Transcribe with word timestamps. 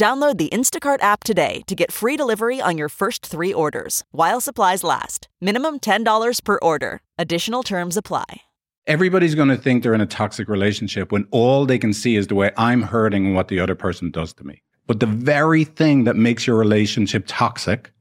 Download 0.00 0.38
the 0.38 0.48
Instacart 0.48 1.02
app 1.02 1.24
today 1.24 1.60
to 1.66 1.74
get 1.74 1.92
free 1.92 2.16
delivery 2.16 2.58
on 2.58 2.78
your 2.78 2.88
first 2.88 3.26
three 3.26 3.52
orders 3.52 4.02
while 4.12 4.40
supplies 4.40 4.82
last. 4.82 5.28
Minimum 5.42 5.80
$10 5.80 6.42
per 6.42 6.58
order. 6.62 7.02
Additional 7.18 7.62
terms 7.62 7.98
apply. 7.98 8.40
Everybody's 8.86 9.34
going 9.34 9.50
to 9.50 9.58
think 9.58 9.82
they're 9.82 9.92
in 9.92 10.00
a 10.00 10.06
toxic 10.06 10.48
relationship 10.48 11.12
when 11.12 11.26
all 11.32 11.66
they 11.66 11.76
can 11.76 11.92
see 11.92 12.16
is 12.16 12.28
the 12.28 12.34
way 12.34 12.50
I'm 12.56 12.80
hurting 12.80 13.26
and 13.26 13.34
what 13.34 13.48
the 13.48 13.60
other 13.60 13.74
person 13.74 14.10
does 14.10 14.32
to 14.34 14.44
me. 14.44 14.62
But 14.86 15.00
the 15.00 15.06
very 15.06 15.64
thing 15.64 16.04
that 16.04 16.16
makes 16.16 16.46
your 16.46 16.56
relationship 16.56 17.24
toxic 17.26 17.92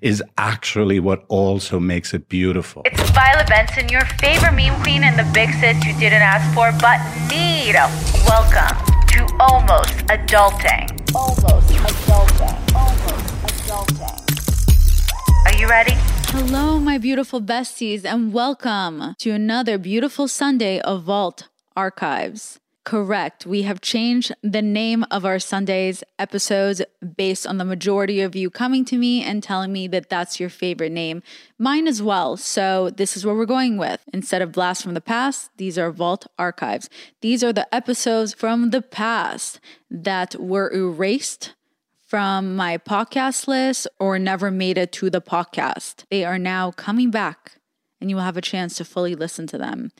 is 0.00 0.22
actually 0.38 1.00
what 1.00 1.24
also 1.26 1.80
makes 1.80 2.14
it 2.14 2.28
beautiful. 2.28 2.82
It's 2.84 3.10
Violet 3.10 3.48
Benson, 3.48 3.88
your 3.88 4.04
favorite 4.20 4.52
meme 4.52 4.80
queen 4.82 5.02
and 5.02 5.18
the 5.18 5.28
big 5.34 5.50
sis 5.54 5.84
you 5.84 5.92
didn't 5.94 6.22
ask 6.22 6.46
for 6.54 6.70
but 6.80 7.00
need. 7.28 7.74
Welcome 8.28 8.97
to 9.18 9.26
Almost 9.40 9.96
Adulting. 10.14 10.86
Almost 11.12 11.70
Adulting. 11.90 12.56
Almost 12.76 13.66
Adulting. 13.66 15.46
Are 15.46 15.56
you 15.58 15.66
ready? 15.66 15.94
Hello, 16.28 16.78
my 16.78 16.98
beautiful 16.98 17.40
besties, 17.40 18.04
and 18.04 18.32
welcome 18.32 19.16
to 19.18 19.30
another 19.30 19.76
beautiful 19.76 20.28
Sunday 20.28 20.78
of 20.80 21.02
Vault 21.02 21.48
Archives. 21.74 22.60
Correct. 22.88 23.44
We 23.44 23.64
have 23.64 23.82
changed 23.82 24.34
the 24.42 24.62
name 24.62 25.04
of 25.10 25.26
our 25.26 25.38
Sundays 25.38 26.02
episodes 26.18 26.80
based 27.18 27.46
on 27.46 27.58
the 27.58 27.64
majority 27.66 28.22
of 28.22 28.34
you 28.34 28.48
coming 28.48 28.86
to 28.86 28.96
me 28.96 29.22
and 29.22 29.42
telling 29.42 29.74
me 29.74 29.88
that 29.88 30.08
that's 30.08 30.40
your 30.40 30.48
favorite 30.48 30.92
name. 30.92 31.22
Mine 31.58 31.86
as 31.86 32.02
well. 32.02 32.38
So 32.38 32.88
this 32.88 33.14
is 33.14 33.26
what 33.26 33.36
we're 33.36 33.44
going 33.44 33.76
with. 33.76 34.02
Instead 34.14 34.40
of 34.40 34.52
Blast 34.52 34.82
from 34.82 34.94
the 34.94 35.02
Past, 35.02 35.50
these 35.58 35.76
are 35.76 35.90
Vault 35.90 36.28
Archives. 36.38 36.88
These 37.20 37.44
are 37.44 37.52
the 37.52 37.72
episodes 37.74 38.32
from 38.32 38.70
the 38.70 38.80
past 38.80 39.60
that 39.90 40.36
were 40.36 40.72
erased 40.72 41.52
from 42.06 42.56
my 42.56 42.78
podcast 42.78 43.46
list 43.46 43.86
or 44.00 44.18
never 44.18 44.50
made 44.50 44.78
it 44.78 44.92
to 44.92 45.10
the 45.10 45.20
podcast. 45.20 46.04
They 46.10 46.24
are 46.24 46.38
now 46.38 46.70
coming 46.70 47.10
back 47.10 47.58
and 48.00 48.08
you 48.08 48.16
will 48.16 48.22
have 48.22 48.38
a 48.38 48.40
chance 48.40 48.78
to 48.78 48.84
fully 48.86 49.14
listen 49.14 49.46
to 49.48 49.58
them. 49.58 49.92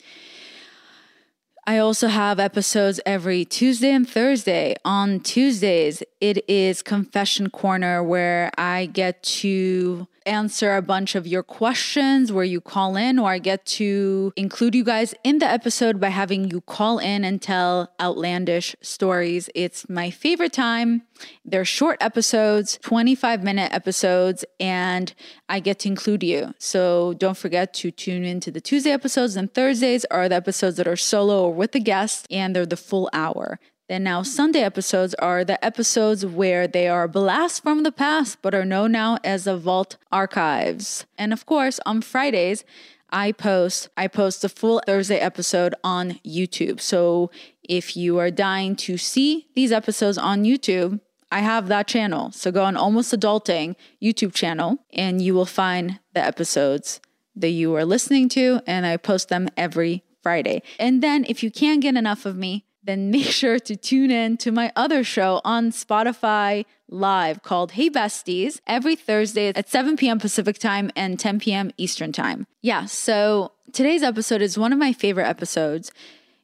I 1.69 1.77
also 1.77 2.07
have 2.07 2.39
episodes 2.39 2.99
every 3.05 3.45
Tuesday 3.45 3.91
and 3.91 4.09
Thursday. 4.09 4.75
On 4.85 5.19
Tuesdays, 5.19 6.01
it 6.19 6.43
is 6.49 6.81
Confession 6.81 7.51
Corner 7.51 8.03
where 8.03 8.49
I 8.57 8.87
get 8.87 9.21
to 9.21 10.07
answer 10.29 10.75
a 10.75 10.81
bunch 10.81 11.15
of 11.15 11.27
your 11.27 11.43
questions 11.43 12.31
where 12.31 12.45
you 12.45 12.61
call 12.61 12.95
in, 12.95 13.17
or 13.19 13.31
I 13.31 13.39
get 13.39 13.65
to 13.65 14.31
include 14.35 14.75
you 14.75 14.83
guys 14.83 15.15
in 15.23 15.39
the 15.39 15.47
episode 15.47 15.99
by 15.99 16.09
having 16.09 16.49
you 16.49 16.61
call 16.61 16.99
in 16.99 17.23
and 17.23 17.41
tell 17.41 17.91
outlandish 17.99 18.75
stories. 18.81 19.49
It's 19.55 19.89
my 19.89 20.11
favorite 20.11 20.53
time. 20.53 21.01
They're 21.43 21.65
short 21.65 21.97
episodes, 21.99 22.77
25 22.81 23.43
minute 23.43 23.73
episodes, 23.73 24.45
and 24.59 25.13
I 25.49 25.59
get 25.59 25.79
to 25.79 25.89
include 25.89 26.23
you. 26.23 26.53
So 26.59 27.13
don't 27.13 27.37
forget 27.37 27.73
to 27.75 27.91
tune 27.91 28.23
into 28.23 28.51
the 28.51 28.61
Tuesday 28.61 28.91
episodes 28.91 29.35
and 29.35 29.53
Thursdays 29.53 30.05
are 30.05 30.29
the 30.29 30.35
episodes 30.35 30.77
that 30.77 30.87
are 30.87 30.95
solo 30.95 31.45
or 31.45 31.53
with 31.53 31.73
a 31.75 31.79
guest, 31.79 32.27
and 32.29 32.55
they're 32.55 32.65
the 32.65 32.77
full 32.77 33.09
hour. 33.11 33.59
Then 33.89 34.03
now 34.03 34.21
Sunday 34.21 34.61
episodes 34.61 35.15
are 35.15 35.43
the 35.43 35.63
episodes 35.65 36.23
where 36.23 36.67
they 36.67 36.87
are 36.87 37.07
blasts 37.07 37.59
from 37.59 37.81
the 37.81 37.91
past 37.91 38.37
but 38.43 38.53
are 38.53 38.63
known 38.63 38.91
now 38.91 39.17
as 39.23 39.45
the 39.45 39.57
Vault 39.57 39.97
Archives. 40.11 41.07
And 41.17 41.33
of 41.33 41.47
course, 41.47 41.79
on 41.87 42.03
Fridays, 42.03 42.63
I 43.09 43.31
post 43.31 43.89
I 43.97 44.07
post 44.07 44.43
the 44.43 44.49
full 44.49 44.79
Thursday 44.85 45.17
episode 45.17 45.73
on 45.83 46.19
YouTube. 46.23 46.79
So 46.79 47.31
if 47.63 47.97
you 47.97 48.19
are 48.19 48.29
dying 48.29 48.75
to 48.87 48.99
see 48.99 49.47
these 49.55 49.71
episodes 49.71 50.19
on 50.19 50.43
YouTube, 50.43 50.99
I 51.31 51.39
have 51.39 51.67
that 51.69 51.87
channel. 51.87 52.31
So 52.31 52.51
go 52.51 52.65
on 52.65 52.77
Almost 52.77 53.11
Adulting 53.11 53.75
YouTube 53.99 54.35
channel 54.35 54.77
and 54.93 55.19
you 55.19 55.33
will 55.33 55.47
find 55.47 55.99
the 56.13 56.23
episodes 56.23 57.01
that 57.35 57.49
you 57.49 57.75
are 57.75 57.85
listening 57.85 58.29
to 58.29 58.61
and 58.67 58.85
I 58.85 58.97
post 58.97 59.29
them 59.29 59.49
every 59.57 60.03
Friday. 60.21 60.61
And 60.77 61.01
then 61.01 61.25
if 61.27 61.41
you 61.41 61.49
can't 61.49 61.81
get 61.81 61.95
enough 61.95 62.27
of 62.27 62.35
me, 62.37 62.65
then 62.83 63.11
make 63.11 63.25
sure 63.25 63.59
to 63.59 63.75
tune 63.75 64.11
in 64.11 64.37
to 64.37 64.51
my 64.51 64.71
other 64.75 65.03
show 65.03 65.41
on 65.43 65.71
Spotify 65.71 66.65
Live 66.87 67.43
called 67.43 67.73
Hey 67.73 67.89
Besties 67.89 68.59
every 68.65 68.95
Thursday 68.95 69.49
at 69.49 69.69
7 69.69 69.97
p.m. 69.97 70.19
Pacific 70.19 70.57
time 70.57 70.89
and 70.95 71.19
10 71.19 71.39
p.m. 71.39 71.71
Eastern 71.77 72.11
time. 72.11 72.47
Yeah, 72.61 72.85
so 72.85 73.51
today's 73.73 74.03
episode 74.03 74.41
is 74.41 74.57
one 74.57 74.73
of 74.73 74.79
my 74.79 74.93
favorite 74.93 75.27
episodes. 75.27 75.91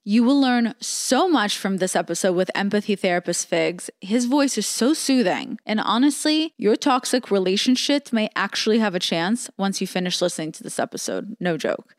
You 0.07 0.23
will 0.23 0.39
learn 0.39 0.75
so 0.79 1.27
much 1.27 1.57
from 1.57 1.77
this 1.77 1.95
episode 1.95 2.33
with 2.33 2.51
empathy 2.53 2.95
therapist 2.95 3.47
Figs. 3.47 3.89
His 4.01 4.25
voice 4.25 4.55
is 4.55 4.67
so 4.67 4.93
soothing. 4.93 5.57
And 5.65 5.79
honestly, 5.79 6.53
your 6.57 6.75
toxic 6.75 7.31
relationship 7.31 8.13
may 8.13 8.29
actually 8.35 8.77
have 8.77 8.93
a 8.93 8.99
chance 8.99 9.49
once 9.57 9.81
you 9.81 9.87
finish 9.87 10.21
listening 10.21 10.51
to 10.51 10.63
this 10.63 10.77
episode. 10.77 11.35
No 11.39 11.57
joke. 11.57 11.95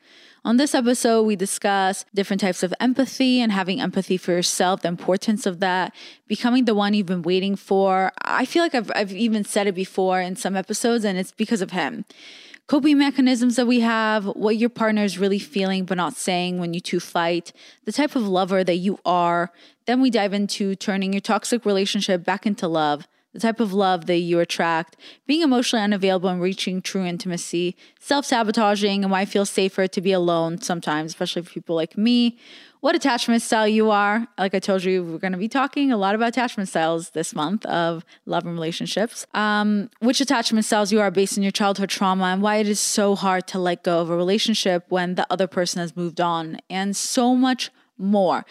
On 0.46 0.58
this 0.58 0.76
episode, 0.76 1.24
we 1.24 1.34
discuss 1.34 2.04
different 2.14 2.40
types 2.40 2.62
of 2.62 2.72
empathy 2.78 3.40
and 3.40 3.50
having 3.50 3.80
empathy 3.80 4.16
for 4.16 4.30
yourself, 4.30 4.80
the 4.80 4.86
importance 4.86 5.44
of 5.44 5.58
that, 5.58 5.92
becoming 6.28 6.66
the 6.66 6.74
one 6.74 6.94
you've 6.94 7.06
been 7.06 7.22
waiting 7.22 7.56
for. 7.56 8.12
I 8.22 8.44
feel 8.44 8.62
like 8.62 8.72
I've, 8.72 8.92
I've 8.94 9.12
even 9.12 9.42
said 9.42 9.66
it 9.66 9.74
before 9.74 10.20
in 10.20 10.36
some 10.36 10.54
episodes, 10.54 11.04
and 11.04 11.18
it's 11.18 11.32
because 11.32 11.62
of 11.62 11.72
him. 11.72 12.04
Coping 12.68 12.96
mechanisms 12.96 13.56
that 13.56 13.66
we 13.66 13.80
have, 13.80 14.24
what 14.24 14.56
your 14.56 14.70
partner 14.70 15.02
is 15.02 15.18
really 15.18 15.40
feeling 15.40 15.84
but 15.84 15.96
not 15.96 16.14
saying 16.14 16.60
when 16.60 16.72
you 16.72 16.80
two 16.80 17.00
fight, 17.00 17.52
the 17.84 17.90
type 17.90 18.14
of 18.14 18.28
lover 18.28 18.62
that 18.62 18.76
you 18.76 19.00
are. 19.04 19.50
Then 19.86 20.00
we 20.00 20.10
dive 20.10 20.32
into 20.32 20.76
turning 20.76 21.12
your 21.12 21.20
toxic 21.22 21.66
relationship 21.66 22.22
back 22.22 22.46
into 22.46 22.68
love 22.68 23.08
the 23.36 23.46
type 23.46 23.60
of 23.60 23.72
love 23.72 24.06
that 24.06 24.18
you 24.18 24.40
attract, 24.40 24.96
being 25.26 25.42
emotionally 25.42 25.84
unavailable 25.84 26.28
and 26.28 26.40
reaching 26.40 26.82
true 26.82 27.04
intimacy, 27.04 27.76
self 28.00 28.24
sabotaging, 28.24 29.04
and 29.04 29.10
why 29.10 29.20
I 29.20 29.24
feel 29.24 29.44
safer 29.44 29.86
to 29.86 30.00
be 30.00 30.12
alone 30.12 30.60
sometimes, 30.60 31.12
especially 31.12 31.42
for 31.42 31.50
people 31.50 31.76
like 31.76 31.96
me. 31.96 32.38
What 32.80 32.94
attachment 32.94 33.42
style 33.42 33.66
you 33.66 33.90
are. 33.90 34.28
Like 34.38 34.54
I 34.54 34.58
told 34.58 34.84
you, 34.84 35.02
we're 35.02 35.18
going 35.18 35.32
to 35.32 35.38
be 35.38 35.48
talking 35.48 35.90
a 35.90 35.96
lot 35.96 36.14
about 36.14 36.28
attachment 36.28 36.68
styles 36.68 37.10
this 37.10 37.34
month 37.34 37.66
of 37.66 38.04
love 38.26 38.44
and 38.44 38.54
relationships. 38.54 39.26
Um, 39.34 39.90
which 40.00 40.20
attachment 40.20 40.64
styles 40.64 40.92
you 40.92 41.00
are 41.00 41.10
based 41.10 41.36
on 41.36 41.42
your 41.42 41.52
childhood 41.52 41.90
trauma 41.90 42.26
and 42.26 42.42
why 42.42 42.56
it 42.56 42.68
is 42.68 42.78
so 42.78 43.16
hard 43.16 43.46
to 43.48 43.58
let 43.58 43.82
go 43.82 44.00
of 44.00 44.10
a 44.10 44.16
relationship 44.16 44.84
when 44.88 45.16
the 45.16 45.26
other 45.30 45.46
person 45.46 45.80
has 45.80 45.96
moved 45.96 46.20
on, 46.20 46.58
and 46.70 46.96
so 46.96 47.34
much 47.34 47.70
more. 47.98 48.44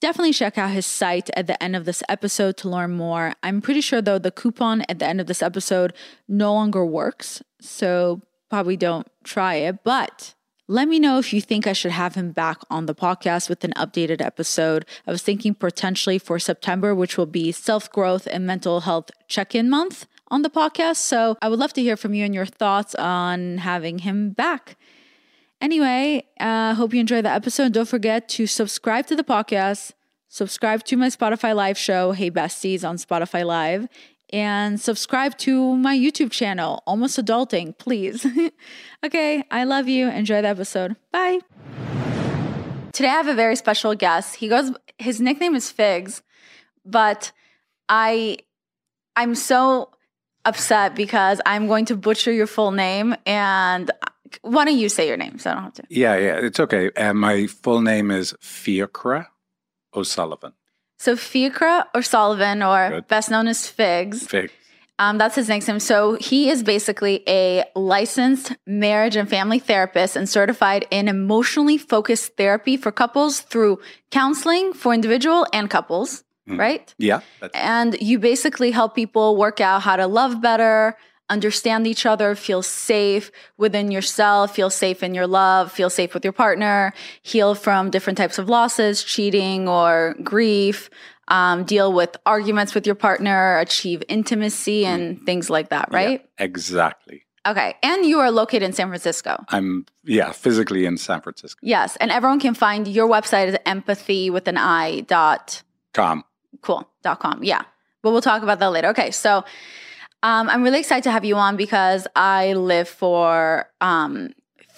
Definitely 0.00 0.34
check 0.34 0.58
out 0.58 0.70
his 0.70 0.84
site 0.84 1.30
at 1.34 1.46
the 1.46 1.60
end 1.62 1.74
of 1.74 1.86
this 1.86 2.02
episode 2.08 2.56
to 2.58 2.68
learn 2.68 2.92
more. 2.92 3.32
I'm 3.42 3.62
pretty 3.62 3.80
sure, 3.80 4.02
though, 4.02 4.18
the 4.18 4.30
coupon 4.30 4.82
at 4.88 4.98
the 4.98 5.06
end 5.06 5.20
of 5.20 5.26
this 5.26 5.42
episode 5.42 5.94
no 6.28 6.52
longer 6.52 6.84
works. 6.84 7.42
So 7.60 8.20
probably 8.50 8.76
don't 8.76 9.08
try 9.24 9.54
it. 9.54 9.82
But 9.84 10.34
let 10.68 10.88
me 10.88 10.98
know 10.98 11.18
if 11.18 11.32
you 11.32 11.40
think 11.40 11.66
I 11.66 11.72
should 11.72 11.92
have 11.92 12.14
him 12.14 12.32
back 12.32 12.58
on 12.68 12.86
the 12.86 12.94
podcast 12.94 13.48
with 13.48 13.64
an 13.64 13.72
updated 13.76 14.20
episode. 14.20 14.84
I 15.06 15.12
was 15.12 15.22
thinking 15.22 15.54
potentially 15.54 16.18
for 16.18 16.38
September, 16.38 16.94
which 16.94 17.16
will 17.16 17.26
be 17.26 17.52
self 17.52 17.90
growth 17.90 18.26
and 18.30 18.46
mental 18.46 18.80
health 18.80 19.10
check 19.28 19.54
in 19.54 19.70
month 19.70 20.06
on 20.28 20.42
the 20.42 20.50
podcast. 20.50 20.96
So 20.96 21.36
I 21.40 21.48
would 21.48 21.58
love 21.58 21.72
to 21.74 21.82
hear 21.82 21.96
from 21.96 22.14
you 22.14 22.24
and 22.24 22.34
your 22.34 22.46
thoughts 22.46 22.94
on 22.96 23.58
having 23.58 24.00
him 24.00 24.30
back. 24.30 24.76
Anyway, 25.60 26.26
uh, 26.38 26.74
hope 26.74 26.92
you 26.92 27.00
enjoy 27.00 27.22
the 27.22 27.30
episode. 27.30 27.72
Don't 27.72 27.88
forget 27.88 28.28
to 28.30 28.46
subscribe 28.46 29.06
to 29.06 29.16
the 29.16 29.24
podcast, 29.24 29.92
subscribe 30.28 30.84
to 30.84 30.96
my 30.96 31.08
Spotify 31.08 31.54
Live 31.54 31.78
show, 31.78 32.12
Hey 32.12 32.30
Besties, 32.30 32.86
on 32.86 32.96
Spotify 32.96 33.44
Live, 33.44 33.88
and 34.32 34.78
subscribe 34.78 35.38
to 35.38 35.76
my 35.76 35.96
YouTube 35.96 36.30
channel, 36.30 36.82
Almost 36.86 37.18
Adulting, 37.18 37.76
please. 37.78 38.26
okay, 39.04 39.44
I 39.50 39.64
love 39.64 39.88
you. 39.88 40.08
Enjoy 40.08 40.42
the 40.42 40.48
episode. 40.48 40.96
Bye. 41.10 41.38
Today 42.92 43.08
I 43.08 43.12
have 43.12 43.28
a 43.28 43.34
very 43.34 43.56
special 43.56 43.94
guest. 43.94 44.36
He 44.36 44.48
goes, 44.48 44.72
his 44.98 45.20
nickname 45.20 45.54
is 45.54 45.70
Figs, 45.70 46.22
but 46.84 47.32
I, 47.88 48.38
I'm 49.14 49.34
so 49.34 49.90
upset 50.44 50.94
because 50.94 51.40
I'm 51.46 51.66
going 51.66 51.86
to 51.86 51.96
butcher 51.96 52.32
your 52.32 52.46
full 52.46 52.70
name 52.70 53.16
and 53.24 53.90
why 54.42 54.64
don't 54.64 54.78
you 54.78 54.88
say 54.88 55.06
your 55.08 55.16
name 55.16 55.38
so 55.38 55.50
I 55.50 55.54
don't 55.54 55.62
have 55.64 55.74
to? 55.74 55.84
Yeah, 55.88 56.16
yeah, 56.16 56.36
it's 56.36 56.60
okay. 56.60 56.90
And 56.96 57.10
uh, 57.10 57.14
my 57.14 57.46
full 57.46 57.80
name 57.80 58.10
is 58.10 58.34
Fiachra 58.40 59.26
O'Sullivan. 59.94 60.52
So 60.98 61.14
Fiachra 61.14 61.84
O'Sullivan, 61.94 62.62
or 62.62 62.90
Good. 62.90 63.08
best 63.08 63.30
known 63.30 63.48
as 63.48 63.66
Figs. 63.68 64.26
Figs. 64.26 64.52
Um, 64.98 65.18
that's 65.18 65.34
his 65.34 65.48
nickname. 65.48 65.78
So 65.78 66.14
he 66.14 66.48
is 66.48 66.62
basically 66.62 67.22
a 67.28 67.64
licensed 67.74 68.56
marriage 68.66 69.14
and 69.14 69.28
family 69.28 69.58
therapist 69.58 70.16
and 70.16 70.26
certified 70.26 70.86
in 70.90 71.06
emotionally 71.06 71.76
focused 71.76 72.36
therapy 72.36 72.78
for 72.78 72.90
couples 72.90 73.40
through 73.40 73.78
counseling 74.10 74.72
for 74.72 74.94
individual 74.94 75.46
and 75.52 75.68
couples, 75.68 76.24
right? 76.46 76.94
Yeah. 76.96 77.20
And 77.52 78.00
you 78.00 78.18
basically 78.18 78.70
help 78.70 78.94
people 78.94 79.36
work 79.36 79.60
out 79.60 79.82
how 79.82 79.96
to 79.96 80.06
love 80.06 80.40
better, 80.40 80.96
understand 81.28 81.86
each 81.86 82.06
other, 82.06 82.34
feel 82.34 82.62
safe 82.62 83.30
within 83.56 83.90
yourself, 83.90 84.54
feel 84.54 84.70
safe 84.70 85.02
in 85.02 85.14
your 85.14 85.26
love, 85.26 85.72
feel 85.72 85.90
safe 85.90 86.14
with 86.14 86.24
your 86.24 86.32
partner, 86.32 86.92
heal 87.22 87.54
from 87.54 87.90
different 87.90 88.16
types 88.16 88.38
of 88.38 88.48
losses, 88.48 89.02
cheating 89.02 89.68
or 89.68 90.14
grief, 90.22 90.88
um, 91.28 91.64
deal 91.64 91.92
with 91.92 92.16
arguments 92.24 92.74
with 92.74 92.86
your 92.86 92.94
partner, 92.94 93.58
achieve 93.58 94.02
intimacy 94.08 94.86
and 94.86 95.20
things 95.26 95.50
like 95.50 95.70
that, 95.70 95.88
right? 95.92 96.20
yeah, 96.38 96.44
exactly. 96.44 97.22
Okay. 97.46 97.76
And 97.82 98.04
you 98.04 98.18
are 98.18 98.30
located 98.30 98.64
in 98.64 98.72
San 98.72 98.88
Francisco. 98.88 99.44
I'm, 99.50 99.86
yeah, 100.04 100.32
physically 100.32 100.84
in 100.84 100.96
San 100.96 101.20
Francisco. 101.20 101.58
Yes. 101.62 101.96
And 101.96 102.10
everyone 102.10 102.40
can 102.40 102.54
find 102.54 102.88
your 102.88 103.08
website 103.08 103.48
is 103.48 103.56
empathy 103.64 104.30
with 104.30 104.48
an 104.48 104.56
I 104.56 105.00
dot 105.02 105.62
Calm. 105.94 106.24
cool 106.60 106.88
dot 107.02 107.20
com 107.20 107.42
yeah 107.42 107.62
but 108.02 108.10
we'll 108.10 108.20
talk 108.20 108.42
about 108.42 108.58
that 108.58 108.66
later 108.66 108.88
okay 108.88 109.10
so 109.10 109.44
um, 110.28 110.44
i'm 110.52 110.62
really 110.66 110.80
excited 110.84 111.04
to 111.04 111.10
have 111.16 111.24
you 111.24 111.36
on 111.36 111.56
because 111.56 112.02
i 112.16 112.52
live 112.54 112.88
for 112.88 113.66
um, 113.80 114.12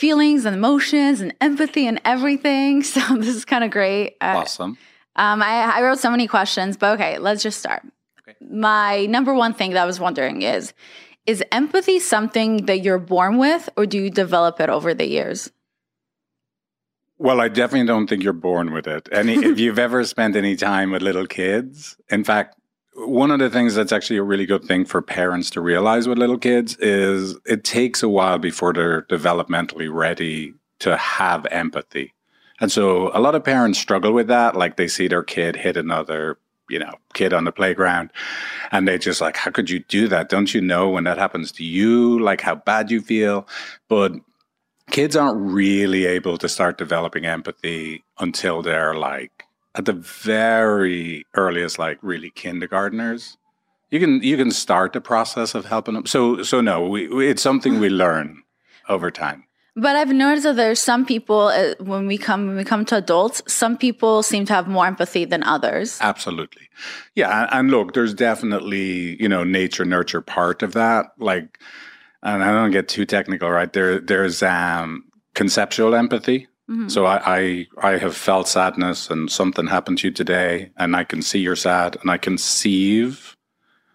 feelings 0.02 0.44
and 0.46 0.54
emotions 0.54 1.20
and 1.22 1.34
empathy 1.40 1.86
and 1.90 2.00
everything 2.04 2.82
so 2.94 3.00
this 3.16 3.34
is 3.40 3.44
kind 3.44 3.64
of 3.64 3.70
great 3.70 4.16
Uh, 4.20 4.36
Awesome. 4.42 4.72
um, 5.16 5.42
I, 5.42 5.52
I 5.76 5.82
wrote 5.82 5.98
so 5.98 6.10
many 6.10 6.26
questions 6.26 6.76
but 6.76 6.94
okay 6.96 7.18
let's 7.18 7.42
just 7.42 7.58
start 7.58 7.82
Okay. 8.22 8.36
my 8.40 9.06
number 9.16 9.32
one 9.44 9.52
thing 9.58 9.70
that 9.74 9.82
i 9.82 9.86
was 9.92 9.98
wondering 10.06 10.42
is 10.42 10.72
is 11.32 11.42
empathy 11.60 11.98
something 11.98 12.66
that 12.66 12.78
you're 12.84 12.98
born 13.14 13.38
with 13.46 13.68
or 13.76 13.84
do 13.86 13.96
you 14.04 14.10
develop 14.24 14.60
it 14.64 14.68
over 14.76 14.90
the 14.94 15.06
years 15.18 15.40
Well, 17.26 17.40
I 17.40 17.48
definitely 17.48 17.86
don't 17.88 18.06
think 18.08 18.22
you're 18.22 18.42
born 18.50 18.72
with 18.72 18.86
it. 18.86 19.08
Any, 19.10 19.34
if 19.34 19.58
you've 19.62 19.78
ever 19.88 20.04
spent 20.04 20.36
any 20.36 20.54
time 20.54 20.92
with 20.92 21.02
little 21.02 21.26
kids, 21.26 21.96
in 22.08 22.22
fact, 22.22 22.54
one 23.06 23.30
of 23.30 23.38
the 23.38 23.48
things 23.50 23.74
that's 23.74 23.92
actually 23.92 24.16
a 24.16 24.22
really 24.22 24.46
good 24.46 24.64
thing 24.64 24.84
for 24.84 25.00
parents 25.00 25.50
to 25.50 25.60
realize 25.60 26.08
with 26.08 26.18
little 26.18 26.38
kids 26.38 26.76
is 26.76 27.36
it 27.46 27.62
takes 27.62 28.02
a 28.02 28.08
while 28.08 28.38
before 28.38 28.72
they're 28.72 29.02
developmentally 29.02 29.92
ready 29.92 30.54
to 30.80 30.96
have 30.96 31.46
empathy. 31.46 32.12
And 32.60 32.72
so 32.72 33.10
a 33.16 33.20
lot 33.20 33.36
of 33.36 33.44
parents 33.44 33.78
struggle 33.78 34.12
with 34.12 34.26
that. 34.28 34.56
Like 34.56 34.76
they 34.76 34.88
see 34.88 35.06
their 35.06 35.22
kid 35.22 35.54
hit 35.54 35.76
another, 35.76 36.38
you 36.68 36.80
know, 36.80 36.94
kid 37.14 37.32
on 37.32 37.44
the 37.44 37.52
playground 37.52 38.10
and 38.72 38.88
they 38.88 38.98
just 38.98 39.20
like, 39.20 39.36
how 39.36 39.52
could 39.52 39.70
you 39.70 39.78
do 39.80 40.08
that? 40.08 40.28
Don't 40.28 40.52
you 40.52 40.60
know 40.60 40.88
when 40.88 41.04
that 41.04 41.18
happens 41.18 41.52
to 41.52 41.64
you, 41.64 42.18
like 42.18 42.40
how 42.40 42.56
bad 42.56 42.90
you 42.90 43.00
feel? 43.00 43.46
But 43.88 44.12
kids 44.90 45.14
aren't 45.14 45.38
really 45.38 46.06
able 46.06 46.36
to 46.38 46.48
start 46.48 46.78
developing 46.78 47.26
empathy 47.26 48.02
until 48.18 48.60
they're 48.60 48.94
like 48.94 49.37
at 49.78 49.84
the 49.86 49.92
very 49.92 51.24
earliest 51.34 51.78
like 51.78 51.98
really 52.02 52.30
kindergartners 52.30 53.36
you 53.90 53.98
can 54.00 54.22
you 54.22 54.36
can 54.36 54.50
start 54.50 54.92
the 54.92 55.00
process 55.00 55.54
of 55.54 55.64
helping 55.64 55.94
them 55.94 56.04
so 56.06 56.42
so 56.42 56.60
no 56.60 56.86
we, 56.88 57.08
we, 57.08 57.28
it's 57.30 57.42
something 57.42 57.78
we 57.80 57.88
learn 58.04 58.42
over 58.88 59.10
time 59.10 59.44
But 59.86 59.94
I've 59.94 60.10
noticed 60.12 60.42
that 60.44 60.56
there's 60.56 60.80
some 60.82 61.06
people 61.06 61.42
uh, 61.54 61.74
when 61.78 62.08
we 62.10 62.18
come 62.18 62.48
when 62.48 62.56
we 62.56 62.64
come 62.64 62.84
to 62.90 62.96
adults, 62.96 63.42
some 63.46 63.76
people 63.78 64.22
seem 64.24 64.44
to 64.46 64.52
have 64.52 64.66
more 64.66 64.86
empathy 64.92 65.24
than 65.32 65.42
others. 65.44 65.98
Absolutely. 66.00 66.66
Yeah. 67.14 67.30
and- 67.42 67.50
And 67.56 67.64
look, 67.70 67.92
there's 67.94 68.12
definitely, 68.14 69.14
you 69.22 69.28
know, 69.28 69.44
nature 69.44 69.84
nurture 69.86 70.20
part 70.20 70.62
of 70.66 70.72
that. 70.72 71.06
Like, 71.30 71.60
and 72.22 72.42
I 72.42 72.50
don't 72.50 72.72
get 72.72 72.88
too 72.88 73.06
technical, 73.06 73.48
right? 73.58 73.72
There, 73.72 74.00
there's 74.00 74.42
um, 74.42 75.04
conceptual 75.34 75.94
empathy. 75.94 76.47
Mm-hmm. 76.70 76.88
So 76.88 77.06
I, 77.06 77.66
I, 77.80 77.92
I 77.92 77.98
have 77.98 78.16
felt 78.16 78.46
sadness 78.46 79.10
and 79.10 79.30
something 79.30 79.66
happened 79.66 79.98
to 79.98 80.08
you 80.08 80.12
today 80.12 80.70
and 80.76 80.94
I 80.94 81.04
can 81.04 81.22
see 81.22 81.38
you're 81.38 81.56
sad 81.56 81.96
and 82.00 82.10
I 82.10 82.18
conceive 82.18 83.36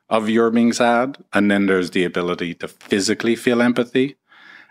of 0.10 0.28
your 0.30 0.50
being 0.50 0.74
sad. 0.74 1.18
And 1.34 1.52
then 1.52 1.68
there's 1.68 1.92
the 1.92 2.04
ability 2.04 2.56
to 2.56 2.68
physically 2.68 3.36
feel 3.36 3.62
empathy. 3.62 4.16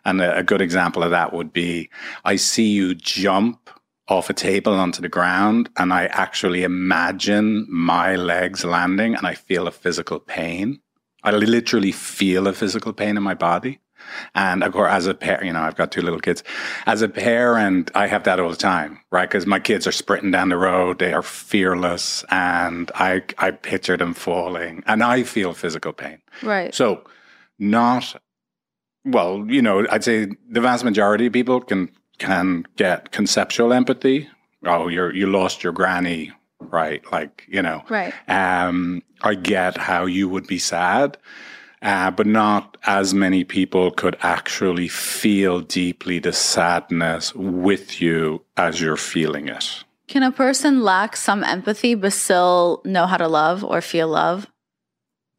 And 0.04 0.20
a, 0.20 0.38
a 0.38 0.42
good 0.42 0.60
example 0.60 1.04
of 1.04 1.10
that 1.10 1.32
would 1.32 1.52
be 1.52 1.90
I 2.24 2.36
see 2.36 2.70
you 2.70 2.94
jump 2.94 3.70
off 4.08 4.28
a 4.28 4.34
table 4.34 4.74
onto 4.74 5.00
the 5.00 5.08
ground 5.08 5.70
and 5.76 5.92
I 5.92 6.06
actually 6.06 6.64
imagine 6.64 7.66
my 7.70 8.16
legs 8.16 8.64
landing 8.64 9.14
and 9.14 9.26
I 9.26 9.34
feel 9.34 9.68
a 9.68 9.70
physical 9.70 10.18
pain. 10.18 10.80
I 11.22 11.30
literally 11.30 11.92
feel 11.92 12.48
a 12.48 12.52
physical 12.52 12.92
pain 12.92 13.16
in 13.16 13.22
my 13.22 13.34
body. 13.34 13.78
And 14.34 14.62
of 14.62 14.72
course, 14.72 14.90
as 14.92 15.06
a 15.06 15.14
parent, 15.14 15.44
you 15.44 15.52
know, 15.52 15.62
I've 15.62 15.76
got 15.76 15.92
two 15.92 16.02
little 16.02 16.20
kids. 16.20 16.42
As 16.86 17.02
a 17.02 17.08
parent, 17.08 17.90
I 17.94 18.06
have 18.06 18.24
that 18.24 18.40
all 18.40 18.50
the 18.50 18.56
time, 18.56 18.98
right? 19.10 19.28
Because 19.28 19.46
my 19.46 19.58
kids 19.60 19.86
are 19.86 19.92
sprinting 19.92 20.30
down 20.30 20.48
the 20.48 20.56
road. 20.56 20.98
They 20.98 21.12
are 21.12 21.22
fearless. 21.22 22.24
And 22.30 22.90
I, 22.94 23.22
I 23.38 23.50
picture 23.50 23.96
them 23.96 24.14
falling 24.14 24.82
and 24.86 25.02
I 25.02 25.22
feel 25.22 25.52
physical 25.52 25.92
pain. 25.92 26.18
Right. 26.42 26.74
So, 26.74 27.04
not 27.58 28.16
well, 29.04 29.44
you 29.48 29.62
know, 29.62 29.86
I'd 29.90 30.04
say 30.04 30.28
the 30.48 30.60
vast 30.60 30.84
majority 30.84 31.26
of 31.26 31.32
people 31.32 31.60
can 31.60 31.90
can 32.18 32.64
get 32.76 33.10
conceptual 33.10 33.72
empathy. 33.72 34.28
Oh, 34.64 34.88
you're 34.88 35.12
you 35.14 35.26
lost 35.26 35.64
your 35.64 35.72
granny, 35.72 36.32
right? 36.60 37.02
Like 37.10 37.44
you 37.48 37.62
know, 37.62 37.82
Right. 37.88 38.14
Um, 38.28 39.02
I 39.22 39.34
get 39.34 39.76
how 39.76 40.06
you 40.06 40.28
would 40.28 40.46
be 40.46 40.58
sad, 40.58 41.16
uh, 41.82 42.10
but 42.10 42.26
not 42.26 42.76
as 42.84 43.12
many 43.12 43.44
people 43.44 43.90
could 43.90 44.16
actually 44.22 44.88
feel 44.88 45.60
deeply 45.60 46.18
the 46.18 46.32
sadness 46.32 47.34
with 47.34 48.00
you 48.00 48.42
as 48.56 48.80
you're 48.80 48.96
feeling 48.96 49.48
it. 49.48 49.84
Can 50.06 50.22
a 50.22 50.30
person 50.30 50.82
lack 50.82 51.16
some 51.16 51.42
empathy 51.42 51.94
but 51.94 52.12
still 52.12 52.82
know 52.84 53.06
how 53.06 53.16
to 53.16 53.28
love 53.28 53.64
or 53.64 53.80
feel 53.80 54.08
love? 54.08 54.46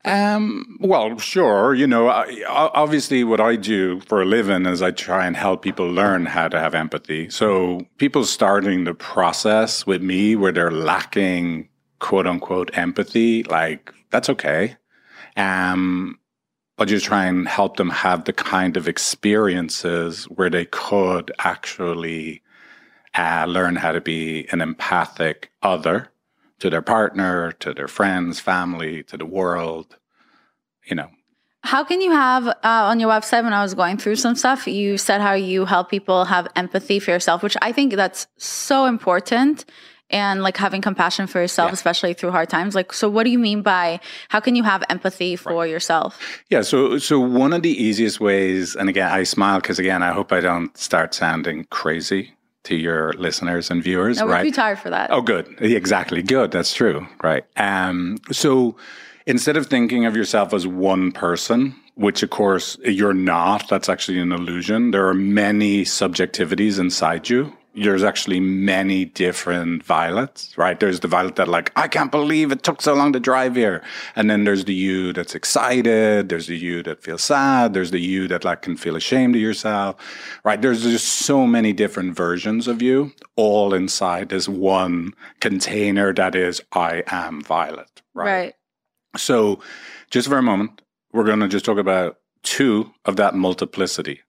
Um, 0.05 0.77
well, 0.81 1.17
sure. 1.17 1.73
You 1.73 1.87
know, 1.87 2.09
I, 2.09 2.43
obviously, 2.49 3.23
what 3.23 3.39
I 3.39 3.55
do 3.55 4.01
for 4.01 4.21
a 4.21 4.25
living 4.25 4.65
is 4.65 4.81
I 4.81 4.91
try 4.91 5.25
and 5.25 5.35
help 5.35 5.61
people 5.61 5.89
learn 5.89 6.25
how 6.25 6.49
to 6.49 6.59
have 6.59 6.75
empathy. 6.75 7.29
So, 7.29 7.87
people 7.97 8.25
starting 8.25 8.83
the 8.83 8.93
process 8.93 9.87
with 9.87 10.01
me 10.01 10.35
where 10.35 10.51
they're 10.51 10.71
lacking 10.71 11.69
quote 11.99 12.27
unquote 12.27 12.77
empathy, 12.77 13.43
like 13.43 13.93
that's 14.09 14.29
okay. 14.29 14.75
Um, 15.37 16.19
I 16.77 16.85
just 16.85 17.05
try 17.05 17.25
and 17.25 17.47
help 17.47 17.77
them 17.77 17.89
have 17.89 18.25
the 18.25 18.33
kind 18.33 18.77
of 18.77 18.87
experiences 18.87 20.25
where 20.25 20.49
they 20.49 20.65
could 20.65 21.31
actually 21.39 22.41
uh, 23.15 23.45
learn 23.47 23.75
how 23.75 23.91
to 23.91 24.01
be 24.01 24.47
an 24.51 24.59
empathic 24.59 25.51
other 25.61 26.09
to 26.59 26.69
their 26.69 26.81
partner, 26.81 27.51
to 27.51 27.73
their 27.73 27.87
friends, 27.87 28.39
family, 28.39 29.03
to 29.03 29.17
the 29.17 29.25
world. 29.25 29.97
You 30.85 30.95
know, 30.95 31.09
How 31.63 31.83
can 31.83 32.01
you 32.01 32.11
have 32.11 32.47
uh, 32.47 32.57
on 32.63 32.99
your 32.99 33.09
website 33.09 33.43
when 33.43 33.53
I 33.53 33.61
was 33.61 33.73
going 33.73 33.97
through 33.97 34.15
some 34.15 34.35
stuff, 34.35 34.67
you 34.67 34.97
said 34.97 35.21
how 35.21 35.33
you 35.33 35.65
help 35.65 35.89
people 35.89 36.25
have 36.25 36.47
empathy 36.55 36.99
for 36.99 37.11
yourself, 37.11 37.43
which 37.43 37.55
I 37.61 37.71
think 37.71 37.93
that's 37.93 38.27
so 38.37 38.85
important. 38.85 39.65
And 40.13 40.43
like 40.43 40.55
having 40.57 40.81
compassion 40.81 41.25
for 41.27 41.41
yourself, 41.41 41.69
Yeah. 41.69 41.73
especially 41.73 42.13
through 42.13 42.31
hard 42.31 42.47
times. 42.47 42.75
Like, 42.75 42.93
so 42.93 43.09
what 43.09 43.23
do 43.25 43.31
you 43.31 43.39
mean 43.39 43.63
by 43.63 43.99
how 44.29 44.39
can 44.39 44.55
you 44.55 44.63
have 44.63 44.83
empathy 44.89 45.35
for 45.35 45.65
yourself? 45.67 46.17
yeah. 46.49 46.61
So, 46.61 46.99
so 46.99 47.19
one 47.19 47.51
of 47.51 47.63
the 47.63 47.71
easiest 47.83 48.19
ways, 48.21 48.75
and 48.75 48.87
again, 48.89 49.11
I 49.11 49.23
smile 49.23 49.59
because 49.59 49.79
again, 49.79 50.03
I 50.03 50.11
hope 50.13 50.31
I 50.31 50.39
don't 50.39 50.75
start 50.77 51.13
sounding 51.15 51.65
crazy 51.71 52.31
to 52.65 52.75
your 52.75 53.11
listeners 53.13 53.69
and 53.71 53.83
viewers. 53.83 54.19
No, 54.19 54.27
right? 54.27 54.43
too 54.43 54.51
tired 54.51 54.79
for 54.79 54.89
that. 54.91 55.09
Oh, 55.11 55.21
good. 55.21 55.47
Exactly. 55.59 56.21
Good. 56.21 56.51
That's 56.51 56.73
true. 56.73 57.07
Right. 57.21 57.43
Um, 57.57 58.17
so 58.31 58.77
instead 59.25 59.57
of 59.57 59.65
thinking 59.67 60.05
of 60.05 60.15
yourself 60.15 60.53
as 60.53 60.65
one 60.67 61.11
person, 61.11 61.75
which 61.95 62.23
of 62.23 62.29
course 62.29 62.77
you're 62.85 63.13
not, 63.13 63.67
that's 63.67 63.89
actually 63.89 64.19
an 64.19 64.31
illusion. 64.31 64.91
There 64.91 65.07
are 65.07 65.13
many 65.13 65.83
subjectivities 65.83 66.79
inside 66.79 67.29
you. 67.29 67.51
There's 67.75 68.03
actually 68.03 68.39
many 68.39 69.05
different 69.05 69.83
violets, 69.83 70.55
right? 70.57 70.79
There's 70.79 70.99
the 70.99 71.07
violet 71.07 71.37
that 71.37 71.47
like, 71.47 71.71
I 71.75 71.87
can't 71.87 72.11
believe 72.11 72.51
it 72.51 72.61
took 72.61 72.81
so 72.81 72.93
long 72.93 73.13
to 73.13 73.19
drive 73.19 73.55
here. 73.55 73.81
And 74.15 74.29
then 74.29 74.43
there's 74.43 74.65
the 74.65 74.73
you 74.73 75.11
that's 75.11 75.33
excited. 75.33 76.29
There's 76.29 76.47
the 76.47 76.57
you 76.57 76.83
that 76.83 77.01
feels 77.01 77.23
sad. 77.23 77.73
There's 77.73 77.89
the 77.89 77.99
you 77.99 78.27
that 78.27 78.43
like 78.43 78.61
can 78.61 78.77
feel 78.77 78.95
ashamed 78.95 79.35
of 79.35 79.41
yourself, 79.41 79.95
right? 80.43 80.61
There's 80.61 80.83
just 80.83 81.07
so 81.07 81.47
many 81.47 81.73
different 81.73 82.15
versions 82.15 82.67
of 82.67 82.81
you 82.81 83.11
all 83.35 83.73
inside 83.73 84.29
this 84.29 84.47
one 84.47 85.13
container 85.39 86.13
that 86.13 86.35
is 86.35 86.61
I 86.73 87.03
am 87.07 87.41
violet, 87.41 88.01
right? 88.13 88.25
right. 88.25 88.53
So, 89.15 89.59
just 90.09 90.27
for 90.27 90.37
a 90.37 90.43
moment, 90.43 90.81
we're 91.11 91.23
going 91.23 91.39
to 91.39 91.47
just 91.47 91.65
talk 91.65 91.77
about 91.77 92.19
two 92.43 92.91
of 93.05 93.15
that 93.15 93.35
multiplicity 93.35 94.21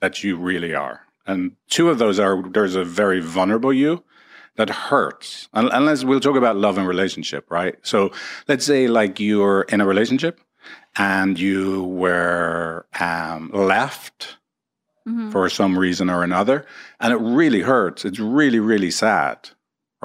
that 0.00 0.22
you 0.22 0.36
really 0.36 0.74
are. 0.74 1.05
And 1.26 1.52
two 1.68 1.90
of 1.90 1.98
those 1.98 2.18
are 2.18 2.42
there's 2.42 2.74
a 2.76 2.84
very 2.84 3.20
vulnerable 3.20 3.72
you 3.72 4.04
that 4.56 4.70
hurts. 4.70 5.48
Unless 5.52 6.04
we'll 6.04 6.20
talk 6.20 6.36
about 6.36 6.56
love 6.56 6.78
and 6.78 6.86
relationship, 6.88 7.50
right? 7.50 7.74
So, 7.82 8.12
let's 8.48 8.64
say 8.64 8.86
like 8.88 9.20
you're 9.20 9.62
in 9.62 9.80
a 9.80 9.86
relationship 9.86 10.40
and 10.96 11.38
you 11.38 11.84
were 11.84 12.86
um, 13.00 13.50
left 13.52 14.38
Mhm. 15.06 15.30
for 15.30 15.48
some 15.48 15.78
reason 15.78 16.10
or 16.10 16.24
another. 16.24 16.66
And 16.98 17.12
it 17.12 17.16
really 17.20 17.60
hurts. 17.60 18.04
It's 18.04 18.18
really, 18.18 18.58
really 18.58 18.90
sad, 18.90 19.50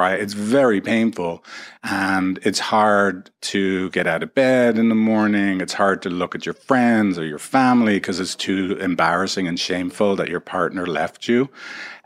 right? 0.01 0.19
It's 0.19 0.33
very 0.33 0.81
painful. 0.81 1.43
And 1.83 2.39
it's 2.43 2.59
hard 2.59 3.29
to 3.41 3.89
get 3.91 4.07
out 4.07 4.23
of 4.23 4.33
bed 4.33 4.77
in 4.77 4.89
the 4.89 4.95
morning. 4.95 5.61
It's 5.61 5.73
hard 5.73 6.01
to 6.01 6.09
look 6.09 6.33
at 6.35 6.45
your 6.45 6.55
friends 6.55 7.19
or 7.19 7.25
your 7.25 7.39
family 7.39 7.97
because 7.97 8.19
it's 8.19 8.35
too 8.35 8.77
embarrassing 8.81 9.47
and 9.47 9.59
shameful 9.59 10.15
that 10.15 10.29
your 10.29 10.39
partner 10.39 10.85
left 10.87 11.27
you. 11.27 11.49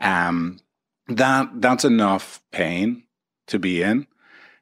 Um, 0.00 0.60
that 1.08 1.48
that's 1.54 1.84
enough 1.84 2.42
pain 2.52 3.04
to 3.46 3.58
be 3.58 3.82
in. 3.82 4.06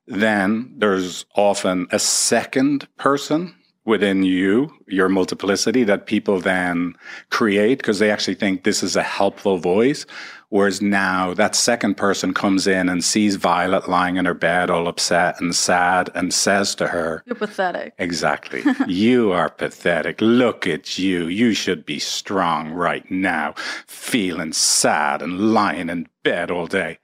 Then 0.06 0.74
there's 0.76 1.24
often 1.34 1.88
a 1.90 1.98
second 1.98 2.86
person 2.96 3.54
within 3.86 4.22
you, 4.22 4.70
your 4.86 5.08
multiplicity, 5.08 5.84
that 5.84 6.06
people 6.06 6.40
then 6.40 6.94
create 7.30 7.78
because 7.78 7.98
they 7.98 8.10
actually 8.10 8.34
think 8.34 8.62
this 8.64 8.82
is 8.82 8.96
a 8.96 9.02
helpful 9.02 9.58
voice. 9.58 10.06
Whereas 10.54 10.80
now 10.80 11.34
that 11.34 11.56
second 11.56 11.96
person 11.96 12.32
comes 12.32 12.68
in 12.68 12.88
and 12.88 13.02
sees 13.02 13.34
Violet 13.34 13.88
lying 13.88 14.18
in 14.18 14.24
her 14.24 14.34
bed, 14.34 14.70
all 14.70 14.86
upset 14.86 15.40
and 15.40 15.52
sad, 15.52 16.10
and 16.14 16.32
says 16.32 16.76
to 16.76 16.86
her, 16.86 17.24
You're 17.26 17.34
pathetic. 17.34 17.92
Exactly. 17.98 18.62
you 18.86 19.32
are 19.32 19.50
pathetic. 19.50 20.20
Look 20.20 20.64
at 20.68 20.96
you. 20.96 21.26
You 21.26 21.54
should 21.54 21.84
be 21.84 21.98
strong 21.98 22.70
right 22.70 23.10
now, 23.10 23.54
feeling 23.88 24.52
sad 24.52 25.22
and 25.22 25.52
lying 25.52 25.90
in 25.90 26.06
bed 26.22 26.52
all 26.52 26.68
day. 26.68 27.00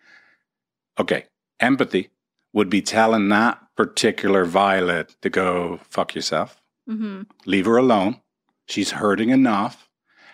Okay. 0.97 1.25
Empathy 1.59 2.11
would 2.52 2.71
be 2.71 2.83
telling 2.83 3.30
that 3.30 3.59
particular 3.76 4.45
Violet 4.45 5.16
to 5.23 5.28
go 5.28 5.80
fuck 5.88 6.14
yourself, 6.14 6.62
hmm 6.87 7.23
leave 7.47 7.66
her 7.66 7.78
alone. 7.78 8.21
She's 8.69 8.92
hurting 8.92 9.30
enough. 9.30 9.90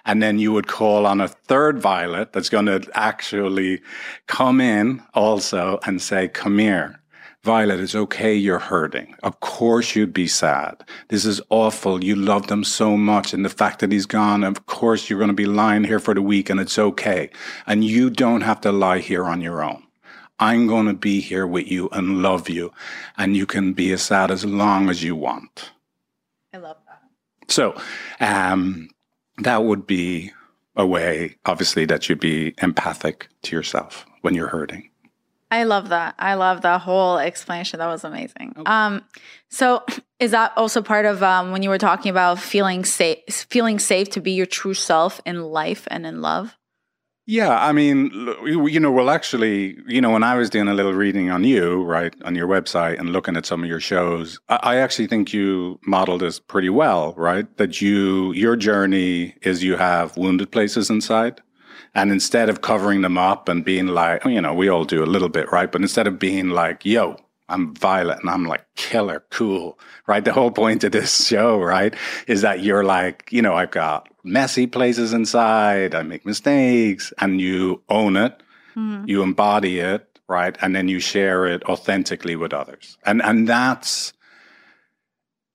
And 0.06 0.22
then 0.22 0.38
you 0.38 0.52
would 0.52 0.68
call 0.68 1.04
on 1.04 1.20
a 1.20 1.28
third 1.28 1.78
Violet 1.78 2.32
that's 2.32 2.48
going 2.48 2.66
to 2.66 2.88
actually 2.94 3.82
come 4.26 4.60
in 4.60 5.02
also 5.14 5.78
and 5.84 6.00
say, 6.00 6.28
Come 6.28 6.58
here. 6.58 7.00
Violet, 7.42 7.78
it's 7.78 7.94
okay 7.94 8.34
you're 8.34 8.58
hurting. 8.58 9.14
Of 9.22 9.38
course 9.38 9.94
you'd 9.94 10.12
be 10.12 10.26
sad. 10.26 10.82
This 11.10 11.24
is 11.24 11.40
awful. 11.48 12.02
You 12.02 12.16
love 12.16 12.48
them 12.48 12.64
so 12.64 12.96
much. 12.96 13.32
And 13.32 13.44
the 13.44 13.48
fact 13.48 13.78
that 13.78 13.92
he's 13.92 14.04
gone, 14.04 14.42
of 14.42 14.66
course 14.66 15.08
you're 15.08 15.20
going 15.20 15.28
to 15.28 15.34
be 15.34 15.46
lying 15.46 15.84
here 15.84 16.00
for 16.00 16.12
the 16.12 16.22
week 16.22 16.50
and 16.50 16.58
it's 16.58 16.76
okay. 16.76 17.30
And 17.64 17.84
you 17.84 18.10
don't 18.10 18.40
have 18.40 18.60
to 18.62 18.72
lie 18.72 18.98
here 18.98 19.24
on 19.26 19.40
your 19.40 19.62
own. 19.62 19.84
I'm 20.40 20.66
going 20.66 20.86
to 20.86 20.94
be 20.94 21.20
here 21.20 21.46
with 21.46 21.70
you 21.70 21.88
and 21.92 22.20
love 22.20 22.48
you. 22.48 22.72
And 23.16 23.36
you 23.36 23.46
can 23.46 23.74
be 23.74 23.92
as 23.92 24.02
sad 24.02 24.32
as 24.32 24.44
long 24.44 24.90
as 24.90 25.04
you 25.04 25.14
want. 25.14 25.70
I 26.52 26.58
love 26.58 26.78
that. 26.88 27.52
So 27.52 27.80
um, 28.18 28.88
that 29.38 29.64
would 29.64 29.86
be 29.86 30.32
a 30.76 30.86
way, 30.86 31.36
obviously, 31.46 31.84
that 31.86 32.08
you'd 32.08 32.20
be 32.20 32.54
empathic 32.62 33.28
to 33.42 33.56
yourself 33.56 34.06
when 34.20 34.34
you're 34.34 34.48
hurting. 34.48 34.90
I 35.50 35.62
love 35.62 35.90
that. 35.90 36.16
I 36.18 36.34
love 36.34 36.62
that 36.62 36.80
whole 36.80 37.18
explanation. 37.18 37.78
That 37.78 37.86
was 37.86 38.04
amazing. 38.04 38.54
Um, 38.66 39.04
so 39.48 39.84
is 40.18 40.32
that 40.32 40.52
also 40.56 40.82
part 40.82 41.06
of 41.06 41.22
um, 41.22 41.52
when 41.52 41.62
you 41.62 41.68
were 41.68 41.78
talking 41.78 42.10
about 42.10 42.38
feeling 42.38 42.84
safe, 42.84 43.18
feeling 43.28 43.78
safe 43.78 44.10
to 44.10 44.20
be 44.20 44.32
your 44.32 44.46
true 44.46 44.74
self 44.74 45.20
in 45.24 45.42
life 45.42 45.86
and 45.90 46.04
in 46.04 46.20
love? 46.20 46.56
Yeah, 47.28 47.58
I 47.58 47.72
mean, 47.72 48.12
you 48.44 48.78
know, 48.78 48.92
well, 48.92 49.10
actually, 49.10 49.78
you 49.88 50.00
know, 50.00 50.10
when 50.10 50.22
I 50.22 50.36
was 50.36 50.48
doing 50.48 50.68
a 50.68 50.74
little 50.74 50.94
reading 50.94 51.28
on 51.28 51.42
you, 51.42 51.82
right, 51.82 52.14
on 52.24 52.36
your 52.36 52.46
website 52.46 53.00
and 53.00 53.10
looking 53.10 53.36
at 53.36 53.44
some 53.44 53.64
of 53.64 53.68
your 53.68 53.80
shows, 53.80 54.38
I 54.48 54.76
actually 54.76 55.08
think 55.08 55.32
you 55.32 55.80
modeled 55.84 56.20
this 56.20 56.38
pretty 56.38 56.70
well, 56.70 57.14
right? 57.16 57.44
That 57.56 57.80
you, 57.80 58.32
your 58.32 58.54
journey 58.54 59.34
is 59.42 59.64
you 59.64 59.74
have 59.76 60.16
wounded 60.16 60.52
places 60.52 60.88
inside. 60.88 61.42
And 61.96 62.12
instead 62.12 62.48
of 62.48 62.60
covering 62.60 63.00
them 63.00 63.18
up 63.18 63.48
and 63.48 63.64
being 63.64 63.88
like, 63.88 64.24
you 64.24 64.40
know, 64.40 64.54
we 64.54 64.68
all 64.68 64.84
do 64.84 65.02
a 65.02 65.06
little 65.06 65.28
bit, 65.28 65.50
right? 65.50 65.72
But 65.72 65.80
instead 65.80 66.06
of 66.06 66.20
being 66.20 66.50
like, 66.50 66.84
yo, 66.84 67.16
I'm 67.48 67.74
Violet 67.74 68.18
and 68.20 68.30
I'm 68.30 68.44
like 68.44 68.64
killer 68.74 69.24
cool, 69.30 69.78
right? 70.06 70.24
The 70.24 70.32
whole 70.32 70.50
point 70.50 70.84
of 70.84 70.92
this 70.92 71.26
show, 71.26 71.60
right, 71.60 71.94
is 72.26 72.42
that 72.42 72.60
you're 72.62 72.84
like, 72.84 73.28
you 73.30 73.42
know, 73.42 73.54
I've 73.54 73.70
got 73.70 74.08
messy 74.24 74.66
places 74.66 75.12
inside, 75.12 75.94
I 75.94 76.02
make 76.02 76.26
mistakes, 76.26 77.12
and 77.18 77.40
you 77.40 77.82
own 77.88 78.16
it, 78.16 78.42
you 79.06 79.22
embody 79.22 79.78
it, 79.78 80.18
right? 80.28 80.56
And 80.60 80.74
then 80.74 80.88
you 80.88 81.00
share 81.00 81.46
it 81.46 81.62
authentically 81.64 82.36
with 82.36 82.52
others. 82.52 82.98
And 83.04 83.22
and 83.22 83.48
that's 83.48 84.12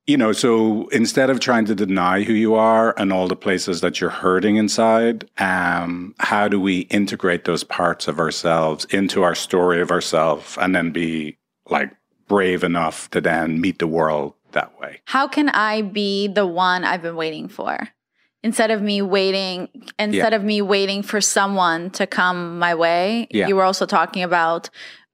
you 0.07 0.17
know, 0.17 0.31
so 0.31 0.87
instead 0.89 1.29
of 1.29 1.39
trying 1.39 1.65
to 1.65 1.75
deny 1.75 2.23
who 2.23 2.33
you 2.33 2.55
are 2.55 2.93
and 2.97 3.13
all 3.13 3.27
the 3.27 3.35
places 3.35 3.81
that 3.81 4.01
you're 4.01 4.09
hurting 4.09 4.55
inside, 4.55 5.29
um, 5.37 6.15
how 6.19 6.47
do 6.47 6.59
we 6.59 6.79
integrate 6.89 7.45
those 7.45 7.63
parts 7.63 8.07
of 8.07 8.19
ourselves 8.19 8.85
into 8.85 9.21
our 9.21 9.35
story 9.35 9.79
of 9.79 9.91
ourselves 9.91 10.57
and 10.59 10.75
then 10.75 10.91
be 10.91 11.37
like 11.71 11.91
brave 12.27 12.63
enough 12.63 13.09
to 13.11 13.21
then 13.21 13.59
meet 13.61 13.79
the 13.79 13.87
world 13.87 14.33
that 14.51 14.79
way? 14.79 15.01
How 15.05 15.27
can 15.27 15.49
I 15.49 15.81
be 15.81 16.27
the 16.27 16.45
one 16.45 16.83
I've 16.83 17.01
been 17.01 17.15
waiting 17.15 17.47
for? 17.47 17.87
Instead 18.43 18.71
of 18.71 18.81
me 18.81 19.01
waiting, 19.03 19.69
instead 19.99 20.33
of 20.33 20.43
me 20.43 20.61
waiting 20.61 21.03
for 21.03 21.21
someone 21.21 21.91
to 21.91 22.07
come 22.07 22.57
my 22.57 22.73
way, 22.73 23.27
Yeah. 23.29 23.47
you 23.47 23.55
were 23.55 23.63
also 23.63 23.85
talking 23.85 24.23
about 24.23 24.69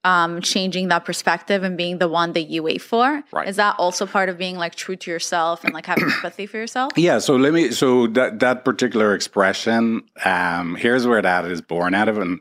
um, 0.05 0.39
changing 0.41 0.87
that 0.87 1.03
perspective 1.03 1.63
and 1.63 1.75
being 1.75 1.97
the 1.97 2.07
one 2.07 2.31
that 2.33 2.43
you 2.43 2.63
wait 2.63 2.81
for. 2.81 3.21
Right. 3.33 3.45
Is 3.49 3.57
that 3.57 3.75
also 3.77 4.05
part 4.05 4.29
of 4.29 4.37
being 4.37 4.55
like 4.55 4.75
true 4.75 4.95
to 4.95 5.11
yourself 5.11 5.65
and 5.65 5.73
like 5.73 5.85
having 5.85 6.05
empathy 6.15 6.45
for 6.45 6.55
yourself? 6.55 6.93
Yeah, 6.95 7.19
so 7.19 7.35
let 7.35 7.51
me 7.51 7.71
so 7.71 8.07
that 8.07 8.39
that 8.39 8.63
particular 8.63 9.13
expression, 9.13 10.03
um, 10.23 10.75
here's 10.75 11.05
where 11.05 11.21
that 11.21 11.43
is 11.45 11.59
born 11.61 11.93
out 11.93 12.07
of, 12.07 12.17
and 12.19 12.39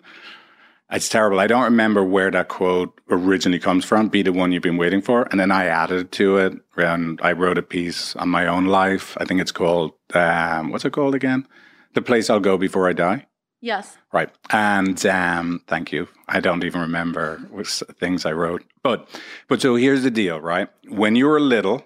it's 0.90 1.08
terrible. 1.08 1.40
I 1.40 1.46
don't 1.46 1.64
remember 1.64 2.04
where 2.04 2.30
that 2.30 2.48
quote 2.48 3.00
originally 3.10 3.58
comes 3.58 3.84
from. 3.84 4.08
Be 4.08 4.22
the 4.22 4.32
one 4.32 4.52
you've 4.52 4.62
been 4.62 4.76
waiting 4.76 5.02
for, 5.02 5.26
and 5.30 5.40
then 5.40 5.50
I 5.50 5.66
added 5.66 6.12
to 6.12 6.36
it, 6.38 6.52
and 6.76 7.20
I 7.22 7.32
wrote 7.32 7.58
a 7.58 7.62
piece 7.62 8.14
on 8.16 8.28
my 8.28 8.46
own 8.46 8.66
life. 8.66 9.16
I 9.20 9.24
think 9.24 9.40
it's 9.40 9.52
called 9.52 9.92
um, 10.14 10.70
what's 10.70 10.84
it 10.84 10.92
called 10.92 11.14
again? 11.14 11.46
The 11.94 12.02
place 12.02 12.30
I'll 12.30 12.40
go 12.40 12.56
before 12.58 12.88
I 12.88 12.92
die. 12.92 13.26
Yes. 13.60 13.96
Right. 14.12 14.28
And 14.50 15.04
um, 15.06 15.62
thank 15.66 15.90
you. 15.90 16.08
I 16.28 16.40
don't 16.40 16.62
even 16.62 16.82
remember 16.82 17.40
s- 17.58 17.82
things 17.98 18.24
I 18.26 18.32
wrote. 18.32 18.62
But 18.82 19.08
but 19.48 19.60
so 19.62 19.74
here's 19.76 20.02
the 20.02 20.10
deal, 20.10 20.40
right? 20.40 20.68
When 20.88 21.16
you 21.16 21.26
were 21.26 21.40
little, 21.40 21.84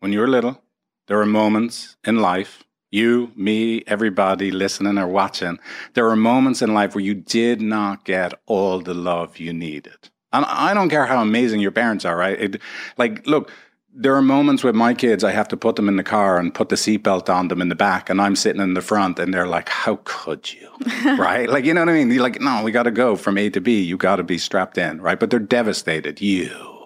when 0.00 0.12
you 0.12 0.20
were 0.20 0.28
little, 0.28 0.62
there 1.08 1.20
are 1.20 1.26
moments 1.26 1.96
in 2.04 2.18
life, 2.20 2.62
you, 2.90 3.32
me, 3.36 3.82
everybody 3.86 4.50
listening 4.50 4.98
or 4.98 5.08
watching, 5.08 5.58
there 5.94 6.08
are 6.08 6.16
moments 6.16 6.62
in 6.62 6.74
life 6.74 6.94
where 6.94 7.04
you 7.04 7.14
did 7.14 7.60
not 7.60 8.04
get 8.04 8.34
all 8.46 8.80
the 8.80 8.94
love 8.94 9.38
you 9.38 9.52
needed. 9.52 10.10
And 10.32 10.44
I 10.46 10.74
don't 10.74 10.90
care 10.90 11.06
how 11.06 11.22
amazing 11.22 11.60
your 11.60 11.70
parents 11.70 12.04
are, 12.04 12.16
right? 12.16 12.38
It, 12.38 12.62
like, 12.96 13.26
look, 13.26 13.50
there 13.94 14.14
are 14.14 14.22
moments 14.22 14.62
with 14.62 14.74
my 14.74 14.94
kids, 14.94 15.24
I 15.24 15.32
have 15.32 15.48
to 15.48 15.56
put 15.56 15.76
them 15.76 15.88
in 15.88 15.96
the 15.96 16.04
car 16.04 16.38
and 16.38 16.54
put 16.54 16.68
the 16.68 16.76
seatbelt 16.76 17.28
on 17.28 17.48
them 17.48 17.60
in 17.60 17.68
the 17.68 17.74
back, 17.74 18.08
and 18.08 18.20
I'm 18.20 18.36
sitting 18.36 18.62
in 18.62 18.74
the 18.74 18.80
front, 18.80 19.18
and 19.18 19.34
they're 19.34 19.46
like, 19.46 19.68
How 19.68 19.98
could 20.04 20.52
you? 20.52 20.70
right? 21.16 21.48
Like, 21.48 21.64
you 21.64 21.74
know 21.74 21.80
what 21.80 21.88
I 21.88 21.94
mean? 21.94 22.10
You're 22.10 22.22
like, 22.22 22.40
No, 22.40 22.62
we 22.62 22.70
got 22.70 22.84
to 22.84 22.90
go 22.90 23.16
from 23.16 23.36
A 23.38 23.50
to 23.50 23.60
B. 23.60 23.82
You 23.82 23.96
got 23.96 24.16
to 24.16 24.22
be 24.22 24.38
strapped 24.38 24.78
in, 24.78 25.00
right? 25.00 25.18
But 25.18 25.30
they're 25.30 25.40
devastated. 25.40 26.20
You, 26.20 26.77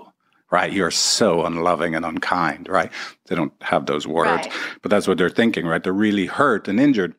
right? 0.52 0.71
You're 0.73 0.90
so 0.90 1.44
unloving 1.44 1.94
and 1.97 2.04
unkind, 2.04 2.68
right? 2.68 2.92
They 3.26 3.35
don't 3.35 3.54
have 3.62 3.87
those 3.87 4.06
words, 4.06 4.47
Right. 4.47 4.52
but 4.82 4.90
that's 4.90 5.09
what 5.09 5.16
they're 5.18 5.30
thinking, 5.30 5.66
right? 5.66 5.82
They're 5.82 5.92
really 5.92 6.26
hurt 6.26 6.68
and 6.68 6.78
injured. 6.78 7.14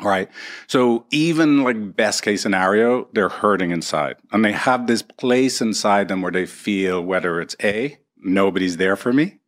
Right. 0.00 0.30
So 0.68 1.04
even 1.10 1.62
like 1.62 1.94
best 1.94 2.22
case 2.22 2.40
scenario, 2.42 3.08
they're 3.12 3.28
hurting 3.28 3.70
inside 3.72 4.16
and 4.32 4.42
they 4.42 4.52
have 4.52 4.86
this 4.86 5.02
place 5.02 5.60
inside 5.60 6.08
them 6.08 6.22
where 6.22 6.32
they 6.32 6.46
feel 6.46 7.02
whether 7.04 7.40
it's 7.42 7.54
A, 7.62 7.98
nobody's 8.16 8.78
there 8.78 8.96
for 8.96 9.12
me, 9.12 9.38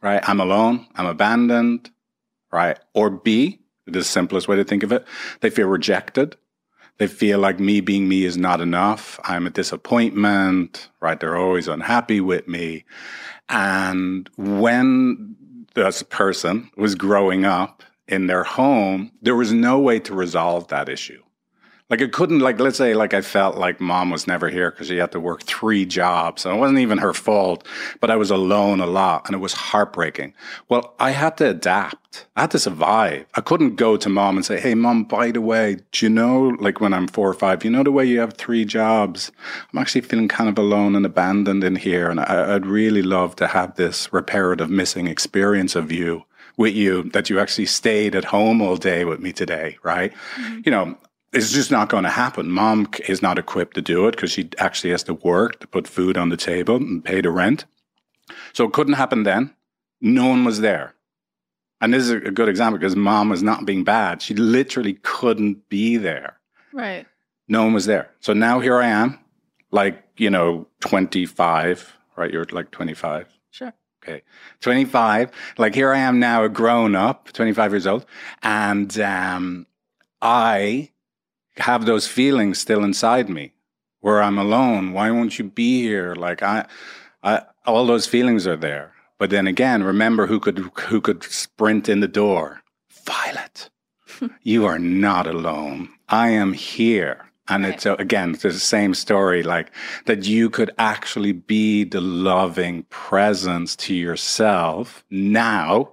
right? 0.00 0.26
I'm 0.26 0.40
alone, 0.40 0.86
I'm 0.94 1.06
abandoned, 1.06 1.90
right? 2.52 2.78
Or 2.94 3.10
B, 3.10 3.58
the 3.86 4.04
simplest 4.04 4.46
way 4.46 4.54
to 4.56 4.64
think 4.64 4.84
of 4.84 4.92
it, 4.92 5.04
they 5.40 5.50
feel 5.50 5.66
rejected. 5.66 6.36
They 7.02 7.08
feel 7.08 7.40
like 7.40 7.58
me 7.58 7.80
being 7.80 8.08
me 8.08 8.24
is 8.24 8.36
not 8.36 8.60
enough. 8.60 9.18
I'm 9.24 9.44
a 9.44 9.50
disappointment, 9.50 10.88
right? 11.00 11.18
They're 11.18 11.36
always 11.36 11.66
unhappy 11.66 12.20
with 12.20 12.46
me. 12.46 12.84
And 13.48 14.30
when 14.36 15.34
this 15.74 16.04
person 16.04 16.70
was 16.76 16.94
growing 16.94 17.44
up 17.44 17.82
in 18.06 18.28
their 18.28 18.44
home, 18.44 19.10
there 19.20 19.34
was 19.34 19.52
no 19.52 19.80
way 19.80 19.98
to 19.98 20.14
resolve 20.14 20.68
that 20.68 20.88
issue. 20.88 21.21
Like 21.92 22.00
it 22.00 22.14
couldn't, 22.14 22.38
like, 22.38 22.58
let's 22.58 22.78
say, 22.78 22.94
like 22.94 23.12
I 23.12 23.20
felt 23.20 23.58
like 23.58 23.78
mom 23.78 24.08
was 24.08 24.26
never 24.26 24.48
here 24.48 24.70
because 24.70 24.86
she 24.86 24.96
had 24.96 25.12
to 25.12 25.20
work 25.20 25.42
three 25.42 25.84
jobs. 25.84 26.46
And 26.46 26.56
it 26.56 26.58
wasn't 26.58 26.78
even 26.78 26.96
her 26.96 27.12
fault, 27.12 27.68
but 28.00 28.10
I 28.10 28.16
was 28.16 28.30
alone 28.30 28.80
a 28.80 28.86
lot 28.86 29.26
and 29.26 29.34
it 29.34 29.40
was 29.40 29.52
heartbreaking. 29.52 30.32
Well, 30.70 30.94
I 30.98 31.10
had 31.10 31.36
to 31.36 31.50
adapt. 31.50 32.24
I 32.34 32.40
had 32.40 32.50
to 32.52 32.58
survive. 32.58 33.26
I 33.34 33.42
couldn't 33.42 33.76
go 33.76 33.98
to 33.98 34.08
mom 34.08 34.36
and 34.36 34.46
say, 34.46 34.58
Hey, 34.58 34.74
mom, 34.74 35.04
by 35.04 35.32
the 35.32 35.42
way, 35.42 35.80
do 35.92 36.06
you 36.06 36.08
know, 36.08 36.56
like 36.60 36.80
when 36.80 36.94
I'm 36.94 37.08
four 37.08 37.28
or 37.28 37.34
five, 37.34 37.62
you 37.62 37.70
know, 37.70 37.82
the 37.82 37.92
way 37.92 38.06
you 38.06 38.20
have 38.20 38.38
three 38.38 38.64
jobs? 38.64 39.30
I'm 39.70 39.78
actually 39.78 40.00
feeling 40.00 40.28
kind 40.28 40.48
of 40.48 40.56
alone 40.56 40.96
and 40.96 41.04
abandoned 41.04 41.62
in 41.62 41.76
here. 41.76 42.08
And 42.08 42.20
I, 42.20 42.54
I'd 42.54 42.64
really 42.64 43.02
love 43.02 43.36
to 43.36 43.48
have 43.48 43.74
this 43.76 44.10
reparative 44.14 44.70
missing 44.70 45.08
experience 45.08 45.76
of 45.76 45.92
you 45.92 46.24
with 46.56 46.74
you 46.74 47.02
that 47.10 47.28
you 47.28 47.38
actually 47.38 47.66
stayed 47.66 48.14
at 48.14 48.24
home 48.24 48.62
all 48.62 48.76
day 48.76 49.04
with 49.04 49.20
me 49.20 49.34
today, 49.34 49.76
right? 49.82 50.14
Mm-hmm. 50.36 50.60
You 50.64 50.70
know, 50.72 50.96
it's 51.32 51.52
just 51.52 51.70
not 51.70 51.88
going 51.88 52.04
to 52.04 52.10
happen. 52.10 52.50
Mom 52.50 52.88
is 53.08 53.22
not 53.22 53.38
equipped 53.38 53.74
to 53.74 53.82
do 53.82 54.06
it 54.06 54.12
because 54.12 54.30
she 54.30 54.50
actually 54.58 54.90
has 54.90 55.02
to 55.04 55.14
work 55.14 55.60
to 55.60 55.66
put 55.66 55.88
food 55.88 56.16
on 56.16 56.28
the 56.28 56.36
table 56.36 56.76
and 56.76 57.04
pay 57.04 57.20
the 57.20 57.30
rent. 57.30 57.64
So 58.52 58.64
it 58.64 58.72
couldn't 58.72 58.94
happen 58.94 59.22
then. 59.22 59.54
No 60.00 60.26
one 60.26 60.44
was 60.44 60.60
there. 60.60 60.94
And 61.80 61.92
this 61.92 62.04
is 62.04 62.10
a 62.10 62.30
good 62.30 62.48
example 62.48 62.78
because 62.78 62.94
mom 62.94 63.28
was 63.28 63.42
not 63.42 63.64
being 63.64 63.82
bad. 63.82 64.22
She 64.22 64.34
literally 64.34 64.94
couldn't 65.02 65.68
be 65.68 65.96
there. 65.96 66.38
Right. 66.72 67.06
No 67.48 67.64
one 67.64 67.72
was 67.72 67.86
there. 67.86 68.10
So 68.20 68.32
now 68.32 68.60
here 68.60 68.80
I 68.80 68.86
am, 68.86 69.18
like, 69.72 70.02
you 70.16 70.30
know, 70.30 70.68
25, 70.80 71.96
right? 72.16 72.30
You're 72.30 72.46
like 72.52 72.70
25. 72.70 73.26
Sure. 73.50 73.72
Okay. 74.02 74.22
25. 74.60 75.30
Like 75.58 75.74
here 75.74 75.92
I 75.92 75.98
am 75.98 76.20
now, 76.20 76.44
a 76.44 76.48
grown 76.48 76.94
up, 76.94 77.32
25 77.32 77.72
years 77.72 77.86
old. 77.86 78.06
And 78.42 78.98
um, 79.00 79.66
I 80.20 80.91
have 81.56 81.86
those 81.86 82.06
feelings 82.06 82.58
still 82.58 82.82
inside 82.82 83.28
me 83.28 83.52
where 84.00 84.22
I'm 84.22 84.38
alone. 84.38 84.92
Why 84.92 85.10
won't 85.10 85.38
you 85.38 85.44
be 85.46 85.82
here? 85.82 86.14
Like 86.14 86.42
I, 86.42 86.66
I, 87.22 87.42
all 87.64 87.86
those 87.86 88.06
feelings 88.06 88.46
are 88.46 88.56
there. 88.56 88.92
But 89.18 89.30
then 89.30 89.46
again, 89.46 89.82
remember 89.82 90.26
who 90.26 90.40
could 90.40 90.58
who 90.58 91.00
could 91.00 91.22
sprint 91.22 91.88
in 91.88 92.00
the 92.00 92.08
door? 92.08 92.62
Violet. 92.90 93.70
you 94.42 94.66
are 94.66 94.78
not 94.78 95.26
alone. 95.26 95.88
I 96.08 96.30
am 96.30 96.52
here. 96.52 97.26
And 97.48 97.64
right. 97.64 97.74
it's 97.74 97.86
again, 97.86 98.32
it's 98.32 98.42
the 98.42 98.52
same 98.52 98.94
story, 98.94 99.42
like 99.42 99.70
that 100.06 100.26
you 100.26 100.50
could 100.50 100.70
actually 100.78 101.32
be 101.32 101.84
the 101.84 102.00
loving 102.00 102.84
presence 102.84 103.76
to 103.76 103.94
yourself 103.94 105.04
now 105.10 105.92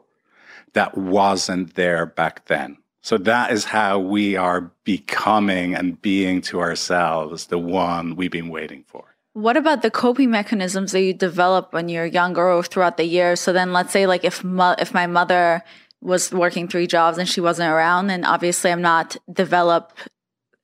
that 0.74 0.98
wasn't 0.98 1.76
there 1.76 2.06
back 2.06 2.46
then. 2.46 2.78
So 3.02 3.18
that 3.20 3.52
is 3.52 3.66
how 3.66 4.00
we 4.00 4.36
are 4.36 4.72
becoming 4.84 5.74
and 5.76 6.02
being 6.02 6.42
to 6.44 6.60
ourselves 6.60 7.48
the 7.48 7.58
one 7.58 8.16
we've 8.16 8.32
been 8.32 8.50
waiting 8.50 8.84
for. 8.88 9.16
What 9.34 9.58
about 9.58 9.84
the 9.84 9.92
coping 9.92 10.32
mechanisms 10.32 10.92
that 10.92 11.02
you 11.02 11.14
develop 11.14 11.72
when 11.72 11.88
you're 11.88 12.06
younger 12.06 12.52
or 12.52 12.64
throughout 12.64 12.98
the 12.98 13.06
years? 13.06 13.40
So 13.40 13.54
then 13.54 13.72
let's 13.72 13.92
say 13.94 14.06
like 14.06 14.24
if 14.26 14.44
mo- 14.44 14.76
if 14.78 14.94
my 14.94 15.08
mother 15.08 15.64
was 16.02 16.32
working 16.32 16.68
three 16.68 16.88
jobs 16.88 17.18
and 17.18 17.28
she 17.28 17.42
wasn't 17.42 17.72
around, 17.72 18.08
then 18.08 18.26
obviously 18.26 18.72
I'm 18.72 18.82
not 18.82 19.16
develop 19.32 19.94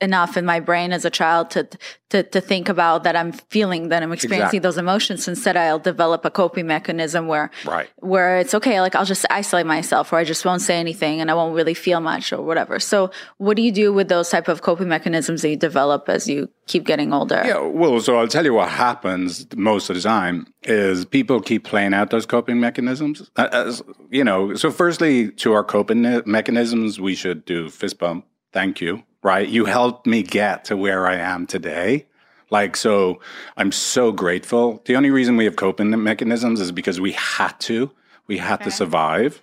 enough 0.01 0.35
in 0.35 0.45
my 0.45 0.59
brain 0.59 0.91
as 0.91 1.05
a 1.05 1.09
child 1.09 1.49
to 1.49 1.67
to 2.09 2.21
to 2.23 2.41
think 2.41 2.67
about 2.67 3.03
that 3.03 3.15
I'm 3.15 3.31
feeling 3.31 3.89
that 3.89 4.03
I'm 4.03 4.11
experiencing 4.11 4.57
exactly. 4.57 4.59
those 4.59 4.77
emotions. 4.77 5.27
Instead, 5.27 5.55
I'll 5.55 5.79
develop 5.79 6.25
a 6.25 6.31
coping 6.31 6.67
mechanism 6.67 7.27
where 7.27 7.49
right. 7.65 7.89
where 7.97 8.37
it's 8.37 8.53
okay, 8.53 8.81
like 8.81 8.95
I'll 8.95 9.05
just 9.05 9.25
isolate 9.29 9.65
myself, 9.65 10.11
or 10.11 10.17
I 10.17 10.23
just 10.23 10.43
won't 10.43 10.61
say 10.61 10.77
anything, 10.79 11.21
and 11.21 11.31
I 11.31 11.33
won't 11.33 11.55
really 11.55 11.73
feel 11.73 12.01
much, 12.01 12.33
or 12.33 12.41
whatever. 12.41 12.79
So, 12.79 13.09
what 13.37 13.55
do 13.55 13.63
you 13.63 13.71
do 13.71 13.93
with 13.93 14.09
those 14.09 14.29
type 14.29 14.47
of 14.47 14.61
coping 14.61 14.89
mechanisms 14.89 15.41
that 15.41 15.49
you 15.49 15.55
develop 15.55 16.09
as 16.09 16.27
you 16.27 16.49
keep 16.67 16.85
getting 16.85 17.13
older? 17.13 17.41
Yeah, 17.45 17.61
well, 17.61 17.99
so 18.01 18.17
I'll 18.17 18.27
tell 18.27 18.43
you 18.43 18.53
what 18.53 18.69
happens 18.69 19.47
most 19.55 19.89
of 19.89 19.95
the 19.95 20.01
time 20.01 20.47
is 20.63 21.05
people 21.05 21.39
keep 21.41 21.63
playing 21.63 21.93
out 21.93 22.09
those 22.09 22.25
coping 22.25 22.59
mechanisms. 22.59 23.31
Uh, 23.37 23.47
as, 23.51 23.81
you 24.09 24.23
know, 24.23 24.55
so 24.55 24.71
firstly, 24.71 25.31
to 25.31 25.53
our 25.53 25.63
coping 25.63 26.21
mechanisms, 26.25 26.99
we 26.99 27.15
should 27.15 27.45
do 27.45 27.69
fist 27.69 27.97
bump. 27.97 28.25
Thank 28.51 28.79
you 28.79 29.03
right? 29.25 29.49
You 29.49 29.65
helped 29.65 30.05
me 30.05 30.21
get 30.21 30.65
to 30.65 30.77
where 30.77 31.07
I 31.07 31.15
am 31.15 31.47
today. 31.47 32.05
Like, 32.51 32.77
so 32.77 33.19
I'm 33.57 33.71
so 33.71 34.11
grateful. 34.11 34.83
The 34.85 34.95
only 34.95 35.09
reason 35.09 35.35
we 35.35 35.45
have 35.45 35.55
coping 35.55 35.89
mechanisms 36.03 36.61
is 36.61 36.71
because 36.71 37.01
we 37.01 37.13
had 37.13 37.59
to. 37.61 37.91
We 38.27 38.37
had 38.37 38.61
okay. 38.61 38.65
to 38.65 38.71
survive. 38.71 39.41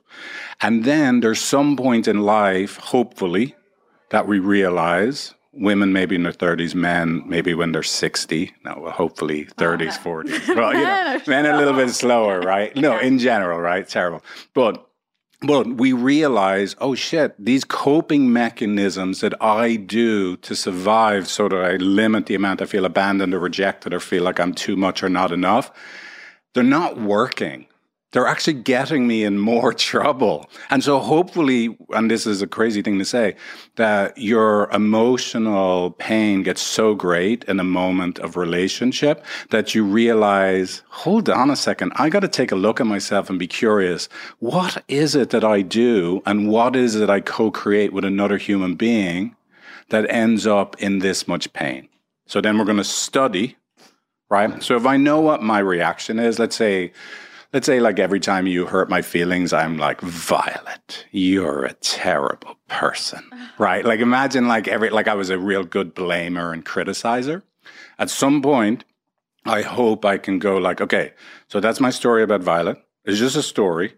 And 0.60 0.84
then 0.84 1.18
there's 1.18 1.40
some 1.40 1.76
point 1.76 2.06
in 2.06 2.20
life, 2.20 2.76
hopefully, 2.76 3.56
that 4.10 4.28
we 4.28 4.38
realize 4.38 5.34
women 5.52 5.92
maybe 5.92 6.14
in 6.14 6.22
their 6.22 6.32
30s, 6.32 6.76
men 6.76 7.24
maybe 7.26 7.52
when 7.52 7.72
they're 7.72 7.82
60. 7.82 8.54
No, 8.64 8.78
well, 8.82 8.92
hopefully 8.92 9.46
30s, 9.46 9.98
40s. 9.98 10.54
Well, 10.56 10.74
you 10.74 10.84
know, 10.84 11.20
men 11.26 11.44
a 11.44 11.56
little 11.56 11.74
bit 11.74 11.90
slower, 11.90 12.40
right? 12.40 12.74
No, 12.76 13.00
in 13.00 13.18
general, 13.18 13.58
right? 13.58 13.86
Terrible. 13.88 14.22
But 14.54 14.88
but 15.42 15.66
we 15.66 15.92
realize, 15.92 16.76
oh 16.80 16.94
shit, 16.94 17.34
these 17.38 17.64
coping 17.64 18.32
mechanisms 18.32 19.20
that 19.20 19.34
I 19.42 19.76
do 19.76 20.36
to 20.38 20.54
survive 20.54 21.28
so 21.28 21.48
that 21.48 21.64
I 21.64 21.76
limit 21.76 22.26
the 22.26 22.34
amount 22.34 22.62
I 22.62 22.66
feel 22.66 22.84
abandoned 22.84 23.34
or 23.34 23.40
rejected 23.40 23.92
or 23.92 24.00
feel 24.00 24.22
like 24.22 24.38
I'm 24.38 24.54
too 24.54 24.76
much 24.76 25.02
or 25.02 25.08
not 25.08 25.32
enough, 25.32 25.70
they're 26.54 26.62
not 26.62 27.00
working 27.00 27.66
they're 28.12 28.26
actually 28.26 28.54
getting 28.54 29.06
me 29.06 29.24
in 29.24 29.38
more 29.38 29.72
trouble. 29.90 30.48
And 30.70 30.84
so 30.84 31.00
hopefully, 31.00 31.76
and 31.90 32.10
this 32.10 32.26
is 32.26 32.40
a 32.40 32.46
crazy 32.46 32.82
thing 32.82 32.98
to 32.98 33.04
say, 33.04 33.36
that 33.76 34.16
your 34.16 34.70
emotional 34.70 35.92
pain 35.92 36.42
gets 36.42 36.62
so 36.62 36.94
great 36.94 37.44
in 37.44 37.58
a 37.58 37.64
moment 37.64 38.18
of 38.20 38.36
relationship 38.36 39.24
that 39.50 39.74
you 39.74 39.84
realize, 39.84 40.82
hold 40.88 41.28
on 41.28 41.50
a 41.50 41.56
second, 41.56 41.92
I 41.96 42.08
got 42.08 42.20
to 42.20 42.28
take 42.28 42.52
a 42.52 42.56
look 42.56 42.80
at 42.80 42.86
myself 42.86 43.28
and 43.30 43.38
be 43.38 43.46
curious. 43.46 44.08
What 44.38 44.84
is 44.88 45.14
it 45.14 45.30
that 45.30 45.44
I 45.44 45.62
do 45.62 46.22
and 46.26 46.48
what 46.48 46.76
is 46.76 46.94
it 46.94 47.10
I 47.10 47.20
co-create 47.20 47.92
with 47.92 48.04
another 48.04 48.36
human 48.36 48.74
being 48.74 49.34
that 49.88 50.10
ends 50.10 50.46
up 50.46 50.80
in 50.80 51.00
this 51.00 51.26
much 51.26 51.52
pain? 51.52 51.88
So 52.26 52.40
then 52.40 52.58
we're 52.58 52.64
going 52.64 52.76
to 52.76 52.84
study, 52.84 53.56
right? 54.30 54.62
So 54.62 54.76
if 54.76 54.86
I 54.86 54.96
know 54.96 55.20
what 55.20 55.42
my 55.42 55.58
reaction 55.58 56.18
is, 56.18 56.38
let's 56.38 56.56
say, 56.56 56.92
let's 57.52 57.66
say 57.66 57.80
like 57.80 57.98
every 57.98 58.20
time 58.20 58.46
you 58.46 58.66
hurt 58.66 58.88
my 58.88 59.02
feelings 59.02 59.52
i'm 59.52 59.76
like 59.76 60.00
violet 60.00 61.06
you're 61.10 61.64
a 61.64 61.74
terrible 61.74 62.56
person 62.68 63.22
right? 63.58 63.84
Like 63.84 64.00
imagine 64.00 64.48
like 64.48 64.66
every 64.68 64.90
like 64.90 65.08
i 65.08 65.14
was 65.14 65.30
a 65.30 65.38
real 65.38 65.64
good 65.64 65.94
blamer 65.94 66.52
and 66.52 66.64
criticizer. 66.64 67.42
At 67.98 68.10
some 68.10 68.42
point 68.42 68.84
i 69.44 69.62
hope 69.62 70.04
i 70.04 70.18
can 70.18 70.38
go 70.38 70.56
like 70.56 70.80
okay 70.80 71.12
so 71.48 71.60
that's 71.60 71.80
my 71.80 71.90
story 71.90 72.22
about 72.22 72.42
violet. 72.42 72.78
It's 73.04 73.18
just 73.18 73.36
a 73.36 73.42
story 73.42 73.94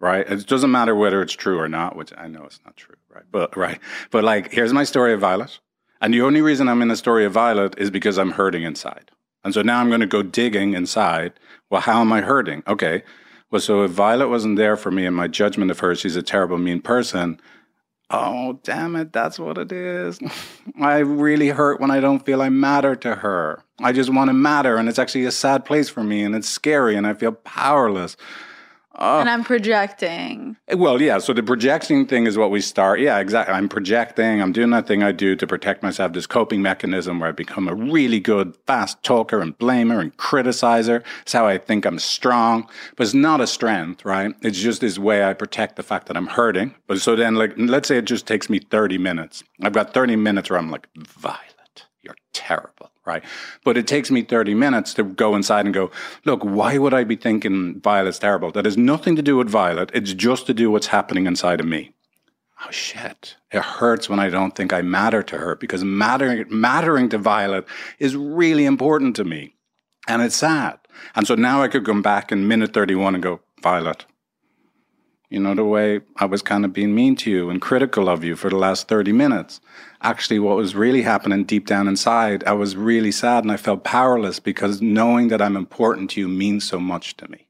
right? 0.00 0.28
It 0.28 0.46
doesn't 0.48 0.70
matter 0.70 0.96
whether 0.96 1.22
it's 1.22 1.32
true 1.32 1.58
or 1.58 1.68
not 1.68 1.96
which 1.96 2.12
i 2.16 2.26
know 2.28 2.44
it's 2.44 2.60
not 2.64 2.76
true 2.76 2.96
right? 3.08 3.24
But 3.30 3.56
right. 3.56 3.78
But 4.10 4.24
like 4.24 4.52
here's 4.52 4.72
my 4.72 4.84
story 4.84 5.12
of 5.12 5.20
violet. 5.20 5.58
And 6.00 6.12
the 6.12 6.22
only 6.22 6.42
reason 6.42 6.68
i'm 6.68 6.82
in 6.82 6.88
the 6.88 6.96
story 6.96 7.24
of 7.24 7.32
violet 7.32 7.74
is 7.78 7.90
because 7.90 8.18
i'm 8.18 8.32
hurting 8.32 8.62
inside. 8.62 9.10
And 9.44 9.52
so 9.54 9.62
now 9.62 9.80
I'm 9.80 9.88
going 9.88 10.00
to 10.00 10.06
go 10.06 10.22
digging 10.22 10.74
inside. 10.74 11.32
Well, 11.72 11.80
how 11.80 12.02
am 12.02 12.12
I 12.12 12.20
hurting? 12.20 12.62
Okay. 12.68 13.02
Well, 13.50 13.62
so 13.62 13.82
if 13.82 13.92
Violet 13.92 14.28
wasn't 14.28 14.58
there 14.58 14.76
for 14.76 14.90
me 14.90 15.06
and 15.06 15.16
my 15.16 15.26
judgment 15.26 15.70
of 15.70 15.78
her, 15.78 15.94
she's 15.94 16.16
a 16.16 16.22
terrible, 16.22 16.58
mean 16.58 16.82
person. 16.82 17.40
Oh, 18.10 18.60
damn 18.62 18.94
it. 18.94 19.14
That's 19.14 19.38
what 19.38 19.56
it 19.56 19.72
is. 19.72 20.20
I 20.82 20.98
really 20.98 21.48
hurt 21.48 21.80
when 21.80 21.90
I 21.90 21.98
don't 22.00 22.26
feel 22.26 22.42
I 22.42 22.50
matter 22.50 22.94
to 22.96 23.14
her. 23.14 23.64
I 23.80 23.92
just 23.92 24.10
want 24.10 24.28
to 24.28 24.34
matter. 24.34 24.76
And 24.76 24.86
it's 24.86 24.98
actually 24.98 25.24
a 25.24 25.30
sad 25.30 25.64
place 25.64 25.88
for 25.88 26.04
me 26.04 26.22
and 26.22 26.34
it's 26.34 26.46
scary 26.46 26.94
and 26.94 27.06
I 27.06 27.14
feel 27.14 27.32
powerless. 27.32 28.18
Uh, 29.02 29.18
and 29.18 29.28
I'm 29.28 29.42
projecting. 29.42 30.56
Well, 30.72 31.02
yeah. 31.02 31.18
So 31.18 31.32
the 31.32 31.42
projecting 31.42 32.06
thing 32.06 32.28
is 32.28 32.38
what 32.38 32.52
we 32.52 32.60
start. 32.60 33.00
Yeah, 33.00 33.18
exactly. 33.18 33.52
I'm 33.52 33.68
projecting. 33.68 34.40
I'm 34.40 34.52
doing 34.52 34.70
that 34.70 34.86
thing 34.86 35.02
I 35.02 35.10
do 35.10 35.34
to 35.34 35.44
protect 35.44 35.82
myself. 35.82 36.12
This 36.12 36.28
coping 36.28 36.62
mechanism 36.62 37.18
where 37.18 37.30
I 37.30 37.32
become 37.32 37.66
a 37.66 37.74
really 37.74 38.20
good, 38.20 38.56
fast 38.68 39.02
talker 39.02 39.40
and 39.40 39.58
blamer 39.58 40.00
and 40.00 40.16
criticizer. 40.16 41.02
It's 41.22 41.32
how 41.32 41.48
I 41.48 41.58
think 41.58 41.84
I'm 41.84 41.98
strong, 41.98 42.68
but 42.96 43.02
it's 43.04 43.12
not 43.12 43.40
a 43.40 43.46
strength, 43.48 44.04
right? 44.04 44.36
It's 44.40 44.60
just 44.60 44.80
this 44.80 45.00
way 45.00 45.24
I 45.24 45.34
protect 45.34 45.74
the 45.74 45.82
fact 45.82 46.06
that 46.06 46.16
I'm 46.16 46.28
hurting. 46.28 46.76
But 46.86 47.00
so 47.00 47.16
then, 47.16 47.34
like, 47.34 47.54
let's 47.56 47.88
say 47.88 47.98
it 47.98 48.04
just 48.04 48.28
takes 48.28 48.48
me 48.48 48.60
30 48.60 48.98
minutes. 48.98 49.42
I've 49.62 49.72
got 49.72 49.92
30 49.92 50.14
minutes 50.14 50.48
where 50.48 50.60
I'm 50.60 50.70
like, 50.70 50.86
Violet, 50.96 51.86
you're 52.02 52.14
terrible 52.32 52.81
right? 53.04 53.24
But 53.64 53.76
it 53.76 53.86
takes 53.86 54.10
me 54.10 54.22
30 54.22 54.54
minutes 54.54 54.94
to 54.94 55.02
go 55.02 55.34
inside 55.34 55.64
and 55.64 55.74
go, 55.74 55.90
look, 56.24 56.42
why 56.42 56.78
would 56.78 56.94
I 56.94 57.04
be 57.04 57.16
thinking 57.16 57.80
Violet's 57.80 58.18
terrible? 58.18 58.52
That 58.52 58.64
has 58.64 58.76
nothing 58.76 59.16
to 59.16 59.22
do 59.22 59.36
with 59.36 59.48
Violet. 59.48 59.90
It's 59.94 60.12
just 60.12 60.46
to 60.46 60.54
do 60.54 60.70
what's 60.70 60.88
happening 60.88 61.26
inside 61.26 61.60
of 61.60 61.66
me. 61.66 61.94
Oh 62.64 62.70
shit. 62.70 63.36
It 63.50 63.62
hurts 63.62 64.08
when 64.08 64.20
I 64.20 64.28
don't 64.28 64.54
think 64.54 64.72
I 64.72 64.82
matter 64.82 65.22
to 65.24 65.38
her 65.38 65.56
because 65.56 65.82
mattering, 65.82 66.44
mattering 66.48 67.08
to 67.08 67.18
Violet 67.18 67.66
is 67.98 68.14
really 68.14 68.66
important 68.66 69.16
to 69.16 69.24
me. 69.24 69.56
And 70.06 70.22
it's 70.22 70.36
sad. 70.36 70.78
And 71.14 71.26
so 71.26 71.34
now 71.34 71.62
I 71.62 71.68
could 71.68 71.84
come 71.84 72.02
back 72.02 72.30
in 72.30 72.46
minute 72.46 72.72
31 72.72 73.14
and 73.14 73.22
go, 73.22 73.40
Violet, 73.62 74.04
You 75.32 75.40
know, 75.40 75.54
the 75.54 75.64
way 75.64 76.02
I 76.16 76.26
was 76.26 76.42
kind 76.42 76.62
of 76.62 76.74
being 76.74 76.94
mean 76.94 77.16
to 77.16 77.30
you 77.30 77.48
and 77.48 77.58
critical 77.58 78.10
of 78.10 78.22
you 78.22 78.36
for 78.36 78.50
the 78.50 78.56
last 78.56 78.86
30 78.86 79.12
minutes. 79.12 79.62
Actually, 80.02 80.38
what 80.38 80.58
was 80.58 80.74
really 80.74 81.00
happening 81.00 81.44
deep 81.44 81.66
down 81.66 81.88
inside, 81.88 82.44
I 82.44 82.52
was 82.52 82.76
really 82.76 83.10
sad 83.10 83.42
and 83.42 83.50
I 83.50 83.56
felt 83.56 83.82
powerless 83.82 84.40
because 84.40 84.82
knowing 84.82 85.28
that 85.28 85.40
I'm 85.40 85.56
important 85.56 86.10
to 86.10 86.20
you 86.20 86.28
means 86.28 86.68
so 86.68 86.78
much 86.78 87.16
to 87.16 87.30
me. 87.30 87.46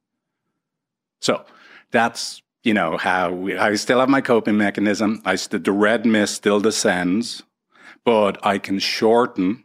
So 1.20 1.44
that's, 1.90 2.40
you 2.62 2.72
know, 2.72 2.98
how 2.98 3.32
we, 3.32 3.58
I 3.58 3.74
still 3.74 3.98
have 3.98 4.08
my 4.08 4.20
coping 4.20 4.56
mechanism. 4.56 5.20
I 5.24 5.34
the 5.34 5.72
red 5.72 6.06
mist 6.06 6.36
still 6.36 6.60
descends, 6.60 7.42
but 8.04 8.38
I 8.46 8.58
can 8.58 8.78
shorten 8.78 9.61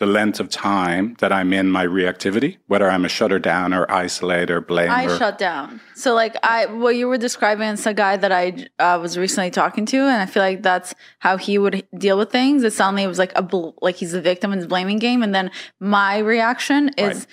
the 0.00 0.06
length 0.06 0.40
of 0.40 0.48
time 0.48 1.14
that 1.20 1.30
I'm 1.30 1.52
in 1.52 1.70
my 1.70 1.86
reactivity, 1.86 2.56
whether 2.68 2.90
I'm 2.90 3.04
a 3.04 3.08
shutter 3.08 3.38
down 3.38 3.74
or 3.74 3.88
isolate 3.92 4.50
or 4.50 4.62
blame. 4.62 4.90
I 4.90 5.04
or, 5.04 5.18
shut 5.18 5.36
down. 5.36 5.78
So 5.94 6.14
like 6.14 6.36
I 6.42 6.66
what 6.66 6.96
you 6.96 7.06
were 7.06 7.18
describing 7.18 7.68
is 7.68 7.86
a 7.86 7.92
guy 7.92 8.16
that 8.16 8.32
I 8.32 8.66
uh, 8.78 8.98
was 9.00 9.18
recently 9.18 9.50
talking 9.50 9.84
to, 9.86 9.98
and 9.98 10.22
I 10.22 10.26
feel 10.26 10.42
like 10.42 10.62
that's 10.62 10.94
how 11.18 11.36
he 11.36 11.58
would 11.58 11.86
deal 11.96 12.16
with 12.16 12.32
things. 12.32 12.64
It 12.64 12.72
suddenly 12.72 13.06
was 13.06 13.18
like 13.18 13.32
a 13.36 13.42
bl- 13.42 13.72
like 13.82 13.96
he's 13.96 14.12
the 14.12 14.22
victim 14.22 14.52
in 14.52 14.58
his 14.58 14.66
blaming 14.66 14.98
game, 14.98 15.22
and 15.22 15.34
then 15.34 15.50
my 15.78 16.18
reaction 16.18 16.90
is. 16.96 17.18
Right. 17.18 17.26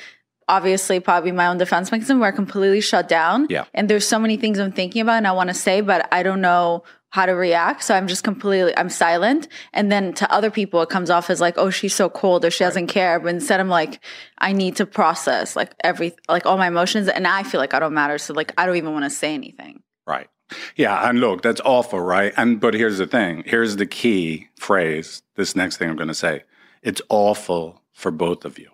Obviously, 0.50 1.02
probably 1.02 1.34
my 1.34 1.48
own 1.48 1.58
defense 1.58 1.92
mechanism 1.92 2.22
where 2.22 2.30
I 2.30 2.32
completely 2.32 2.80
shut 2.80 3.10
down. 3.10 3.48
Yeah. 3.50 3.66
And 3.74 3.90
there's 3.90 4.08
so 4.08 4.18
many 4.18 4.38
things 4.38 4.60
I'm 4.60 4.72
thinking 4.72 5.02
about 5.02 5.18
and 5.18 5.28
I 5.28 5.34
want 5.34 5.50
to 5.50 5.54
say, 5.54 5.82
but 5.82 6.08
I 6.14 6.24
don't 6.24 6.40
know 6.40 6.86
how 7.10 7.26
to 7.26 7.34
react. 7.34 7.84
So 7.84 7.96
I'm 7.96 8.08
just 8.08 8.24
completely, 8.24 8.76
I'm 8.78 8.90
silent. 8.90 9.48
And 9.74 9.92
then 9.92 10.14
to 10.14 10.32
other 10.32 10.52
people, 10.52 10.82
it 10.82 10.90
comes 10.90 11.10
off 11.10 11.30
as 11.30 11.40
like, 11.40 11.58
oh, 11.58 11.70
she's 11.70 11.96
so 11.96 12.10
cold 12.10 12.44
or 12.44 12.52
she 12.52 12.64
doesn't 12.64 12.88
care. 12.88 13.20
But 13.20 13.30
instead, 13.30 13.60
I'm 13.60 13.70
like, 13.70 14.02
I 14.38 14.52
need 14.52 14.76
to 14.78 14.86
process 14.86 15.56
like 15.56 15.74
every, 15.84 16.16
like 16.28 16.46
all 16.46 16.58
my 16.58 16.68
emotions. 16.68 17.08
And 17.08 17.26
I 17.26 17.44
feel 17.44 17.62
like 17.62 17.74
I 17.74 17.80
don't 17.80 17.94
matter. 17.94 18.18
So 18.18 18.34
like, 18.34 18.54
I 18.58 18.66
don't 18.66 18.76
even 18.76 18.94
want 18.94 19.06
to 19.06 19.10
say 19.10 19.34
anything. 19.34 19.82
Right. 20.06 20.28
Yeah, 20.76 21.10
and 21.10 21.20
look, 21.20 21.42
that's 21.42 21.60
awful, 21.66 22.00
right? 22.00 22.34
And 22.38 22.62
but 22.62 22.74
here's 22.74 23.00
the 23.00 23.08
thing. 23.08 23.44
Here's 23.46 23.76
the 23.76 23.86
key 23.86 24.48
phrase. 24.58 25.22
This 25.36 25.56
next 25.56 25.78
thing 25.78 25.90
I'm 25.90 25.98
going 25.98 26.08
to 26.08 26.14
say. 26.14 26.44
It's 26.82 27.02
awful 27.10 27.82
for 27.92 28.12
both 28.12 28.46
of 28.46 28.58
you. 28.58 28.70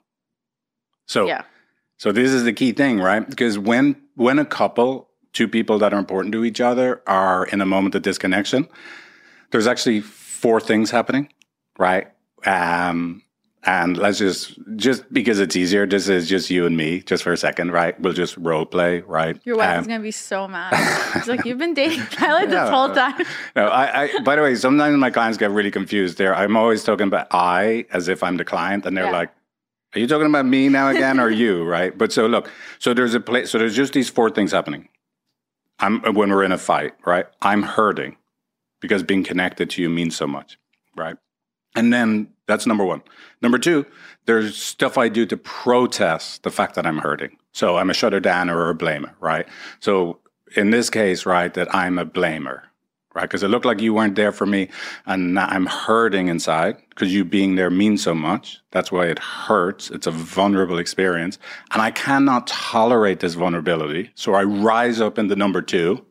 So 1.08 1.28
Yeah. 1.28 1.44
So 1.98 2.12
this 2.12 2.32
is 2.32 2.44
the 2.44 2.54
key 2.54 2.74
thing, 2.74 3.00
right? 3.00 3.28
Because 3.28 3.58
when 3.58 3.96
when 4.16 4.38
a 4.38 4.46
couple, 4.46 5.10
two 5.34 5.48
people 5.48 5.78
that 5.80 5.94
are 5.94 6.00
important 6.00 6.32
to 6.34 6.46
each 6.46 6.62
other, 6.62 7.02
are 7.08 7.46
in 7.48 7.60
a 7.62 7.66
moment 7.66 7.96
of 7.96 8.02
disconnection, 8.04 8.68
there's 9.52 9.68
actually 9.68 10.00
four 10.02 10.60
things 10.60 10.92
happening, 10.92 11.30
right? 11.78 12.08
Um, 12.46 13.24
and 13.66 13.98
let's 13.98 14.18
just 14.20 14.60
just 14.76 15.12
because 15.14 15.40
it's 15.40 15.56
easier, 15.56 15.86
this 15.88 16.10
is 16.10 16.28
just 16.28 16.50
you 16.50 16.66
and 16.66 16.76
me, 16.76 17.00
just 17.02 17.24
for 17.24 17.32
a 17.32 17.38
second, 17.38 17.72
right? 17.72 17.98
We'll 18.00 18.12
just 18.14 18.36
role 18.38 18.66
play, 18.66 19.00
right? 19.02 19.40
Your 19.46 19.56
wife 19.56 19.70
Um, 19.78 19.82
is 19.82 19.88
going 19.88 20.00
to 20.02 20.04
be 20.04 20.12
so 20.12 20.48
mad. 20.50 20.74
She's 21.14 21.30
like, 21.30 21.46
you've 21.46 21.60
been 21.60 21.74
dating 21.74 22.06
Tyler 22.12 22.46
this 22.46 22.54
Yeah. 22.56 22.70
whole 22.70 22.90
time. 22.94 23.22
No, 23.56 23.68
I, 23.68 24.04
I. 24.04 24.20
By 24.20 24.36
the 24.36 24.42
way, 24.42 24.56
sometimes 24.56 24.98
my 24.98 25.10
clients 25.12 25.38
get 25.38 25.50
really 25.52 25.72
confused. 25.72 26.18
There, 26.18 26.36
I'm 26.36 26.58
always 26.58 26.84
talking 26.84 27.08
about 27.08 27.28
I 27.32 27.86
as 27.94 28.10
if 28.10 28.22
I'm 28.22 28.36
the 28.36 28.44
client, 28.46 28.86
and 28.86 28.98
they're 28.98 29.06
Yeah. 29.06 29.12
like, 29.22 29.30
"Are 29.96 30.00
you 30.00 30.08
talking 30.08 30.28
about 30.28 30.46
me 30.46 30.68
now 30.68 30.90
again, 30.90 31.18
or 31.20 31.30
you?" 31.30 31.64
Right? 31.76 31.98
But 31.98 32.12
so 32.12 32.28
look, 32.28 32.50
so 32.80 32.94
there's 32.94 33.14
a 33.16 33.22
place. 33.22 33.50
So 33.50 33.58
there's 33.60 33.76
just 33.78 33.94
these 33.94 34.10
four 34.10 34.30
things 34.30 34.52
happening. 34.52 34.90
I'm 35.84 36.02
when 36.14 36.30
we're 36.30 36.44
in 36.44 36.54
a 36.54 36.58
fight, 36.58 36.94
right? 37.06 37.26
I'm 37.42 37.62
hurting 37.62 38.16
because 38.80 39.04
being 39.04 39.24
connected 39.24 39.70
to 39.72 39.82
you 39.82 39.90
means 39.90 40.16
so 40.16 40.26
much, 40.26 40.58
right? 40.96 41.18
And 41.76 41.92
then 41.92 42.30
that's 42.48 42.66
number 42.66 42.86
one. 42.86 43.02
Number 43.42 43.58
two, 43.58 43.86
there's 44.26 44.56
stuff 44.56 44.98
I 44.98 45.10
do 45.10 45.26
to 45.26 45.36
protest 45.36 46.44
the 46.44 46.52
fact 46.52 46.76
that 46.76 46.86
I'm 46.86 47.00
hurting. 47.00 47.38
So 47.52 47.78
I'm 47.78 47.90
a 47.90 47.94
shutter 47.94 48.20
down 48.20 48.50
or 48.50 48.70
a 48.70 48.76
blamer, 48.76 49.14
right? 49.20 49.46
So 49.80 50.20
in 50.56 50.70
this 50.70 50.90
case, 50.90 51.26
right, 51.26 51.54
that 51.54 51.74
I'm 51.76 52.00
a 52.00 52.06
blamer, 52.06 52.62
right? 53.14 53.24
Because 53.24 53.44
it 53.44 53.50
looked 53.50 53.66
like 53.66 53.82
you 53.82 53.94
weren't 53.94 54.16
there 54.16 54.32
for 54.32 54.46
me 54.46 54.70
and 55.06 55.38
I'm 55.40 55.66
hurting 55.66 56.28
inside 56.28 56.78
because 56.90 57.14
you 57.14 57.24
being 57.24 57.56
there 57.56 57.70
means 57.70 58.04
so 58.04 58.14
much. 58.14 58.60
That's 58.72 58.92
why 58.92 59.08
it 59.08 59.20
hurts. 59.20 59.92
It's 59.92 60.08
a 60.08 60.12
vulnerable 60.12 60.78
experience. 60.78 61.38
And 61.72 61.82
I 61.82 61.92
cannot 61.92 62.48
tolerate 62.48 63.20
this 63.20 63.36
vulnerability. 63.36 64.12
So 64.16 64.34
I 64.34 64.44
rise 64.44 65.00
up 65.00 65.18
into 65.18 65.36
number 65.36 65.62
two, 65.62 66.06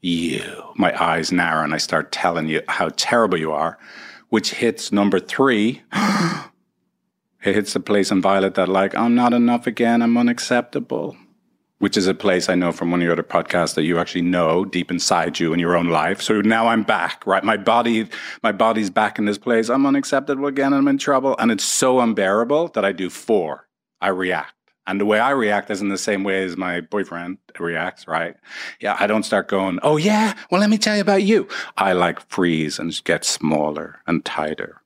you. 0.00 0.62
My 0.76 0.92
eyes 1.02 1.32
narrow 1.32 1.64
and 1.64 1.74
I 1.74 1.78
start 1.78 2.12
telling 2.12 2.48
you 2.48 2.60
how 2.68 2.90
terrible 2.96 3.38
you 3.38 3.52
are, 3.52 3.78
which 4.28 4.54
hits 4.54 4.92
number 4.92 5.20
three. 5.20 5.82
it 5.92 7.54
hits 7.54 7.72
the 7.72 7.80
place 7.80 8.10
in 8.10 8.20
Violet 8.20 8.54
that, 8.54 8.68
like, 8.68 8.94
I'm 8.94 9.14
not 9.14 9.32
enough 9.32 9.66
again. 9.66 10.02
I'm 10.02 10.18
unacceptable. 10.18 11.16
Which 11.82 11.96
is 11.96 12.06
a 12.06 12.14
place 12.14 12.48
I 12.48 12.54
know 12.54 12.70
from 12.70 12.92
one 12.92 13.00
of 13.00 13.02
your 13.02 13.10
other 13.10 13.24
podcasts 13.24 13.74
that 13.74 13.82
you 13.82 13.98
actually 13.98 14.22
know 14.22 14.64
deep 14.64 14.88
inside 14.88 15.40
you 15.40 15.52
in 15.52 15.58
your 15.58 15.76
own 15.76 15.88
life. 15.88 16.22
So 16.22 16.40
now 16.40 16.68
I'm 16.68 16.84
back, 16.84 17.26
right? 17.26 17.42
My 17.42 17.56
body, 17.56 18.08
my 18.40 18.52
body's 18.52 18.88
back 18.88 19.18
in 19.18 19.24
this 19.24 19.36
place. 19.36 19.68
I'm 19.68 19.84
unacceptable 19.84 20.46
again. 20.46 20.72
I'm 20.72 20.86
in 20.86 20.96
trouble. 20.96 21.34
And 21.40 21.50
it's 21.50 21.64
so 21.64 21.98
unbearable 21.98 22.68
that 22.68 22.84
I 22.84 22.92
do 22.92 23.10
four. 23.10 23.66
I 24.00 24.10
react. 24.10 24.54
And 24.86 25.00
the 25.00 25.06
way 25.06 25.18
I 25.18 25.30
react 25.30 25.70
isn't 25.72 25.88
the 25.88 25.98
same 25.98 26.22
way 26.22 26.44
as 26.44 26.56
my 26.56 26.82
boyfriend 26.82 27.38
reacts, 27.58 28.06
right? 28.06 28.36
Yeah, 28.78 28.96
I 29.00 29.08
don't 29.08 29.24
start 29.24 29.48
going, 29.48 29.80
oh, 29.82 29.96
yeah, 29.96 30.34
well, 30.52 30.60
let 30.60 30.70
me 30.70 30.78
tell 30.78 30.94
you 30.94 31.02
about 31.02 31.24
you. 31.24 31.48
I 31.76 31.94
like 31.94 32.20
freeze 32.30 32.78
and 32.78 33.02
get 33.02 33.24
smaller 33.24 33.98
and 34.06 34.24
tighter. 34.24 34.81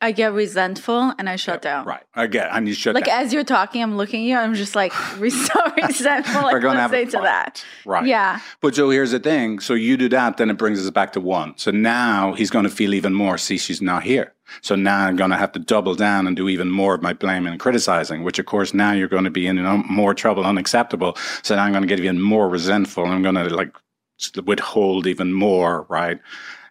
I 0.00 0.12
get 0.12 0.32
resentful 0.32 1.12
and 1.18 1.28
I 1.28 1.34
shut 1.34 1.60
down. 1.60 1.84
Right. 1.84 2.04
I 2.14 2.28
get, 2.28 2.48
and 2.52 2.68
you 2.68 2.74
shut 2.74 2.94
down. 2.94 3.00
Like 3.00 3.06
down. 3.06 3.24
as 3.24 3.32
you're 3.32 3.42
talking, 3.42 3.82
I'm 3.82 3.96
looking 3.96 4.22
at 4.22 4.28
you. 4.28 4.36
I'm 4.36 4.54
just 4.54 4.76
like 4.76 4.92
so 5.18 5.22
resentful. 5.76 6.42
Like 6.42 6.62
We're 6.62 6.74
have 6.74 6.90
to 6.90 6.96
say 6.96 7.04
to 7.06 7.18
that? 7.22 7.64
Right. 7.84 8.06
Yeah. 8.06 8.40
But 8.60 8.76
so 8.76 8.90
here's 8.90 9.10
the 9.10 9.18
thing. 9.18 9.58
So 9.58 9.74
you 9.74 9.96
do 9.96 10.08
that, 10.10 10.36
then 10.36 10.50
it 10.50 10.58
brings 10.58 10.84
us 10.84 10.90
back 10.90 11.12
to 11.14 11.20
one. 11.20 11.54
So 11.56 11.72
now 11.72 12.32
he's 12.34 12.50
going 12.50 12.64
to 12.64 12.70
feel 12.70 12.94
even 12.94 13.12
more. 13.12 13.38
See, 13.38 13.58
she's 13.58 13.82
not 13.82 14.04
here. 14.04 14.34
So 14.62 14.76
now 14.76 15.06
I'm 15.06 15.16
going 15.16 15.30
to 15.30 15.36
have 15.36 15.52
to 15.52 15.58
double 15.58 15.94
down 15.94 16.26
and 16.26 16.36
do 16.36 16.48
even 16.48 16.70
more 16.70 16.94
of 16.94 17.02
my 17.02 17.12
blaming 17.12 17.52
and 17.52 17.60
criticizing, 17.60 18.22
which 18.22 18.38
of 18.38 18.46
course 18.46 18.72
now 18.72 18.92
you're 18.92 19.08
going 19.08 19.24
to 19.24 19.30
be 19.30 19.46
in 19.46 19.60
more 19.88 20.14
trouble, 20.14 20.44
unacceptable. 20.44 21.16
So 21.42 21.56
now 21.56 21.64
I'm 21.64 21.72
going 21.72 21.82
to 21.82 21.88
get 21.88 21.98
even 21.98 22.20
more 22.20 22.48
resentful. 22.48 23.04
I'm 23.04 23.22
going 23.22 23.34
to 23.34 23.48
like 23.54 23.74
withhold 24.44 25.06
even 25.06 25.32
more, 25.32 25.86
right? 25.88 26.18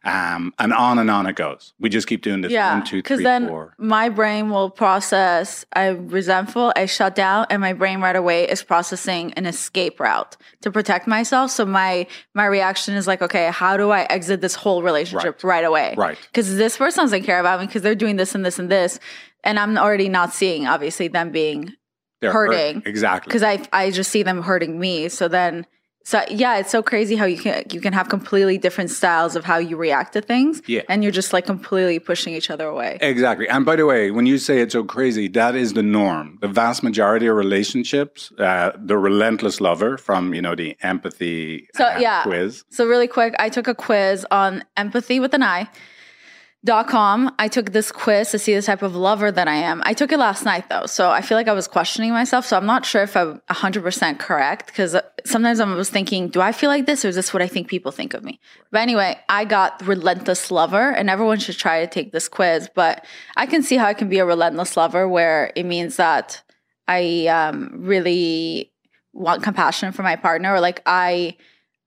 Um, 0.04 0.54
and 0.60 0.74
on 0.74 1.00
and 1.00 1.10
on 1.10 1.26
it 1.26 1.36
goes. 1.36 1.74
We 1.80 1.90
just 1.90 2.08
keep 2.08 2.22
doing 2.22 2.42
this. 2.42 2.52
Yeah, 2.52 2.76
One, 2.76 2.86
two, 2.86 2.98
because 2.98 3.22
then 3.22 3.48
four. 3.48 3.74
my 3.78 4.10
brain 4.10 4.50
will 4.50 4.70
process. 4.70 5.66
I'm 5.74 6.08
resentful. 6.08 6.72
I 6.76 6.86
shut 6.86 7.16
down, 7.16 7.48
and 7.50 7.60
my 7.60 7.74
brain 7.74 8.00
right 8.00 8.16
away 8.16 8.48
is 8.48 8.64
processing 8.64 9.34
an 9.34 9.46
escape 9.46 10.00
route 10.00 10.38
to 10.62 10.72
protect 10.72 11.08
myself. 11.08 11.52
So 11.52 11.66
my 11.66 12.08
my 12.34 12.46
reaction 12.46 12.96
is 12.96 13.08
like, 13.08 13.22
okay, 13.22 13.50
how 13.52 13.76
do 13.76 13.90
I 13.90 14.04
exit 14.04 14.40
this 14.40 14.56
whole 14.56 14.82
relationship 14.84 15.44
right, 15.44 15.66
away? 15.66 15.94
Right. 15.98 16.18
Because 16.32 16.56
this 16.56 16.78
person 16.78 17.04
doesn't 17.04 17.24
care 17.24 17.40
about 17.40 17.60
me 17.60 17.66
because 17.66 17.82
they're 17.82 17.96
doing 17.96 18.16
this 18.16 18.34
and 18.36 18.46
this 18.46 18.60
and 18.60 18.70
this, 18.72 19.00
and 19.44 19.60
I'm 19.60 19.78
already 19.78 20.10
not 20.10 20.34
seeing 20.34 20.68
obviously 20.68 21.10
them 21.10 21.32
being 21.32 21.74
They're 22.22 22.32
hurting. 22.32 22.84
Exactly. 22.86 23.30
because 23.30 23.44
I 23.44 23.62
I 23.74 23.92
just 23.92 24.12
see 24.12 24.24
them 24.24 24.42
hurting 24.42 24.80
me. 24.80 25.10
So 25.10 25.28
then. 25.28 25.66
So 26.08 26.24
yeah, 26.30 26.58
it's 26.60 26.72
so 26.72 26.82
crazy 26.82 27.18
how 27.18 27.26
you 27.26 27.38
can 27.38 27.66
you 27.70 27.82
can 27.82 27.92
have 27.92 28.08
completely 28.08 28.58
different 28.58 28.92
styles 28.92 29.36
of 29.36 29.44
how 29.44 29.58
you 29.58 29.76
react 29.76 30.14
to 30.14 30.22
things, 30.22 30.62
Yeah. 30.66 30.84
and 30.88 31.04
you're 31.04 31.12
just 31.22 31.34
like 31.34 31.46
completely 31.46 32.00
pushing 32.00 32.34
each 32.34 32.50
other 32.50 32.66
away. 32.66 32.98
Exactly. 33.02 33.46
And 33.50 33.66
by 33.66 33.76
the 33.76 33.86
way, 33.86 34.10
when 34.12 34.26
you 34.26 34.38
say 34.38 34.62
it's 34.62 34.72
so 34.72 34.86
crazy, 34.86 35.28
that 35.40 35.54
is 35.64 35.74
the 35.74 35.84
norm. 35.84 36.38
The 36.40 36.48
vast 36.48 36.82
majority 36.82 37.28
of 37.28 37.36
relationships, 37.36 38.32
uh, 38.40 38.72
the 38.92 38.98
relentless 38.98 39.60
lover 39.60 39.98
from, 39.98 40.34
you 40.34 40.42
know, 40.42 40.56
the 40.56 40.78
empathy 40.82 41.68
So, 41.76 41.84
uh, 41.84 41.98
yeah. 42.00 42.24
quiz. 42.24 42.64
So 42.70 42.88
really 42.88 43.10
quick, 43.10 43.34
I 43.38 43.50
took 43.50 43.68
a 43.68 43.76
quiz 43.76 44.26
on 44.32 44.64
empathy 44.78 45.20
with 45.20 45.34
an 45.34 45.44
I. 45.44 45.68
Dot 46.66 46.88
com. 46.88 47.34
I 47.38 47.48
took 47.48 47.72
this 47.72 47.92
quiz 47.92 48.32
to 48.32 48.40
see 48.40 48.56
the 48.56 48.64
type 48.64 48.82
of 48.82 48.96
lover 48.96 49.32
that 49.32 49.48
I 49.48 49.56
am. 49.56 49.82
I 49.86 49.94
took 49.94 50.12
it 50.12 50.18
last 50.18 50.44
night 50.44 50.68
though, 50.70 50.88
so 50.88 51.12
I 51.12 51.22
feel 51.22 51.38
like 51.38 51.48
I 51.48 51.54
was 51.54 51.68
questioning 51.68 52.12
myself. 52.12 52.46
So 52.48 52.58
I'm 52.58 52.66
not 52.66 52.84
sure 52.84 53.04
if 53.04 53.16
I'm 53.16 53.40
100% 53.50 54.18
correct 54.18 54.68
because 54.68 54.96
sometimes 55.24 55.60
I 55.60 55.66
was 55.66 55.90
thinking, 55.90 56.30
do 56.30 56.42
I 56.42 56.52
feel 56.52 56.70
like 56.70 56.88
this 56.88 57.06
or 57.06 57.10
is 57.10 57.16
this 57.16 57.32
what 57.32 57.44
I 57.44 57.48
think 57.48 57.68
people 57.68 57.92
think 57.92 58.16
of 58.16 58.24
me? 58.24 58.40
But 58.72 58.82
anyway, 58.82 59.20
I 59.30 59.46
got 59.46 59.86
relentless 59.86 60.50
lover, 60.50 60.90
and 60.90 61.12
everyone 61.12 61.38
should 61.40 61.58
try 61.58 61.82
to 61.82 61.88
take 61.88 62.12
this 62.12 62.28
quiz. 62.28 62.70
But 62.74 63.06
I 63.38 63.46
can 63.46 63.62
see 63.62 63.78
how 63.78 63.86
I 63.86 63.94
can 63.94 64.10
be 64.10 64.18
a 64.18 64.26
relentless 64.26 64.76
lover 64.76 65.08
where 65.08 65.52
it 65.56 65.64
means 65.64 65.98
that 65.98 66.42
I 66.88 67.28
um, 67.28 67.70
really 67.76 68.74
want 69.14 69.44
compassion 69.44 69.92
for 69.92 70.02
my 70.02 70.16
partner, 70.16 70.56
or 70.56 70.60
like 70.60 70.82
I, 70.88 71.38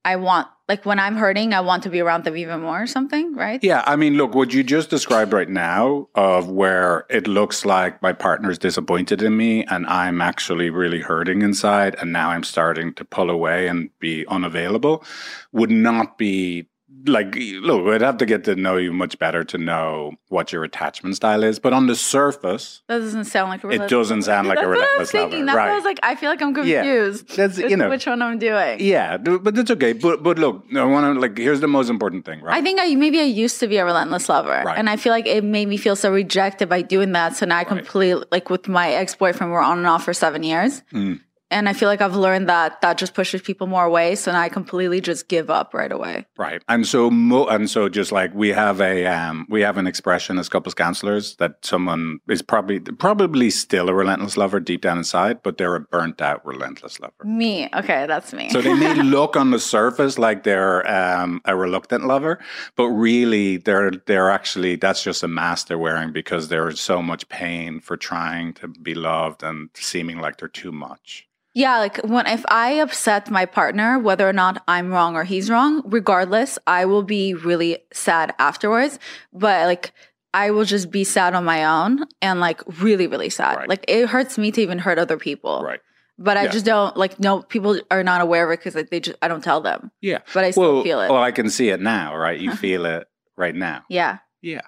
I 0.04 0.16
want 0.16 0.48
like 0.70 0.86
when 0.86 1.00
I'm 1.00 1.16
hurting, 1.16 1.52
I 1.52 1.60
want 1.62 1.82
to 1.82 1.90
be 1.90 2.00
around 2.00 2.22
them 2.22 2.36
even 2.36 2.60
more, 2.60 2.84
or 2.84 2.86
something, 2.86 3.34
right? 3.34 3.58
Yeah, 3.62 3.82
I 3.86 3.96
mean, 3.96 4.14
look, 4.14 4.36
what 4.36 4.54
you 4.54 4.62
just 4.62 4.88
described 4.88 5.32
right 5.32 5.48
now 5.48 6.08
of 6.14 6.48
where 6.48 7.06
it 7.10 7.26
looks 7.26 7.64
like 7.64 8.00
my 8.00 8.12
partner's 8.12 8.56
disappointed 8.56 9.20
in 9.20 9.36
me 9.36 9.64
and 9.64 9.84
I'm 9.86 10.20
actually 10.20 10.70
really 10.70 11.00
hurting 11.00 11.42
inside 11.42 11.96
and 12.00 12.12
now 12.12 12.30
I'm 12.30 12.44
starting 12.44 12.94
to 12.94 13.04
pull 13.04 13.30
away 13.30 13.66
and 13.66 13.90
be 13.98 14.24
unavailable 14.28 15.04
would 15.52 15.72
not 15.72 16.16
be 16.16 16.68
like 17.06 17.34
look 17.36 17.84
we'd 17.84 18.00
have 18.00 18.18
to 18.18 18.26
get 18.26 18.44
to 18.44 18.54
know 18.56 18.76
you 18.76 18.92
much 18.92 19.18
better 19.18 19.42
to 19.44 19.56
know 19.58 20.12
what 20.28 20.52
your 20.52 20.64
attachment 20.64 21.16
style 21.16 21.42
is 21.42 21.58
but 21.58 21.72
on 21.72 21.86
the 21.86 21.94
surface 21.94 22.82
That 22.88 22.98
doesn't 22.98 23.24
sound 23.24 23.50
like 23.50 23.64
a 23.64 23.68
relentless 23.68 23.90
it 23.92 23.94
doesn't 23.96 24.22
sound 24.22 24.48
like 24.48 24.58
That's 24.58 24.66
a 24.66 24.68
what 24.68 24.78
I 24.78 24.80
was 24.80 24.88
relentless 24.88 25.10
thinking. 25.10 25.46
lover 25.46 25.56
That's 25.56 25.66
why 25.68 25.72
I 25.72 25.74
was 25.76 25.84
like, 25.84 25.98
I 26.02 26.14
feel 26.16 26.30
like 26.30 26.42
I'm 26.42 26.56
Yeah. 26.66 26.82
confused. 26.82 27.36
That's- 27.36 27.58
you 27.70 27.76
know. 27.76 27.88
which 27.88 28.06
one 28.06 28.20
I'm 28.22 28.38
doing. 28.38 28.80
yeah 28.80 29.16
but 29.16 29.56
it's 29.58 29.70
okay 29.70 29.92
but 29.92 30.22
but 30.22 30.38
look 30.38 30.64
i 30.76 30.84
want 30.84 31.14
to 31.14 31.20
like 31.20 31.36
here's 31.38 31.60
the 31.60 31.68
most 31.68 31.88
important 31.90 32.24
thing 32.24 32.40
right 32.42 32.56
I 32.56 32.62
think 32.62 32.80
I 32.80 32.94
maybe 32.94 33.20
I 33.20 33.24
used 33.24 33.60
to 33.60 33.66
be 33.68 33.76
a 33.78 33.84
relentless 33.84 34.28
lover, 34.28 34.62
Right. 34.66 34.76
and 34.78 34.90
I 34.90 34.96
feel 34.96 35.12
like 35.12 35.26
it 35.26 35.42
made 35.44 35.68
me 35.68 35.76
feel 35.76 35.96
so 35.96 36.10
rejected 36.12 36.68
by 36.68 36.82
doing 36.82 37.12
that. 37.12 37.36
So 37.36 37.46
now 37.46 37.58
I 37.58 37.64
completely 37.64 38.24
like 38.30 38.50
with 38.50 38.68
my 38.68 38.90
ex 38.90 39.14
boyfriend, 39.14 39.52
we're 39.52 39.60
on 39.62 39.78
and 39.78 39.86
off 39.86 40.04
for 40.04 40.12
seven 40.12 40.42
years, 40.42 40.82
Mm. 40.92 41.20
And 41.50 41.68
I 41.68 41.72
feel 41.72 41.88
like 41.88 42.00
I've 42.00 42.16
learned 42.16 42.48
that 42.48 42.80
that 42.80 42.96
just 42.96 43.14
pushes 43.14 43.42
people 43.42 43.66
more 43.66 43.84
away. 43.84 44.14
So 44.14 44.32
now 44.32 44.40
I 44.40 44.48
completely 44.48 45.00
just 45.00 45.28
give 45.28 45.50
up 45.50 45.74
right 45.74 45.90
away. 45.90 46.26
Right. 46.38 46.62
And 46.68 46.86
so 46.86 47.10
mo- 47.10 47.46
and 47.46 47.68
so 47.68 47.88
just 47.88 48.12
like 48.12 48.32
we 48.34 48.50
have 48.50 48.80
a 48.80 49.06
um 49.06 49.46
we 49.50 49.60
have 49.62 49.76
an 49.76 49.86
expression 49.86 50.38
as 50.38 50.48
couples 50.48 50.74
counselors 50.74 51.36
that 51.36 51.64
someone 51.64 52.20
is 52.28 52.42
probably 52.42 52.80
probably 52.80 53.50
still 53.50 53.88
a 53.88 53.94
relentless 53.94 54.36
lover 54.36 54.60
deep 54.60 54.82
down 54.82 54.98
inside, 54.98 55.42
but 55.42 55.58
they're 55.58 55.74
a 55.74 55.80
burnt 55.80 56.20
out 56.20 56.44
relentless 56.46 57.00
lover. 57.00 57.24
Me, 57.24 57.68
okay, 57.74 58.06
that's 58.06 58.32
me. 58.32 58.48
So 58.50 58.60
they 58.60 58.74
may 58.74 58.94
look 59.02 59.36
on 59.36 59.50
the 59.50 59.58
surface 59.58 60.18
like 60.18 60.44
they're 60.44 60.88
um, 60.90 61.40
a 61.44 61.56
reluctant 61.56 62.06
lover, 62.06 62.38
but 62.76 62.88
really 62.88 63.56
they're 63.56 63.90
they're 64.06 64.30
actually 64.30 64.76
that's 64.76 65.02
just 65.02 65.22
a 65.22 65.28
mask 65.28 65.66
they're 65.66 65.78
wearing 65.78 66.12
because 66.12 66.48
there's 66.48 66.80
so 66.80 67.02
much 67.02 67.28
pain 67.28 67.80
for 67.80 67.96
trying 67.96 68.52
to 68.54 68.68
be 68.68 68.94
loved 68.94 69.42
and 69.42 69.70
seeming 69.74 70.18
like 70.18 70.36
they're 70.38 70.48
too 70.48 70.72
much. 70.72 71.26
Yeah, 71.54 71.78
like 71.78 71.98
when 72.04 72.26
if 72.26 72.44
I 72.48 72.72
upset 72.74 73.30
my 73.30 73.44
partner, 73.44 73.98
whether 73.98 74.28
or 74.28 74.32
not 74.32 74.62
I'm 74.68 74.90
wrong 74.92 75.16
or 75.16 75.24
he's 75.24 75.50
wrong, 75.50 75.82
regardless, 75.84 76.58
I 76.66 76.84
will 76.84 77.02
be 77.02 77.34
really 77.34 77.78
sad 77.92 78.34
afterwards. 78.38 78.98
But 79.32 79.66
like 79.66 79.92
I 80.32 80.52
will 80.52 80.64
just 80.64 80.90
be 80.92 81.02
sad 81.02 81.34
on 81.34 81.44
my 81.44 81.64
own 81.64 82.04
and 82.22 82.38
like 82.38 82.62
really, 82.80 83.08
really 83.08 83.30
sad. 83.30 83.56
Right. 83.56 83.68
Like 83.68 83.84
it 83.88 84.06
hurts 84.08 84.38
me 84.38 84.52
to 84.52 84.60
even 84.60 84.78
hurt 84.78 84.98
other 84.98 85.16
people. 85.16 85.62
Right. 85.64 85.80
But 86.18 86.36
I 86.36 86.44
Yeah. 86.44 86.50
just 86.50 86.66
don't 86.66 86.96
like 86.96 87.18
no 87.18 87.42
people 87.42 87.80
are 87.90 88.04
not 88.04 88.20
aware 88.20 88.44
of 88.44 88.52
it 88.52 88.60
because 88.60 88.76
like 88.76 88.90
they 88.90 89.00
just 89.00 89.18
I 89.20 89.26
don't 89.26 89.42
tell 89.42 89.60
them. 89.60 89.90
Yeah. 90.00 90.18
But 90.32 90.44
I 90.44 90.50
still 90.52 90.74
well, 90.74 90.82
feel 90.84 91.00
it. 91.00 91.10
well, 91.10 91.22
I 91.22 91.32
can 91.32 91.50
see 91.50 91.70
it 91.70 91.80
now, 91.80 92.14
right? 92.16 92.38
You 92.38 92.54
feel 92.64 92.84
it 92.86 93.08
right 93.36 93.54
now. 93.56 93.82
yeah. 93.88 94.18
Yeah. 94.42 94.60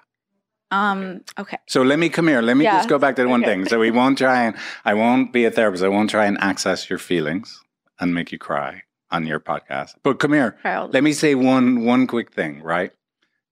Um 0.73 1.21
okay. 1.37 1.57
So 1.67 1.81
let 1.83 1.99
me 1.99 2.09
come 2.09 2.27
here. 2.27 2.41
Let 2.41 2.57
me 2.57 2.65
Yeah. 2.65 2.77
just 2.77 2.89
go 2.89 2.97
back 2.97 3.15
to 3.17 3.25
one 3.27 3.41
Okay. 3.43 3.51
thing. 3.51 3.65
So 3.65 3.79
we 3.79 3.91
won't 3.91 4.17
try 4.17 4.43
and 4.45 4.55
I 4.83 4.93
won't 4.95 5.31
be 5.31 5.45
a 5.45 5.51
therapist. 5.51 5.83
I 5.83 5.87
won't 5.95 6.09
try 6.09 6.25
and 6.25 6.37
access 6.41 6.89
your 6.89 6.99
feelings 6.99 7.61
and 7.99 8.13
make 8.13 8.31
you 8.31 8.39
cry 8.39 8.83
on 9.11 9.27
your 9.27 9.39
podcast. 9.39 9.91
But 10.03 10.19
come 10.19 10.33
here. 10.33 10.57
Let 10.65 11.03
me 11.03 11.13
say 11.13 11.35
one 11.35 11.85
one 11.85 12.07
quick 12.07 12.33
thing, 12.33 12.61
right? 12.63 12.91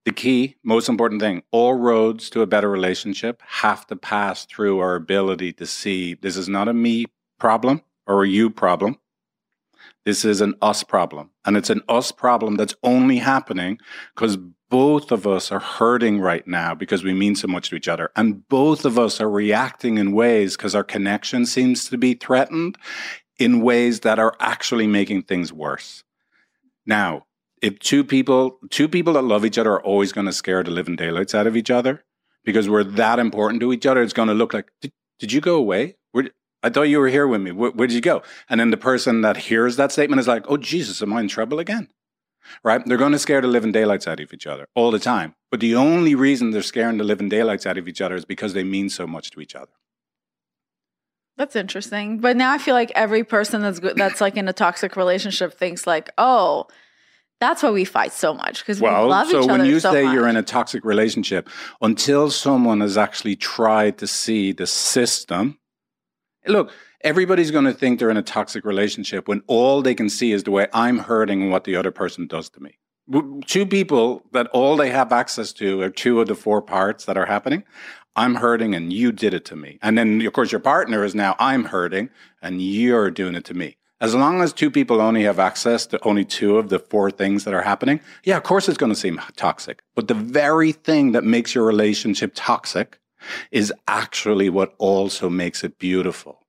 The 0.04 0.12
key, 0.12 0.56
most 0.64 0.88
important 0.88 1.20
thing, 1.20 1.44
all 1.52 1.74
roads 1.74 2.28
to 2.30 2.42
a 2.42 2.46
better 2.46 2.68
relationship 2.68 3.40
have 3.46 3.86
to 3.86 3.94
pass 3.94 4.44
through 4.46 4.80
our 4.80 4.96
ability 4.96 5.52
to 5.54 5.66
see 5.66 6.14
this 6.14 6.36
is 6.36 6.48
not 6.48 6.66
a 6.66 6.72
me 6.74 7.06
problem 7.38 7.82
or 8.08 8.24
a 8.24 8.28
you 8.28 8.50
problem. 8.50 8.98
This 10.04 10.24
is 10.24 10.40
an 10.40 10.54
us 10.60 10.82
problem. 10.82 11.30
And 11.44 11.56
it's 11.56 11.70
an 11.70 11.82
us 11.88 12.10
problem 12.10 12.56
that's 12.56 12.74
only 12.82 13.18
happening 13.18 13.78
because 14.14 14.38
both 14.72 15.12
of 15.12 15.26
us 15.26 15.52
are 15.52 15.60
hurting 15.60 16.18
right 16.18 16.46
now 16.46 16.74
because 16.74 17.04
we 17.04 17.12
mean 17.12 17.36
so 17.36 17.46
much 17.46 17.68
to 17.68 17.76
each 17.76 17.88
other. 17.88 18.10
And 18.16 18.48
both 18.48 18.86
of 18.86 18.98
us 18.98 19.20
are 19.20 19.28
reacting 19.28 19.98
in 19.98 20.12
ways 20.12 20.56
because 20.56 20.74
our 20.74 20.82
connection 20.82 21.44
seems 21.44 21.90
to 21.90 21.98
be 21.98 22.14
threatened 22.14 22.78
in 23.38 23.60
ways 23.60 24.00
that 24.00 24.18
are 24.18 24.34
actually 24.40 24.86
making 24.86 25.24
things 25.24 25.52
worse. 25.52 26.04
Now, 26.86 27.26
if 27.60 27.80
two 27.80 28.02
people, 28.02 28.60
two 28.70 28.88
people 28.88 29.12
that 29.12 29.24
love 29.24 29.44
each 29.44 29.58
other 29.58 29.72
are 29.72 29.82
always 29.82 30.10
going 30.10 30.26
to 30.26 30.32
scare 30.32 30.62
the 30.62 30.70
living 30.70 30.96
daylights 30.96 31.34
out 31.34 31.46
of 31.46 31.54
each 31.54 31.70
other 31.70 32.02
because 32.42 32.66
we're 32.66 32.82
that 32.82 33.18
important 33.18 33.60
to 33.60 33.74
each 33.74 33.84
other, 33.84 34.00
it's 34.00 34.14
going 34.14 34.28
to 34.28 34.34
look 34.34 34.54
like, 34.54 34.70
did, 34.80 34.92
did 35.18 35.32
you 35.32 35.42
go 35.42 35.56
away? 35.56 35.96
Where, 36.12 36.30
I 36.62 36.70
thought 36.70 36.84
you 36.84 36.98
were 36.98 37.08
here 37.08 37.26
with 37.26 37.42
me. 37.42 37.50
Where, 37.50 37.72
where 37.72 37.88
did 37.88 37.94
you 37.94 38.00
go? 38.00 38.22
And 38.48 38.58
then 38.58 38.70
the 38.70 38.78
person 38.78 39.20
that 39.20 39.36
hears 39.36 39.76
that 39.76 39.92
statement 39.92 40.20
is 40.20 40.28
like, 40.28 40.46
oh, 40.48 40.56
Jesus, 40.56 41.02
am 41.02 41.12
I 41.12 41.20
in 41.20 41.28
trouble 41.28 41.58
again? 41.58 41.90
Right? 42.64 42.82
They're 42.84 42.96
going 42.96 43.12
to 43.12 43.18
scare 43.18 43.40
the 43.40 43.48
living 43.48 43.72
daylights 43.72 44.06
out 44.08 44.20
of 44.20 44.32
each 44.32 44.46
other 44.46 44.66
all 44.74 44.90
the 44.90 44.98
time. 44.98 45.34
But 45.50 45.60
the 45.60 45.74
only 45.76 46.14
reason 46.14 46.50
they're 46.50 46.62
scaring 46.62 46.98
the 46.98 47.04
living 47.04 47.28
daylights 47.28 47.66
out 47.66 47.78
of 47.78 47.88
each 47.88 48.00
other 48.00 48.14
is 48.16 48.24
because 48.24 48.52
they 48.54 48.64
mean 48.64 48.88
so 48.88 49.06
much 49.06 49.30
to 49.32 49.40
each 49.40 49.54
other. 49.54 49.72
That's 51.36 51.56
interesting. 51.56 52.18
But 52.18 52.36
now 52.36 52.52
I 52.52 52.58
feel 52.58 52.74
like 52.74 52.92
every 52.94 53.24
person 53.24 53.62
that's 53.62 53.78
good, 53.80 53.96
that's 53.96 54.20
like 54.20 54.36
in 54.36 54.48
a 54.48 54.52
toxic 54.52 54.96
relationship 54.96 55.54
thinks 55.58 55.86
like, 55.86 56.10
oh, 56.18 56.66
that's 57.40 57.62
why 57.62 57.70
we 57.70 57.84
fight 57.84 58.12
so 58.12 58.34
much 58.34 58.60
because 58.60 58.80
we 58.80 58.84
Well, 58.88 59.08
love 59.08 59.26
so 59.28 59.30
each 59.30 59.36
other 59.38 59.52
So 59.54 59.58
when 59.58 59.66
you 59.66 59.80
so 59.80 59.92
say 59.92 60.04
much. 60.04 60.14
you're 60.14 60.28
in 60.28 60.36
a 60.36 60.42
toxic 60.42 60.84
relationship, 60.84 61.48
until 61.80 62.30
someone 62.30 62.80
has 62.80 62.96
actually 62.96 63.34
tried 63.36 63.98
to 63.98 64.06
see 64.06 64.52
the 64.52 64.66
system, 64.66 65.58
look, 66.46 66.70
everybody's 67.02 67.50
going 67.50 67.64
to 67.64 67.72
think 67.72 67.98
they're 67.98 68.10
in 68.10 68.16
a 68.16 68.22
toxic 68.22 68.64
relationship 68.64 69.28
when 69.28 69.42
all 69.46 69.82
they 69.82 69.94
can 69.94 70.08
see 70.08 70.32
is 70.32 70.44
the 70.44 70.50
way 70.50 70.66
I'm 70.72 70.98
hurting 70.98 71.42
and 71.42 71.50
what 71.50 71.64
the 71.64 71.76
other 71.76 71.90
person 71.90 72.26
does 72.26 72.48
to 72.50 72.62
me. 72.62 72.78
Two 73.46 73.66
people 73.66 74.22
that 74.32 74.46
all 74.48 74.76
they 74.76 74.90
have 74.90 75.12
access 75.12 75.52
to 75.54 75.82
are 75.82 75.90
two 75.90 76.20
of 76.20 76.28
the 76.28 76.34
four 76.34 76.62
parts 76.62 77.04
that 77.04 77.16
are 77.16 77.26
happening. 77.26 77.64
I'm 78.14 78.36
hurting 78.36 78.74
and 78.74 78.92
you 78.92 79.10
did 79.10 79.34
it 79.34 79.44
to 79.46 79.56
me. 79.56 79.78
And 79.82 79.98
then, 79.98 80.20
of 80.22 80.32
course, 80.32 80.52
your 80.52 80.60
partner 80.60 81.02
is 81.04 81.14
now 81.14 81.34
I'm 81.38 81.64
hurting 81.64 82.10
and 82.40 82.62
you're 82.62 83.10
doing 83.10 83.34
it 83.34 83.44
to 83.46 83.54
me. 83.54 83.76
As 84.00 84.14
long 84.14 84.42
as 84.42 84.52
two 84.52 84.70
people 84.70 85.00
only 85.00 85.22
have 85.22 85.38
access 85.38 85.86
to 85.86 86.04
only 86.04 86.24
two 86.24 86.58
of 86.58 86.68
the 86.68 86.78
four 86.78 87.10
things 87.10 87.44
that 87.44 87.54
are 87.54 87.62
happening, 87.62 88.00
yeah, 88.24 88.36
of 88.36 88.42
course 88.42 88.68
it's 88.68 88.78
going 88.78 88.92
to 88.92 88.98
seem 88.98 89.20
toxic. 89.36 89.82
But 89.94 90.08
the 90.08 90.14
very 90.14 90.72
thing 90.72 91.12
that 91.12 91.24
makes 91.24 91.54
your 91.54 91.64
relationship 91.64 92.32
toxic 92.34 92.98
is 93.50 93.72
actually 93.86 94.50
what 94.50 94.74
also 94.78 95.30
makes 95.30 95.62
it 95.62 95.78
beautiful. 95.78 96.41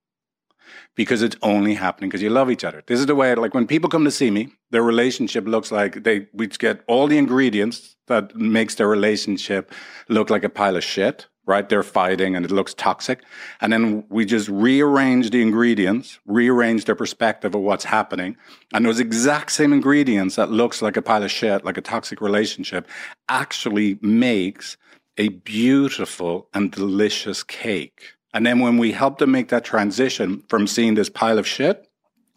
Because 0.96 1.22
it's 1.22 1.36
only 1.42 1.74
happening 1.74 2.08
because 2.08 2.22
you 2.22 2.30
love 2.30 2.50
each 2.50 2.62
other. 2.62 2.82
This 2.86 3.00
is 3.00 3.06
the 3.06 3.16
way, 3.16 3.34
like 3.34 3.52
when 3.52 3.66
people 3.66 3.90
come 3.90 4.04
to 4.04 4.10
see 4.10 4.30
me, 4.30 4.52
their 4.70 4.82
relationship 4.82 5.44
looks 5.46 5.72
like 5.72 6.04
they 6.04 6.28
we 6.32 6.46
get 6.46 6.82
all 6.86 7.08
the 7.08 7.18
ingredients 7.18 7.96
that 8.06 8.36
makes 8.36 8.76
their 8.76 8.88
relationship 8.88 9.72
look 10.08 10.30
like 10.30 10.44
a 10.44 10.48
pile 10.48 10.76
of 10.76 10.84
shit 10.84 11.26
right? 11.46 11.68
They're 11.68 11.82
fighting 11.82 12.36
and 12.36 12.44
it 12.44 12.50
looks 12.50 12.74
toxic. 12.74 13.22
And 13.60 13.72
then 13.72 14.04
we 14.08 14.24
just 14.24 14.48
rearrange 14.48 15.30
the 15.30 15.42
ingredients, 15.42 16.18
rearrange 16.26 16.84
their 16.84 16.94
perspective 16.94 17.54
of 17.54 17.60
what's 17.60 17.84
happening. 17.84 18.36
And 18.72 18.84
those 18.84 19.00
exact 19.00 19.52
same 19.52 19.72
ingredients 19.72 20.36
that 20.36 20.50
looks 20.50 20.80
like 20.80 20.96
a 20.96 21.02
pile 21.02 21.22
of 21.22 21.30
shit, 21.30 21.64
like 21.64 21.76
a 21.76 21.82
toxic 21.82 22.20
relationship, 22.20 22.88
actually 23.28 23.98
makes 24.00 24.76
a 25.18 25.28
beautiful 25.28 26.48
and 26.54 26.72
delicious 26.72 27.42
cake. 27.42 28.14
And 28.34 28.44
then 28.44 28.58
when 28.58 28.76
we 28.78 28.92
help 28.92 29.18
them 29.18 29.30
make 29.30 29.48
that 29.48 29.64
transition 29.64 30.42
from 30.48 30.66
seeing 30.66 30.94
this 30.94 31.08
pile 31.08 31.38
of 31.38 31.46
shit 31.46 31.86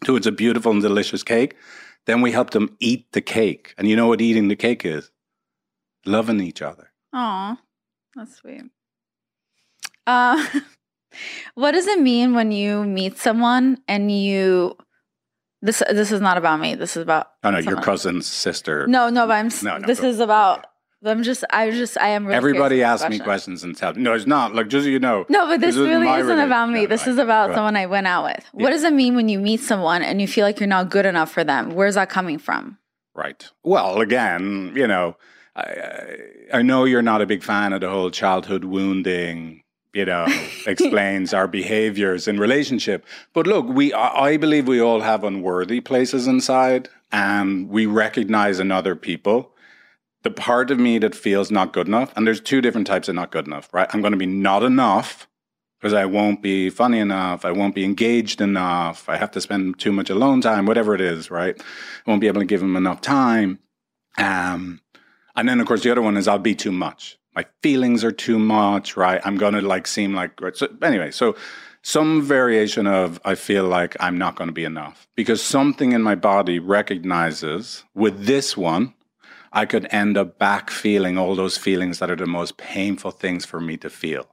to 0.04 0.16
it's 0.16 0.28
a 0.28 0.32
beautiful 0.32 0.70
and 0.70 0.80
delicious 0.80 1.24
cake, 1.24 1.56
then 2.06 2.20
we 2.20 2.30
help 2.30 2.50
them 2.50 2.76
eat 2.78 3.10
the 3.12 3.20
cake. 3.20 3.74
And 3.76 3.88
you 3.88 3.96
know 3.96 4.06
what 4.06 4.20
eating 4.20 4.46
the 4.46 4.56
cake 4.56 4.84
is? 4.84 5.10
Loving 6.06 6.40
each 6.40 6.62
other. 6.62 6.92
Aw, 7.12 7.58
that's 8.14 8.36
sweet. 8.36 8.62
Uh, 10.06 10.46
what 11.54 11.72
does 11.72 11.88
it 11.88 12.00
mean 12.00 12.32
when 12.32 12.52
you 12.52 12.84
meet 12.84 13.18
someone 13.18 13.78
and 13.88 14.10
you 14.10 14.76
this 15.60 15.82
this 15.90 16.12
is 16.12 16.20
not 16.20 16.38
about 16.38 16.60
me. 16.60 16.76
This 16.76 16.96
is 16.96 17.02
about 17.02 17.32
Oh 17.42 17.50
no, 17.50 17.58
your 17.58 17.80
cousin's 17.80 18.26
sister. 18.26 18.86
No, 18.86 19.08
no, 19.08 19.26
but 19.26 19.32
I'm. 19.32 19.50
No, 19.62 19.78
no, 19.78 19.86
this 19.86 20.00
is 20.00 20.20
about. 20.20 20.66
I'm 21.04 21.22
just. 21.22 21.44
I 21.50 21.70
just. 21.70 21.96
I 21.98 22.08
am. 22.08 22.26
Really 22.26 22.36
Everybody 22.36 22.82
asks 22.82 23.02
about 23.02 23.10
me 23.10 23.18
questions 23.20 23.62
and 23.62 23.76
tell 23.76 23.94
no, 23.94 24.14
it's 24.14 24.26
not. 24.26 24.54
Like 24.54 24.68
just 24.68 24.84
so 24.84 24.90
you 24.90 24.98
know. 24.98 25.26
No, 25.28 25.46
but 25.46 25.60
this, 25.60 25.76
This 25.76 25.86
really 25.86 26.08
isn't 26.08 26.36
rela- 26.36 26.46
about 26.46 26.70
me. 26.70 26.82
No, 26.82 26.86
this 26.88 27.06
is 27.06 27.18
about 27.18 27.54
someone 27.54 27.76
I 27.76 27.86
went 27.86 28.06
out 28.06 28.24
with. 28.24 28.44
Yeah. 28.54 28.64
What 28.64 28.70
does 28.70 28.82
it 28.82 28.92
mean 28.92 29.14
when 29.14 29.28
you 29.28 29.38
meet 29.38 29.60
someone 29.60 30.02
and 30.02 30.20
you 30.20 30.26
feel 30.26 30.44
like 30.44 30.58
you're 30.58 30.66
not 30.68 30.90
good 30.90 31.06
enough 31.06 31.30
for 31.30 31.44
them? 31.44 31.74
Where's 31.74 31.94
that 31.94 32.10
coming 32.10 32.38
from? 32.38 32.78
Right. 33.14 33.48
Well, 33.62 34.00
again, 34.00 34.72
you 34.74 34.86
know, 34.86 35.16
I, 35.54 36.16
I 36.54 36.62
know 36.62 36.84
you're 36.84 37.02
not 37.02 37.22
a 37.22 37.26
big 37.26 37.42
fan 37.42 37.72
of 37.72 37.80
the 37.80 37.90
whole 37.90 38.10
childhood 38.10 38.64
wounding. 38.64 39.62
You 39.94 40.04
know, 40.04 40.26
explains 40.66 41.32
our 41.32 41.46
behaviors 41.48 42.28
in 42.28 42.38
relationship. 42.38 43.06
But 43.34 43.46
look, 43.46 43.66
we 43.68 43.92
I 43.94 44.36
believe 44.36 44.66
we 44.66 44.80
all 44.80 45.00
have 45.00 45.22
unworthy 45.24 45.80
places 45.80 46.26
inside, 46.26 46.88
and 47.12 47.68
we 47.68 47.86
recognize 47.86 48.58
in 48.60 48.70
other 48.72 48.94
people 48.96 49.52
the 50.28 50.34
part 50.34 50.70
of 50.70 50.78
me 50.78 50.98
that 50.98 51.14
feels 51.14 51.50
not 51.50 51.72
good 51.72 51.88
enough. 51.88 52.12
And 52.14 52.26
there's 52.26 52.40
two 52.40 52.60
different 52.60 52.86
types 52.86 53.08
of 53.08 53.14
not 53.14 53.30
good 53.30 53.46
enough. 53.46 53.72
Right. 53.72 53.88
I'm 53.92 54.00
going 54.00 54.12
to 54.12 54.18
be 54.18 54.26
not 54.26 54.62
enough 54.62 55.26
because 55.80 55.94
I 55.94 56.04
won't 56.04 56.42
be 56.42 56.70
funny 56.70 56.98
enough. 56.98 57.44
I 57.44 57.52
won't 57.52 57.74
be 57.74 57.84
engaged 57.84 58.40
enough. 58.40 59.08
I 59.08 59.16
have 59.16 59.30
to 59.32 59.40
spend 59.40 59.78
too 59.78 59.92
much 59.92 60.10
alone 60.10 60.40
time, 60.40 60.66
whatever 60.66 60.94
it 60.94 61.00
is, 61.00 61.30
right? 61.30 61.58
I 61.58 62.10
won't 62.10 62.20
be 62.20 62.26
able 62.26 62.40
to 62.40 62.46
give 62.46 62.62
him 62.62 62.76
enough 62.76 63.00
time. 63.00 63.60
Um, 64.18 64.80
and 65.34 65.48
then, 65.48 65.60
of 65.60 65.66
course, 65.66 65.82
the 65.82 65.90
other 65.90 66.02
one 66.02 66.16
is 66.16 66.28
I'll 66.28 66.38
be 66.38 66.54
too 66.54 66.72
much. 66.72 67.16
My 67.34 67.46
feelings 67.62 68.02
are 68.02 68.12
too 68.12 68.38
much, 68.38 68.96
right? 68.96 69.20
I'm 69.24 69.36
going 69.36 69.54
to 69.54 69.62
like 69.62 69.86
seem 69.86 70.12
like, 70.12 70.40
right? 70.40 70.56
so 70.56 70.68
anyway, 70.82 71.12
so 71.12 71.36
some 71.82 72.20
variation 72.20 72.86
of 72.86 73.20
I 73.24 73.36
feel 73.36 73.64
like 73.64 73.96
I'm 74.00 74.18
not 74.18 74.34
going 74.34 74.48
to 74.48 74.54
be 74.54 74.64
enough 74.64 75.08
because 75.14 75.40
something 75.40 75.92
in 75.92 76.02
my 76.02 76.16
body 76.16 76.58
recognizes 76.58 77.84
with 77.94 78.26
this 78.26 78.56
one, 78.56 78.94
I 79.52 79.66
could 79.66 79.86
end 79.90 80.16
up 80.16 80.38
back 80.38 80.70
feeling 80.70 81.18
all 81.18 81.34
those 81.34 81.56
feelings 81.56 81.98
that 81.98 82.10
are 82.10 82.16
the 82.16 82.26
most 82.26 82.56
painful 82.56 83.10
things 83.10 83.44
for 83.44 83.60
me 83.60 83.76
to 83.78 83.90
feel. 83.90 84.26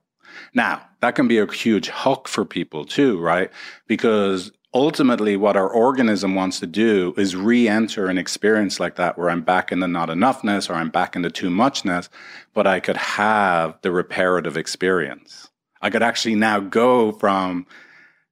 Now, 0.54 0.82
that 1.02 1.16
can 1.16 1.28
be 1.28 1.38
a 1.38 1.52
huge 1.52 1.88
hook 1.88 2.28
for 2.28 2.46
people 2.46 2.86
too, 2.86 3.20
right? 3.20 3.52
Because 3.88 4.52
ultimately 4.74 5.38
what 5.38 5.56
our 5.56 5.70
organism 5.70 6.36
wants 6.36 6.60
to 6.60 6.68
do 6.68 7.14
is 7.18 7.36
re-enter 7.36 8.08
an 8.08 8.18
experience 8.18 8.80
like 8.80 8.98
that 8.98 9.18
where 9.18 9.30
I'm 9.30 9.42
back 9.42 9.72
in 9.72 9.80
the 9.80 9.88
not 9.88 10.10
enoughness 10.10 10.70
or 10.70 10.74
I'm 10.74 10.90
back 10.90 11.16
in 11.16 11.22
the 11.22 11.30
too 11.30 11.50
muchness, 11.50 12.10
but 12.54 12.68
I 12.68 12.82
could 12.82 12.98
have 12.98 13.80
the 13.82 13.92
reparative 13.92 14.58
experience. 14.58 15.50
I 15.82 15.90
could 15.90 16.04
actually 16.04 16.36
now 16.36 16.60
go 16.60 17.14
from 17.14 17.66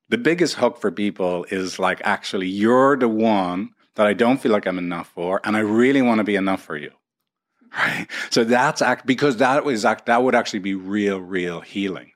the 0.09 0.17
biggest 0.17 0.55
hook 0.55 0.77
for 0.77 0.91
people 0.91 1.45
is 1.49 1.79
like 1.79 2.01
actually 2.03 2.47
you're 2.47 2.97
the 2.97 3.07
one 3.07 3.69
that 3.95 4.07
I 4.07 4.13
don't 4.13 4.39
feel 4.39 4.51
like 4.51 4.65
I'm 4.65 4.77
enough 4.77 5.09
for 5.09 5.41
and 5.43 5.55
I 5.55 5.59
really 5.59 6.01
want 6.01 6.19
to 6.19 6.23
be 6.23 6.35
enough 6.35 6.61
for 6.61 6.77
you. 6.77 6.91
Right? 7.75 8.07
So 8.29 8.43
that's 8.43 8.83
act 8.83 9.07
because 9.07 9.37
that 9.37 9.65
was 9.65 9.83
act 9.83 10.05
that 10.05 10.21
would 10.21 10.35
actually 10.35 10.59
be 10.59 10.75
real 10.75 11.19
real 11.19 11.61
healing 11.61 12.11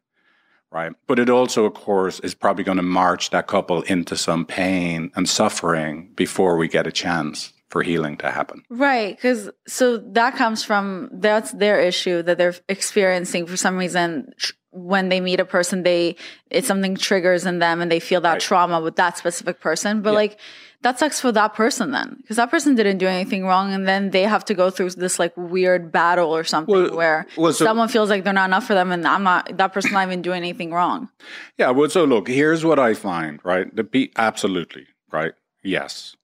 right? 0.72 0.94
But 1.08 1.20
it 1.20 1.30
also, 1.30 1.66
of 1.66 1.74
course, 1.74 2.20
is 2.20 2.36
probably 2.36 2.64
going 2.64 2.78
to 2.78 2.84
march 2.84 3.30
that 3.32 3.48
couple 3.48 3.82
into 3.84 4.16
some 4.16 4.46
pain 4.46 5.12
and 5.16 5.28
suffering 5.28 6.12
before 6.16 6.58
we 6.58 6.68
get 6.68 6.88
a 6.88 6.92
chance 6.92 7.54
for 7.70 7.84
healing 7.84 8.18
to 8.18 8.32
happen. 8.32 8.64
Right. 8.70 9.16
Because 9.16 9.50
so 9.68 9.98
that 9.98 10.36
comes 10.36 10.64
from 10.64 11.10
that's 11.12 11.52
their 11.52 11.80
issue 11.80 12.22
that 12.24 12.38
they're 12.38 12.56
experiencing 12.70 13.46
for 13.46 13.58
some 13.58 13.78
reason. 13.78 14.34
When 14.72 15.10
they 15.10 15.22
meet 15.22 15.40
a 15.40 15.46
person, 15.46 15.84
they 15.84 16.18
it's 16.52 16.68
something 16.68 16.96
triggers 16.96 17.46
in 17.46 17.60
them 17.60 17.82
and 17.82 17.92
they 17.92 18.00
feel 18.00 18.22
that 18.22 18.34
right. 18.34 18.42
trauma 18.42 18.80
with 18.80 18.96
that 18.98 19.18
specific 19.18 19.60
person. 19.60 20.02
But 20.02 20.12
yeah. 20.12 20.16
like 20.18 20.40
that 20.82 21.00
sucks 21.00 21.20
for 21.20 21.32
that 21.32 21.54
person 21.54 21.92
then 21.92 22.18
because 22.22 22.38
that 22.38 22.52
person 22.52 22.76
didn't 22.76 22.98
do 22.98 23.08
anything 23.08 23.46
wrong 23.46 23.74
and 23.74 23.88
then 23.88 24.12
they 24.12 24.24
have 24.24 24.46
to 24.46 24.54
go 24.54 24.70
through 24.70 24.90
this 24.92 25.20
like 25.20 25.34
weird 25.36 25.92
battle 25.92 26.36
or 26.36 26.44
something 26.44 26.74
well, 26.74 26.96
where 26.96 27.26
well, 27.36 27.54
so, 27.54 27.66
someone 27.66 27.88
feels 27.88 28.10
like 28.10 28.24
they're 28.24 28.34
not 28.34 28.50
enough 28.50 28.66
for 28.66 28.74
them 28.74 28.92
and 28.92 29.08
i'm 29.08 29.24
not 29.24 29.58
that 29.58 29.74
person 29.74 29.92
not 29.92 30.06
even 30.06 30.22
doing 30.22 30.38
anything 30.38 30.72
wrong. 30.72 31.10
Yeah 31.58 31.72
well 31.72 31.90
so 31.90 32.04
look 32.06 32.28
here's 32.28 32.64
what 32.64 32.80
i 32.80 32.94
find 32.94 33.40
right? 33.44 33.74
The 33.76 33.84
pe- 33.84 34.10
absolutely 34.16 34.88
right? 35.12 35.34
Yes. 35.64 36.16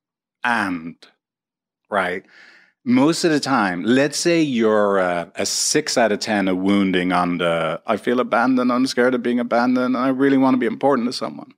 And 0.43 0.95
right? 1.89 2.23
Most 2.85 3.23
of 3.23 3.31
the 3.31 3.39
time, 3.39 3.83
let's 3.83 4.17
say 4.17 4.41
you're 4.41 4.97
a, 4.97 5.31
a, 5.35 5.45
six 5.45 5.97
out 5.97 6.11
of 6.11 6.19
10 6.19 6.49
a 6.49 6.55
wounding 6.55 7.13
on 7.13 7.37
the 7.37 7.45
uh, 7.45 7.77
I 7.87 7.95
feel 7.95 8.19
abandoned, 8.19 8.73
I'm 8.73 8.87
scared 8.87 9.15
of 9.15 9.23
being 9.23 9.39
abandoned, 9.39 9.95
and 9.95 9.97
I 9.97 10.09
really 10.09 10.37
want 10.37 10.55
to 10.55 10.57
be 10.57 10.65
important 10.65 11.07
to 11.07 11.13
someone 11.13 11.53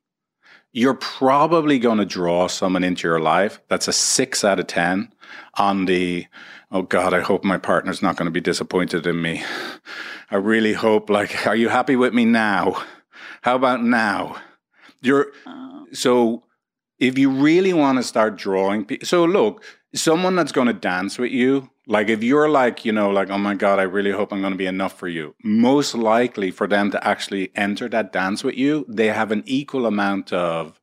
you're 0.76 0.94
probably 0.94 1.80
going 1.80 2.00
to 2.00 2.06
draw 2.06 2.48
someone 2.48 2.84
into 2.84 3.08
your 3.08 3.22
life 3.22 3.62
that's 3.70 3.88
a 3.88 3.94
six 3.94 4.44
out 4.44 4.60
of 4.60 4.68
10 4.68 5.10
on 5.54 5.86
the, 5.86 6.28
oh 6.70 6.82
God, 6.82 7.14
I 7.14 7.22
hope 7.22 7.46
my 7.46 7.58
partner's 7.58 8.02
not 8.02 8.18
going 8.18 8.26
to 8.26 8.32
be 8.32 8.42
disappointed 8.42 9.08
in 9.08 9.22
me. 9.22 9.42
I 10.30 10.36
really 10.36 10.74
hope, 10.74 11.10
like, 11.10 11.48
are 11.48 11.56
you 11.56 11.70
happy 11.70 11.96
with 11.96 12.14
me 12.14 12.26
now? 12.26 12.84
How 13.42 13.56
about 13.56 13.84
now? 13.84 14.36
You're, 15.02 15.32
oh. 15.48 15.86
so 15.94 16.44
if 17.00 17.18
you 17.18 17.30
really 17.30 17.72
want 17.72 17.98
to 18.00 18.04
start 18.04 18.36
drawing, 18.36 18.86
so 19.02 19.24
look, 19.24 19.64
someone 19.96 20.36
that's 20.36 20.52
going 20.52 20.68
to 20.68 20.74
dance 20.74 21.18
with 21.18 21.32
you 21.32 21.70
like 21.88 22.10
if 22.10 22.24
you're 22.24 22.50
like, 22.50 22.84
you 22.84 22.92
know, 22.92 23.10
like, 23.10 23.30
oh 23.30 23.38
my 23.38 23.54
God, 23.54 23.80
I 23.80 23.84
really 23.84 24.12
hope 24.12 24.34
I'm 24.34 24.42
going 24.42 24.54
to 24.54 24.58
be 24.58 24.66
enough 24.66 24.98
for 24.98 25.08
you. 25.08 25.36
Most 25.44 25.94
likely 25.94 26.52
for 26.52 26.68
them 26.68 26.92
to 26.92 27.08
actually 27.08 27.52
enter 27.56 27.88
that 27.90 28.12
dance 28.12 28.44
with 28.44 28.56
you, 28.56 28.86
they 28.88 29.08
have 29.08 29.32
an 29.32 29.44
equal 29.46 29.86
amount 29.86 30.34
of, 30.34 30.80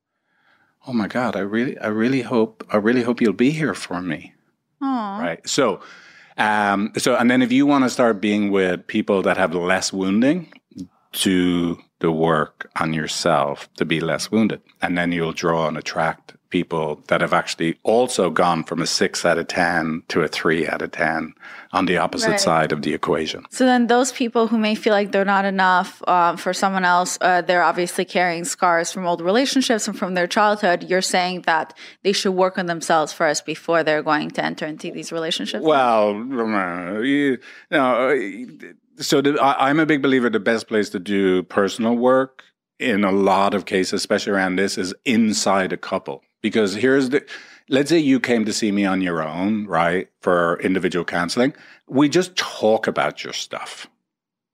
oh 0.87 0.93
my 0.93 1.09
God, 1.09 1.35
I 1.35 1.41
really, 1.41 1.77
I 1.79 1.89
really 1.89 2.23
hope, 2.23 2.65
I 2.71 2.77
really 2.77 3.03
hope 3.03 3.21
you'll 3.21 3.33
be 3.33 3.51
here 3.51 3.75
for 3.75 4.01
me. 4.01 4.35
Aww. 4.81 5.21
Right. 5.21 5.49
So, 5.49 5.81
um, 6.39 6.93
so, 6.97 7.17
and 7.17 7.31
then 7.31 7.43
if 7.43 7.51
you 7.51 7.67
want 7.67 7.85
to 7.85 7.91
start 7.91 8.21
being 8.21 8.51
with 8.51 8.87
people 8.87 9.23
that 9.23 9.37
have 9.37 9.55
less 9.55 9.93
wounding, 9.93 10.53
do 11.13 11.79
the 11.99 12.13
work 12.13 12.71
on 12.77 12.93
yourself 12.93 13.69
to 13.75 13.85
be 13.85 14.01
less 14.01 14.31
wounded. 14.31 14.63
And 14.81 14.97
then 14.97 15.13
you'll 15.13 15.33
draw 15.33 15.69
and 15.69 15.77
attract 15.77 16.35
people 16.53 17.03
that 17.09 17.21
have 17.23 17.33
actually 17.33 17.79
also 17.83 18.31
gone 18.31 18.63
from 18.63 18.81
a 18.81 18.87
six 18.87 19.25
out 19.25 19.39
of 19.39 19.49
10 19.49 20.05
to 20.09 20.21
a 20.21 20.29
three 20.29 20.69
out 20.69 20.83
of 20.83 20.93
10 20.93 21.35
on 21.73 21.87
the 21.87 21.97
opposite 21.97 22.33
right. 22.33 22.41
side 22.41 22.71
of 22.71 22.83
the 22.83 22.93
equation. 22.95 23.45
So 23.51 23.65
then 23.65 23.87
those 23.87 24.13
people 24.13 24.47
who 24.47 24.59
may 24.59 24.75
feel 24.75 24.93
like 24.93 25.11
they're 25.11 25.25
not 25.25 25.47
enough 25.47 26.03
uh, 26.07 26.37
for 26.37 26.53
someone 26.53 26.85
else, 26.85 27.19
uh, 27.23 27.41
they're 27.41 27.63
obviously 27.63 28.05
carrying 28.05 28.45
scars 28.45 28.93
from 28.93 29.07
old 29.07 29.23
relationships 29.23 29.89
and 29.89 29.99
from 29.99 30.15
their 30.15 30.27
childhood. 30.27 30.85
You're 30.89 31.01
saying 31.01 31.43
that 31.43 31.75
they 32.05 32.13
should 32.13 32.33
work 32.33 32.59
on 32.59 32.67
themselves 32.67 33.13
first 33.13 33.47
before 33.47 33.83
they're 33.83 34.03
going 34.03 34.31
to 34.33 34.45
enter 34.45 34.67
into 34.67 34.93
these 34.93 35.11
relationships? 35.11 35.65
Well, 35.65 36.15
you 37.03 37.39
know, 37.71 38.69
so 38.99 39.23
the, 39.23 39.43
I, 39.43 39.71
I'm 39.71 39.81
a 39.81 39.87
big 39.87 40.03
believer 40.03 40.29
the 40.29 40.39
best 40.39 40.69
place 40.69 40.91
to 40.91 40.99
do 40.99 41.43
personal 41.45 41.97
work 41.97 42.45
in 42.79 43.05
a 43.05 43.13
lot 43.13 43.55
of 43.55 43.65
cases, 43.65 43.95
especially 43.95 44.33
around 44.33 44.57
this, 44.57 44.77
is 44.77 44.93
inside 45.07 45.73
a 45.73 45.79
couple 45.79 46.23
because 46.43 46.75
here's 46.75 47.11
the 47.11 47.25
let's 47.69 47.89
say 47.89 47.99
you 47.99 48.21
came 48.21 48.45
to 48.45 48.53
see 48.53 48.71
me 48.71 48.85
on 48.85 49.01
your 49.01 49.23
own, 49.23 49.67
right, 49.67 50.09
for 50.21 50.61
individual 50.61 51.05
counseling. 51.05 51.55
We 51.89 52.09
just 52.09 52.37
talk 52.37 52.87
about 52.87 53.25
your 53.25 53.33
stuff. 53.33 53.87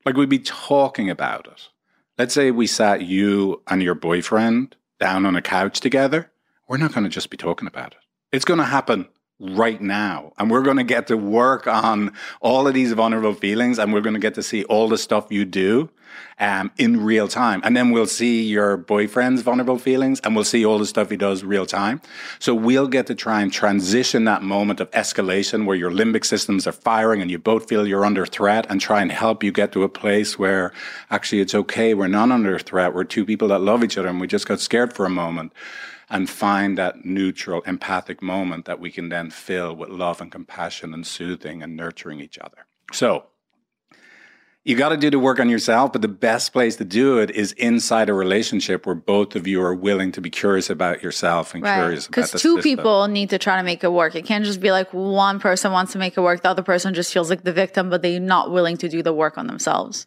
Like 0.05 0.16
we'd 0.16 0.29
be 0.29 0.38
talking 0.38 1.11
about 1.11 1.46
it. 1.46 1.68
Let's 2.16 2.35
say 2.35 2.51
we 2.51 2.66
sat 2.66 3.03
you 3.03 3.62
and 3.66 3.83
your 3.83 3.94
boyfriend 3.94 4.77
down 5.01 5.27
on 5.27 5.37
a 5.37 5.42
couch 5.42 5.81
together. 5.81 6.31
We're 6.68 6.77
not 6.77 6.92
going 6.92 7.05
to 7.05 7.11
just 7.11 7.31
be 7.31 7.37
talking 7.37 7.68
about 7.68 7.92
it. 7.92 7.98
It's 8.33 8.44
going 8.44 8.59
to 8.59 8.64
happen 8.64 9.09
right 9.40 9.81
now. 9.81 10.33
And 10.38 10.51
we're 10.51 10.62
going 10.62 10.77
to 10.77 10.85
get 10.85 11.07
to 11.09 11.16
work 11.16 11.66
on 11.66 12.12
all 12.40 12.66
of 12.66 12.74
these 12.74 12.92
vulnerable 12.92 13.35
feelings 13.35 13.79
and 13.79 13.92
we're 13.92 14.01
going 14.01 14.14
to 14.14 14.20
get 14.20 14.35
to 14.35 14.42
see 14.42 14.64
all 14.64 14.88
the 14.88 14.98
stuff 14.98 15.29
you 15.31 15.44
do 15.44 15.90
um, 16.38 16.70
in 16.78 17.04
real 17.04 17.28
time. 17.28 17.61
And 17.64 17.76
then 17.76 17.90
we'll 17.90 18.07
see 18.07 18.42
your 18.42 18.76
boyfriend's 18.76 19.42
vulnerable 19.42 19.78
feelings 19.78 20.20
and 20.20 20.35
we'll 20.35 20.44
see 20.44 20.64
all 20.64 20.78
the 20.78 20.87
stuff 20.87 21.11
he 21.11 21.16
does 21.16 21.44
real 21.44 21.66
time. 21.66 22.00
So 22.38 22.54
we'll 22.54 22.88
get 22.88 23.07
to 23.09 23.14
try 23.14 23.42
and 23.42 23.52
transition 23.52 24.24
that 24.24 24.42
moment 24.42 24.81
of 24.81 24.90
escalation 24.92 25.66
where 25.66 25.76
your 25.76 25.90
limbic 25.90 26.24
systems 26.24 26.66
are 26.66 26.72
firing 26.72 27.20
and 27.20 27.31
you 27.31 27.38
both 27.38 27.68
feel 27.68 27.87
you're 27.87 28.04
under 28.04 28.26
threat 28.26 28.66
and 28.68 28.81
try 28.81 29.02
and 29.02 29.11
help 29.11 29.42
you 29.42 29.52
get 29.52 29.72
to 29.72 29.83
a 29.83 29.88
place 29.88 30.38
where 30.38 30.72
actually 31.11 31.40
it's 31.40 31.54
okay. 31.54 31.94
We're 31.94 32.09
not 32.09 32.31
under 32.31 32.59
threat. 32.59 32.94
We're 32.94 33.04
two 33.04 33.24
people 33.24 33.48
that 33.48 33.61
love 33.61 33.83
each 33.83 33.98
other 33.98 34.09
and 34.09 34.20
we 34.20 34.26
just 34.26 34.46
got 34.46 34.61
scared 34.61 34.92
for 34.92 35.07
a 35.07 35.11
moment 35.11 35.52
and 36.11 36.28
find 36.31 36.78
that 36.78 37.04
neutral, 37.04 37.61
empathic 37.62 38.22
moment 38.22 38.64
that 38.64 38.81
we 38.81 38.90
can 38.90 39.09
then 39.09 39.31
fill 39.31 39.74
with 39.74 39.90
love 39.90 40.20
and 40.20 40.33
compassion 40.33 40.94
and 40.94 41.07
soothing 41.07 41.62
and 41.62 41.76
nurturing 41.76 42.20
each 42.20 42.38
other. 42.38 42.66
So, 42.92 43.26
you 44.68 44.76
got 44.76 44.90
to 44.90 44.98
do 44.98 45.09
the 45.11 45.18
work 45.18 45.40
on 45.40 45.48
yourself, 45.48 45.92
but 45.94 46.02
the 46.02 46.09
best 46.09 46.52
place 46.52 46.76
to 46.76 46.85
do 46.85 47.16
it 47.18 47.31
is 47.31 47.52
inside 47.52 48.11
a 48.11 48.12
relationship 48.12 48.85
where 48.85 48.94
both 48.94 49.35
of 49.35 49.46
you 49.46 49.62
are 49.62 49.74
willing 49.74 50.12
to 50.12 50.20
be 50.20 50.28
curious 50.28 50.68
about 50.68 51.02
yourself 51.02 51.54
and 51.54 51.62
right. 51.62 51.76
curious 51.76 52.07
about 52.07 52.14
Because 52.14 52.31
two 52.33 52.57
system. 52.57 52.62
people 52.62 53.09
need 53.09 53.31
to 53.31 53.38
try 53.38 53.57
to 53.57 53.62
make 53.62 53.83
it 53.83 53.90
work. 53.90 54.14
It 54.14 54.26
can't 54.26 54.44
just 54.44 54.61
be 54.61 54.70
like 54.70 54.92
one 54.92 55.40
person 55.40 55.72
wants 55.72 55.92
to 55.92 55.98
make 55.98 56.18
it 56.18 56.20
work, 56.20 56.42
the 56.42 56.50
other 56.50 56.62
person 56.62 56.92
just 56.92 57.11
feels 57.14 57.31
like 57.31 57.44
the 57.44 57.52
victim, 57.52 57.88
but 57.88 58.02
they're 58.02 58.20
not 58.20 58.50
willing 58.50 58.76
to 58.76 58.90
do 58.90 59.02
the 59.02 59.14
work 59.14 59.38
on 59.38 59.46
themselves. 59.46 60.07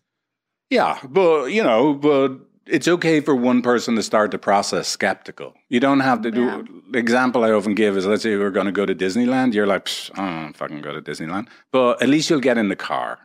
Yeah, 0.69 0.99
but 1.03 1.47
you 1.47 1.63
know, 1.63 1.95
but 1.95 2.37
it's 2.67 2.87
okay 2.87 3.19
for 3.19 3.35
one 3.35 3.63
person 3.63 3.95
to 3.95 4.03
start 4.03 4.29
the 4.29 4.37
process 4.37 4.87
skeptical. 4.87 5.55
You 5.69 5.79
don't 5.79 6.01
have 6.01 6.21
to 6.21 6.29
do. 6.29 6.45
Yeah. 6.45 6.61
The 6.91 6.99
example 6.99 7.43
I 7.43 7.51
often 7.51 7.73
give 7.73 7.97
is, 7.97 8.05
let's 8.05 8.21
say 8.21 8.37
we're 8.37 8.51
going 8.51 8.67
to 8.67 8.71
go 8.71 8.85
to 8.85 8.93
Disneyland. 8.93 9.55
You're 9.55 9.65
like, 9.65 9.89
I 10.15 10.43
don't 10.43 10.53
fucking 10.55 10.81
go 10.81 10.93
to 10.93 11.01
Disneyland, 11.01 11.47
but 11.71 11.99
at 12.01 12.09
least 12.09 12.29
you'll 12.29 12.39
get 12.39 12.59
in 12.59 12.69
the 12.69 12.75
car, 12.75 13.17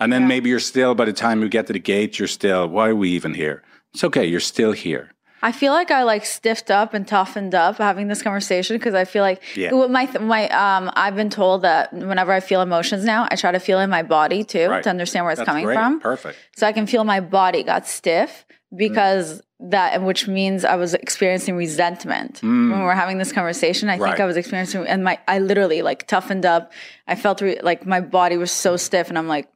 and 0.00 0.12
then 0.12 0.22
yeah. 0.22 0.28
maybe 0.28 0.50
you're 0.50 0.58
still. 0.58 0.94
By 0.94 1.04
the 1.04 1.12
time 1.12 1.42
you 1.42 1.48
get 1.48 1.66
to 1.68 1.72
the 1.72 1.78
gate, 1.78 2.18
you're 2.18 2.28
still. 2.28 2.66
Why 2.66 2.88
are 2.88 2.96
we 2.96 3.10
even 3.10 3.34
here? 3.34 3.62
It's 3.94 4.04
okay. 4.04 4.24
You're 4.24 4.40
still 4.40 4.72
here. 4.72 5.10
I 5.42 5.52
feel 5.52 5.72
like 5.72 5.90
I 5.90 6.02
like 6.02 6.26
stiffed 6.26 6.70
up 6.70 6.92
and 6.92 7.06
toughened 7.06 7.54
up 7.54 7.78
having 7.78 8.08
this 8.08 8.22
conversation 8.22 8.76
because 8.76 8.94
I 8.94 9.04
feel 9.04 9.22
like 9.22 9.42
yeah. 9.56 9.70
my 9.70 10.06
my 10.20 10.48
um 10.50 10.90
I've 10.94 11.16
been 11.16 11.30
told 11.30 11.62
that 11.62 11.92
whenever 11.92 12.32
I 12.32 12.40
feel 12.40 12.60
emotions 12.60 13.04
now, 13.04 13.26
I 13.30 13.36
try 13.36 13.52
to 13.52 13.60
feel 13.60 13.80
in 13.80 13.88
my 13.88 14.02
body 14.02 14.44
too 14.44 14.68
right. 14.68 14.82
to 14.82 14.90
understand 14.90 15.24
where 15.24 15.32
it's 15.32 15.38
That's 15.38 15.48
coming 15.48 15.64
great. 15.64 15.74
from. 15.74 16.00
Perfect. 16.00 16.38
So 16.56 16.66
I 16.66 16.72
can 16.72 16.86
feel 16.86 17.04
my 17.04 17.20
body 17.20 17.62
got 17.62 17.86
stiff 17.86 18.44
because 18.76 19.40
mm. 19.40 19.70
that 19.70 20.02
which 20.02 20.28
means 20.28 20.64
I 20.66 20.76
was 20.76 20.92
experiencing 20.92 21.56
resentment 21.56 22.42
mm. 22.42 22.70
when 22.70 22.78
we 22.78 22.84
are 22.84 22.94
having 22.94 23.16
this 23.16 23.32
conversation. 23.32 23.88
I 23.88 23.96
right. 23.96 24.10
think 24.10 24.20
I 24.20 24.26
was 24.26 24.36
experiencing 24.36 24.86
and 24.86 25.02
my 25.02 25.18
I 25.26 25.38
literally 25.38 25.80
like 25.80 26.06
toughened 26.06 26.44
up. 26.44 26.70
I 27.08 27.14
felt 27.14 27.40
re- 27.40 27.60
like 27.62 27.86
my 27.86 28.00
body 28.00 28.36
was 28.36 28.50
so 28.50 28.76
stiff, 28.76 29.08
and 29.08 29.16
I'm 29.16 29.28
like. 29.28 29.48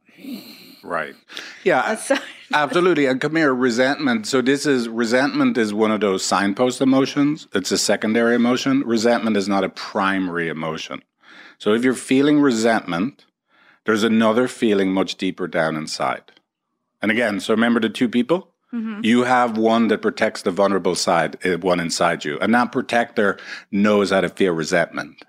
Right. 0.83 1.15
Yeah. 1.63 1.99
absolutely. 2.53 3.07
And 3.07 3.19
come 3.19 3.35
here, 3.35 3.53
resentment. 3.53 4.27
So 4.27 4.41
this 4.41 4.65
is 4.65 4.87
resentment 4.87 5.57
is 5.57 5.73
one 5.73 5.91
of 5.91 6.01
those 6.01 6.23
signpost 6.23 6.79
emotions. 6.79 7.47
It's 7.53 7.71
a 7.71 7.77
secondary 7.77 8.35
emotion. 8.35 8.81
Resentment 8.81 9.35
is 9.35 9.47
not 9.47 9.63
a 9.63 9.69
primary 9.69 10.47
emotion. 10.47 11.01
So 11.57 11.73
if 11.73 11.83
you're 11.83 11.93
feeling 11.93 12.39
resentment, 12.39 13.25
there's 13.85 14.03
another 14.03 14.47
feeling 14.47 14.91
much 14.91 15.15
deeper 15.15 15.47
down 15.47 15.75
inside. 15.75 16.31
And 17.01 17.11
again, 17.11 17.39
so 17.39 17.53
remember 17.53 17.79
the 17.79 17.89
two 17.89 18.09
people? 18.09 18.51
Mm-hmm. 18.73 19.01
You 19.03 19.23
have 19.23 19.57
one 19.57 19.87
that 19.87 20.01
protects 20.01 20.41
the 20.41 20.51
vulnerable 20.51 20.95
side, 20.95 21.43
uh, 21.45 21.57
one 21.57 21.79
inside 21.79 22.25
you. 22.25 22.37
And 22.39 22.53
that 22.53 22.71
protector 22.71 23.39
knows 23.71 24.11
how 24.11 24.21
to 24.21 24.29
feel 24.29 24.53
resentment 24.53 25.23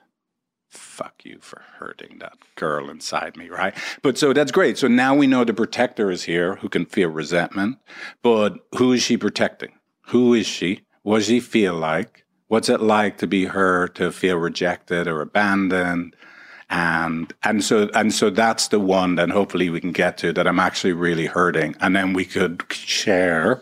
fuck 0.96 1.24
you 1.24 1.38
for 1.42 1.62
hurting 1.78 2.18
that 2.20 2.38
girl 2.54 2.88
inside 2.88 3.36
me, 3.36 3.50
right? 3.50 3.74
But 4.00 4.16
so 4.16 4.32
that's 4.32 4.50
great. 4.50 4.78
So 4.78 4.88
now 4.88 5.14
we 5.14 5.26
know 5.26 5.44
the 5.44 5.52
protector 5.52 6.10
is 6.10 6.22
here 6.22 6.56
who 6.56 6.70
can 6.70 6.86
feel 6.86 7.10
resentment, 7.10 7.76
but 8.22 8.54
who 8.78 8.94
is 8.94 9.02
she 9.02 9.18
protecting? 9.18 9.72
Who 10.06 10.32
is 10.32 10.46
she? 10.46 10.80
What 11.02 11.18
does 11.18 11.26
she 11.26 11.40
feel 11.40 11.74
like? 11.74 12.24
What's 12.48 12.70
it 12.70 12.80
like 12.80 13.18
to 13.18 13.26
be 13.26 13.44
her, 13.44 13.88
to 13.88 14.10
feel 14.10 14.38
rejected 14.38 15.06
or 15.06 15.20
abandoned? 15.20 16.16
And 16.70 17.32
and 17.42 17.62
so 17.62 17.90
and 17.94 18.12
so 18.12 18.30
that's 18.30 18.68
the 18.68 18.80
one 18.80 19.16
that 19.16 19.30
hopefully 19.30 19.68
we 19.68 19.80
can 19.80 19.92
get 19.92 20.16
to 20.18 20.32
that 20.32 20.48
I'm 20.48 20.58
actually 20.58 20.94
really 20.94 21.26
hurting. 21.26 21.76
And 21.80 21.94
then 21.94 22.14
we 22.14 22.24
could 22.24 22.64
share 22.72 23.60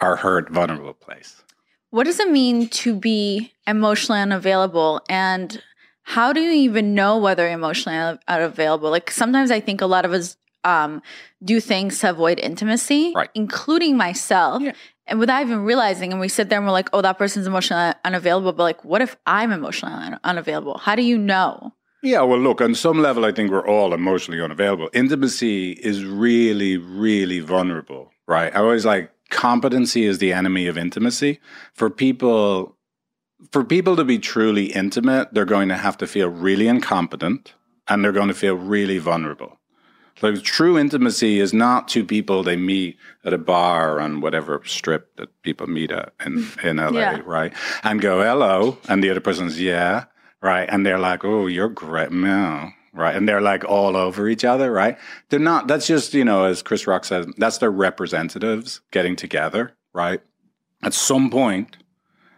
our 0.00 0.16
hurt 0.16 0.50
vulnerable 0.50 0.94
place. 0.94 1.42
What 1.90 2.04
does 2.04 2.18
it 2.18 2.30
mean 2.30 2.68
to 2.70 2.96
be 2.96 3.52
emotionally 3.66 4.22
unavailable? 4.22 5.02
And 5.10 5.62
how 6.02 6.32
do 6.32 6.40
you 6.40 6.50
even 6.50 6.94
know 6.94 7.18
whether 7.18 7.48
emotionally 7.48 8.18
unavailable? 8.28 8.90
Like 8.90 9.10
sometimes 9.10 9.50
I 9.50 9.60
think 9.60 9.80
a 9.80 9.86
lot 9.86 10.04
of 10.04 10.12
us 10.12 10.36
um, 10.64 11.02
do 11.44 11.60
things 11.60 11.98
to 12.00 12.10
avoid 12.10 12.38
intimacy, 12.38 13.12
right. 13.14 13.30
including 13.34 13.96
myself. 13.96 14.62
Yeah. 14.62 14.72
And 15.06 15.18
without 15.18 15.42
even 15.42 15.64
realizing, 15.64 16.12
and 16.12 16.20
we 16.20 16.28
sit 16.28 16.48
there 16.48 16.58
and 16.58 16.66
we're 16.66 16.72
like, 16.72 16.88
oh, 16.92 17.02
that 17.02 17.18
person's 17.18 17.46
emotionally 17.46 17.92
unavailable. 18.04 18.52
But 18.52 18.62
like, 18.62 18.84
what 18.84 19.02
if 19.02 19.16
I'm 19.26 19.50
emotionally 19.50 19.94
un- 19.94 20.20
unavailable? 20.22 20.78
How 20.78 20.94
do 20.94 21.02
you 21.02 21.18
know? 21.18 21.72
Yeah, 22.02 22.22
well, 22.22 22.38
look, 22.38 22.60
on 22.60 22.74
some 22.74 23.00
level, 23.00 23.24
I 23.24 23.32
think 23.32 23.50
we're 23.50 23.66
all 23.66 23.94
emotionally 23.94 24.40
unavailable. 24.40 24.90
Intimacy 24.92 25.72
is 25.72 26.04
really, 26.04 26.76
really 26.76 27.40
vulnerable, 27.40 28.10
right? 28.26 28.54
I 28.54 28.58
always 28.58 28.84
like 28.84 29.10
competency 29.30 30.04
is 30.04 30.18
the 30.18 30.32
enemy 30.32 30.66
of 30.66 30.76
intimacy. 30.76 31.40
For 31.74 31.90
people, 31.90 32.76
for 33.50 33.64
people 33.64 33.96
to 33.96 34.04
be 34.04 34.18
truly 34.18 34.66
intimate, 34.66 35.32
they're 35.32 35.44
going 35.44 35.68
to 35.68 35.76
have 35.76 35.98
to 35.98 36.06
feel 36.06 36.28
really 36.28 36.68
incompetent 36.68 37.54
and 37.88 38.04
they're 38.04 38.12
going 38.12 38.28
to 38.28 38.34
feel 38.34 38.54
really 38.54 38.98
vulnerable. 38.98 39.58
Like 40.20 40.42
true 40.42 40.78
intimacy 40.78 41.40
is 41.40 41.52
not 41.52 41.88
two 41.88 42.04
people 42.04 42.42
they 42.42 42.56
meet 42.56 42.96
at 43.24 43.32
a 43.32 43.38
bar 43.38 43.98
on 43.98 44.20
whatever 44.20 44.62
strip 44.64 45.16
that 45.16 45.30
people 45.42 45.66
meet 45.66 45.90
at 45.90 46.12
in, 46.24 46.46
in 46.62 46.76
LA, 46.76 46.90
yeah. 46.90 47.20
right? 47.24 47.52
And 47.82 48.00
go 48.00 48.22
hello, 48.22 48.78
and 48.88 49.02
the 49.02 49.10
other 49.10 49.20
person's 49.20 49.60
yeah, 49.60 50.04
right? 50.40 50.68
And 50.70 50.86
they're 50.86 50.98
like, 50.98 51.24
oh, 51.24 51.46
you're 51.46 51.68
great, 51.68 52.12
man, 52.12 52.72
right? 52.92 53.16
And 53.16 53.28
they're 53.28 53.40
like 53.40 53.64
all 53.64 53.96
over 53.96 54.28
each 54.28 54.44
other, 54.44 54.70
right? 54.70 54.96
They're 55.30 55.40
not. 55.40 55.66
That's 55.66 55.86
just 55.86 56.14
you 56.14 56.24
know, 56.24 56.44
as 56.44 56.62
Chris 56.62 56.86
Rock 56.86 57.04
says, 57.04 57.26
that's 57.38 57.58
their 57.58 57.72
representatives 57.72 58.80
getting 58.92 59.16
together, 59.16 59.72
right? 59.92 60.20
At 60.84 60.94
some 60.94 61.30
point, 61.30 61.78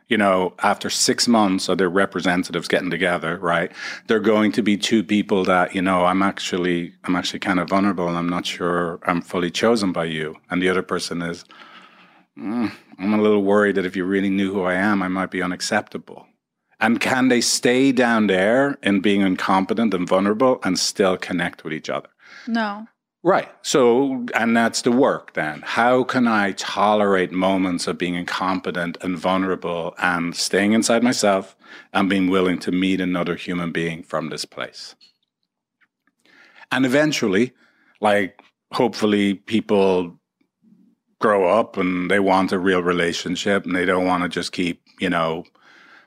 you 0.09 0.19
know, 0.19 0.55
after 0.63 0.91
six 0.91 1.27
months 1.27 1.69
of 1.69 1.79
their 1.79 1.89
representatives 1.89 2.69
getting 2.69 2.91
together, 2.91 3.39
right? 3.39 3.73
They're 4.07 4.21
going 4.21 4.53
to 4.53 4.63
be 4.63 4.77
two 4.77 5.03
people 5.03 5.45
that, 5.45 5.75
you 5.75 5.83
know, 5.83 6.05
I'm 6.05 6.23
actually, 6.23 6.95
I'm 7.05 7.17
actually 7.17 7.41
kind 7.41 7.59
of 7.59 7.69
vulnerable 7.69 8.09
and 8.09 8.17
I'm 8.17 8.29
not 8.29 8.47
sure 8.47 9.01
I'm 9.05 9.23
fully 9.23 9.51
chosen 9.51 9.93
by 9.93 10.05
you. 10.05 10.37
And 10.51 10.61
the 10.61 10.69
other 10.69 10.83
person 10.83 11.23
is, 11.23 11.45
mm, 12.39 12.71
I'm 12.99 13.15
a 13.15 13.23
little 13.23 13.43
worried 13.43 13.77
that 13.77 13.87
if 13.87 13.97
you 13.97 14.05
really 14.05 14.31
knew 14.31 14.53
who 14.53 14.63
I 14.63 14.75
am, 14.75 15.03
I 15.03 15.09
might 15.09 15.31
be 15.31 15.43
unacceptable. 15.43 16.27
And 16.81 17.01
can 17.01 17.29
they 17.29 17.41
stay 17.41 17.93
down 17.93 18.27
there 18.27 18.77
in 18.83 19.01
being 19.01 19.23
incompetent 19.23 19.95
and 19.95 20.07
vulnerable 20.07 20.61
and 20.65 20.79
still 20.79 21.17
connect 21.17 21.65
with 21.65 21.73
each 21.73 21.89
other? 21.89 22.09
No. 22.47 22.89
Right. 23.25 23.49
So, 23.63 24.27
and 24.35 24.55
that's 24.55 24.83
the 24.83 24.93
work 24.93 25.33
then. 25.33 25.63
How 25.65 26.05
can 26.05 26.29
I 26.29 26.53
tolerate 26.53 27.33
moments 27.33 27.87
of 27.87 27.97
being 27.97 28.17
incompetent 28.17 28.99
and 29.01 29.17
vulnerable 29.17 29.95
and 29.97 30.37
staying 30.37 30.75
inside 30.75 31.03
myself 31.03 31.57
and 31.95 32.11
being 32.11 32.29
willing 32.29 32.59
to 32.59 32.71
meet 32.71 33.01
another 33.01 33.35
human 33.35 33.73
being 33.73 34.03
from 34.03 34.29
this 34.29 34.45
place? 34.45 34.95
And 36.71 36.85
eventually, 36.85 37.53
like, 38.03 38.43
hopefully, 38.75 39.33
people 39.33 40.21
grow 41.19 41.49
up 41.49 41.79
and 41.79 42.11
they 42.11 42.21
want 42.21 42.53
a 42.53 42.59
real 42.59 42.83
relationship 42.83 43.65
and 43.65 43.75
they 43.75 43.87
don't 43.87 44.05
want 44.05 44.23
to 44.23 44.29
just 44.29 44.53
keep, 44.53 44.83
you 45.01 45.09
know, 45.09 45.45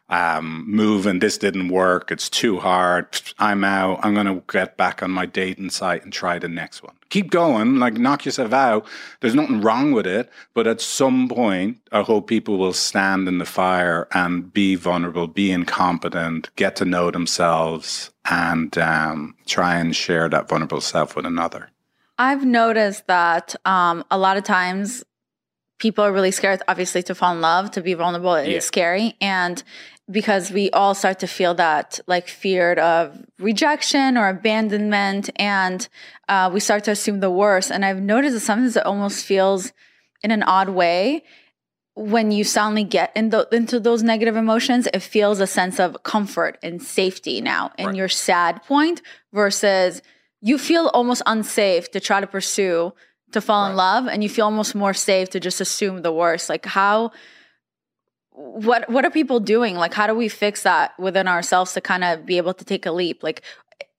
um, 0.10 0.64
move 0.68 1.06
and 1.06 1.22
This 1.22 1.38
didn't 1.38 1.70
work. 1.70 2.12
It's 2.12 2.30
too 2.30 2.60
hard. 2.60 3.08
I'm 3.40 3.64
out. 3.64 4.00
I'm 4.04 4.14
going 4.14 4.26
to 4.26 4.44
get 4.52 4.78
back 4.78 5.04
on 5.04 5.12
my 5.12 5.26
dating 5.26 5.70
site 5.70 6.04
and 6.04 6.14
try 6.14 6.40
the 6.40 6.48
next 6.48 6.82
one. 6.84 6.96
Keep 7.10 7.32
going, 7.32 7.78
like 7.78 7.94
knock 7.94 8.26
yourself 8.26 8.54
out. 8.54 8.86
There's 9.22 9.36
nothing 9.36 9.62
wrong 9.62 9.92
with 9.92 10.06
it. 10.06 10.30
But 10.54 10.68
at 10.68 10.82
some 10.82 11.30
point, 11.30 11.80
I 11.92 12.02
hope 12.02 12.28
people 12.28 12.58
will 12.58 12.74
stand 12.74 13.28
in 13.28 13.38
the 13.38 13.46
fire 13.46 14.08
and 14.14 14.52
be 14.52 14.76
vulnerable, 14.76 15.28
be 15.28 15.52
incompetent, 15.52 16.54
get 16.56 16.76
to 16.78 16.86
know 16.86 17.12
themselves, 17.12 18.12
and 18.30 18.78
um, 18.78 19.36
try 19.46 19.76
and 19.76 19.96
share 19.96 20.30
that 20.30 20.50
vulnerable 20.50 20.82
self 20.82 21.16
with 21.16 21.26
another. 21.26 21.70
I've 22.18 22.46
noticed 22.46 23.08
that 23.08 23.56
um, 23.66 24.04
a 24.10 24.18
lot 24.18 24.38
of 24.38 24.44
times 24.44 25.04
people 25.80 26.04
are 26.04 26.12
really 26.12 26.32
scared, 26.32 26.62
obviously, 26.68 27.04
to 27.04 27.16
fall 27.16 27.34
in 27.34 27.42
love, 27.42 27.72
to 27.72 27.82
be 27.82 27.94
vulnerable. 27.94 28.36
It 28.36 28.50
yeah. 28.50 28.58
is 28.58 28.66
scary. 28.66 29.16
And 29.22 29.64
because 30.10 30.52
we 30.52 30.70
all 30.72 30.94
start 30.94 31.20
to 31.20 31.28
feel 31.28 31.54
that 31.56 32.00
like 32.08 32.28
fear 32.28 32.74
of 32.74 33.26
rejection 33.40 34.18
or 34.18 34.30
abandonment 34.30 35.30
and 35.36 35.90
uh, 36.30 36.50
we 36.52 36.60
start 36.60 36.84
to 36.86 36.92
assume 36.92 37.20
the 37.20 37.32
worst 37.32 37.72
and 37.72 37.84
i've 37.84 38.02
noticed 38.02 38.34
that 38.34 38.40
sometimes 38.40 38.76
it 38.76 38.86
almost 38.86 39.26
feels 39.26 39.74
in 40.24 40.32
an 40.32 40.44
odd 40.44 40.70
way 40.70 41.24
when 41.96 42.32
you 42.32 42.44
suddenly 42.44 42.84
get 42.84 43.12
in 43.16 43.30
the, 43.30 43.48
into 43.52 43.80
those 43.80 44.04
negative 44.04 44.36
emotions 44.36 44.88
it 44.94 45.00
feels 45.00 45.40
a 45.40 45.48
sense 45.48 45.80
of 45.80 46.02
comfort 46.04 46.58
and 46.64 46.82
safety 46.82 47.42
now 47.42 47.72
in 47.78 47.88
right. 47.88 47.96
your 47.96 48.08
sad 48.08 48.64
point 48.64 49.02
versus 49.34 50.02
you 50.42 50.58
feel 50.58 50.88
almost 50.94 51.22
unsafe 51.26 51.92
to 51.92 52.00
try 52.00 52.22
to 52.22 52.28
pursue 52.28 52.94
to 53.32 53.42
fall 53.42 53.64
right. 53.64 53.72
in 53.72 53.76
love 53.76 54.08
and 54.08 54.24
you 54.24 54.30
feel 54.30 54.46
almost 54.46 54.74
more 54.74 54.94
safe 54.94 55.30
to 55.30 55.40
just 55.40 55.60
assume 55.60 56.02
the 56.02 56.14
worst 56.14 56.50
like 56.50 56.66
how 56.66 57.12
what 58.38 58.88
what 58.88 59.04
are 59.04 59.10
people 59.10 59.40
doing? 59.40 59.76
Like, 59.76 59.94
how 59.94 60.06
do 60.06 60.14
we 60.14 60.30
fix 60.30 60.64
that 60.64 60.98
within 61.00 61.28
ourselves 61.28 61.74
to 61.74 61.82
kind 61.82 62.04
of 62.04 62.26
be 62.26 62.38
able 62.38 62.54
to 62.54 62.64
take 62.64 62.86
a 62.86 62.92
leap? 62.92 63.24
Like, 63.24 63.42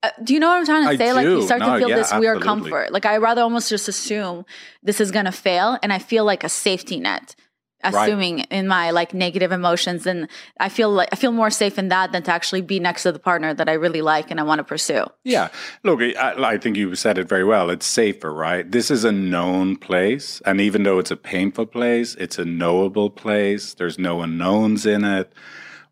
uh, 0.01 0.11
do 0.23 0.33
you 0.33 0.39
know 0.39 0.47
what 0.47 0.59
I'm 0.59 0.65
trying 0.65 0.89
to 0.89 0.97
say? 0.97 1.11
Like, 1.11 1.25
you 1.25 1.41
start 1.41 1.59
no, 1.59 1.73
to 1.73 1.79
feel 1.79 1.89
yeah, 1.89 1.95
this 1.95 2.05
absolutely. 2.05 2.27
weird 2.27 2.41
comfort. 2.41 2.93
Like, 2.93 3.05
I 3.05 3.17
rather 3.17 3.41
almost 3.41 3.69
just 3.69 3.89
assume 3.89 4.45
this 4.81 5.01
is 5.01 5.11
gonna 5.11 5.33
fail, 5.33 5.77
and 5.83 5.91
I 5.91 5.99
feel 5.99 6.23
like 6.23 6.45
a 6.45 6.49
safety 6.49 6.99
net 6.99 7.35
assuming 7.83 8.37
right. 8.37 8.47
in 8.51 8.67
my 8.67 8.91
like 8.91 9.13
negative 9.13 9.51
emotions 9.51 10.05
and 10.05 10.27
i 10.59 10.67
feel 10.67 10.89
like 10.91 11.09
i 11.11 11.15
feel 11.15 11.31
more 11.31 11.49
safe 11.49 11.79
in 11.79 11.87
that 11.87 12.11
than 12.11 12.21
to 12.21 12.31
actually 12.31 12.61
be 12.61 12.79
next 12.79 13.03
to 13.03 13.11
the 13.11 13.19
partner 13.19 13.53
that 13.53 13.69
i 13.69 13.73
really 13.73 14.01
like 14.01 14.29
and 14.29 14.39
i 14.39 14.43
want 14.43 14.59
to 14.59 14.63
pursue. 14.63 15.05
Yeah. 15.23 15.49
Look 15.83 16.01
I, 16.01 16.33
I, 16.37 16.57
think 16.57 16.75
you 16.75 16.93
said 16.95 17.17
it 17.17 17.29
very 17.29 17.43
well. 17.43 17.69
It's 17.69 17.85
safer 17.85 18.33
right? 18.33 18.69
This 18.69 18.91
is 18.91 19.03
a 19.03 19.11
known 19.11 19.77
place 19.77 20.41
and 20.45 20.59
even 20.59 20.83
though 20.83 20.99
it's 20.99 21.11
a 21.11 21.15
painful 21.15 21.67
place 21.67 22.15
it's 22.15 22.37
a 22.37 22.45
knowable 22.45 23.09
place. 23.09 23.73
There's 23.73 23.99
no 23.99 24.21
unknowns 24.21 24.85
in 24.85 25.03
it. 25.03 25.31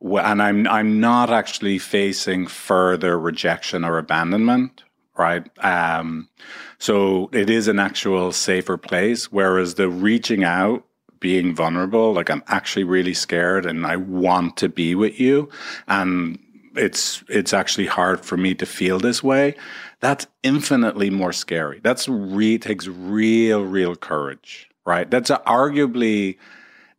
And 0.02 0.42
i'm 0.42 0.68
i'm 0.68 1.00
not 1.00 1.32
actually 1.32 1.80
facing 1.80 2.48
further 2.48 3.18
rejection 3.20 3.84
or 3.84 3.98
abandonment 3.98 4.84
right? 5.18 5.50
Um 5.64 6.30
so 6.78 7.30
it 7.34 7.50
is 7.50 7.68
an 7.68 7.80
actual 7.80 8.32
safer 8.32 8.78
place 8.78 9.32
whereas 9.32 9.76
the 9.76 9.90
reaching 9.90 10.44
out 10.44 10.87
being 11.20 11.56
vulnerable. 11.56 12.14
Like 12.14 12.30
I'm 12.30 12.44
actually 12.48 12.84
really 12.84 13.14
scared 13.14 13.66
and 13.66 13.86
I 13.86 13.96
want 13.96 14.58
to 14.58 14.70
be 14.70 14.96
with 14.96 15.20
you. 15.20 15.50
And 15.88 16.40
it's 16.76 17.24
it's 17.28 17.54
actually 17.54 17.88
hard 17.88 18.24
for 18.24 18.38
me 18.38 18.54
to 18.56 18.66
feel 18.66 19.00
this 19.00 19.24
way. 19.24 19.56
That's 20.00 20.28
infinitely 20.44 21.10
more 21.10 21.34
scary. 21.34 21.80
That's 21.84 22.08
re 22.08 22.58
takes 22.58 22.88
real, 22.88 23.64
real 23.64 23.96
courage, 23.96 24.70
right? 24.86 25.10
That's 25.10 25.32
arguably 25.32 26.38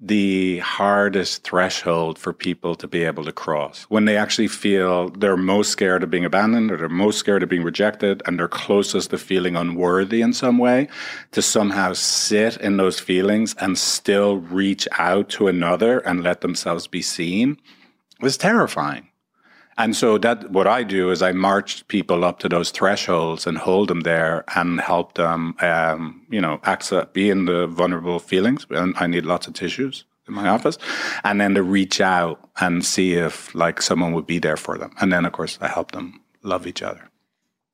the 0.01 0.61
hardest 0.61 1.43
threshold 1.43 2.19
for 2.19 2.33
people 2.33 2.77
to 2.77 2.87
be 2.87 3.03
able 3.03 3.25
to 3.25 3.33
cross. 3.33 3.83
When 3.85 4.05
they 4.05 4.17
actually 4.17 4.47
feel 4.47 5.09
they're 5.11 5.37
most 5.37 5.71
scared 5.71 6.05
of 6.05 6.11
being 6.11 6.25
abandoned 6.25 6.71
or 6.71 6.77
they're 6.77 6.89
most 6.89 7.19
scared 7.19 7.43
of 7.43 7.49
being 7.49 7.65
rejected 7.65 8.23
and 8.25 8.39
they're 8.39 8.47
closest 8.47 9.11
to 9.11 9.19
feeling 9.19 9.57
unworthy 9.57 10.21
in 10.23 10.33
some 10.33 10.59
way 10.59 10.89
to 11.33 11.43
somehow 11.43 11.95
sit 11.95 12.57
in 12.59 12.77
those 12.77 13.01
feelings 13.01 13.57
and 13.61 13.77
still 13.77 14.39
reach 14.39 14.87
out 14.93 15.29
to 15.31 15.49
another 15.49 15.99
and 16.01 16.23
let 16.23 16.43
themselves 16.43 16.87
be 16.87 17.03
seen 17.03 17.59
was 18.21 18.37
terrifying 18.37 19.08
and 19.79 19.95
so 19.95 20.19
that 20.19 20.51
what 20.51 20.67
I 20.67 20.83
do 20.83 21.11
is 21.11 21.23
I 21.23 21.31
march 21.31 21.87
people 21.87 22.25
up 22.25 22.41
to 22.41 22.49
those 22.49 22.73
thresholds 22.73 23.47
and 23.47 23.57
hold 23.57 23.89
them 23.89 24.01
there 24.01 24.45
and 24.57 24.81
help 24.81 25.15
them, 25.15 25.55
um, 25.61 26.27
you 26.29 26.41
know, 26.41 26.61
access, 26.65 27.07
be 27.13 27.31
in 27.31 27.45
the 27.45 27.69
vulnerable 27.69 28.19
feelings. 28.19 28.67
And 28.71 28.95
I 28.99 29.07
need 29.07 29.25
lots 29.25 29.47
of 29.47 29.55
tissues 29.55 30.05
in 30.27 30.35
my 30.35 30.49
office, 30.49 30.77
and 31.25 31.41
then 31.41 31.55
to 31.55 31.63
reach 31.63 32.01
out 32.01 32.51
and 32.61 32.85
see 32.85 33.15
if 33.15 33.55
like 33.55 33.81
someone 33.81 34.13
would 34.13 34.27
be 34.27 34.41
there 34.41 34.57
for 34.57 34.77
them. 34.77 34.93
And 35.01 35.13
then 35.13 35.25
of 35.25 35.33
course 35.33 35.59
I 35.61 35.69
help 35.69 35.93
them 35.93 36.21
love 36.43 36.67
each 36.67 36.83
other. 36.83 37.09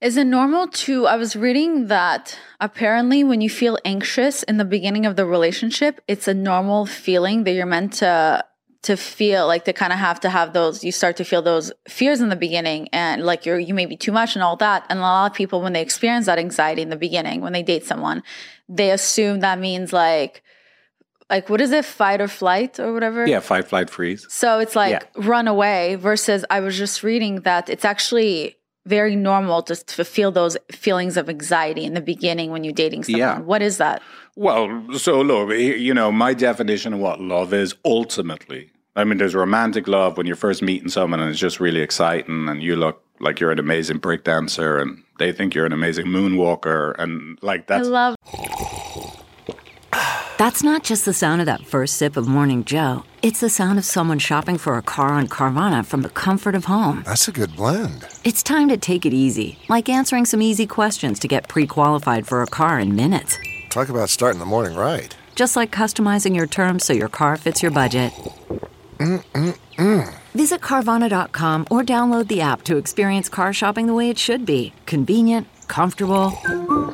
Is 0.01 0.19
it 0.19 0.27
normal 0.27 0.69
to? 0.69 1.07
I 1.07 1.17
was 1.17 1.35
reading 1.35 1.87
that 1.87 2.39
apparently 2.61 3.25
when 3.25 3.41
you 3.41 3.49
feel 3.49 3.79
anxious 3.85 4.43
in 4.43 4.59
the 4.59 4.65
beginning 4.65 5.07
of 5.07 5.17
the 5.17 5.25
relationship, 5.25 6.03
it's 6.07 6.29
a 6.29 6.35
normal 6.35 6.85
feeling 6.85 7.45
that 7.45 7.53
you're 7.53 7.65
meant 7.65 7.95
to 7.95 8.45
to 8.85 8.97
feel 8.97 9.47
like 9.47 9.64
to 9.64 9.72
kind 9.72 9.93
of 9.93 9.99
have 9.99 10.18
to 10.20 10.30
have 10.30 10.53
those 10.53 10.85
you 10.85 10.93
start 10.93 11.16
to 11.16 11.24
feel 11.24 11.43
those 11.43 11.72
fears 11.89 12.20
in 12.20 12.28
the 12.28 12.37
beginning 12.37 12.89
and 12.93 13.24
like 13.24 13.45
you're 13.47 13.59
you 13.59 13.74
may 13.74 13.87
be 13.87 13.97
too 13.97 14.12
much 14.12 14.35
and 14.37 14.43
all 14.43 14.57
that 14.57 14.85
and 14.89 14.99
a 14.99 15.03
lot 15.03 15.30
of 15.30 15.37
people 15.37 15.61
when 15.61 15.72
they 15.72 15.82
experience 15.82 16.26
that 16.26 16.39
anxiety 16.39 16.82
in 16.82 16.91
the 16.91 16.97
beginning 16.97 17.41
when 17.41 17.53
they 17.53 17.62
date 17.62 17.85
someone 17.85 18.22
they 18.68 18.91
assume 18.91 19.41
that 19.41 19.59
means 19.59 19.93
like 19.93 20.43
like 21.30 21.49
what 21.49 21.61
is 21.61 21.70
it 21.72 21.85
fight 21.85 22.20
or 22.20 22.28
flight 22.28 22.78
or 22.78 22.93
whatever 22.93 23.26
Yeah, 23.26 23.41
fight, 23.41 23.66
flight, 23.66 23.89
freeze. 23.91 24.26
so 24.28 24.59
it's 24.59 24.76
like 24.76 24.93
Yeah. 24.93 25.22
run 25.35 25.49
away 25.49 25.95
versus 25.97 26.45
I 26.51 26.61
was 26.61 26.76
just 26.76 27.03
reading 27.03 27.41
that 27.43 27.68
it's 27.68 27.85
actually 27.85 28.57
very 28.87 29.16
normal 29.16 29.62
just 29.62 29.87
to 29.97 30.05
feel 30.05 30.30
those 30.30 30.59
feelings 30.70 31.16
of 31.16 31.30
anxiety 31.30 31.85
in 31.85 31.95
the 31.95 32.03
beginning 32.03 32.51
when 32.51 32.64
you're 32.64 32.74
dating 32.74 33.03
someone. 33.05 33.18
Yeah. 33.18 33.39
What 33.41 33.62
is 33.62 33.78
that? 33.78 34.03
Well, 34.37 34.87
so 34.99 35.22
look, 35.22 35.49
you 35.57 35.95
know, 35.95 36.12
my 36.12 36.35
definition 36.35 36.93
of 36.93 36.99
what 37.01 37.18
love 37.18 37.55
is 37.55 37.74
ultimately. 37.87 38.70
I 38.97 39.03
mean, 39.03 39.18
there's 39.18 39.34
romantic 39.34 39.88
love 39.88 40.16
when 40.16 40.26
you're 40.26 40.36
first 40.36 40.62
meeting 40.62 40.88
someone 40.88 41.18
and 41.18 41.28
it's 41.28 41.40
just 41.40 41.59
really 41.59 41.80
exciting, 41.80 42.49
and 42.49 42.62
you 42.62 42.76
look 42.76 43.03
like 43.18 43.40
you're 43.40 43.51
an 43.51 43.59
amazing 43.59 43.99
break 43.99 44.22
dancer, 44.22 44.78
and 44.78 45.03
they 45.18 45.32
think 45.32 45.53
you're 45.55 45.66
an 45.66 45.72
amazing 45.72 46.07
moonwalker, 46.07 46.95
and 46.99 47.38
like 47.42 47.68
I 47.70 47.80
love 47.80 48.14
That's 50.38 50.62
not 50.62 50.84
just 50.84 51.05
the 51.05 51.12
sound 51.12 51.40
of 51.40 51.47
that 51.47 51.66
first 51.66 51.97
sip 51.97 52.16
of 52.16 52.28
Morning 52.28 52.64
Joe. 52.64 53.03
It's 53.20 53.40
the 53.40 53.51
sound 53.51 53.78
of 53.80 53.84
someone 53.84 54.20
shopping 54.20 54.59
for 54.59 54.76
a 54.76 54.82
car 54.82 55.09
on 55.09 55.26
Carvana 55.26 55.84
from 55.84 56.03
the 56.03 56.09
comfort 56.09 56.55
of 56.55 56.66
home. 56.66 57.03
That's 57.05 57.26
a 57.26 57.32
good 57.32 57.57
blend. 57.57 58.07
It's 58.22 58.45
time 58.45 58.68
to 58.68 58.76
take 58.76 59.05
it 59.05 59.12
easy, 59.12 59.59
like 59.68 59.88
answering 59.88 60.24
some 60.24 60.40
easy 60.40 60.68
questions 60.68 61.18
to 61.20 61.26
get 61.26 61.49
pre 61.49 61.66
qualified 61.66 62.28
for 62.28 62.42
a 62.42 62.47
car 62.47 62.78
in 62.78 62.95
minutes. 62.95 63.38
Talk 63.70 63.88
about 63.88 64.09
starting 64.09 64.38
the 64.38 64.47
morning 64.47 64.76
right. 64.76 65.16
Just 65.34 65.57
like 65.57 65.72
customizing 65.72 66.36
your 66.36 66.47
terms 66.47 66.84
so 66.84 66.92
your 66.92 67.09
car 67.09 67.36
fits 67.36 67.61
your 67.61 67.72
budget. 67.72 68.12
Visit 68.99 70.61
Carvana.com 70.61 71.66
or 71.70 71.82
download 71.82 72.28
the 72.28 72.40
app 72.40 72.62
to 72.62 72.76
experience 72.76 73.28
car 73.28 73.53
shopping 73.53 73.86
the 73.86 73.95
way 73.95 74.11
it 74.11 74.18
should 74.18 74.47
be 74.47 74.72
convenient, 74.86 75.47
comfortable. 75.68 76.32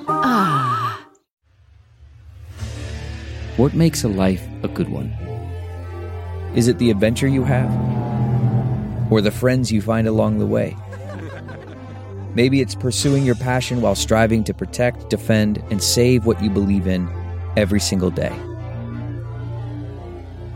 Ah. 0.09 1.07
What 3.57 3.75
makes 3.75 4.05
a 4.05 4.09
life 4.09 4.47
a 4.63 4.69
good 4.69 4.89
one? 4.89 5.13
Is 6.55 6.69
it 6.69 6.79
the 6.79 6.91
adventure 6.91 7.29
you 7.29 7.45
have? 7.45 7.71
Or 9.11 9.21
the 9.21 9.31
friends 9.31 9.71
you 9.71 9.83
find 9.83 10.07
along 10.07 10.39
the 10.39 10.47
way? 10.47 10.77
Maybe 12.35 12.61
it's 12.61 12.75
pursuing 12.75 13.25
your 13.25 13.35
passion 13.35 13.81
while 13.81 13.95
striving 13.95 14.45
to 14.45 14.55
protect, 14.55 15.11
defend, 15.11 15.63
and 15.71 15.83
save 15.83 16.27
what 16.27 16.43
you 16.43 16.51
believe 16.51 16.87
in 16.87 17.09
every 17.57 17.81
single 17.81 18.11
day. 18.11 18.33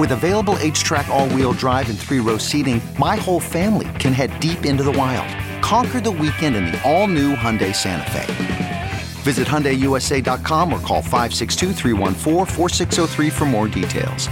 With 0.00 0.12
available 0.12 0.54
HTRAC, 0.54 1.08
all 1.08 1.28
wheel 1.28 1.52
drive, 1.52 1.90
and 1.90 1.98
three 1.98 2.20
row 2.20 2.38
seating, 2.38 2.80
my 2.98 3.16
whole 3.16 3.38
family 3.38 3.90
can 3.98 4.14
head 4.14 4.40
deep 4.40 4.64
into 4.64 4.82
the 4.82 4.92
wild. 4.92 5.28
Conquer 5.62 6.00
the 6.00 6.10
weekend 6.10 6.56
in 6.56 6.64
the 6.64 6.82
all 6.90 7.06
new 7.06 7.36
Hyundai 7.36 7.76
Santa 7.76 8.10
Fe. 8.10 8.92
Visit 9.24 9.46
HyundaiUSA.com 9.46 10.72
or 10.72 10.80
call 10.80 11.02
562-314-4603 11.02 13.30
for 13.30 13.44
more 13.44 13.68
details. 13.68 14.28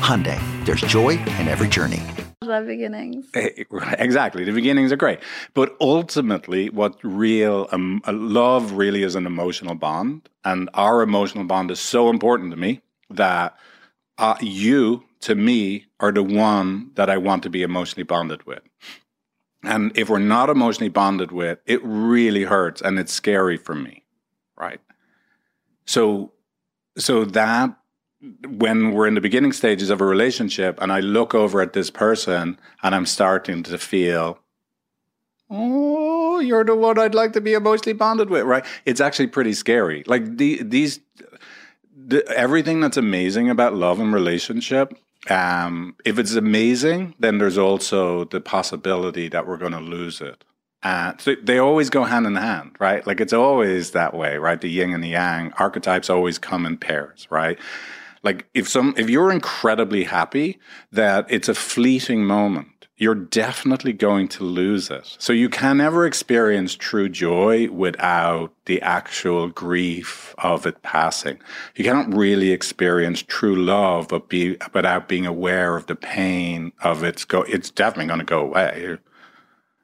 Hyundai, 0.00 0.40
there's 0.64 0.80
joy 0.80 1.10
in 1.10 1.48
every 1.48 1.68
journey. 1.68 2.00
the 2.40 2.64
beginnings. 2.66 3.26
Eh, 3.34 3.64
Exactly. 3.98 4.44
The 4.44 4.52
beginnings 4.52 4.90
are 4.90 4.96
great. 4.96 5.18
But 5.52 5.76
ultimately, 5.82 6.70
what 6.70 6.96
real 7.02 7.68
um, 7.72 8.00
uh, 8.06 8.14
love 8.14 8.72
really 8.72 9.02
is 9.02 9.16
an 9.16 9.26
emotional 9.26 9.74
bond. 9.74 10.30
And 10.46 10.70
our 10.72 11.02
emotional 11.02 11.44
bond 11.44 11.70
is 11.70 11.78
so 11.78 12.08
important 12.08 12.52
to 12.52 12.56
me 12.56 12.80
that 13.10 13.54
uh, 14.16 14.36
you, 14.40 15.04
to 15.20 15.34
me, 15.34 15.86
are 15.98 16.12
the 16.12 16.22
one 16.22 16.90
that 16.94 17.10
I 17.10 17.18
want 17.18 17.42
to 17.42 17.50
be 17.50 17.62
emotionally 17.62 18.04
bonded 18.04 18.44
with. 18.44 18.62
And 19.62 19.92
if 19.96 20.08
we're 20.08 20.18
not 20.18 20.48
emotionally 20.48 20.88
bonded 20.88 21.32
with, 21.32 21.58
it 21.66 21.80
really 21.84 22.44
hurts 22.44 22.80
and 22.80 22.98
it's 22.98 23.12
scary 23.12 23.58
for 23.58 23.74
me. 23.74 24.04
Right. 24.56 24.80
So, 25.84 26.32
so 26.96 27.24
that 27.24 27.76
when 28.46 28.92
we're 28.92 29.06
in 29.06 29.14
the 29.14 29.20
beginning 29.20 29.52
stages 29.52 29.90
of 29.90 30.00
a 30.00 30.04
relationship 30.04 30.80
and 30.80 30.92
I 30.92 31.00
look 31.00 31.34
over 31.34 31.60
at 31.60 31.72
this 31.72 31.90
person 31.90 32.58
and 32.82 32.94
I'm 32.94 33.06
starting 33.06 33.62
to 33.64 33.76
feel, 33.76 34.38
oh, 35.50 36.38
you're 36.38 36.64
the 36.64 36.74
one 36.74 36.98
I'd 36.98 37.14
like 37.14 37.32
to 37.34 37.40
be 37.40 37.52
emotionally 37.52 37.94
bonded 37.94 38.30
with, 38.30 38.44
right? 38.44 38.64
It's 38.86 39.00
actually 39.00 39.26
pretty 39.26 39.52
scary. 39.52 40.04
Like 40.06 40.36
the, 40.38 40.62
these, 40.62 41.00
the, 41.94 42.26
everything 42.28 42.80
that's 42.80 42.96
amazing 42.96 43.50
about 43.50 43.74
love 43.74 44.00
and 44.00 44.12
relationship, 44.12 44.94
um, 45.28 45.96
if 46.04 46.18
it's 46.18 46.34
amazing, 46.34 47.14
then 47.18 47.38
there's 47.38 47.58
also 47.58 48.24
the 48.24 48.40
possibility 48.40 49.28
that 49.28 49.46
we're 49.46 49.58
going 49.58 49.72
to 49.72 49.80
lose 49.80 50.20
it. 50.20 50.44
Uh, 50.82 51.12
so 51.18 51.34
they 51.42 51.58
always 51.58 51.90
go 51.90 52.04
hand 52.04 52.26
in 52.26 52.36
hand, 52.36 52.74
right? 52.78 53.06
Like 53.06 53.20
it's 53.20 53.34
always 53.34 53.90
that 53.90 54.14
way, 54.14 54.38
right? 54.38 54.60
The 54.60 54.70
yin 54.70 54.94
and 54.94 55.04
the 55.04 55.08
yang 55.08 55.52
archetypes 55.58 56.08
always 56.08 56.38
come 56.38 56.64
in 56.64 56.78
pairs, 56.78 57.26
right? 57.30 57.58
Like 58.22 58.46
if 58.54 58.66
some, 58.68 58.94
if 58.96 59.10
you're 59.10 59.30
incredibly 59.30 60.04
happy 60.04 60.58
that 60.92 61.26
it's 61.28 61.48
a 61.48 61.54
fleeting 61.54 62.24
moment, 62.24 62.79
you're 63.00 63.14
definitely 63.14 63.94
going 63.94 64.28
to 64.28 64.44
lose 64.44 64.90
it. 64.90 65.16
So 65.18 65.32
you 65.32 65.48
can 65.48 65.78
never 65.78 66.04
experience 66.04 66.74
true 66.74 67.08
joy 67.08 67.70
without 67.70 68.52
the 68.66 68.80
actual 68.82 69.48
grief 69.48 70.34
of 70.36 70.66
it 70.66 70.82
passing. 70.82 71.38
You 71.74 71.82
cannot 71.82 72.14
really 72.14 72.50
experience 72.52 73.22
true 73.22 73.56
love 73.56 74.08
but 74.08 74.28
be, 74.28 74.58
without 74.74 75.08
being 75.08 75.24
aware 75.24 75.76
of 75.76 75.86
the 75.86 75.96
pain 75.96 76.72
of 76.82 77.02
its 77.02 77.24
go. 77.24 77.40
It's 77.44 77.70
definitely 77.70 78.08
going 78.08 78.18
to 78.18 78.26
go 78.26 78.40
away. 78.40 78.98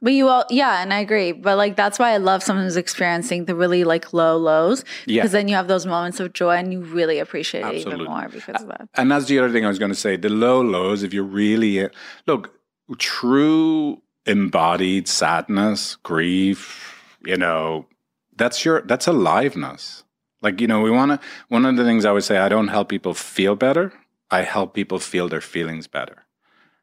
But 0.03 0.12
you 0.12 0.29
all, 0.29 0.45
yeah, 0.51 0.83
and 0.83 0.93
I 0.93 1.01
agree. 1.01 1.33
But 1.33 1.57
like 1.57 1.75
that's 1.75 1.99
why 1.99 2.11
I 2.11 2.19
love 2.19 2.43
someone 2.43 2.67
who's 2.67 2.77
experiencing 2.77 3.47
the 3.47 3.55
really 3.55 3.83
like 3.85 4.12
low 4.12 4.37
lows 4.37 4.85
Yeah. 5.07 5.23
because 5.23 5.33
then 5.33 5.49
you 5.49 5.55
have 5.55 5.69
those 5.69 5.87
moments 5.87 6.21
of 6.21 6.35
joy 6.35 6.57
and 6.57 6.71
you 6.71 6.83
really 6.83 7.19
appreciate 7.19 7.64
it 7.64 7.75
even 7.77 8.05
more 8.05 8.29
because 8.29 8.61
of 8.61 8.69
that. 8.69 8.91
And 8.95 9.11
that's 9.11 9.25
the 9.25 9.39
other 9.39 9.51
thing 9.51 9.64
I 9.64 9.69
was 9.69 9.79
going 9.79 9.91
to 9.91 9.97
say. 9.99 10.17
The 10.17 10.29
low 10.29 10.61
lows, 10.61 11.03
if 11.03 11.14
you're 11.14 11.25
really 11.25 11.89
look, 12.27 12.55
true 12.99 14.03
embodied 14.26 15.09
sadness, 15.09 15.97
grief, 15.97 17.18
you 17.24 17.37
know, 17.37 17.87
that's 18.37 18.64
your 18.64 18.82
that's 18.82 19.07
aliveness. 19.07 20.05
Like, 20.43 20.61
you 20.61 20.66
know, 20.66 20.80
we 20.80 20.91
want 20.91 21.12
to 21.12 21.26
one 21.49 21.64
of 21.64 21.76
the 21.76 21.84
things 21.84 22.05
I 22.05 22.12
would 22.12 22.24
say, 22.24 22.39
I 22.39 22.49
don't 22.49 22.68
help 22.68 22.89
people 22.89 23.14
feel 23.14 23.57
better. 23.57 23.93
I 24.30 24.43
help 24.43 24.74
people 24.74 24.99
feel 24.99 25.28
their 25.28 25.41
feelings 25.41 25.87
better. 25.87 26.24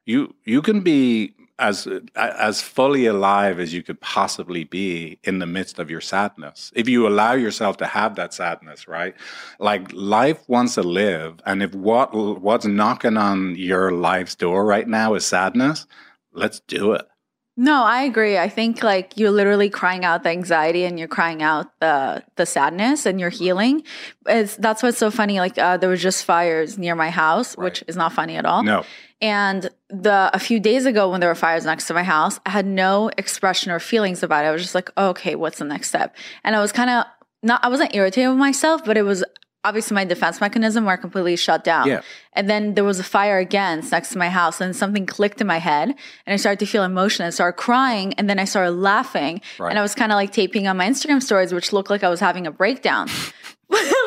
You 0.05 0.35
you 0.43 0.61
can 0.61 0.81
be 0.81 1.35
as 1.63 1.87
as 2.15 2.61
fully 2.61 3.05
alive 3.05 3.59
as 3.59 3.73
you 3.73 3.81
could 3.81 3.99
possibly 4.01 4.65
be 4.65 5.17
in 5.23 5.39
the 5.39 5.47
midst 5.47 5.79
of 5.79 5.89
your 5.89 6.01
sadness. 6.01 6.71
If 6.75 6.89
you 6.89 7.07
allow 7.07 7.33
yourself 7.33 7.77
to 7.77 7.85
have 7.87 8.15
that 8.17 8.33
sadness 8.33 8.87
right? 8.87 9.15
Like 9.59 9.91
life 9.93 10.43
wants 10.49 10.75
to 10.75 10.83
live 10.83 11.39
and 11.45 11.63
if 11.63 11.73
what 11.73 12.13
what's 12.13 12.65
knocking 12.65 13.17
on 13.17 13.55
your 13.55 13.91
life's 13.91 14.35
door 14.35 14.65
right 14.65 14.87
now 14.87 15.15
is 15.15 15.25
sadness 15.25 15.87
let's 16.33 16.59
do 16.61 16.93
it 16.93 17.07
No, 17.55 17.83
I 17.83 18.01
agree. 18.03 18.37
I 18.37 18.49
think 18.49 18.81
like 18.81 19.15
you're 19.15 19.29
literally 19.29 19.69
crying 19.69 20.03
out 20.03 20.23
the 20.23 20.29
anxiety 20.29 20.85
and 20.85 20.97
you're 20.97 21.07
crying 21.07 21.43
out 21.43 21.67
the 21.79 22.23
the 22.35 22.45
sadness 22.47 23.05
and 23.05 23.19
you're 23.19 23.29
healing. 23.29 23.83
It's 24.27 24.55
that's 24.55 24.81
what's 24.81 24.97
so 24.97 25.11
funny. 25.11 25.39
Like 25.39 25.57
uh, 25.59 25.77
there 25.77 25.89
was 25.89 26.01
just 26.01 26.25
fires 26.25 26.77
near 26.79 26.95
my 26.95 27.11
house, 27.11 27.55
Right. 27.55 27.65
which 27.65 27.83
is 27.87 27.95
not 27.95 28.11
funny 28.13 28.37
at 28.37 28.45
all. 28.45 28.63
No. 28.63 28.83
And 29.21 29.69
the 29.89 30.31
a 30.33 30.39
few 30.39 30.59
days 30.59 30.87
ago 30.87 31.11
when 31.11 31.19
there 31.19 31.29
were 31.29 31.35
fires 31.35 31.63
next 31.63 31.85
to 31.87 31.93
my 31.93 32.03
house, 32.03 32.39
I 32.45 32.49
had 32.49 32.65
no 32.65 33.09
expression 33.19 33.71
or 33.71 33.79
feelings 33.79 34.23
about 34.23 34.45
it. 34.45 34.47
I 34.47 34.51
was 34.51 34.63
just 34.63 34.75
like, 34.75 34.89
oh, 34.97 35.09
okay, 35.09 35.35
what's 35.35 35.59
the 35.59 35.65
next 35.65 35.89
step? 35.89 36.15
And 36.43 36.55
I 36.55 36.59
was 36.59 36.71
kind 36.71 36.89
of 36.89 37.05
not 37.43 37.63
I 37.63 37.69
wasn't 37.69 37.93
irritated 37.93 38.29
with 38.29 38.39
myself, 38.39 38.83
but 38.83 38.97
it 38.97 39.03
was 39.03 39.23
obviously 39.63 39.95
my 39.95 40.03
defense 40.05 40.41
mechanism 40.41 40.85
were 40.85 40.97
completely 40.97 41.35
shut 41.35 41.63
down. 41.63 41.87
Yeah. 41.87 42.01
And 42.33 42.49
then 42.49 42.73
there 42.75 42.83
was 42.83 42.99
a 42.99 43.03
fire 43.03 43.37
again 43.37 43.83
next 43.91 44.09
to 44.09 44.17
my 44.17 44.29
house, 44.29 44.59
and 44.61 44.75
something 44.75 45.05
clicked 45.05 45.39
in 45.41 45.47
my 45.47 45.59
head, 45.59 45.89
and 46.25 46.33
I 46.33 46.35
started 46.37 46.59
to 46.59 46.65
feel 46.65 46.83
emotion 46.83 47.23
and 47.25 47.33
started 47.33 47.57
crying, 47.57 48.13
and 48.15 48.29
then 48.29 48.39
I 48.39 48.45
started 48.45 48.71
laughing, 48.71 49.41
Right. 49.59 49.69
and 49.69 49.79
I 49.79 49.81
was 49.81 49.95
kind 49.95 50.11
of 50.11 50.15
like 50.17 50.31
taping 50.31 50.67
on 50.67 50.77
my 50.77 50.87
Instagram 50.87 51.21
stories, 51.21 51.53
which 51.53 51.71
looked 51.73 51.89
like 51.89 52.03
I 52.03 52.09
was 52.09 52.19
having 52.19 52.45
a 52.47 52.51
breakdown. 52.51 53.07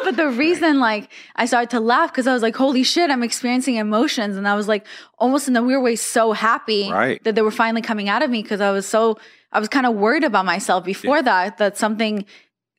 but 0.04 0.16
the 0.16 0.28
reason 0.28 0.78
like 0.78 1.10
I 1.34 1.46
started 1.46 1.70
to 1.70 1.80
laugh 1.80 2.12
because 2.12 2.26
I 2.28 2.32
was 2.32 2.42
like, 2.42 2.54
holy 2.54 2.82
shit, 2.84 3.10
I'm 3.10 3.22
experiencing 3.24 3.76
emotions. 3.76 4.36
And 4.36 4.46
I 4.46 4.54
was 4.54 4.68
like 4.68 4.86
almost 5.18 5.48
in 5.48 5.56
a 5.56 5.62
weird 5.62 5.82
way 5.82 5.96
so 5.96 6.32
happy 6.32 6.90
Right. 6.92 7.22
that 7.24 7.34
they 7.34 7.42
were 7.42 7.50
finally 7.50 7.82
coming 7.82 8.08
out 8.08 8.22
of 8.22 8.30
me 8.30 8.42
because 8.42 8.60
I 8.60 8.70
was 8.70 8.86
so 8.86 9.18
I 9.52 9.58
was 9.58 9.68
kind 9.68 9.86
of 9.86 9.94
worried 9.94 10.22
about 10.24 10.44
myself 10.44 10.84
before 10.84 11.22
that, 11.22 11.58
that 11.58 11.76
something 11.78 12.26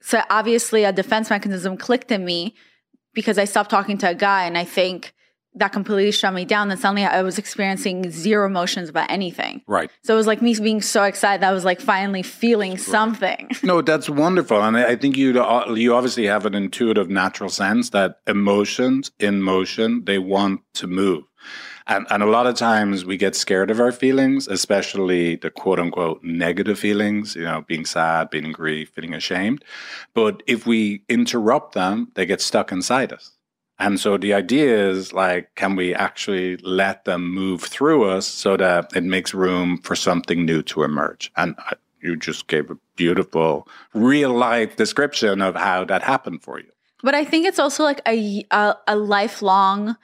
so 0.08 0.22
obviously 0.30 0.86
a 0.86 0.94
defense 0.94 1.30
mechanism 1.30 1.76
clicked 1.76 2.14
in 2.14 2.24
me 2.24 2.56
because 3.14 3.38
I 3.38 3.44
stopped 3.44 3.70
talking 3.70 3.98
to 3.98 4.10
a 4.10 4.16
guy 4.16 4.46
and 4.46 4.58
I 4.58 4.64
think 4.64 5.14
that 5.56 5.74
completely 5.74 6.12
shut 6.12 6.34
me 6.34 6.46
down. 6.46 6.70
Then 6.70 6.78
suddenly 6.78 7.04
I 7.04 7.22
was 7.24 7.38
experiencing 7.38 8.10
zero 8.10 8.46
emotions 8.46 8.88
about 8.88 9.12
anything. 9.12 9.64
Right. 9.68 9.92
So 10.04 10.14
it 10.14 10.16
was 10.16 10.26
like 10.26 10.42
me 10.42 10.58
being 10.58 10.82
so 10.82 11.04
excited 11.04 11.42
that 11.42 11.50
I 11.50 11.52
was 11.52 11.66
like 11.66 11.82
finally 11.82 12.24
feeling 12.24 12.78
something. 12.78 13.50
No, 13.64 13.82
that's 13.82 14.10
wonderful, 14.10 14.62
and 14.64 14.78
I 14.78 14.92
I 14.92 14.96
think 14.96 15.18
you 15.18 15.42
uh, 15.42 15.74
you 15.74 15.94
obviously 15.94 16.26
have 16.28 16.46
an 16.46 16.54
intuitive, 16.54 17.10
natural 17.10 17.50
sense 17.50 17.90
that 17.90 18.20
emotions 18.28 19.12
in 19.20 19.42
motion 19.42 20.06
they 20.06 20.20
want 20.20 20.62
to 20.76 20.88
move, 20.88 21.24
and 21.88 22.06
and 22.10 22.22
a 22.22 22.26
lot 22.26 22.48
of 22.48 22.56
times 22.56 23.06
we 23.06 23.18
get 23.18 23.36
scared 23.36 23.72
of 23.72 23.80
our 23.80 23.92
feelings, 23.92 24.48
especially 24.48 25.36
the 25.36 25.50
quote 25.50 25.80
unquote 25.80 26.24
negative 26.24 26.78
feelings, 26.78 27.36
you 27.36 27.44
know, 27.44 27.64
being 27.68 27.86
sad, 27.86 28.30
being 28.30 28.46
in 28.46 28.52
grief, 28.52 28.90
feeling 28.90 29.14
ashamed. 29.14 29.64
But 30.14 30.44
if 30.48 30.68
we 30.68 31.04
interrupt 31.10 31.74
them, 31.74 32.12
they 32.16 32.26
get 32.26 32.42
stuck 32.42 32.72
inside 32.72 33.14
us. 33.14 33.32
And 33.80 34.00
so 34.00 34.18
the 34.18 34.34
idea 34.34 34.90
is 34.90 35.14
like, 35.14 35.54
can 35.56 35.76
we 35.76 35.94
actually 35.94 36.58
let 36.58 37.06
them 37.06 37.30
move 37.32 37.62
through 37.62 38.10
us 38.10 38.26
so 38.26 38.58
that 38.58 38.96
it 38.96 39.04
makes 39.04 39.34
room 39.34 39.78
for 39.78 39.96
something 39.96 40.46
new 40.46 40.64
to 40.64 40.84
emerge? 40.84 41.32
And 41.38 41.56
you 42.02 42.16
just 42.16 42.48
gave 42.48 42.72
a 42.72 42.78
beautiful 42.96 43.68
real 43.94 44.34
life 44.34 44.76
description 44.76 45.42
of 45.42 45.56
how 45.56 45.86
that 45.86 46.02
happened 46.02 46.42
for 46.42 46.60
you. 46.60 46.72
But 47.04 47.14
I 47.14 47.24
think 47.24 47.46
it's 47.46 47.60
also 47.60 47.84
like 47.84 48.02
a, 48.08 48.44
a, 48.50 48.76
a 48.88 48.96
lifelong 48.96 49.96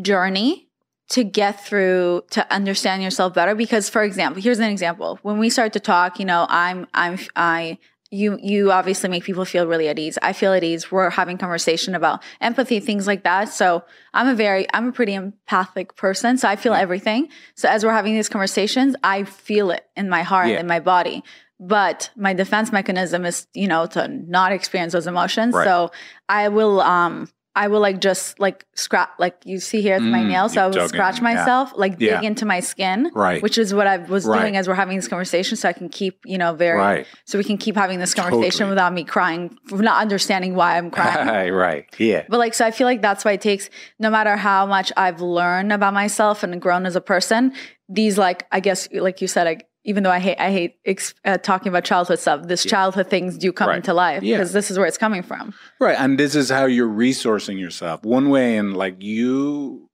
journey 0.00 0.69
to 1.10 1.24
get 1.24 1.64
through 1.64 2.22
to 2.30 2.52
understand 2.52 3.02
yourself 3.02 3.34
better. 3.34 3.54
Because 3.54 3.88
for 3.88 4.02
example 4.02 4.40
here's 4.42 4.58
an 4.58 4.70
example. 4.70 5.18
When 5.22 5.38
we 5.38 5.50
start 5.50 5.72
to 5.74 5.80
talk 5.80 6.18
you 6.18 6.24
know 6.24 6.46
i'm 6.48 6.86
i'm 6.94 7.18
i 7.36 7.78
you 8.12 8.38
you 8.42 8.72
obviously 8.72 9.08
make 9.08 9.22
people 9.22 9.44
feel 9.44 9.66
really 9.68 9.88
at 9.88 9.96
ease. 9.98 10.18
I 10.20 10.32
feel 10.32 10.52
at 10.52 10.64
ease. 10.64 10.90
We're 10.90 11.10
having 11.10 11.38
conversation 11.38 11.94
about 11.94 12.22
empathy 12.40 12.80
things 12.80 13.06
like 13.06 13.22
that. 13.24 13.50
So 13.50 13.84
i'm 14.14 14.26
a 14.28 14.34
very 14.34 14.66
i'm 14.74 14.88
a 14.88 14.92
pretty 14.92 15.14
empathic 15.14 15.94
person. 15.96 16.36
So 16.38 16.48
i 16.48 16.56
feel 16.56 16.74
everything. 16.74 17.28
So 17.54 17.68
as 17.68 17.84
we're 17.84 17.92
having 17.92 18.14
these 18.14 18.28
conversations 18.28 18.96
i 19.04 19.24
feel 19.24 19.70
it 19.70 19.84
in 19.96 20.08
my 20.08 20.22
heart 20.22 20.48
Yeah. 20.48 20.54
and 20.54 20.60
in 20.62 20.66
my 20.66 20.80
body. 20.80 21.22
But 21.62 22.10
my 22.16 22.32
defense 22.32 22.72
mechanism 22.72 23.24
is 23.26 23.46
you 23.54 23.68
know 23.68 23.86
to 23.86 24.08
not 24.08 24.52
experience 24.52 24.92
those 24.92 25.06
emotions. 25.06 25.54
Right. 25.54 25.64
so 25.66 25.90
i 26.28 26.48
will 26.48 26.80
um 26.80 27.28
i 27.56 27.66
will 27.68 27.80
like 27.80 28.00
just 28.00 28.38
like 28.38 28.64
scratch 28.74 29.08
like 29.18 29.36
you 29.44 29.58
see 29.58 29.80
here 29.82 29.96
it's 29.96 30.04
my 30.04 30.20
Mm, 30.20 30.28
nails 30.28 30.52
so 30.54 30.62
i 30.62 30.66
will 30.68 30.88
scratch 30.88 31.18
in, 31.18 31.24
yeah. 31.24 31.34
myself 31.34 31.72
like 31.76 31.98
dig 31.98 32.08
Yeah. 32.08 32.20
into 32.22 32.44
my 32.46 32.60
skin 32.60 33.10
Right. 33.14 33.42
which 33.42 33.58
is 33.58 33.74
what 33.74 33.86
i 33.86 33.96
was 33.98 34.24
Right. 34.24 34.40
doing 34.40 34.56
as 34.56 34.68
we're 34.68 34.74
having 34.74 34.96
this 34.96 35.08
conversation 35.08 35.56
so 35.56 35.68
i 35.68 35.72
can 35.72 35.88
keep 35.88 36.20
you 36.24 36.38
know 36.38 36.54
very 36.54 36.78
Right. 36.78 37.06
so 37.24 37.38
we 37.38 37.44
can 37.44 37.58
keep 37.58 37.74
having 37.76 37.98
this 37.98 38.14
conversation 38.14 38.50
Totally. 38.66 38.70
without 38.70 38.92
me 38.92 39.04
crying 39.04 39.56
not 39.72 40.00
understanding 40.00 40.54
why 40.54 40.78
i'm 40.78 40.90
crying 40.90 41.26
Right, 41.26 41.50
right. 41.50 41.84
Yeah. 41.98 42.24
but 42.28 42.38
like, 42.38 42.54
so 42.54 42.64
I 42.64 42.70
feel 42.70 42.86
like 42.86 43.02
that's 43.02 43.24
why 43.24 43.32
it 43.32 43.40
takes, 43.40 43.68
no 43.98 44.10
matter 44.10 44.36
how 44.36 44.64
much 44.66 44.92
I've 44.96 45.20
learned 45.20 45.72
about 45.72 45.92
myself 45.94 46.42
and 46.42 46.60
grown 46.60 46.86
as 46.86 46.96
a 46.96 47.00
person, 47.00 47.52
these 47.88 48.16
like, 48.18 48.46
I 48.52 48.60
guess, 48.60 48.88
like 48.92 49.20
you 49.20 49.28
said, 49.28 49.44
like, 49.44 49.66
even 49.90 50.02
though 50.04 50.10
I 50.10 50.20
hate, 50.20 50.38
I 50.40 50.50
hate 50.52 50.76
ex- 50.86 51.14
uh, 51.24 51.36
talking 51.38 51.68
about 51.68 51.84
childhood 51.84 52.18
stuff, 52.20 52.46
this 52.46 52.64
childhood 52.64 53.08
things 53.10 53.36
do 53.36 53.52
come 53.52 53.68
Right. 53.68 53.76
into 53.76 53.92
life 53.92 54.22
Yeah. 54.22 54.36
because 54.36 54.52
this 54.52 54.70
is 54.70 54.78
where 54.78 54.86
it's 54.86 54.96
coming 55.06 55.22
from. 55.22 55.52
Right. 55.80 55.96
And 55.98 56.18
this 56.18 56.34
is 56.34 56.48
how 56.48 56.64
you're 56.66 56.88
resourcing 56.88 57.58
yourself. 57.60 58.02
One 58.04 58.30
way 58.30 58.56
in 58.56 58.72
like 58.74 59.02
you 59.02 59.88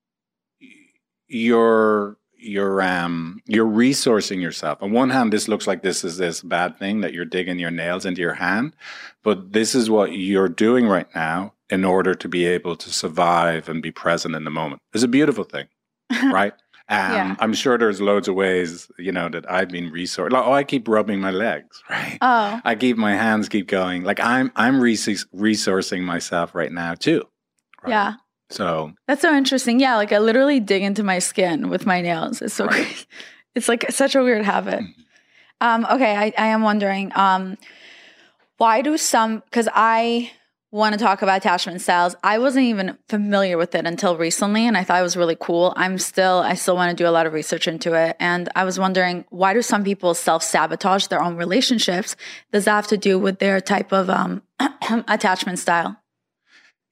you're 1.28 2.16
you're 2.38 2.80
um 2.82 3.40
you're 3.46 3.66
resourcing 3.66 4.40
yourself. 4.40 4.78
On 4.82 4.92
one 4.92 5.10
hand, 5.10 5.32
this 5.32 5.48
looks 5.48 5.66
like 5.66 5.82
this 5.82 6.04
is 6.04 6.18
this 6.18 6.42
bad 6.42 6.78
thing 6.78 7.00
that 7.00 7.12
you're 7.14 7.24
digging 7.24 7.58
your 7.58 7.70
nails 7.70 8.04
into 8.06 8.20
your 8.20 8.34
hand, 8.34 8.74
but 9.24 9.52
this 9.52 9.74
is 9.74 9.90
what 9.90 10.12
you're 10.12 10.48
doing 10.48 10.86
right 10.86 11.08
now 11.14 11.54
in 11.70 11.84
order 11.84 12.14
to 12.14 12.28
be 12.28 12.44
able 12.46 12.76
to 12.76 12.90
survive 12.92 13.68
and 13.68 13.82
be 13.82 13.90
present 13.90 14.34
in 14.36 14.44
the 14.44 14.50
moment. 14.50 14.80
It's 14.92 15.02
a 15.02 15.08
beautiful 15.08 15.42
thing, 15.44 15.66
right? 16.32 16.52
Um, 16.88 17.12
Yeah. 17.12 17.36
I'm 17.40 17.52
sure 17.54 17.76
there's 17.78 18.00
loads 18.00 18.28
of 18.28 18.34
ways, 18.36 18.88
you 18.98 19.10
know, 19.12 19.28
that 19.28 19.50
I've 19.50 19.68
been 19.68 19.90
resourced. 19.90 20.30
Like, 20.30 20.46
oh, 20.46 20.52
I 20.52 20.62
keep 20.64 20.86
rubbing 20.88 21.20
my 21.20 21.30
legs, 21.32 21.82
right? 21.90 22.18
Oh, 22.20 22.60
I 22.64 22.74
keep 22.76 22.96
my 22.96 23.14
hands 23.16 23.48
keep 23.48 23.66
going. 23.68 24.04
Like 24.04 24.20
I'm 24.20 24.52
I'm 24.54 24.80
res- 24.80 25.26
resourcing 25.34 26.02
myself 26.02 26.54
right 26.54 26.70
now 26.72 26.94
too. 26.94 27.24
right? 27.82 27.90
yeah. 27.90 28.12
So 28.50 28.92
That's 29.08 29.22
so 29.22 29.34
interesting. 29.34 29.80
Yeah. 29.80 29.96
Like 29.96 30.12
I 30.12 30.18
literally 30.18 30.60
dig 30.60 30.82
into 30.82 31.02
my 31.02 31.18
skin 31.18 31.68
with 31.68 31.84
my 31.86 32.00
nails. 32.00 32.40
It's 32.40 32.54
so 32.54 32.66
Right. 32.66 32.74
great. 32.84 33.06
It's 33.56 33.68
like 33.68 33.90
such 33.90 34.14
a 34.14 34.22
weird 34.22 34.44
habit. 34.44 34.80
Mhm. 34.80 34.94
Um, 35.62 35.86
okay. 35.90 36.14
I, 36.14 36.32
I 36.36 36.46
am 36.48 36.60
wondering, 36.62 37.10
um, 37.16 37.56
why 38.58 38.82
do 38.82 38.96
some, 38.98 39.42
cause 39.50 39.66
I 39.74 40.30
want 40.72 40.92
to 40.94 40.98
talk 40.98 41.22
about 41.22 41.38
attachment 41.38 41.80
styles. 41.80 42.16
I 42.22 42.38
wasn't 42.38 42.66
even 42.66 42.98
familiar 43.08 43.56
with 43.56 43.74
it 43.74 43.86
until 43.86 44.16
recently. 44.16 44.66
And 44.66 44.76
I 44.76 44.84
thought 44.84 44.98
it 44.98 45.04
was 45.04 45.16
really 45.16 45.36
cool. 45.38 45.72
I'm 45.76 45.98
still, 45.98 46.38
I 46.38 46.54
still 46.54 46.74
want 46.74 46.96
to 46.96 47.02
do 47.02 47.08
a 47.08 47.12
lot 47.12 47.26
of 47.26 47.32
research 47.32 47.68
into 47.68 47.94
it. 47.94 48.16
And 48.18 48.48
I 48.54 48.64
was 48.64 48.78
wondering, 48.78 49.24
why 49.30 49.54
do 49.54 49.62
some 49.62 49.84
people 49.84 50.14
self 50.14 50.42
sabotage 50.42 51.06
their 51.06 51.22
own 51.22 51.36
relationships? 51.36 52.16
Does 52.52 52.64
that 52.64 52.72
have 52.72 52.86
to 52.88 52.96
do 52.96 53.18
with 53.18 53.38
their 53.38 53.60
type 53.60 53.92
of, 53.92 54.10
um, 54.10 54.42
attachment 55.08 55.58
style? 55.58 55.96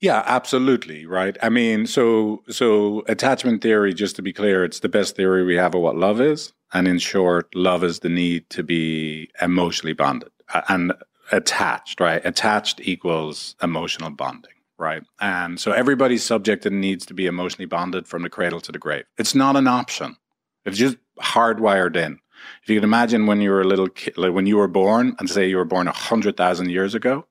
yeah, 0.00 0.22
absolutely, 0.26 1.06
right? 1.06 1.34
I 1.42 1.48
mean, 1.48 1.86
so 1.86 2.42
so 2.50 3.04
attachment 3.08 3.62
theory, 3.62 3.94
just 3.94 4.16
to 4.16 4.22
be 4.22 4.34
clear, 4.34 4.62
it's 4.62 4.80
the 4.80 4.88
best 4.88 5.16
theory 5.16 5.44
we 5.44 5.54
have 5.54 5.74
of 5.74 5.80
what 5.80 5.96
love 5.96 6.20
is, 6.20 6.52
and 6.74 6.86
in 6.86 6.98
short, 6.98 7.54
love 7.54 7.82
is 7.82 8.00
the 8.00 8.10
need 8.10 8.50
to 8.50 8.62
be 8.62 9.30
emotionally 9.40 9.94
bonded 9.94 10.28
and 10.68 10.92
attached, 11.32 12.00
right? 12.00 12.24
Attached 12.24 12.80
equals 12.82 13.56
emotional 13.62 14.10
bonding. 14.10 14.50
Right. 14.76 15.04
And 15.20 15.60
so 15.60 15.70
everybody's 15.70 16.24
subject 16.24 16.66
and 16.66 16.80
needs 16.80 17.06
to 17.06 17.14
be 17.14 17.26
emotionally 17.26 17.66
bonded 17.66 18.08
from 18.08 18.22
the 18.22 18.28
cradle 18.28 18.60
to 18.62 18.72
the 18.72 18.78
grave. 18.78 19.04
It's 19.16 19.34
not 19.34 19.54
an 19.54 19.68
option. 19.68 20.16
It's 20.64 20.76
just 20.76 20.96
hardwired 21.20 21.94
in. 21.94 22.18
If 22.62 22.68
you 22.68 22.76
can 22.76 22.84
imagine 22.84 23.26
when 23.26 23.40
you 23.40 23.50
were 23.50 23.60
a 23.60 23.66
little 23.66 23.88
kid, 23.88 24.18
like 24.18 24.32
when 24.32 24.46
you 24.46 24.56
were 24.56 24.68
born, 24.68 25.14
and 25.18 25.30
say 25.30 25.48
you 25.48 25.58
were 25.58 25.64
born 25.64 25.86
100,000 25.86 26.70
years 26.70 26.94
ago, 26.94 27.26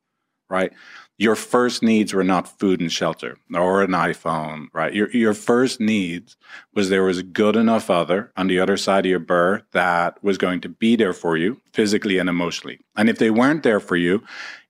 right? 0.50 0.72
Your 1.18 1.36
first 1.36 1.84
needs 1.84 2.14
were 2.14 2.24
not 2.24 2.60
food 2.60 2.82
and 2.82 2.92
shelter 2.92 3.38
or 3.54 3.84
an 3.84 3.92
iPhone, 3.92 4.68
right? 4.74 4.94
Your, 4.94 5.12
your 5.12 5.34
first 5.34 5.80
needs 5.80 6.36
was 6.74 6.90
there 6.90 7.04
was 7.04 7.20
a 7.20 7.24
good 7.24 7.56
enough 7.56 7.90
other 7.90 8.32
on 8.36 8.48
the 8.48 8.60
other 8.60 8.78
side 8.78 9.06
of 9.06 9.10
your 9.10 9.20
birth 9.20 9.64
that 9.72 10.22
was 10.24 10.38
going 10.38 10.62
to 10.62 10.70
be 10.70 10.96
there 10.96 11.14
for 11.14 11.38
you 11.38 11.62
physically 11.72 12.18
and 12.18 12.30
emotionally. 12.30 12.80
And 12.98 13.10
if 13.10 13.20
they 13.20 13.30
weren't 13.30 13.64
there 13.64 13.80
for 13.80 13.96
you, 13.96 14.24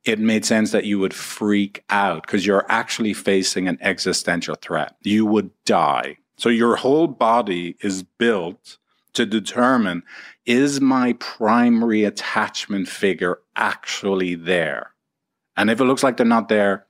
it 0.04 0.20
made 0.20 0.44
sense 0.44 0.72
that 0.72 0.84
you 0.84 1.00
would 1.00 1.14
freak 1.14 1.84
out 1.90 2.24
because 2.24 2.46
you're 2.46 2.66
actually 2.70 3.14
facing 3.14 3.68
an 3.70 3.78
existential 3.80 4.56
threat. 4.56 4.96
You 5.02 5.26
would 5.26 5.52
die. 5.64 6.18
So 6.36 6.50
your 6.50 6.76
whole 6.76 7.08
body 7.08 7.78
is 7.82 8.04
built 8.04 8.78
to 9.14 9.26
determine 9.26 10.04
is 10.46 10.82
my 10.82 11.14
primary 11.14 12.04
attachment 12.04 12.90
figure 12.90 13.40
actually 13.56 14.36
there? 14.36 14.93
And 15.56 15.70
if 15.70 15.80
it 15.80 15.86
looks 15.86 16.04
like 16.04 16.18
they're 16.18 16.26
not 16.26 16.50
there, 16.50 16.86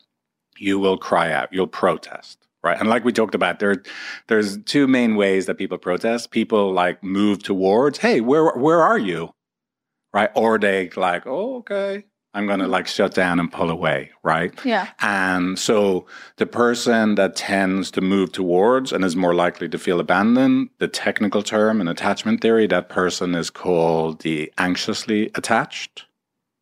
you 0.58 0.80
will 0.80 0.98
cry 0.98 1.32
out, 1.32 1.52
you'll 1.52 1.68
protest. 1.68 2.40
Right. 2.64 2.80
And 2.80 2.88
like 2.88 3.04
we 3.04 3.12
talked 3.12 3.36
about, 3.36 3.60
there 3.60 3.84
there's 4.28 4.58
two 4.64 4.88
main 4.88 5.18
ways 5.18 5.48
that 5.48 5.58
people 5.58 5.78
protest. 5.78 6.32
People 6.32 6.72
like 6.72 7.04
move 7.04 7.44
towards, 7.44 8.00
hey, 8.00 8.22
where 8.22 8.52
where 8.52 8.82
are 8.82 8.98
you? 8.98 9.34
Right. 10.14 10.30
Or 10.34 10.58
they 10.58 10.90
like, 10.96 11.28
oh, 11.28 11.58
okay. 11.58 12.06
I'm 12.34 12.48
going 12.48 12.60
to 12.60 12.68
like 12.68 12.88
shut 12.88 13.14
down 13.14 13.40
and 13.40 13.52
pull 13.52 13.70
away, 13.70 14.10
right? 14.24 14.54
Yeah. 14.66 14.90
And 15.02 15.60
so 15.60 16.08
the 16.38 16.48
person 16.48 17.16
that 17.16 17.36
tends 17.36 17.92
to 17.92 18.02
move 18.02 18.32
towards 18.32 18.92
and 18.92 19.06
is 19.06 19.16
more 19.16 19.36
likely 19.36 19.70
to 19.70 19.78
feel 19.78 20.00
abandoned, 20.00 20.70
the 20.80 20.88
technical 20.88 21.44
term 21.44 21.80
in 21.80 21.88
attachment 21.88 22.42
theory, 22.42 22.66
that 22.68 22.90
person 22.90 23.36
is 23.36 23.52
called 23.52 24.22
the 24.22 24.52
anxiously 24.58 25.30
attached 25.36 26.06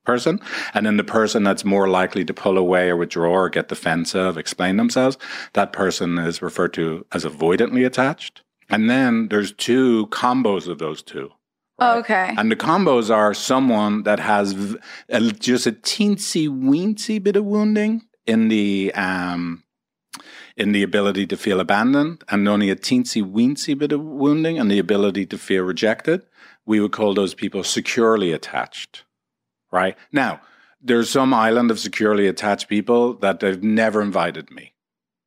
person. 0.06 0.40
And 0.74 0.86
then 0.86 0.98
the 0.98 1.04
person 1.04 1.44
that's 1.44 1.66
more 1.66 1.88
likely 1.88 2.26
to 2.26 2.34
pull 2.34 2.58
away 2.58 2.90
or 2.90 2.98
withdraw 2.98 3.32
or 3.32 3.50
get 3.50 3.70
defensive, 3.70 4.38
explain 4.38 4.78
themselves, 4.78 5.18
that 5.54 5.72
person 5.72 6.18
is 6.18 6.42
referred 6.42 6.74
to 6.74 7.06
as 7.12 7.26
avoidantly 7.26 7.86
attached. 7.86 8.42
And 8.70 8.90
then 8.90 9.28
there's 9.28 9.52
two 9.52 10.08
combos 10.08 10.68
of 10.68 10.80
those 10.80 11.02
two. 11.02 11.32
Oh, 11.80 12.00
okay. 12.00 12.34
And 12.38 12.52
the 12.52 12.56
combos 12.56 13.14
are 13.14 13.34
someone 13.34 14.04
that 14.04 14.20
has 14.20 14.78
a, 15.10 15.20
just 15.32 15.66
a 15.66 15.72
teensy 15.72 16.48
weensy 16.48 17.22
bit 17.22 17.36
of 17.36 17.44
wounding 17.44 18.04
in 18.28 18.50
the 18.50 18.94
um, 18.94 19.64
in 20.56 20.74
the 20.74 20.84
ability 20.84 21.26
to 21.26 21.38
feel 21.38 21.60
abandoned, 21.60 22.24
and 22.30 22.48
only 22.48 22.70
a 22.70 22.76
teensy 22.76 23.24
weensy 23.24 23.76
bit 23.76 23.92
of 23.92 24.02
wounding 24.02 24.60
and 24.60 24.70
the 24.70 24.78
ability 24.78 25.26
to 25.26 25.38
feel 25.38 25.64
rejected. 25.64 26.22
We 26.68 26.80
would 26.80 26.92
call 26.92 27.16
those 27.16 27.34
people 27.34 27.64
securely 27.64 28.32
attached. 28.32 29.04
Right 29.72 29.98
now, 30.12 30.42
there's 30.82 31.10
some 31.10 31.34
island 31.34 31.72
of 31.72 31.80
securely 31.80 32.28
attached 32.28 32.68
people 32.68 33.14
that 33.16 33.40
they've 33.40 33.64
never 33.64 34.02
invited 34.02 34.52
me 34.52 34.74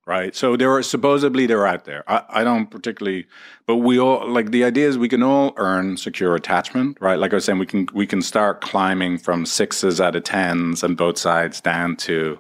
right? 0.07 0.35
So 0.35 0.57
there 0.57 0.71
are 0.71 0.83
supposedly 0.83 1.47
they're 1.47 1.67
out 1.67 1.85
there. 1.85 2.05
I, 2.07 2.23
I 2.29 2.45
don't 2.45 2.71
particularly, 2.71 3.27
but 3.67 3.77
we 3.77 3.99
all 3.99 4.29
like 4.29 4.51
the 4.51 4.65
idea 4.65 4.89
is 4.89 4.99
we 4.99 5.09
can 5.09 5.23
all 5.23 5.55
earn 5.57 5.97
secure 5.97 6.35
attachment, 6.35 6.99
right? 7.01 7.19
Like 7.19 7.33
I 7.33 7.37
was 7.37 7.45
saying, 7.45 7.59
we 7.59 7.67
can 7.67 7.89
we 7.95 8.07
can 8.07 8.23
start 8.23 8.61
climbing 8.61 9.19
from 9.19 9.47
sixes 9.47 10.01
out 10.01 10.17
of 10.17 10.25
tens 10.25 10.85
on 10.85 10.95
both 10.95 11.19
sides 11.19 11.61
down 11.61 11.97
to 11.97 12.39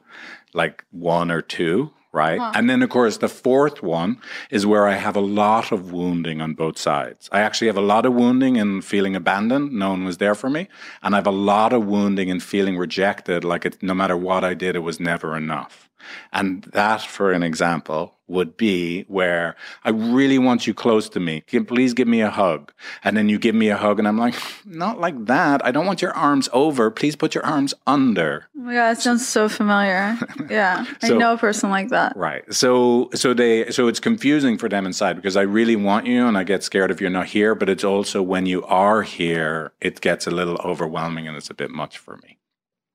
like 0.52 0.84
one 0.90 1.30
or 1.30 1.42
two, 1.42 1.90
right? 2.14 2.38
Uh-huh. 2.38 2.52
And 2.54 2.70
then 2.70 2.82
of 2.82 2.90
course 2.90 3.18
the 3.18 3.28
fourth 3.28 3.82
one 3.82 4.18
is 4.50 4.64
where 4.64 4.86
I 4.86 4.94
have 4.94 5.16
a 5.16 5.20
lot 5.20 5.72
of 5.72 5.92
wounding 5.92 6.40
on 6.40 6.54
both 6.54 6.78
sides. 6.78 7.28
I 7.32 7.40
actually 7.40 7.66
have 7.66 7.76
a 7.76 7.82
lot 7.82 8.06
of 8.06 8.14
wounding 8.14 8.56
in 8.56 8.80
feeling 8.82 9.16
abandoned, 9.16 9.72
no 9.72 9.90
one 9.90 10.04
was 10.04 10.18
there 10.18 10.34
for 10.34 10.48
me, 10.48 10.68
and 11.02 11.14
I 11.14 11.18
have 11.18 11.26
a 11.26 11.30
lot 11.30 11.72
of 11.72 11.84
wounding 11.84 12.28
in 12.28 12.40
feeling 12.40 12.78
rejected, 12.78 13.44
like 13.44 13.66
it, 13.66 13.82
no 13.82 13.94
matter 13.94 14.16
what 14.16 14.44
I 14.44 14.54
did, 14.54 14.76
it 14.76 14.80
was 14.80 15.00
never 15.00 15.36
enough. 15.36 15.83
And 16.32 16.62
that, 16.72 17.02
for 17.02 17.32
an 17.32 17.42
example, 17.42 18.14
would 18.26 18.56
be 18.56 19.02
where 19.02 19.54
I 19.84 19.90
really 19.90 20.38
want 20.38 20.66
you 20.66 20.72
close 20.72 21.10
to 21.10 21.20
me. 21.20 21.42
Can- 21.42 21.66
Please 21.66 21.92
give 21.92 22.08
me 22.08 22.22
a 22.22 22.30
hug. 22.30 22.72
And 23.04 23.16
then 23.16 23.28
you 23.28 23.38
give 23.38 23.54
me 23.54 23.68
a 23.68 23.76
hug, 23.76 23.98
and 23.98 24.08
I'm 24.08 24.16
like, 24.18 24.34
not 24.64 24.98
like 24.98 25.26
that. 25.26 25.64
I 25.64 25.70
don't 25.70 25.84
want 25.86 26.00
your 26.00 26.12
arms 26.12 26.48
over. 26.52 26.90
Please 26.90 27.16
put 27.16 27.34
your 27.34 27.44
arms 27.44 27.74
under. 27.86 28.46
Oh 28.56 28.60
my 28.60 28.74
god, 28.74 28.96
it 28.96 29.00
sounds 29.00 29.26
so 29.28 29.48
familiar. 29.48 30.16
Yeah, 30.50 30.84
So- 31.00 31.16
I 31.16 31.18
know 31.18 31.34
a 31.34 31.38
person 31.38 31.70
like 31.70 31.88
that. 31.90 32.16
Right. 32.16 32.44
So 32.52 33.10
so 33.14 33.34
they 33.34 33.70
so 33.70 33.88
it's 33.88 34.00
confusing 34.00 34.56
for 34.58 34.68
them 34.68 34.86
inside 34.86 35.16
because 35.16 35.36
I 35.36 35.42
really 35.42 35.76
want 35.76 36.06
you 36.06 36.26
and 36.26 36.36
I 36.38 36.44
get 36.44 36.62
scared 36.64 36.90
if 36.90 37.00
you're 37.00 37.10
not 37.10 37.26
here, 37.26 37.54
but 37.54 37.68
it's 37.68 37.84
also 37.84 38.22
when 38.22 38.46
you 38.46 38.62
are 38.64 39.02
here, 39.02 39.72
it 39.80 40.00
gets 40.00 40.26
a 40.26 40.30
little 40.30 40.56
overwhelming 40.64 41.28
and 41.28 41.36
it's 41.36 41.50
a 41.50 41.54
bit 41.54 41.70
much 41.70 41.98
for 41.98 42.16
me. 42.18 42.38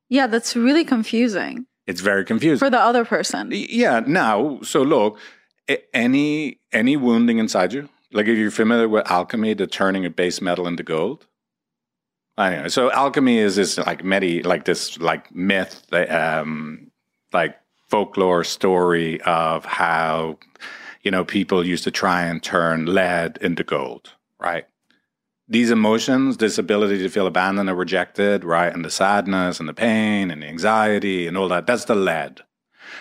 Yeah, 0.10 0.28
that's 0.28 0.56
really 0.56 0.84
confusing 0.86 1.66
It's 1.90 2.02
very 2.02 2.24
confusing. 2.24 2.60
for 2.60 2.70
the 2.70 2.80
other 2.80 3.04
person. 3.04 3.50
Yeah. 3.52 4.02
Now, 4.06 4.60
so 4.62 4.84
look, 4.84 5.18
any 5.92 6.60
any 6.72 6.96
wounding 6.98 7.40
inside 7.40 7.74
you, 7.74 7.90
like 8.12 8.28
if 8.28 8.38
you're 8.38 8.52
familiar 8.52 8.88
with 8.88 9.10
alchemy, 9.10 9.56
the 9.56 9.66
turning 9.66 10.06
of 10.06 10.16
base 10.16 10.40
metal 10.40 10.68
into 10.68 10.84
gold. 10.84 11.26
Anyway, 12.38 12.70
so 12.70 12.92
alchemy 12.92 13.40
is 13.40 13.56
this 13.56 13.80
like 13.80 14.04
medi, 14.04 14.44
like 14.44 14.66
this 14.66 15.00
like 15.00 15.34
myth, 15.34 15.84
um, 15.92 16.92
like 17.34 17.58
folklore 17.88 18.44
story 18.44 19.20
of 19.22 19.66
how 19.66 20.38
you 21.02 21.10
know 21.10 21.26
people 21.26 21.66
used 21.66 21.86
to 21.86 21.92
try 21.92 22.22
and 22.24 22.44
turn 22.44 22.86
lead 22.86 23.40
into 23.42 23.64
gold, 23.64 24.14
right? 24.40 24.66
These 25.52 25.72
emotions, 25.72 26.38
this 26.38 26.60
ability 26.60 27.00
to 27.00 27.10
feel 27.10 27.26
abandoned 27.26 27.70
or 27.70 27.76
rejected, 27.76 28.44
right, 28.44 28.72
and 28.72 28.86
the 28.86 28.92
sadness 28.92 29.60
and 29.60 29.68
the 29.68 29.74
pain 29.74 30.30
and 30.30 30.44
the 30.44 30.48
anxiety 30.48 31.26
and 31.26 31.36
all 31.36 31.50
that, 31.50 31.66
that's 31.66 31.86
the 31.86 31.96
lead 31.96 32.42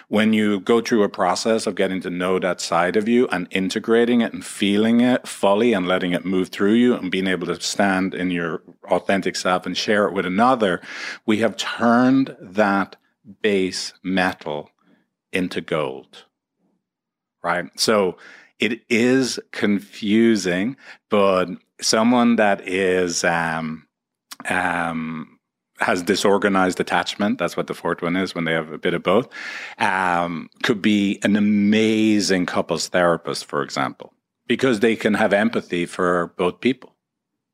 when 0.09 0.33
you 0.33 0.61
go 0.61 0.81
through 0.81 1.03
a 1.03 1.09
process 1.09 1.67
of 1.67 1.75
getting 1.75 2.01
to 2.01 2.11
know 2.11 2.39
that 2.39 2.61
side 2.61 2.97
of 2.97 3.09
you 3.09 3.29
and 3.29 3.47
integrating 3.51 4.21
it 4.21 4.33
and 4.33 4.45
feeling 4.45 5.01
it 5.01 5.27
fully 5.27 5.73
and 5.73 5.87
letting 5.87 6.13
it 6.13 6.25
move 6.25 6.49
through 6.49 6.73
you 6.73 6.95
and 6.95 7.11
being 7.11 7.27
able 7.27 7.47
to 7.47 7.61
stand 7.61 8.15
in 8.15 8.31
your 8.31 8.63
authentic 8.85 9.37
self 9.37 9.67
and 9.67 9.77
share 9.77 10.07
it 10.07 10.15
with 10.15 10.27
another, 10.27 10.81
we 11.27 11.39
have 11.39 11.57
turned 11.57 12.37
that 12.41 12.97
base 13.43 13.93
metal 14.03 14.71
into 15.33 15.61
gold. 15.61 16.25
Right? 17.43 17.67
So 17.79 18.17
it 18.59 18.83
is 18.89 19.39
confusing, 19.53 20.77
but 21.09 21.49
someone 21.81 22.37
that 22.37 22.67
is 22.67 23.25
um, 23.25 23.87
um, 24.49 25.39
has 25.81 26.03
disorganized 26.03 26.81
attachment. 26.81 27.39
That's 27.39 27.57
what 27.57 27.67
the 27.67 27.75
fourth 27.75 28.03
one 28.03 28.17
is 28.17 28.35
when 28.35 28.45
they 28.45 28.53
have 28.53 28.73
a 28.73 28.79
bit 28.79 28.95
of 28.95 29.03
both. 29.03 29.29
Um, 29.79 30.51
could 30.63 30.83
be 30.83 31.19
an 31.23 31.37
amazing 31.37 32.47
couples 32.47 32.89
therapist, 32.89 33.45
for 33.45 33.63
example, 33.63 34.13
because 34.47 34.81
they 34.81 34.97
can 34.97 35.15
have 35.15 35.33
empathy 35.33 35.87
for 35.87 36.35
both 36.37 36.61
people. 36.61 36.95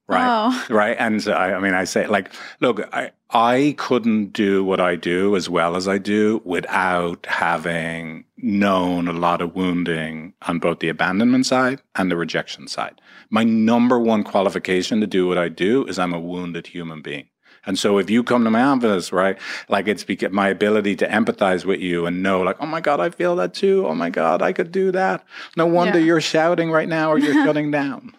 Right. 0.06 0.24
Oh. 0.26 0.66
Right. 0.68 0.96
And 0.98 1.22
so, 1.22 1.32
I, 1.32 1.54
I 1.54 1.60
mean, 1.60 1.72
I 1.72 1.84
say 1.84 2.06
like, 2.06 2.30
look, 2.60 2.80
I, 2.92 3.10
I 3.30 3.74
couldn't 3.78 4.34
do 4.34 4.62
what 4.62 4.78
I 4.78 4.96
do 4.96 5.34
as 5.34 5.48
well 5.48 5.76
as 5.76 5.88
I 5.88 5.96
do 5.96 6.42
without 6.44 7.24
having 7.26 8.24
known 8.44 9.08
a 9.08 9.12
lot 9.12 9.40
of 9.40 9.54
wounding 9.56 10.34
on 10.42 10.58
both 10.58 10.80
the 10.80 10.88
abandonment 10.90 11.46
side 11.46 11.80
and 11.96 12.10
the 12.10 12.16
rejection 12.16 12.68
side. 12.68 13.00
My 13.30 13.42
number 13.42 13.98
one 13.98 14.22
qualification 14.22 15.00
to 15.00 15.06
do 15.06 15.26
what 15.26 15.38
I 15.38 15.48
do 15.48 15.86
is 15.86 15.98
I'm 15.98 16.12
a 16.12 16.20
wounded 16.20 16.66
human 16.66 17.00
being. 17.00 17.28
And 17.66 17.78
so 17.78 17.96
if 17.96 18.10
you 18.10 18.22
come 18.22 18.44
to 18.44 18.50
my 18.50 18.62
office, 18.62 19.10
right, 19.10 19.38
like 19.70 19.88
it's 19.88 20.04
because 20.04 20.30
my 20.30 20.48
ability 20.50 20.96
to 20.96 21.08
empathize 21.08 21.64
with 21.64 21.80
you 21.80 22.04
and 22.04 22.22
know, 22.22 22.42
like, 22.42 22.56
oh 22.60 22.66
my 22.66 22.82
God, 22.82 23.00
I 23.00 23.08
feel 23.08 23.34
that 23.36 23.54
too. 23.54 23.86
Oh 23.86 23.94
my 23.94 24.10
God, 24.10 24.42
I 24.42 24.52
could 24.52 24.70
do 24.70 24.92
that. 24.92 25.24
No 25.56 25.64
wonder 25.66 25.98
Yeah. 25.98 26.04
you're 26.04 26.20
shouting 26.20 26.70
right 26.70 26.88
now 26.88 27.10
or 27.10 27.18
you're 27.18 27.32
shutting 27.46 27.70
down. 27.70 28.14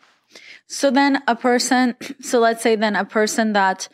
So 0.65 0.89
then 0.89 1.21
a 1.27 1.35
person, 1.35 1.95
so 2.21 2.39
let's 2.39 2.63
say 2.63 2.75
then 2.75 2.95
a 2.95 3.05
person 3.05 3.53
that 3.53 3.87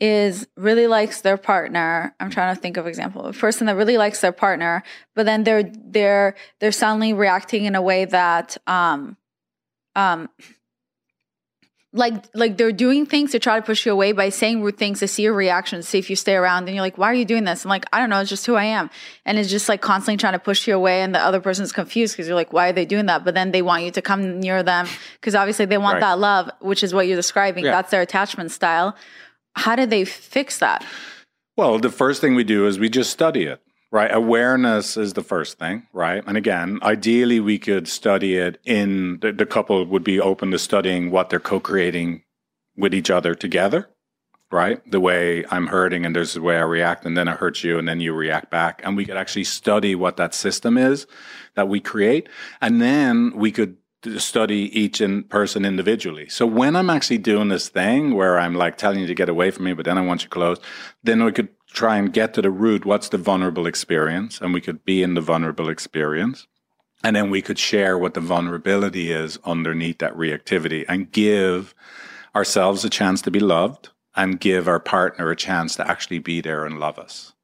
is 0.00 0.46
really 0.56 0.86
likes 0.86 1.22
their 1.22 1.36
partner. 1.36 2.14
I'm 2.20 2.30
trying 2.30 2.54
to 2.54 2.60
think 2.60 2.76
of 2.76 2.86
example. 2.86 3.26
A 3.26 3.32
person 3.32 3.66
that 3.66 3.76
really 3.76 3.96
likes 3.98 4.20
their 4.20 4.32
partner, 4.32 4.82
but 5.14 5.24
then 5.26 5.44
they're 5.44 5.64
they're 5.64 6.34
they're 6.60 6.72
suddenly 6.72 7.12
reacting 7.12 7.64
in 7.64 7.74
a 7.74 7.82
way 7.82 8.04
that 8.04 8.56
um 8.66 9.16
um 9.94 10.28
like 11.92 12.24
like 12.34 12.58
they're 12.58 12.72
doing 12.72 13.06
things 13.06 13.30
to 13.32 13.38
try 13.38 13.58
to 13.58 13.64
push 13.64 13.86
you 13.86 13.92
away 13.92 14.12
by 14.12 14.28
saying 14.28 14.60
rude 14.60 14.76
things 14.76 14.98
to 14.98 15.08
see 15.08 15.22
your 15.22 15.32
reaction, 15.32 15.82
see 15.82 15.98
if 15.98 16.10
you 16.10 16.16
stay 16.16 16.34
around. 16.34 16.64
And 16.66 16.74
you're 16.74 16.82
like, 16.84 16.98
why 16.98 17.06
are 17.10 17.14
you 17.14 17.24
doing 17.24 17.44
this? 17.44 17.64
I'm 17.64 17.70
like, 17.70 17.86
I 17.90 18.00
don't 18.00 18.10
know, 18.10 18.20
it's 18.20 18.28
just 18.28 18.44
who 18.44 18.54
I 18.54 18.64
am. 18.64 18.90
And 19.24 19.38
it's 19.38 19.48
just 19.48 19.66
like 19.66 19.80
constantly 19.80 20.18
trying 20.18 20.34
to 20.34 20.38
push 20.38 20.68
you 20.68 20.74
away, 20.74 21.00
and 21.00 21.14
the 21.14 21.20
other 21.20 21.40
person's 21.40 21.72
confused 21.72 22.12
because 22.14 22.26
you're 22.26 22.36
like, 22.36 22.52
why 22.52 22.68
are 22.68 22.72
they 22.72 22.84
doing 22.84 23.06
that? 23.06 23.24
But 23.24 23.32
then 23.34 23.50
they 23.50 23.62
want 23.62 23.84
you 23.84 23.90
to 23.92 24.02
come 24.02 24.40
near 24.40 24.62
them 24.62 24.86
because 25.14 25.34
obviously 25.34 25.64
they 25.64 25.78
want 25.78 25.94
Right. 25.94 26.00
that 26.00 26.18
love, 26.18 26.50
which 26.60 26.82
is 26.84 26.92
what 26.92 27.06
you're 27.06 27.16
describing. 27.16 27.64
Yeah. 27.64 27.70
That's 27.70 27.90
their 27.90 28.02
attachment 28.02 28.50
style. 28.50 28.94
How 29.56 29.74
do 29.74 29.86
they 29.86 30.04
fix 30.04 30.58
that? 30.58 30.84
Well, 31.56 31.78
the 31.78 31.90
first 31.90 32.20
thing 32.20 32.34
we 32.34 32.44
do 32.44 32.66
is 32.66 32.78
we 32.78 32.90
just 32.90 33.10
study 33.10 33.44
it, 33.44 33.62
right? 33.90 34.14
Awareness 34.14 34.98
is 34.98 35.14
the 35.14 35.22
first 35.22 35.58
thing, 35.58 35.86
right? 35.94 36.22
And 36.26 36.36
again, 36.36 36.78
ideally, 36.82 37.40
we 37.40 37.58
could 37.58 37.88
study 37.88 38.36
it 38.36 38.60
in 38.64 39.18
the, 39.20 39.32
the 39.32 39.46
couple 39.46 39.84
would 39.86 40.04
be 40.04 40.20
open 40.20 40.50
to 40.50 40.58
studying 40.58 41.10
what 41.10 41.30
they're 41.30 41.40
co 41.40 41.58
creating 41.58 42.22
with 42.76 42.92
each 42.92 43.10
other 43.10 43.34
together, 43.34 43.88
right? 44.52 44.82
The 44.90 45.00
way 45.00 45.46
I'm 45.50 45.68
hurting 45.68 46.04
and 46.04 46.14
there's 46.14 46.34
the 46.34 46.42
way 46.42 46.58
I 46.58 46.62
react, 46.62 47.06
and 47.06 47.16
then 47.16 47.26
I 47.26 47.32
hurt 47.32 47.64
you, 47.64 47.78
and 47.78 47.88
then 47.88 48.00
you 48.00 48.12
react 48.12 48.50
back. 48.50 48.82
And 48.84 48.94
we 48.94 49.06
could 49.06 49.16
actually 49.16 49.44
study 49.44 49.94
what 49.94 50.18
that 50.18 50.34
system 50.34 50.76
is 50.76 51.06
that 51.54 51.68
we 51.68 51.80
create. 51.80 52.28
And 52.60 52.82
then 52.82 53.32
we 53.34 53.50
could 53.50 53.78
study 54.18 54.70
each 54.78 55.00
in 55.00 55.24
person 55.24 55.64
individually. 55.64 56.28
So 56.28 56.46
when 56.46 56.76
I'm 56.76 56.90
actually 56.90 57.18
doing 57.18 57.48
this 57.48 57.68
thing 57.68 58.14
where 58.14 58.38
I'm 58.38 58.54
like 58.54 58.76
telling 58.76 59.00
you 59.00 59.06
to 59.06 59.14
get 59.14 59.28
away 59.28 59.50
from 59.50 59.64
me, 59.64 59.72
but 59.72 59.84
then 59.84 59.98
I 59.98 60.02
want 60.02 60.22
you 60.22 60.28
close, 60.28 60.58
then 61.02 61.24
we 61.24 61.32
could 61.32 61.48
try 61.72 61.96
and 61.96 62.12
get 62.12 62.34
to 62.34 62.42
the 62.42 62.50
root. 62.50 62.84
What's 62.84 63.08
the 63.08 63.18
vulnerable 63.18 63.66
experience? 63.66 64.40
And 64.40 64.54
we 64.54 64.60
could 64.60 64.84
be 64.84 65.02
in 65.02 65.14
the 65.14 65.20
vulnerable 65.20 65.68
experience. 65.68 66.46
And 67.04 67.14
then 67.14 67.30
we 67.30 67.42
could 67.42 67.58
share 67.58 67.98
what 67.98 68.14
the 68.14 68.20
vulnerability 68.20 69.12
is 69.12 69.38
underneath 69.44 69.98
that 69.98 70.16
reactivity 70.16 70.84
and 70.88 71.12
give 71.12 71.74
ourselves 72.34 72.84
a 72.84 72.90
chance 72.90 73.22
to 73.22 73.30
be 73.30 73.40
loved 73.40 73.90
and 74.14 74.40
give 74.40 74.66
our 74.66 74.80
partner 74.80 75.30
a 75.30 75.36
chance 75.36 75.76
to 75.76 75.88
actually 75.88 76.18
be 76.18 76.40
there 76.40 76.64
and 76.64 76.80
love 76.80 76.98
us. 76.98 77.34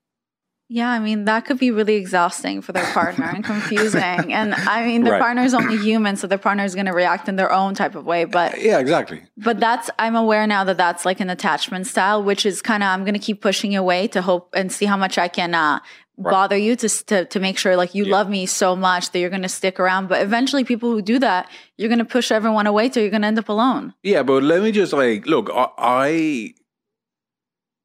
Yeah, 0.79 0.91
I 0.91 0.99
mean 1.01 1.27
that 1.27 1.45
could 1.47 1.59
be 1.59 1.71
really 1.71 1.97
exhausting 1.97 2.63
for 2.63 2.73
their 2.73 2.89
partner 2.95 3.27
and 3.35 3.45
confusing. 3.45 4.33
And 4.33 4.55
I 4.55 4.87
mean 4.87 5.05
the 5.05 5.11
Right. 5.13 5.21
partner 5.21 5.43
is 5.43 5.53
only 5.53 5.77
human, 5.77 6.17
so 6.17 6.27
their 6.27 6.39
partner 6.49 6.65
is 6.65 6.75
going 6.75 6.87
to 6.87 6.93
react 7.03 7.29
in 7.29 7.37
their 7.37 7.53
own 7.53 7.75
type 7.75 7.95
of 7.95 8.05
way. 8.07 8.25
But 8.25 8.51
Yeah, 8.69 8.79
exactly. 8.79 9.19
but 9.37 9.61
that's 9.61 9.91
I'm 9.99 10.17
aware 10.17 10.47
now 10.47 10.65
that 10.65 10.79
that's 10.79 11.05
like 11.05 11.21
an 11.21 11.29
attachment 11.29 11.87
style, 11.87 12.23
which 12.23 12.47
is 12.47 12.63
kind 12.63 12.83
of 12.83 12.89
I'm 12.89 13.05
going 13.05 13.19
to 13.23 13.27
keep 13.29 13.43
pushing 13.43 13.77
away 13.77 14.09
to 14.15 14.23
hope 14.23 14.47
and 14.57 14.73
see 14.73 14.87
how 14.87 14.97
much 14.97 15.19
I 15.19 15.29
can 15.29 15.55
uh, 15.55 15.81
bother 16.19 16.57
you 16.57 16.77
to, 16.77 16.89
to 17.07 17.25
to 17.27 17.39
make 17.47 17.57
sure 17.59 17.77
like 17.83 17.95
you 17.99 18.05
love 18.05 18.29
me 18.31 18.47
so 18.47 18.75
much 18.77 19.11
that 19.11 19.19
you're 19.21 19.35
going 19.37 19.49
to 19.51 19.55
stick 19.61 19.77
around. 19.81 20.09
But 20.09 20.23
eventually, 20.23 20.65
people 20.65 20.91
who 20.95 21.03
do 21.03 21.19
that, 21.19 21.51
you're 21.77 21.89
going 21.95 22.05
to 22.07 22.13
push 22.17 22.31
everyone 22.39 22.67
away 22.67 22.89
till 22.89 23.03
you're 23.03 23.11
going 23.17 23.23
to 23.27 23.29
end 23.29 23.39
up 23.45 23.49
alone. 23.49 23.93
Yeah, 24.03 24.23
but 24.23 24.43
let 24.43 24.63
me 24.63 24.71
just 24.73 24.93
like 24.93 25.27
look. 25.27 25.51
I, 25.53 25.67
I, 25.79 26.55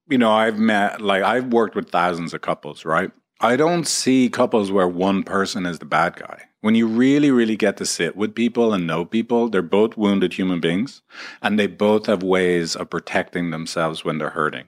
you 0.09 0.17
know, 0.17 0.31
I've 0.31 0.59
met 0.59 1.01
like 1.01 1.23
I've 1.23 1.47
worked 1.47 1.75
with 1.75 1.89
thousands 1.89 2.33
of 2.33 2.41
couples, 2.41 2.85
right? 2.85 3.11
I 3.39 3.55
don't 3.55 3.87
see 3.87 4.29
couples 4.29 4.71
where 4.71 4.87
one 4.87 5.23
person 5.23 5.65
is 5.65 5.79
the 5.79 5.85
bad 5.85 6.15
guy. 6.15 6.43
When 6.61 6.73
you 6.73 6.87
really, 6.87 7.29
really 7.29 7.55
get 7.55 7.77
to 7.77 7.85
sit 7.85 8.15
with 8.15 8.33
people 8.33 8.73
and 8.73 8.87
know 8.87 9.05
people, 9.05 9.47
they're 9.47 9.61
both 9.61 9.95
wounded 9.95 10.33
human 10.33 10.59
beings, 10.59 11.03
and 11.41 11.59
they 11.59 11.67
both 11.67 12.07
have 12.07 12.23
ways 12.23 12.75
of 12.75 12.89
protecting 12.89 13.51
themselves 13.51 14.03
when 14.03 14.17
they're 14.17 14.31
hurting. 14.31 14.65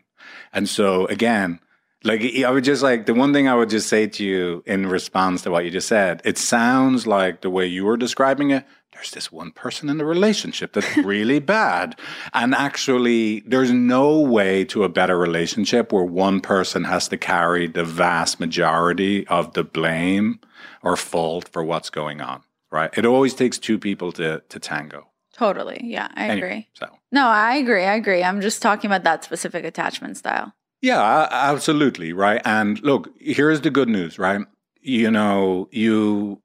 And 0.53 0.69
so, 0.69 1.07
again, 1.07 1.59
like 2.03 2.21
I 2.45 2.49
would 2.49 2.63
just 2.63 2.83
like 2.83 3.07
the 3.07 3.13
one 3.13 3.33
thing 3.33 3.47
I 3.47 3.55
would 3.55 3.69
just 3.69 3.89
say 3.89 4.07
to 4.07 4.23
you 4.23 4.63
in 4.65 4.87
response 4.87 5.41
to 5.41 5.51
what 5.51 5.65
you 5.65 5.71
just 5.71 5.87
said. 5.87 6.21
It 6.23 6.37
sounds 6.37 7.05
like 7.05 7.41
the 7.41 7.49
way 7.49 7.65
you 7.65 7.85
were 7.85 7.97
describing 7.97 8.51
it. 8.51 8.65
There's 8.99 9.11
this 9.11 9.31
one 9.31 9.51
person 9.51 9.87
in 9.87 9.97
the 9.97 10.03
relationship 10.03 10.73
that's 10.73 10.97
really 10.97 11.39
bad, 11.57 11.97
and 12.33 12.53
actually, 12.53 13.39
there's 13.47 13.71
no 13.71 14.19
way 14.19 14.65
to 14.65 14.83
a 14.83 14.89
better 14.89 15.17
relationship 15.17 15.93
where 15.93 16.03
one 16.03 16.41
person 16.41 16.83
has 16.83 17.07
to 17.07 17.17
carry 17.17 17.65
the 17.67 17.85
vast 17.85 18.41
majority 18.41 19.25
of 19.27 19.53
the 19.53 19.63
blame 19.63 20.41
or 20.83 20.97
fault 20.97 21.47
for 21.47 21.63
what's 21.63 21.89
going 21.89 22.19
on. 22.19 22.43
Right? 22.71 22.89
It 22.97 23.05
always 23.05 23.33
takes 23.33 23.57
two 23.57 23.79
people 23.79 24.11
to 24.13 24.41
to 24.49 24.59
tango. 24.59 25.07
Totally, 25.31 25.79
yeah, 25.81 26.09
I 26.15 26.27
Anyway, 26.27 26.47
agree. 26.47 26.67
So. 26.73 26.87
No, 27.13 27.25
I 27.27 27.55
agree. 27.55 27.85
I 27.85 27.95
agree. 27.95 28.21
I'm 28.21 28.41
just 28.41 28.61
talking 28.61 28.89
about 28.91 29.05
that 29.05 29.23
specific 29.23 29.63
attachment 29.63 30.17
style. 30.17 30.51
Yeah, 30.81 31.29
absolutely, 31.31 32.11
right? 32.11 32.41
And 32.43 32.81
look, 32.83 33.07
here's 33.17 33.61
the 33.61 33.69
good 33.69 33.87
news, 33.87 34.19
right? 34.19 34.41
You 34.81 35.09
know, 35.09 35.69
you 35.71 36.41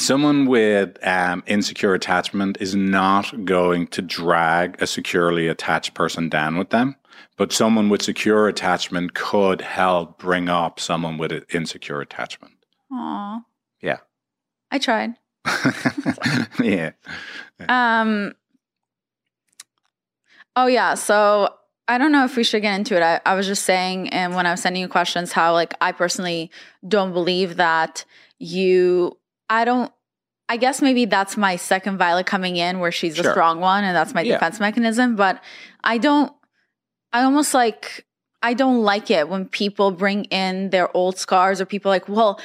someone 0.00 0.46
with 0.46 0.96
um, 1.06 1.42
insecure 1.46 1.94
attachment 1.94 2.58
is 2.60 2.74
not 2.74 3.44
going 3.44 3.86
to 3.88 4.02
drag 4.02 4.80
a 4.82 4.86
securely 4.86 5.46
attached 5.46 5.94
person 5.94 6.28
down 6.28 6.56
with 6.56 6.70
them, 6.70 6.96
but 7.36 7.52
someone 7.52 7.88
with 7.88 8.02
secure 8.02 8.48
attachment 8.48 9.14
could 9.14 9.60
help 9.60 10.18
bring 10.18 10.48
up 10.48 10.80
someone 10.80 11.18
with 11.18 11.32
an 11.32 11.44
insecure 11.52 12.00
attachment. 12.00 12.54
Aw, 12.92 13.40
Yeah. 13.80 13.98
I 14.70 14.78
tried. 14.78 15.14
yeah. 16.62 16.92
Um. 17.68 18.34
Oh 20.54 20.66
yeah. 20.66 20.94
So 20.94 21.54
I 21.88 21.98
don't 21.98 22.12
know 22.12 22.24
if 22.24 22.36
we 22.36 22.44
should 22.44 22.62
get 22.62 22.74
into 22.76 22.96
it. 22.96 23.02
I, 23.02 23.20
I 23.26 23.34
was 23.34 23.46
just 23.46 23.64
saying, 23.64 24.10
and 24.10 24.34
when 24.34 24.46
I 24.46 24.52
was 24.52 24.60
sending 24.60 24.82
you 24.82 24.88
questions, 24.88 25.32
how 25.32 25.52
like 25.52 25.74
I 25.80 25.92
personally 25.92 26.50
don't 26.86 27.12
believe 27.12 27.56
that 27.56 28.04
you. 28.38 29.16
I 29.50 29.64
don't. 29.66 29.92
I 30.48 30.56
guess 30.56 30.80
maybe 30.82 31.04
that's 31.04 31.36
my 31.36 31.56
second 31.56 31.98
Violet 31.98 32.26
coming 32.26 32.56
in, 32.56 32.80
where 32.80 32.90
she's 32.90 33.16
the 33.16 33.22
Sure. 33.22 33.32
strong 33.32 33.60
one, 33.60 33.84
and 33.84 33.94
that's 33.94 34.14
my 34.14 34.22
Yeah. 34.22 34.34
defense 34.34 34.58
mechanism. 34.58 35.14
But 35.16 35.42
I 35.84 35.98
don't. 35.98 36.32
I 37.12 37.22
almost 37.24 37.52
like. 37.52 38.06
I 38.42 38.54
don't 38.54 38.80
like 38.82 39.10
it 39.10 39.28
when 39.28 39.44
people 39.46 39.90
bring 39.90 40.24
in 40.24 40.70
their 40.70 40.94
old 40.96 41.18
scars, 41.18 41.60
or 41.60 41.66
people 41.66 41.90
like, 41.90 42.08
well, 42.08 42.40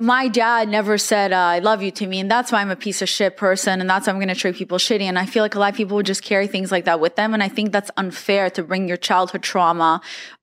my 0.00 0.28
dad 0.28 0.68
never 0.68 0.96
said 0.96 1.32
uh, 1.32 1.36
I 1.36 1.58
love 1.58 1.82
you 1.82 1.90
to 1.92 2.06
me, 2.06 2.20
and 2.20 2.30
that's 2.30 2.52
why 2.52 2.60
I'm 2.60 2.70
a 2.70 2.76
piece 2.76 3.02
of 3.02 3.08
shit 3.08 3.36
person, 3.36 3.80
and 3.80 3.90
that's 3.90 4.06
why 4.06 4.12
I'm 4.12 4.18
going 4.18 4.28
to 4.28 4.34
treat 4.34 4.54
people 4.54 4.78
shitty. 4.78 5.02
And 5.02 5.18
I 5.18 5.26
feel 5.26 5.42
like 5.42 5.56
a 5.56 5.58
lot 5.58 5.70
of 5.72 5.76
people 5.76 5.96
would 5.96 6.06
just 6.06 6.22
carry 6.22 6.46
things 6.46 6.70
like 6.70 6.84
that 6.84 7.00
with 7.00 7.16
them, 7.16 7.34
and 7.34 7.42
I 7.42 7.48
think 7.48 7.72
that's 7.72 7.90
unfair 7.96 8.48
to 8.50 8.62
bring 8.62 8.86
your 8.86 8.96
childhood 8.96 9.42
trauma 9.42 10.00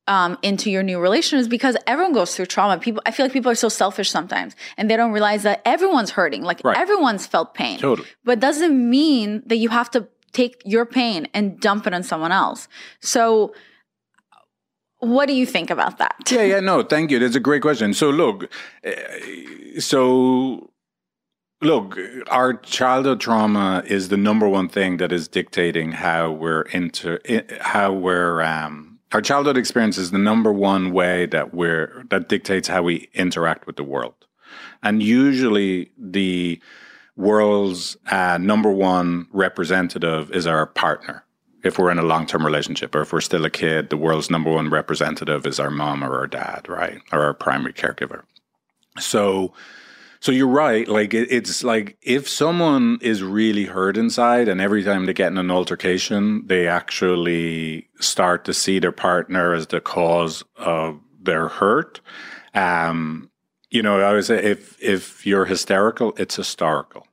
um, 0.08 0.38
into 0.44 0.70
your 0.70 0.84
new 0.84 1.00
relationships 1.00 1.48
because 1.48 1.78
everyone 1.88 2.14
goes 2.14 2.36
through 2.36 2.48
trauma. 2.48 2.78
People, 2.80 3.02
I 3.06 3.12
feel 3.12 3.26
like 3.26 3.34
people 3.34 3.50
are 3.52 3.56
so 3.56 3.70
selfish 3.70 4.10
sometimes, 4.12 4.56
and 4.78 4.90
they 4.90 4.98
don't 4.98 5.12
realize 5.14 5.44
that 5.44 5.62
everyone's 5.66 6.12
hurting. 6.12 6.42
Like 6.44 6.62
Right. 6.64 6.78
everyone's 6.78 7.26
felt 7.26 7.54
pain, 7.54 7.80
Totally. 7.80 8.08
but 8.26 8.40
doesn't 8.42 8.90
mean 8.90 9.42
that 9.46 9.58
you 9.58 9.70
have 9.70 9.90
to 9.92 10.08
take 10.34 10.62
your 10.66 10.86
pain 10.86 11.28
and 11.34 11.60
dump 11.62 11.88
it 11.88 11.94
on 11.94 12.04
someone 12.04 12.34
else. 12.34 12.68
So. 13.00 13.54
What 15.06 15.28
do 15.28 15.34
you 15.34 15.46
think 15.46 15.70
about 15.70 15.98
that? 16.00 16.16
Yeah, 16.32 16.44
yeah, 16.44 16.60
no, 16.60 16.82
thank 16.84 17.12
you. 17.12 17.20
That's 17.20 17.36
a 17.36 17.40
great 17.40 17.62
question. 17.62 17.94
So, 17.94 18.10
look, 18.10 18.52
uh, 18.86 18.92
so 19.80 20.72
look, 21.62 21.98
our 22.28 22.54
childhood 22.54 23.20
trauma 23.20 23.84
is 23.86 24.10
the 24.10 24.18
number 24.18 24.48
one 24.48 24.70
thing 24.70 24.98
that 24.98 25.12
is 25.12 25.28
dictating 25.28 25.92
how 25.92 26.32
we're 26.32 26.64
into 26.64 27.20
how 27.62 27.92
we're. 27.92 28.42
Um, 28.42 29.00
our 29.12 29.22
childhood 29.22 29.58
experience 29.58 29.98
is 29.98 30.12
the 30.12 30.18
number 30.18 30.52
one 30.52 30.92
way 30.92 31.26
that 31.28 31.54
we're 31.54 32.04
that 32.10 32.28
dictates 32.28 32.68
how 32.68 32.84
we 32.84 33.10
interact 33.14 33.68
with 33.68 33.76
the 33.76 33.84
world, 33.84 34.16
and 34.82 35.02
usually 35.04 35.92
the 35.98 36.62
world's 37.16 37.96
uh, 38.12 38.38
number 38.38 38.72
one 38.72 39.28
representative 39.32 40.32
is 40.32 40.48
our 40.48 40.66
partner 40.66 41.25
if 41.66 41.80
we're 41.80 41.90
in 41.90 41.98
a 41.98 42.04
long 42.04 42.28
term 42.28 42.46
relationship 42.46 42.94
or 42.94 43.02
if 43.02 43.12
we're 43.12 43.22
still 43.22 43.44
a 43.44 43.50
kid, 43.50 43.90
the 43.90 43.98
world's 43.98 44.30
number 44.30 44.52
one 44.52 44.70
representative 44.70 45.48
is 45.48 45.60
our 45.60 45.72
mom 45.72 46.04
or 46.04 46.16
our 46.16 46.28
dad, 46.28 46.70
right? 46.70 47.02
Or 47.12 47.24
our 47.24 47.34
primary 47.34 47.74
caregiver. 47.74 48.22
So, 49.00 49.52
so 50.20 50.32
you're 50.32 50.48
right. 50.48 50.88
Like 50.88 51.16
it, 51.16 51.28
it's 51.32 51.64
like 51.64 51.98
if 52.04 52.30
someone 52.30 53.00
is 53.02 53.24
really 53.24 53.66
hurt 53.66 53.98
inside, 53.98 54.48
and 54.48 54.62
every 54.62 54.84
time 54.84 55.08
they 55.08 55.14
get 55.14 55.32
in 55.32 55.40
an 55.40 55.50
altercation, 55.50 56.46
they 56.46 56.68
actually 56.68 57.90
start 58.00 58.46
to 58.46 58.54
see 58.54 58.78
their 58.78 58.92
partner 58.92 59.56
as 59.56 59.68
the 59.68 59.82
cause 59.82 60.44
of 60.58 61.00
their 61.20 61.48
hurt. 61.48 62.00
Um, 62.54 63.32
you 63.72 63.82
know, 63.82 64.00
I 64.02 64.14
would 64.14 64.26
say 64.26 64.42
if 64.42 64.82
if 64.82 65.26
you're 65.26 65.46
hysterical, 65.46 66.14
it's 66.18 66.36
historical 66.36 67.08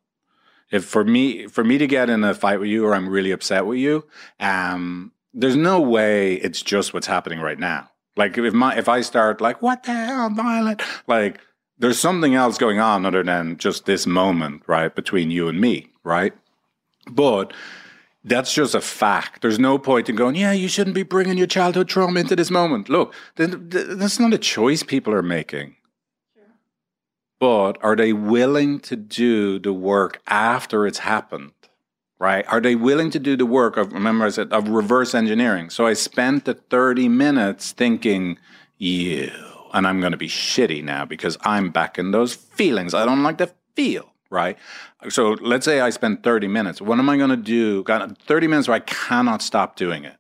if 0.72 0.84
for 0.84 1.04
me 1.04 1.46
for 1.46 1.62
me 1.62 1.78
to 1.78 1.86
get 1.86 2.10
in 2.10 2.24
a 2.24 2.34
fight 2.34 2.58
with 2.58 2.68
you 2.68 2.84
or 2.84 2.94
I'm 2.94 3.08
really 3.08 3.30
upset 3.30 3.66
with 3.66 3.78
you, 3.78 4.04
um, 4.40 5.12
there's 5.32 5.54
no 5.54 5.80
way 5.80 6.34
it's 6.34 6.62
just 6.62 6.92
what's 6.92 7.06
happening 7.06 7.38
right 7.38 7.58
now. 7.58 7.90
Like 8.16 8.36
if 8.36 8.52
my 8.52 8.76
if 8.76 8.88
I 8.88 9.02
start 9.02 9.40
like 9.40 9.62
what 9.62 9.84
the 9.84 9.92
hell, 9.92 10.30
Violet, 10.30 10.82
like 11.06 11.40
there's 11.78 11.98
something 11.98 12.34
else 12.34 12.58
going 12.58 12.80
on 12.80 13.06
other 13.06 13.22
than 13.22 13.58
just 13.58 13.84
this 13.84 14.06
moment, 14.06 14.62
right, 14.66 14.94
between 14.94 15.30
you 15.30 15.48
and 15.48 15.60
me, 15.60 15.90
right? 16.04 16.32
But 17.10 17.52
that's 18.24 18.54
just 18.54 18.74
a 18.74 18.80
fact. 18.80 19.42
There's 19.42 19.58
no 19.58 19.78
point 19.78 20.08
in 20.08 20.16
going, 20.16 20.36
yeah, 20.36 20.52
you 20.52 20.68
shouldn't 20.68 20.94
be 20.94 21.02
bringing 21.02 21.36
your 21.36 21.46
childhood 21.46 21.88
trauma 21.88 22.20
into 22.20 22.36
this 22.36 22.50
moment. 22.50 22.88
Look, 22.88 23.14
th- 23.36 23.50
th- 23.50 23.86
that's 23.98 24.20
not 24.20 24.32
a 24.32 24.38
choice 24.38 24.82
people 24.82 25.12
are 25.12 25.22
making. 25.22 25.76
But 27.43 27.78
are 27.82 27.97
they 27.97 28.12
willing 28.12 28.78
to 28.82 28.95
do 28.95 29.59
the 29.59 29.72
work 29.72 30.22
after 30.28 30.86
it's 30.86 31.01
happened? 31.01 31.51
Right? 32.20 32.45
Are 32.47 32.61
they 32.61 32.76
willing 32.76 33.11
to 33.11 33.18
do 33.18 33.36
the 33.36 33.45
work 33.45 33.76
of, 33.76 33.93
remember 33.93 34.26
I 34.26 34.28
said, 34.28 34.53
of 34.53 34.68
reverse 34.68 35.12
engineering? 35.12 35.68
So 35.68 35.84
I 35.84 35.95
spent 35.95 36.45
the 36.45 36.55
30 36.55 37.09
minutes 37.09 37.72
thinking, 37.72 38.38
you, 38.78 39.32
and 39.74 39.88
I'm 39.88 39.99
going 39.99 40.12
to 40.12 40.16
be 40.16 40.28
shitty 40.28 40.84
now 40.84 41.05
because 41.05 41.36
I'm 41.40 41.70
back 41.70 41.99
in 41.99 42.12
those 42.12 42.32
feelings 42.32 42.95
I 42.95 43.05
don't 43.05 43.24
like 43.24 43.38
to 43.38 43.51
feel, 43.74 44.12
right? 44.30 44.57
So 45.09 45.32
let's 45.40 45.64
say 45.64 45.80
I 45.80 45.90
spend 45.90 46.22
30 46.22 46.47
minutes. 46.47 46.80
What 46.80 47.01
am 47.01 47.09
I 47.09 47.16
going 47.16 47.30
to 47.30 47.36
do? 47.36 47.82
Got 47.82 48.18
30 48.18 48.47
minutes 48.47 48.68
where 48.68 48.76
I 48.76 48.80
cannot 48.86 49.43
stop 49.43 49.74
doing 49.74 50.05
it. 50.05 50.14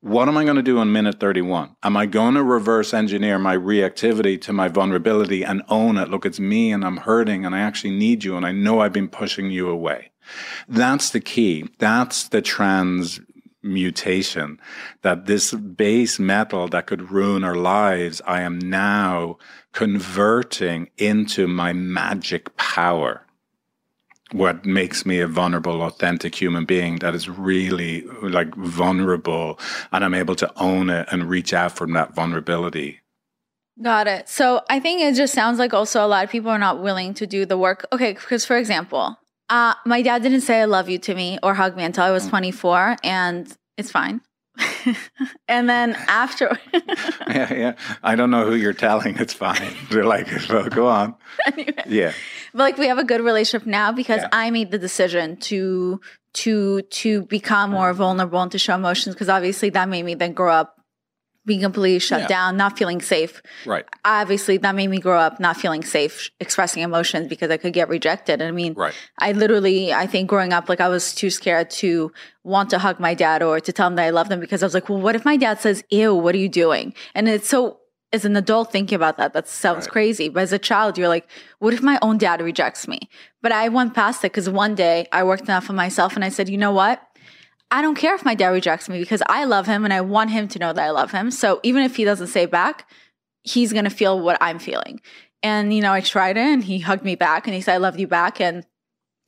What 0.00 0.28
am 0.28 0.36
I 0.36 0.44
going 0.44 0.56
to 0.56 0.62
do 0.62 0.78
in 0.80 0.92
minute 0.92 1.18
31? 1.18 1.74
Am 1.82 1.96
I 1.96 2.04
going 2.04 2.34
to 2.34 2.42
reverse 2.42 2.92
engineer 2.92 3.38
my 3.38 3.56
reactivity 3.56 4.38
to 4.42 4.52
my 4.52 4.68
vulnerability 4.68 5.42
and 5.42 5.62
own 5.68 5.96
it? 5.96 6.10
Look, 6.10 6.26
it's 6.26 6.38
me 6.38 6.70
and 6.70 6.84
I'm 6.84 6.98
hurting 6.98 7.46
and 7.46 7.54
I 7.54 7.60
actually 7.60 7.96
need 7.96 8.22
you 8.22 8.36
and 8.36 8.44
I 8.44 8.52
know 8.52 8.80
I've 8.80 8.92
been 8.92 9.08
pushing 9.08 9.50
you 9.50 9.70
away. 9.70 10.10
That's 10.68 11.08
the 11.10 11.20
key. 11.20 11.70
That's 11.78 12.28
the 12.28 12.42
transmutation 12.42 14.60
that 15.00 15.24
this 15.24 15.54
base 15.54 16.18
metal 16.18 16.68
that 16.68 16.86
could 16.86 17.10
ruin 17.10 17.42
our 17.42 17.56
lives, 17.56 18.20
I 18.26 18.42
am 18.42 18.58
now 18.58 19.38
converting 19.72 20.90
into 20.98 21.48
my 21.48 21.72
magic 21.72 22.54
power 22.56 23.25
what 24.32 24.64
makes 24.64 25.06
me 25.06 25.20
a 25.20 25.26
vulnerable, 25.26 25.82
authentic 25.82 26.34
human 26.34 26.64
being 26.64 26.96
that 26.96 27.14
is 27.14 27.28
really 27.28 28.02
like 28.22 28.54
vulnerable 28.56 29.58
and 29.92 30.04
I'm 30.04 30.14
able 30.14 30.34
to 30.36 30.52
own 30.56 30.90
it 30.90 31.08
and 31.10 31.28
reach 31.28 31.52
out 31.52 31.72
from 31.72 31.92
that 31.92 32.14
vulnerability. 32.14 33.00
Got 33.82 34.06
it. 34.06 34.28
So 34.28 34.62
I 34.70 34.80
think 34.80 35.02
it 35.02 35.14
just 35.14 35.34
sounds 35.34 35.58
like 35.58 35.74
also 35.74 36.04
a 36.04 36.08
lot 36.08 36.24
of 36.24 36.30
people 36.30 36.50
are 36.50 36.58
not 36.58 36.82
willing 36.82 37.12
to 37.14 37.26
do 37.26 37.44
the 37.44 37.58
work. 37.58 37.86
Okay, 37.92 38.14
because 38.14 38.44
for 38.44 38.56
example, 38.56 39.18
uh, 39.50 39.74
my 39.84 40.02
dad 40.02 40.22
didn't 40.22 40.40
say 40.40 40.62
I 40.62 40.64
love 40.64 40.88
you 40.88 40.98
to 40.98 41.14
me 41.14 41.38
or 41.42 41.54
hug 41.54 41.76
me 41.76 41.84
until 41.84 42.04
I 42.04 42.10
was 42.10 42.26
24, 42.26 42.96
and 43.04 43.54
it's 43.76 43.90
fine. 43.90 44.22
and 45.48 45.68
then 45.68 45.96
after, 46.08 46.58
yeah, 47.28 47.52
yeah. 47.52 47.72
I 48.02 48.16
don't 48.16 48.30
know 48.30 48.46
who 48.46 48.54
you're 48.54 48.72
telling. 48.72 49.16
It's 49.18 49.32
fine. 49.32 49.72
They're 49.90 50.04
like, 50.04 50.28
well, 50.48 50.68
go 50.68 50.86
on. 50.86 51.14
Yeah. 51.86 52.12
but 52.52 52.62
like 52.62 52.78
we 52.78 52.86
have 52.88 52.98
a 52.98 53.04
good 53.04 53.20
relationship 53.20 53.66
now 53.66 53.92
because 53.92 54.20
Yeah. 54.22 54.28
I 54.32 54.50
made 54.50 54.70
the 54.70 54.78
decision 54.78 55.36
to 55.48 56.00
to 56.34 56.82
to 56.82 57.22
become 57.22 57.70
more 57.70 57.90
uh-huh. 57.90 57.98
vulnerable 57.98 58.40
and 58.42 58.52
to 58.52 58.58
show 58.58 58.74
emotions 58.74 59.14
because 59.14 59.28
obviously 59.28 59.70
that 59.70 59.88
made 59.88 60.04
me 60.04 60.14
then 60.14 60.32
grow 60.32 60.52
up 60.52 60.76
being 61.46 61.60
completely 61.60 61.98
shut 62.00 62.22
Yeah. 62.22 62.26
down, 62.26 62.56
not 62.56 62.76
feeling 62.76 63.00
safe. 63.00 63.40
Right. 63.64 63.84
Obviously, 64.04 64.58
that 64.58 64.74
made 64.74 64.88
me 64.88 64.98
grow 64.98 65.18
up 65.18 65.38
not 65.40 65.56
feeling 65.56 65.84
safe 65.84 66.30
expressing 66.40 66.82
emotions 66.82 67.28
because 67.28 67.50
I 67.50 67.56
could 67.56 67.72
get 67.72 67.88
rejected. 67.88 68.40
And 68.40 68.48
I 68.48 68.50
mean, 68.50 68.74
Right. 68.74 68.92
I 69.20 69.32
literally, 69.32 69.92
I 69.92 70.06
think 70.06 70.28
growing 70.28 70.52
up, 70.52 70.68
like 70.68 70.80
I 70.80 70.88
was 70.88 71.14
too 71.14 71.30
scared 71.30 71.70
to 71.82 72.12
want 72.42 72.70
to 72.70 72.78
hug 72.78 72.98
my 73.00 73.14
dad 73.14 73.42
or 73.42 73.60
to 73.60 73.72
tell 73.72 73.86
him 73.86 73.94
that 73.96 74.04
I 74.04 74.10
love 74.10 74.28
them 74.28 74.40
because 74.40 74.62
I 74.62 74.66
was 74.66 74.74
like, 74.74 74.88
well, 74.88 75.00
what 75.00 75.14
if 75.14 75.24
my 75.24 75.36
dad 75.36 75.60
says, 75.60 75.82
ew, 75.90 76.14
what 76.14 76.34
are 76.34 76.38
you 76.38 76.48
doing? 76.48 76.94
And 77.14 77.28
it's 77.28 77.48
so, 77.48 77.78
as 78.12 78.24
an 78.24 78.36
adult 78.36 78.70
thinking 78.72 78.96
about 78.96 79.16
that, 79.18 79.32
that 79.34 79.48
sounds 79.48 79.86
Right. 79.86 79.92
crazy. 79.92 80.28
But 80.28 80.42
as 80.44 80.52
a 80.52 80.58
child, 80.58 80.98
you're 80.98 81.08
like, 81.08 81.28
what 81.58 81.74
if 81.74 81.82
my 81.82 81.98
own 82.02 82.18
dad 82.18 82.40
rejects 82.40 82.86
me? 82.88 83.00
But 83.42 83.52
I 83.52 83.68
went 83.68 83.94
past 83.94 84.20
it 84.24 84.32
because 84.32 84.48
one 84.48 84.74
day 84.74 85.06
I 85.12 85.22
worked 85.24 85.44
enough 85.44 85.70
on 85.70 85.76
myself 85.76 86.14
and 86.16 86.24
I 86.24 86.28
said, 86.28 86.48
you 86.48 86.58
know 86.58 86.72
what? 86.72 87.00
I 87.70 87.82
don't 87.82 87.96
care 87.96 88.14
if 88.14 88.24
my 88.24 88.34
dad 88.34 88.48
rejects 88.48 88.88
me 88.88 88.98
because 88.98 89.22
I 89.28 89.44
love 89.44 89.66
him 89.66 89.84
and 89.84 89.92
I 89.92 90.00
want 90.00 90.30
him 90.30 90.48
to 90.48 90.58
know 90.58 90.72
that 90.72 90.84
I 90.84 90.90
love 90.90 91.10
him. 91.10 91.30
So 91.30 91.60
even 91.62 91.82
if 91.82 91.96
he 91.96 92.04
doesn't 92.04 92.28
say 92.28 92.46
back, 92.46 92.88
he's 93.42 93.72
going 93.72 93.84
to 93.84 93.90
feel 93.90 94.20
what 94.20 94.38
I'm 94.40 94.58
feeling. 94.58 95.00
And, 95.42 95.74
you 95.74 95.80
know, 95.80 95.92
I 95.92 96.00
tried 96.00 96.36
it 96.36 96.46
and 96.46 96.62
he 96.62 96.78
hugged 96.78 97.04
me 97.04 97.14
back 97.14 97.46
and 97.46 97.54
he 97.54 97.60
said, 97.60 97.74
I 97.74 97.78
love 97.78 97.98
you 97.98 98.06
back. 98.06 98.40
And 98.40 98.64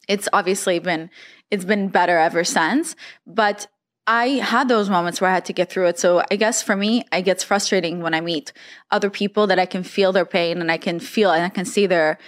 it's 0.09 0.29
obviously 0.33 0.79
been, 0.79 1.11
it's 1.51 1.65
been 1.65 1.89
better 1.89 2.17
ever 2.17 2.45
since. 2.45 2.97
But 3.27 3.67
I 4.07 4.29
had 4.39 4.69
those 4.69 4.89
moments 4.89 5.21
where 5.21 5.31
I 5.31 5.35
had 5.35 5.45
to 5.47 5.53
get 5.53 5.71
through 5.71 5.89
it. 5.89 5.99
So 5.99 6.25
I 6.31 6.37
guess 6.37 6.63
for 6.63 6.75
me, 6.75 7.05
it 7.13 7.23
gets 7.23 7.45
frustrating 7.45 8.01
when 8.01 8.15
I 8.15 8.23
meet 8.23 8.53
other 8.91 9.11
people 9.11 9.47
that 9.49 9.59
I 9.59 9.67
can 9.67 9.83
feel 9.83 10.13
their 10.13 10.25
pain 10.25 10.61
and 10.61 10.73
I 10.73 10.79
can 10.79 10.99
feel 10.99 11.31
and 11.31 11.45
I 11.45 11.51
can 11.51 11.67
see 11.67 11.87
their 11.87 12.19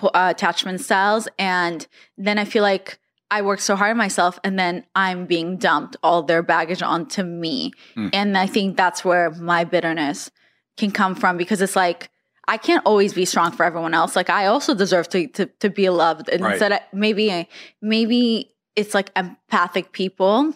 uh, 0.00 0.08
attachment 0.14 0.80
styles. 0.80 1.26
And 1.38 1.86
then 2.16 2.38
I 2.38 2.44
feel 2.44 2.62
like 2.62 3.00
I 3.30 3.42
work 3.42 3.60
so 3.60 3.76
hard 3.76 3.90
on 3.92 3.96
myself 3.98 4.38
and 4.42 4.58
then 4.58 4.84
I'm 4.94 5.26
being 5.26 5.56
dumped 5.58 5.96
all 6.02 6.22
their 6.22 6.42
baggage 6.42 6.82
onto 6.82 7.22
me. 7.22 7.72
And 8.12 8.38
I 8.38 8.46
think 8.46 8.76
that's 8.76 9.04
where 9.04 9.30
my 9.30 9.64
bitterness 9.64 10.30
can 10.76 10.90
come 10.90 11.14
from 11.14 11.36
because 11.36 11.60
it's 11.60 11.76
like, 11.76 12.10
I 12.46 12.56
can't 12.56 12.82
always 12.86 13.12
be 13.12 13.26
strong 13.26 13.52
for 13.52 13.64
everyone 13.64 13.92
else. 13.92 14.16
Like 14.16 14.30
I 14.30 14.46
also 14.46 14.74
deserve 14.74 15.08
to 15.10 15.26
to, 15.28 15.46
to 15.60 15.68
be 15.68 15.90
loved. 15.90 16.30
And 16.30 16.42
Right. 16.42 16.52
instead, 16.52 16.80
maybe 16.94 17.46
maybe 17.82 18.50
it's 18.74 18.94
like 18.94 19.10
empathic 19.14 19.92
people 19.92 20.54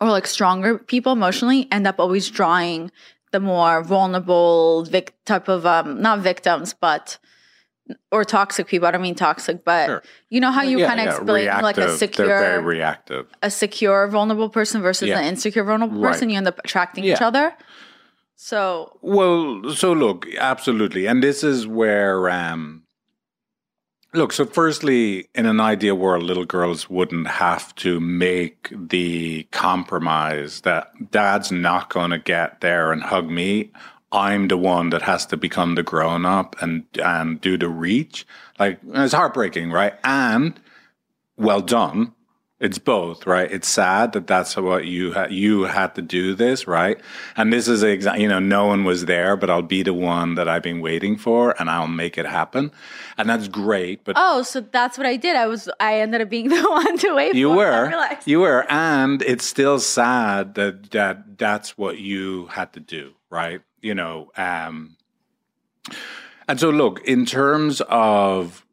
or 0.00 0.08
like 0.08 0.26
stronger 0.28 0.78
people 0.78 1.12
emotionally 1.12 1.66
end 1.72 1.86
up 1.88 1.98
always 1.98 2.30
drawing 2.30 2.92
the 3.32 3.40
more 3.40 3.82
vulnerable 3.82 4.84
vic- 4.84 5.14
type 5.24 5.48
of 5.48 5.66
um 5.66 6.00
not 6.00 6.20
victims 6.20 6.74
but 6.80 7.18
or 8.10 8.24
toxic 8.24 8.66
people. 8.66 8.88
I 8.88 8.90
don't 8.90 9.02
mean 9.02 9.14
toxic, 9.14 9.64
but 9.64 9.86
Sure. 9.86 10.02
you 10.28 10.40
know 10.40 10.50
how 10.50 10.62
you 10.62 10.80
yeah, 10.80 10.88
kind 10.88 11.00
of 11.00 11.06
yeah, 11.06 11.16
explain 11.16 11.46
like 11.62 11.76
a 11.78 11.80
reactive. 11.82 12.12
They're 12.16 12.26
very 12.26 12.48
secure 12.56 12.62
reactive. 12.62 13.26
a 13.42 13.50
secure 13.50 14.08
vulnerable 14.08 14.48
person 14.50 14.82
versus 14.82 15.08
Yeah. 15.08 15.18
an 15.20 15.26
insecure 15.26 15.62
vulnerable 15.64 16.00
Right. 16.00 16.12
person. 16.12 16.30
You 16.30 16.36
end 16.38 16.48
up 16.48 16.58
attracting 16.64 17.04
each 17.04 17.22
other. 17.22 17.54
So 18.34 18.98
Well, 19.02 19.70
so 19.74 19.92
look, 19.92 20.26
absolutely. 20.36 21.06
And 21.06 21.22
this 21.22 21.42
is 21.44 21.66
where, 21.66 22.28
um, 22.28 22.82
look, 24.12 24.32
so 24.32 24.44
firstly, 24.46 25.28
in 25.34 25.46
an 25.46 25.60
ideal 25.60 25.94
world, 25.96 26.22
little 26.22 26.44
girls 26.44 26.90
wouldn't 26.90 27.28
have 27.28 27.74
to 27.76 28.00
make 28.00 28.72
the 28.72 29.44
compromise 29.52 30.62
that 30.62 30.90
dad's 31.10 31.50
not 31.52 31.88
going 31.90 32.10
to 32.10 32.18
get 32.18 32.60
there 32.60 32.92
and 32.92 33.02
hug 33.04 33.30
me. 33.30 33.70
I'm 34.16 34.48
the 34.48 34.56
one 34.56 34.90
that 34.90 35.02
has 35.02 35.26
to 35.26 35.36
become 35.36 35.74
the 35.74 35.82
grown 35.82 36.24
up 36.24 36.56
and, 36.62 36.84
and 37.02 37.38
do 37.40 37.58
the 37.58 37.68
reach. 37.68 38.26
Like, 38.58 38.80
it's 38.94 39.12
heartbreaking, 39.12 39.70
right? 39.70 39.94
And 40.02 40.58
well 41.36 41.60
done. 41.60 42.14
It's 42.58 42.78
both, 42.78 43.26
right? 43.26 43.52
It's 43.52 43.68
sad 43.68 44.14
that 44.14 44.26
that's 44.26 44.56
what 44.56 44.86
you 44.86 45.12
ha- 45.12 45.26
you 45.28 45.64
had 45.64 45.94
to 45.96 46.00
do 46.00 46.34
this, 46.34 46.66
right? 46.66 46.98
And 47.36 47.52
this 47.52 47.68
is 47.68 47.82
exactly, 47.82 48.22
you 48.22 48.28
know, 48.30 48.38
no 48.38 48.64
one 48.64 48.84
was 48.84 49.04
there, 49.04 49.36
but 49.36 49.50
I'll 49.50 49.60
be 49.60 49.82
the 49.82 49.92
one 49.92 50.36
that 50.36 50.48
I've 50.48 50.62
been 50.62 50.80
waiting 50.80 51.18
for, 51.18 51.54
and 51.60 51.68
I'll 51.68 51.86
make 51.86 52.16
it 52.16 52.24
happen, 52.24 52.72
and 53.18 53.28
that's 53.28 53.46
great. 53.48 54.04
But 54.04 54.16
oh, 54.18 54.40
so 54.40 54.62
that's 54.62 54.96
what 54.96 55.06
I 55.06 55.16
did. 55.16 55.36
I 55.36 55.46
was 55.46 55.68
I 55.80 56.00
ended 56.00 56.22
up 56.22 56.30
being 56.30 56.48
the 56.56 56.62
one 56.62 56.96
to 56.96 57.14
wait. 57.14 57.34
you 57.34 57.50
were, 57.50 57.92
you 58.24 58.40
were, 58.40 58.64
and 58.72 59.20
it's 59.20 59.44
still 59.44 59.78
sad 59.78 60.54
that 60.54 60.92
that 60.92 61.36
that's 61.36 61.76
what 61.76 61.98
you 61.98 62.46
had 62.46 62.72
to 62.72 62.80
do, 62.80 63.12
right? 63.28 63.60
You 63.86 63.94
know, 63.94 64.32
um, 64.36 64.96
and 66.48 66.58
so 66.58 66.70
look 66.70 67.04
in 67.04 67.24
terms 67.24 67.80
of 67.88 68.66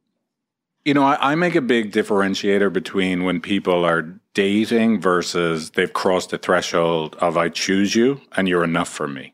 you 0.86 0.93
know, 0.93 1.03
I, 1.03 1.32
I 1.32 1.36
make 1.36 1.55
a 1.55 1.61
big 1.61 1.91
differentiator 1.91 2.74
between 2.74 3.24
when 3.24 3.39
people 3.39 3.86
are 3.86 4.20
dating 4.34 4.99
versus 4.99 5.72
they've 5.72 5.93
crossed 5.93 6.32
the 6.32 6.38
threshold 6.38 7.16
of 7.20 7.38
I 7.38 7.49
choose 7.49 7.95
you 7.95 8.22
and 8.34 8.49
you're 8.49 8.64
enough 8.64 8.89
for 8.89 9.07
me. 9.07 9.34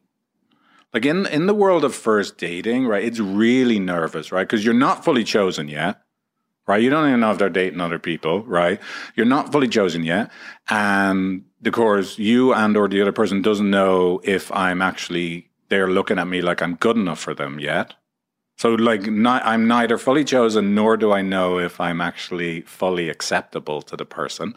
Like 0.94 1.06
in 1.06 1.26
in 1.28 1.46
the 1.46 1.54
world 1.54 1.86
of 1.86 1.96
first 1.96 2.38
dating, 2.38 2.88
right? 2.88 3.04
It's 3.04 3.20
really 3.20 3.80
nervous, 3.80 4.32
right? 4.32 4.48
Because 4.48 4.66
you're 4.66 4.74
not 4.74 5.06
fully 5.06 5.24
chosen 5.24 5.68
yet, 5.68 6.02
right? 6.68 6.82
You 6.82 6.90
don't 6.90 7.08
even 7.08 7.20
know 7.20 7.32
if 7.32 7.38
they're 7.38 7.50
dating 7.50 7.80
other 7.80 8.00
people, 8.00 8.44
right? 8.44 8.80
You're 9.16 9.26
not 9.26 9.52
fully 9.52 9.68
chosen 9.68 10.04
yet, 10.04 10.32
and 10.70 11.46
of 11.66 11.74
course, 11.74 12.18
you 12.18 12.54
and 12.54 12.76
or 12.76 12.88
the 12.88 13.02
other 13.02 13.12
person 13.12 13.42
doesn't 13.42 13.70
know 13.70 14.20
if 14.24 14.52
I'm 14.52 14.82
actually 14.82 15.49
they're 15.70 15.90
looking 15.90 16.20
at 16.20 16.28
me 16.28 16.42
like 16.42 16.62
I'm 16.62 16.76
good 16.76 16.98
enough 16.98 17.20
for 17.20 17.34
them 17.34 17.60
yet. 17.60 17.94
So, 18.58 18.72
like, 18.72 19.08
I'm 19.08 19.68
neither 19.68 19.98
fully 19.98 20.26
chosen 20.26 20.76
nor 20.76 20.98
do 20.98 21.14
I 21.14 21.22
know 21.22 21.60
if 21.60 21.80
I'm 21.80 22.02
actually 22.02 22.62
fully 22.62 23.08
acceptable 23.08 23.82
to 23.84 23.96
the 23.96 24.06
person. 24.06 24.54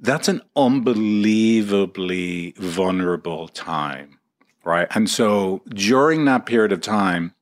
That's 0.00 0.26
an 0.26 0.42
unbelievably 0.56 2.54
vulnerable 2.58 3.46
time, 3.46 4.18
right? 4.64 4.88
And 4.96 5.08
so, 5.08 5.62
during 5.68 6.24
that 6.24 6.44
period 6.44 6.72
of 6.72 6.80
time, 6.80 7.34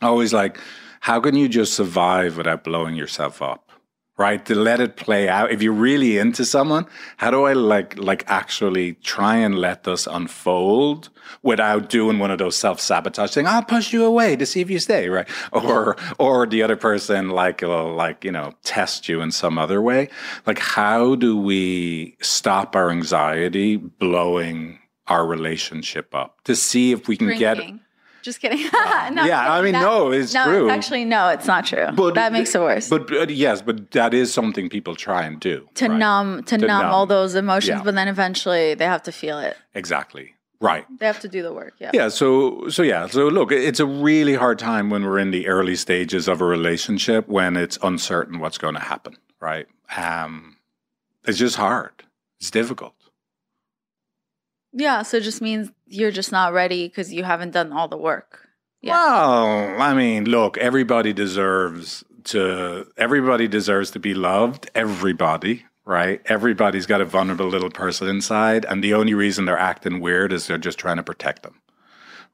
I 0.00 0.06
always 0.06 0.32
like, 0.32 0.58
how 1.00 1.20
can 1.20 1.34
you 1.34 1.48
just 1.48 1.74
survive 1.74 2.38
without 2.38 2.64
blowing 2.64 2.94
yourself 2.94 3.42
up? 3.42 3.69
Right? 4.20 4.44
To 4.44 4.54
let 4.54 4.80
it 4.80 4.96
play 4.96 5.30
out. 5.30 5.50
If 5.50 5.62
you're 5.62 5.72
really 5.72 6.18
into 6.18 6.44
someone, 6.44 6.84
how 7.16 7.30
do 7.30 7.44
I 7.44 7.54
like 7.54 7.96
like 7.96 8.22
actually 8.26 8.92
try 9.02 9.36
and 9.36 9.54
let 9.58 9.84
this 9.84 10.06
unfold 10.06 11.08
without 11.42 11.88
doing 11.88 12.18
one 12.18 12.30
of 12.30 12.36
those 12.36 12.54
self-sabotage 12.54 13.32
things? 13.32 13.48
I'll 13.48 13.62
push 13.62 13.94
you 13.94 14.04
away 14.04 14.36
to 14.36 14.44
see 14.44 14.60
if 14.60 14.68
you 14.68 14.78
stay, 14.78 15.08
right? 15.08 15.26
Or 15.52 15.96
or 16.18 16.46
the 16.46 16.62
other 16.62 16.76
person 16.76 17.30
like 17.30 17.62
will 17.62 17.94
like, 17.94 18.22
you 18.22 18.32
know, 18.32 18.52
test 18.62 19.08
you 19.08 19.22
in 19.22 19.32
some 19.32 19.56
other 19.56 19.80
way. 19.80 20.10
Like 20.46 20.58
how 20.58 21.14
do 21.14 21.34
we 21.34 22.18
stop 22.20 22.76
our 22.76 22.90
anxiety 22.90 23.76
blowing 23.76 24.80
our 25.06 25.26
relationship 25.26 26.14
up 26.14 26.44
to 26.44 26.54
see 26.54 26.92
if 26.92 27.08
we 27.08 27.16
can 27.16 27.38
get 27.38 27.56
Drinking. 27.56 27.80
Just 28.22 28.40
kidding. 28.40 28.58
No, 29.12 29.24
yeah, 29.24 29.52
I 29.52 29.62
mean, 29.62 29.72
that- 29.72 29.82
no, 29.82 30.12
it's 30.12 30.32
no, 30.34 30.44
true. 30.44 30.66
It's 30.66 30.72
actually, 30.72 31.04
no, 31.04 31.28
it's 31.28 31.46
not 31.46 31.66
true. 31.66 31.86
But 31.92 32.14
that 32.14 32.32
makes 32.32 32.54
it 32.54 32.60
worse. 32.60 32.88
But, 32.88 33.08
but 33.08 33.30
yes, 33.30 33.60
but 33.62 33.90
that 33.90 34.14
is 34.14 34.32
something 34.32 34.68
people 34.68 34.94
try 34.94 35.24
and 35.24 35.40
do 35.40 35.68
to 35.74 35.88
right? 35.88 35.98
numb, 35.98 36.44
to, 36.44 36.58
To 36.58 36.66
numb, 36.66 36.86
all 36.86 37.06
those 37.06 37.34
emotions, 37.34 37.78
Yeah. 37.78 37.82
but 37.84 37.94
then 37.94 38.06
eventually 38.08 38.74
they 38.74 38.84
have 38.84 39.02
to 39.04 39.12
feel 39.12 39.38
it. 39.40 39.56
Exactly. 39.74 40.34
Right. 40.60 40.84
They 40.98 41.06
have 41.06 41.20
to 41.20 41.28
do 41.28 41.42
the 41.42 41.52
work. 41.52 41.74
Yeah. 41.78 41.90
Yeah. 41.94 42.08
So 42.10 42.68
so 42.68 42.82
yeah. 42.82 43.06
So 43.06 43.28
look, 43.28 43.50
it's 43.50 43.80
a 43.80 43.86
really 43.86 44.34
hard 44.34 44.58
time 44.58 44.90
when 44.90 45.02
we're 45.04 45.18
in 45.18 45.30
the 45.30 45.48
early 45.48 45.74
stages 45.74 46.28
of 46.28 46.40
a 46.42 46.44
relationship 46.44 47.26
when 47.28 47.56
it's 47.56 47.78
uncertain 47.82 48.38
what's 48.40 48.58
going 48.58 48.74
to 48.74 48.80
happen. 48.80 49.16
Right. 49.40 49.66
Um, 49.96 50.56
it's 51.26 51.38
just 51.38 51.56
hard. 51.56 52.04
It's 52.40 52.50
difficult. 52.50 52.94
Yeah. 54.72 55.02
So 55.02 55.18
it 55.18 55.22
just 55.22 55.40
means 55.42 55.70
you're 55.86 56.10
just 56.10 56.32
not 56.32 56.52
ready 56.52 56.88
because 56.88 57.12
you 57.12 57.24
haven't 57.24 57.50
done 57.52 57.72
all 57.72 57.88
the 57.88 57.96
work. 57.96 58.48
Yeah. 58.80 58.94
Well, 58.94 59.82
I 59.82 59.94
mean, 59.94 60.24
look, 60.24 60.56
everybody 60.58 61.12
deserves 61.12 62.04
to 62.24 62.86
everybody 62.96 63.48
deserves 63.48 63.90
to 63.92 63.98
be 63.98 64.14
loved. 64.14 64.70
Everybody, 64.74 65.64
right? 65.84 66.20
Everybody's 66.26 66.86
got 66.86 67.00
a 67.00 67.04
vulnerable 67.04 67.48
little 67.48 67.70
person 67.70 68.08
inside, 68.08 68.64
and 68.66 68.82
the 68.82 68.94
only 68.94 69.14
reason 69.14 69.44
they're 69.44 69.58
acting 69.58 70.00
weird 70.00 70.32
is 70.32 70.46
they're 70.46 70.58
just 70.58 70.78
trying 70.78 70.96
to 70.96 71.02
protect 71.02 71.42
them, 71.42 71.60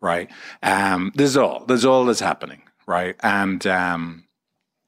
right? 0.00 0.30
Um, 0.62 1.12
there's 1.14 1.36
all 1.36 1.64
there's 1.64 1.84
all 1.84 2.04
that's 2.04 2.20
happening, 2.20 2.62
right? 2.86 3.16
And 3.20 3.66
um, 3.66 4.25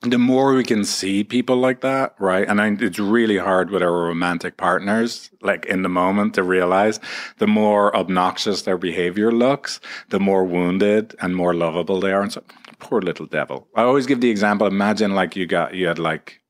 the 0.03 0.18
more 0.18 0.55
we 0.55 0.62
can 0.62 0.84
see 0.84 1.24
people 1.24 1.57
like 1.57 1.80
that, 1.80 2.14
right? 2.20 2.49
And 2.49 2.61
I, 2.61 2.76
it's 2.78 2.99
really 3.01 3.38
hard 3.38 3.70
with 3.70 3.82
our 3.82 3.92
romantic 3.92 4.57
partners, 4.57 5.30
like 5.42 5.66
in 5.66 5.82
the 5.82 5.88
moment 5.88 6.34
to 6.34 6.42
realize 6.42 7.01
the 7.38 7.49
more 7.49 7.94
obnoxious 7.96 8.62
their 8.62 8.78
behavior 8.78 9.32
looks, 9.32 9.80
the 10.11 10.20
more 10.20 10.44
wounded 10.44 11.16
and 11.20 11.34
more 11.34 11.53
lovable 11.53 12.01
they 12.01 12.12
are. 12.12 12.22
And 12.22 12.32
so, 12.32 12.44
poor 12.78 13.03
little 13.03 13.26
devil. 13.26 13.66
I 13.74 13.82
always 13.82 14.07
give 14.07 14.20
the 14.20 14.30
example. 14.30 14.66
Imagine 14.68 15.14
like 15.14 15.34
you 15.34 15.46
got, 15.46 15.74
you 15.74 15.88
had 15.88 15.99
like 15.99 16.40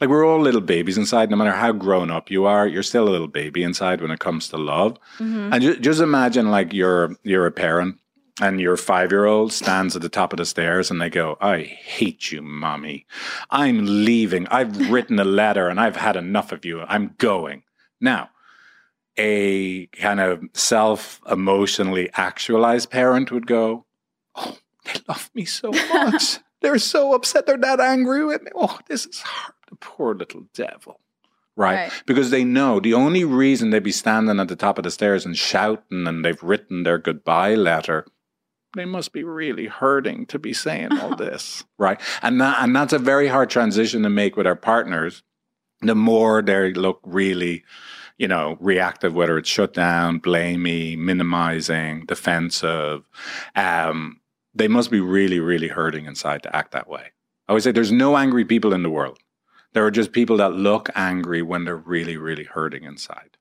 Like 0.00 0.10
we're 0.10 0.26
all 0.26 0.40
little 0.40 0.60
babies 0.60 0.98
inside. 0.98 1.30
No 1.30 1.36
matter 1.36 1.52
how 1.52 1.72
grown 1.72 2.10
up 2.10 2.30
you 2.30 2.44
are, 2.44 2.66
you're 2.68 2.82
still 2.82 3.08
a 3.08 3.14
little 3.14 3.28
baby 3.28 3.62
inside 3.62 4.00
when 4.00 4.10
it 4.10 4.20
comes 4.20 4.48
to 4.48 4.58
love. 4.58 4.98
Mm-hmm. 5.18 5.52
And 5.52 5.62
ju- 5.62 5.80
just 5.80 6.00
imagine 6.00 6.50
like 6.50 6.72
you're 6.74 7.16
you're 7.22 7.46
a 7.46 7.52
parent 7.52 7.96
and 8.40 8.60
your 8.60 8.76
five 8.76 9.10
year 9.10 9.24
old 9.24 9.52
stands 9.52 9.96
at 9.96 10.02
the 10.02 10.08
top 10.08 10.32
of 10.32 10.36
the 10.36 10.44
stairs 10.44 10.90
and 10.90 11.00
they 11.00 11.10
go, 11.10 11.36
I 11.40 11.62
hate 11.62 12.30
you, 12.30 12.42
mommy. 12.42 13.06
I'm 13.50 14.04
leaving. 14.04 14.46
I've 14.48 14.90
written 14.90 15.18
a 15.18 15.24
letter 15.24 15.68
and 15.68 15.80
I've 15.80 15.96
had 15.96 16.16
enough 16.16 16.52
of 16.52 16.64
you. 16.64 16.82
I'm 16.82 17.14
going. 17.18 17.64
Now, 18.00 18.30
a 19.16 19.86
kind 19.86 20.20
of 20.20 20.44
self 20.54 21.20
emotionally 21.28 22.10
actualized 22.14 22.90
parent 22.90 23.32
would 23.32 23.46
go, 23.46 23.84
Oh, 24.36 24.58
they 24.84 25.00
love 25.08 25.30
me 25.34 25.44
so 25.44 25.70
much. 25.92 26.38
They're 26.60 26.78
so 26.78 27.14
upset. 27.14 27.46
They're 27.46 27.58
that 27.58 27.80
angry 27.80 28.24
with 28.24 28.42
me. 28.42 28.50
Oh, 28.54 28.78
this 28.86 29.06
is 29.06 29.20
hard. 29.20 29.54
The 29.68 29.76
poor 29.76 30.14
little 30.14 30.44
devil. 30.54 31.00
Right? 31.56 31.74
Right. 31.74 32.02
Because 32.06 32.30
they 32.30 32.44
know 32.44 32.78
the 32.78 32.94
only 32.94 33.24
reason 33.24 33.70
they'd 33.70 33.82
be 33.82 33.90
standing 33.90 34.38
at 34.38 34.46
the 34.46 34.54
top 34.54 34.78
of 34.78 34.84
the 34.84 34.92
stairs 34.92 35.26
and 35.26 35.36
shouting 35.36 36.06
and 36.06 36.24
they've 36.24 36.42
written 36.42 36.84
their 36.84 36.98
goodbye 36.98 37.56
letter 37.56 38.06
they 38.76 38.84
must 38.84 39.12
be 39.12 39.24
really 39.24 39.66
hurting 39.66 40.26
to 40.26 40.38
be 40.38 40.52
saying 40.52 40.92
all 40.98 41.16
this, 41.16 41.64
right? 41.78 42.00
And 42.22 42.40
that, 42.40 42.62
and 42.62 42.74
that's 42.74 42.92
a 42.92 42.98
very 42.98 43.28
hard 43.28 43.50
transition 43.50 44.02
to 44.02 44.10
make 44.10 44.36
with 44.36 44.46
our 44.46 44.56
partners. 44.56 45.22
The 45.80 45.94
more 45.94 46.42
they 46.42 46.72
look 46.72 47.00
really, 47.04 47.64
you 48.18 48.28
know, 48.28 48.56
reactive, 48.60 49.14
whether 49.14 49.38
it's 49.38 49.48
shut 49.48 49.74
down, 49.74 50.20
blamey, 50.20 50.98
minimizing, 50.98 52.04
defensive, 52.06 53.08
um, 53.54 54.20
they 54.54 54.68
must 54.68 54.90
be 54.90 55.00
really, 55.00 55.40
really 55.40 55.68
hurting 55.68 56.06
inside 56.06 56.42
to 56.42 56.54
act 56.54 56.72
that 56.72 56.88
way. 56.88 57.12
I 57.46 57.52
always 57.52 57.64
say 57.64 57.72
there's 57.72 57.92
no 57.92 58.16
angry 58.16 58.44
people 58.44 58.74
in 58.74 58.82
the 58.82 58.90
world. 58.90 59.18
There 59.72 59.86
are 59.86 59.90
just 59.90 60.12
people 60.12 60.38
that 60.38 60.52
look 60.52 60.90
angry 60.94 61.42
when 61.42 61.64
they're 61.64 61.76
really, 61.76 62.16
really 62.16 62.44
hurting 62.44 62.84
inside. 62.84 63.37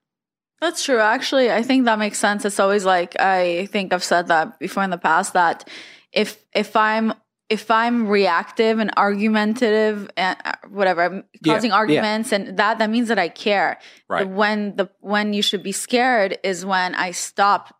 That's 0.59 0.83
true. 0.83 0.99
Actually, 0.99 1.51
I 1.51 1.61
think 1.61 1.85
that 1.85 1.99
makes 1.99 2.17
sense. 2.17 2.43
It's 2.43 2.59
always 2.59 2.83
like 2.83 3.19
I 3.19 3.67
think 3.67 3.93
I've 3.93 4.03
said 4.03 4.27
that 4.27 4.59
before 4.59 4.83
in 4.83 4.89
the 4.89 4.97
past 4.97 5.33
that 5.33 5.67
if 6.11 6.43
if 6.53 6.75
I'm 6.75 7.13
if 7.49 7.71
I'm 7.71 8.07
reactive 8.07 8.79
and 8.79 8.91
argumentative 8.97 10.09
and 10.17 10.37
uh, 10.43 10.53
whatever, 10.69 11.03
I'm 11.03 11.23
causing 11.45 11.69
yeah. 11.69 11.77
arguments 11.77 12.31
and 12.33 12.57
that 12.57 12.79
that 12.79 12.89
means 12.89 13.07
that 13.09 13.19
I 13.19 13.29
care. 13.29 13.79
Right. 14.09 14.27
When 14.27 14.75
the 14.75 14.89
when 14.99 15.33
you 15.33 15.43
should 15.43 15.61
be 15.61 15.71
scared 15.71 16.39
is 16.43 16.65
when 16.65 16.95
I 16.95 17.11
stop 17.11 17.75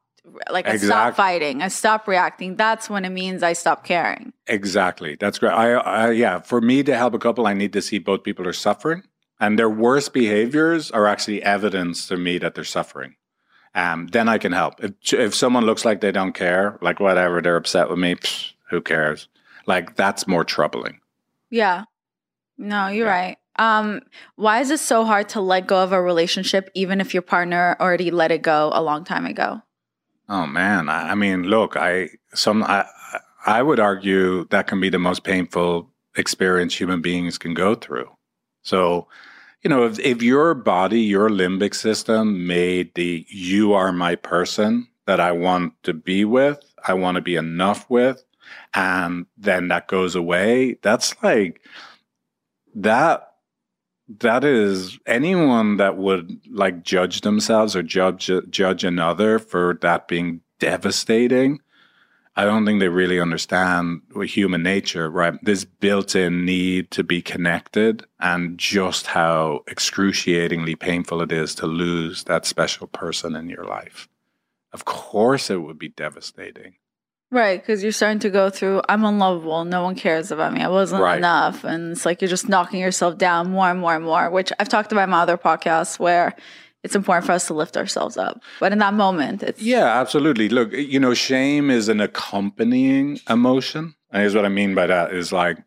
like 0.52 0.68
I 0.68 0.78
stop 0.78 1.16
fighting, 1.16 1.64
I 1.64 1.70
stop 1.70 2.08
reacting. 2.08 2.58
That's 2.58 2.90
when 2.90 3.06
it 3.06 3.10
means 3.10 3.42
I 3.42 3.54
stop 3.54 3.86
caring. 3.86 4.34
Exactly. 4.46 5.16
That's 5.16 5.40
great. 5.40 5.54
I, 5.54 5.74
I 5.74 6.12
yeah, 6.12 6.42
for 6.42 6.62
me 6.62 6.84
to 6.84 6.96
help 6.96 7.16
a 7.16 7.20
couple, 7.20 7.48
I 7.48 7.54
need 7.54 7.74
to 7.74 7.82
see 7.82 7.98
both 7.98 8.24
people 8.24 8.48
are 8.48 8.54
suffering 8.54 9.04
and 9.40 9.58
their 9.58 9.70
worst 9.70 10.14
behaviors 10.14 10.92
are 10.92 11.08
actually 11.08 11.44
evidence 11.44 12.08
to 12.08 12.18
me 12.18 12.38
that 12.40 12.56
they're 12.56 12.64
suffering. 12.64 13.16
Um, 13.76 14.08
then 14.08 14.28
I 14.28 14.38
can 14.38 14.52
help. 14.54 14.84
If 14.84 15.14
if 15.14 15.36
someone 15.36 15.66
looks 15.66 15.86
like 15.86 16.02
they 16.02 16.12
don't 16.12 16.34
care, 16.34 16.78
like 16.82 17.00
whatever, 17.00 17.42
they're 17.42 17.56
upset 17.58 17.90
with 17.90 18.00
me, 18.00 18.16
psh, 18.16 18.54
who 18.70 18.82
cares? 18.82 19.28
Like 19.68 19.96
that's 19.96 20.28
more 20.28 20.44
troubling. 20.44 21.00
Yeah. 21.50 21.84
No, 22.58 22.88
you're 22.88 23.06
Yeah. 23.08 23.12
right. 23.14 23.38
Um, 23.60 24.02
why 24.36 24.60
is 24.62 24.70
it 24.72 24.80
so 24.80 25.04
hard 25.04 25.30
to 25.30 25.42
let 25.42 25.68
go 25.68 25.82
of 25.84 25.92
a 25.92 26.02
relationship 26.02 26.70
even 26.76 27.02
if 27.02 27.14
your 27.14 27.24
partner 27.24 27.76
already 27.80 28.12
let 28.12 28.32
it 28.32 28.42
go 28.44 28.72
a 28.74 28.82
long 28.82 29.04
time 29.04 29.26
ago? 29.26 29.62
Oh 30.30 30.46
man, 30.46 30.90
I, 30.90 31.12
I 31.12 31.16
mean, 31.16 31.44
look, 31.44 31.76
I 31.78 32.10
some 32.34 32.64
I 32.64 32.86
I 33.46 33.62
would 33.64 33.80
argue 33.80 34.46
that 34.50 34.68
can 34.68 34.80
be 34.80 34.90
the 34.90 35.00
most 35.00 35.24
painful 35.24 35.90
experience 36.16 36.76
human 36.80 37.02
beings 37.02 37.38
can 37.38 37.54
go 37.54 37.76
through. 37.76 38.10
So, 38.64 39.08
you 39.64 39.70
know, 39.70 39.86
if 39.86 40.00
if 40.00 40.22
your 40.22 40.54
body, 40.54 41.02
your 41.02 41.30
limbic 41.30 41.76
system 41.76 42.48
made 42.48 42.94
the 42.96 43.26
you 43.30 43.74
are 43.74 43.92
my 43.92 44.16
person 44.16 44.88
that 45.06 45.20
I 45.20 45.32
want 45.32 45.74
to 45.84 45.94
be 45.94 46.26
with, 46.26 46.60
I 46.88 46.94
want 46.94 47.16
to 47.16 47.22
be 47.22 47.36
enough 47.36 47.90
with, 47.90 48.24
and 48.74 49.26
then 49.38 49.70
that 49.70 49.88
goes 49.88 50.16
away, 50.16 50.78
that's 50.82 51.16
like 51.24 51.62
that 52.76 53.32
that 54.20 54.44
is 54.44 55.00
anyone 55.06 55.78
that 55.78 55.98
would 55.98 56.40
like 56.50 56.84
judge 56.84 57.22
themselves 57.22 57.76
or 57.76 57.84
judge 57.84 58.32
judge 58.50 58.84
another 58.84 59.40
for 59.40 59.78
that 59.82 60.08
being 60.08 60.42
devastating 60.60 61.60
i 62.38 62.46
don't 62.46 62.66
think 62.66 62.80
they 62.80 62.88
really 62.88 63.20
understand 63.20 64.02
human 64.24 64.64
nature 64.64 65.10
right 65.10 65.34
this 65.44 65.66
built-in 65.66 66.46
need 66.46 66.90
to 66.92 67.04
be 67.04 67.22
connected 67.22 68.06
and 68.20 68.58
just 68.58 69.08
how 69.08 69.62
excruciatingly 69.68 70.76
painful 70.76 71.22
it 71.22 71.32
is 71.32 71.54
to 71.56 71.68
lose 71.68 72.24
that 72.24 72.46
special 72.46 72.88
person 72.88 73.36
in 73.36 73.50
your 73.50 73.66
life 73.66 74.08
of 74.72 74.86
course 74.86 75.50
it 75.50 75.58
would 75.58 75.80
be 75.80 75.90
devastating 75.90 76.76
Right, 77.30 77.60
because 77.62 77.84
you're 77.84 77.92
starting 77.92 78.20
to 78.20 78.30
go 78.30 78.50
through, 78.50 78.82
I'm 78.88 79.04
unlovable. 79.04 79.66
No 79.66 79.84
one 79.84 79.96
cares 79.96 80.32
about 80.32 80.54
me. 80.54 80.62
I 80.62 80.70
wasn't 80.70 81.02
Right. 81.02 81.18
enough. 81.18 81.66
And 81.66 81.92
it's 81.92 82.06
like 82.06 82.22
you're 82.22 82.30
just 82.30 82.48
knocking 82.48 82.80
yourself 82.80 83.18
down 83.18 83.52
more 83.52 83.70
and 83.70 83.82
more 83.82 83.94
and 83.94 84.06
more, 84.06 84.30
which 84.30 84.54
I've 84.58 84.70
talked 84.70 84.94
about 84.94 85.04
in 85.04 85.10
my 85.10 85.24
other 85.24 85.38
podcasts 85.38 86.00
where 86.00 86.38
it's 86.84 86.96
important 86.96 87.26
for 87.26 87.32
us 87.32 87.48
to 87.48 87.54
lift 87.54 87.78
ourselves 87.78 88.18
up. 88.18 88.42
But 88.60 88.72
in 88.72 88.80
that 88.80 88.94
moment, 88.94 89.44
it's 89.44 89.62
Yeah, 89.62 90.00
absolutely. 90.00 90.50
Look, 90.50 90.72
you 90.74 91.00
know, 91.00 91.14
shame 91.14 91.70
is 91.70 91.90
an 91.90 92.00
accompanying 92.00 93.20
emotion. 93.30 93.96
And 94.12 94.22
here's 94.22 94.36
what 94.36 94.46
I 94.46 94.50
mean 94.50 94.76
by 94.76 94.88
that 94.88 95.14
is 95.14 95.32
like, 95.32 95.58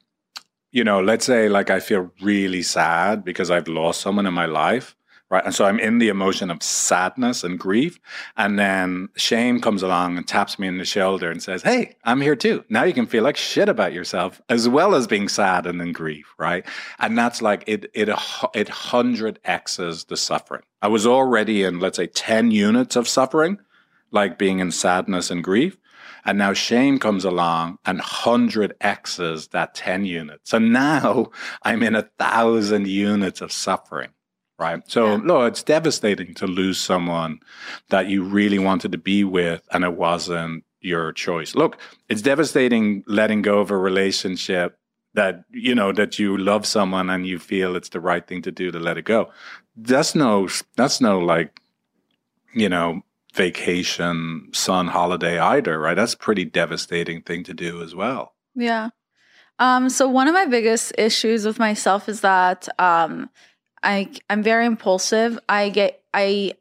you 0.73 0.85
know, 0.85 1.01
let's 1.01 1.25
say 1.25 1.49
like 1.49 1.69
I 1.69 1.81
feel 1.81 2.11
really 2.23 2.63
sad 2.63 3.25
because 3.25 3.51
I've 3.51 3.69
lost 3.69 4.01
someone 4.01 4.27
in 4.27 4.35
my 4.35 4.47
life, 4.47 4.97
right? 5.31 5.45
And 5.45 5.55
so 5.55 5.65
I'm 5.65 5.79
in 5.79 5.99
the 5.99 6.09
emotion 6.09 6.51
of 6.51 6.63
sadness 6.63 7.45
and 7.45 7.59
grief. 7.59 7.99
And 8.37 8.59
then 8.59 9.09
shame 9.17 9.61
comes 9.61 9.83
along 9.83 10.17
and 10.17 10.27
taps 10.27 10.59
me 10.59 10.67
in 10.67 10.79
the 10.79 10.85
shoulder 10.85 11.31
and 11.31 11.43
says, 11.43 11.63
Hey, 11.63 11.97
I'm 12.05 12.21
here 12.21 12.37
too. 12.37 12.65
Now 12.69 12.85
you 12.85 12.93
can 12.93 13.07
feel 13.07 13.25
like 13.25 13.37
shit 13.37 13.69
about 13.69 13.93
yourself 13.93 14.41
as 14.49 14.69
well 14.69 14.95
as 14.95 15.07
being 15.07 15.29
sad 15.29 15.67
and 15.67 15.81
in 15.81 15.93
grief, 15.93 16.35
right? 16.39 16.67
And 16.99 17.17
that's 17.17 17.41
like 17.41 17.65
it 17.67 17.91
it 17.95 18.09
it 18.55 18.69
hundred 18.69 19.39
X's 19.45 20.05
the 20.05 20.17
suffering. 20.17 20.63
I 20.83 20.89
was 20.89 21.07
already 21.07 21.63
in, 21.63 21.79
let's 21.79 21.97
say, 21.97 22.07
10 22.07 22.51
units 22.51 22.97
of 22.97 23.07
suffering 23.07 23.59
like 24.11 24.39
being 24.39 24.59
in 24.59 24.71
sadness 24.71 25.31
and 25.31 25.45
grief. 25.45 25.77
And 26.25 26.37
now 26.37 26.53
shame 26.53 26.99
comes 26.99 27.25
along 27.25 27.79
and 27.87 27.99
100 27.99 28.75
X's 28.81 29.49
that 29.49 29.75
10 29.75 30.05
units. 30.05 30.51
So 30.51 30.59
now 30.59 31.31
I'm 31.63 31.83
in 31.83 31.95
a 31.95 32.11
thousand 32.19 32.89
units 32.89 33.41
of 33.41 33.53
suffering, 33.53 34.11
right? 34.61 34.83
So, 34.87 35.13
Yeah. 35.13 35.17
no, 35.25 35.43
it's 35.47 35.63
devastating 35.63 36.35
to 36.35 36.47
lose 36.47 36.79
someone 36.79 37.41
that 37.89 38.09
you 38.09 38.23
really 38.23 38.59
wanted 38.59 38.93
to 38.93 38.99
be 38.99 39.25
with 39.25 39.67
and 39.73 39.83
it 39.85 39.95
wasn't 39.95 40.65
your 40.81 41.13
choice. 41.13 41.55
Look, 41.55 41.79
it's 42.09 42.23
devastating 42.23 43.03
letting 43.07 43.43
go 43.43 43.59
of 43.61 43.71
a 43.71 43.77
relationship 43.77 44.79
that, 45.15 45.45
you 45.51 45.75
know, 45.75 45.93
that 45.93 46.19
you 46.19 46.37
love 46.37 46.67
someone 46.67 47.11
and 47.11 47.27
you 47.27 47.39
feel 47.39 47.75
it's 47.75 47.89
the 47.89 48.01
right 48.01 48.27
thing 48.27 48.43
to 48.43 48.53
do 48.53 48.71
to 48.71 48.79
let 48.79 48.99
it 48.99 49.05
go. 49.05 49.31
That's 49.77 50.15
no, 50.15 50.49
that's 50.77 51.01
no 51.01 51.19
like, 51.19 51.61
you 52.55 52.69
know, 52.69 53.03
vacation, 53.35 54.49
sun 54.53 54.89
holiday 54.89 55.39
either, 55.39 55.79
right? 55.79 55.95
That's 55.95 56.15
a 56.15 56.19
pretty 56.19 56.45
devastating 56.45 57.23
thing 57.23 57.45
to 57.45 57.55
do 57.55 57.83
as 57.83 57.95
well. 57.95 58.35
Yeah. 58.55 58.91
Um, 59.59 59.89
so 59.91 60.09
one 60.09 60.27
of 60.27 60.35
my 60.35 60.47
biggest 60.47 60.93
issues 60.97 61.45
with 61.45 61.59
myself 61.59 62.09
is 62.09 62.23
that 62.23 62.69
um, 62.79 63.29
I 63.83 64.09
I'm 64.29 64.43
very 64.43 64.67
impulsive. 64.67 65.39
I 65.49 65.69
get 65.71 66.01
I 66.13 66.55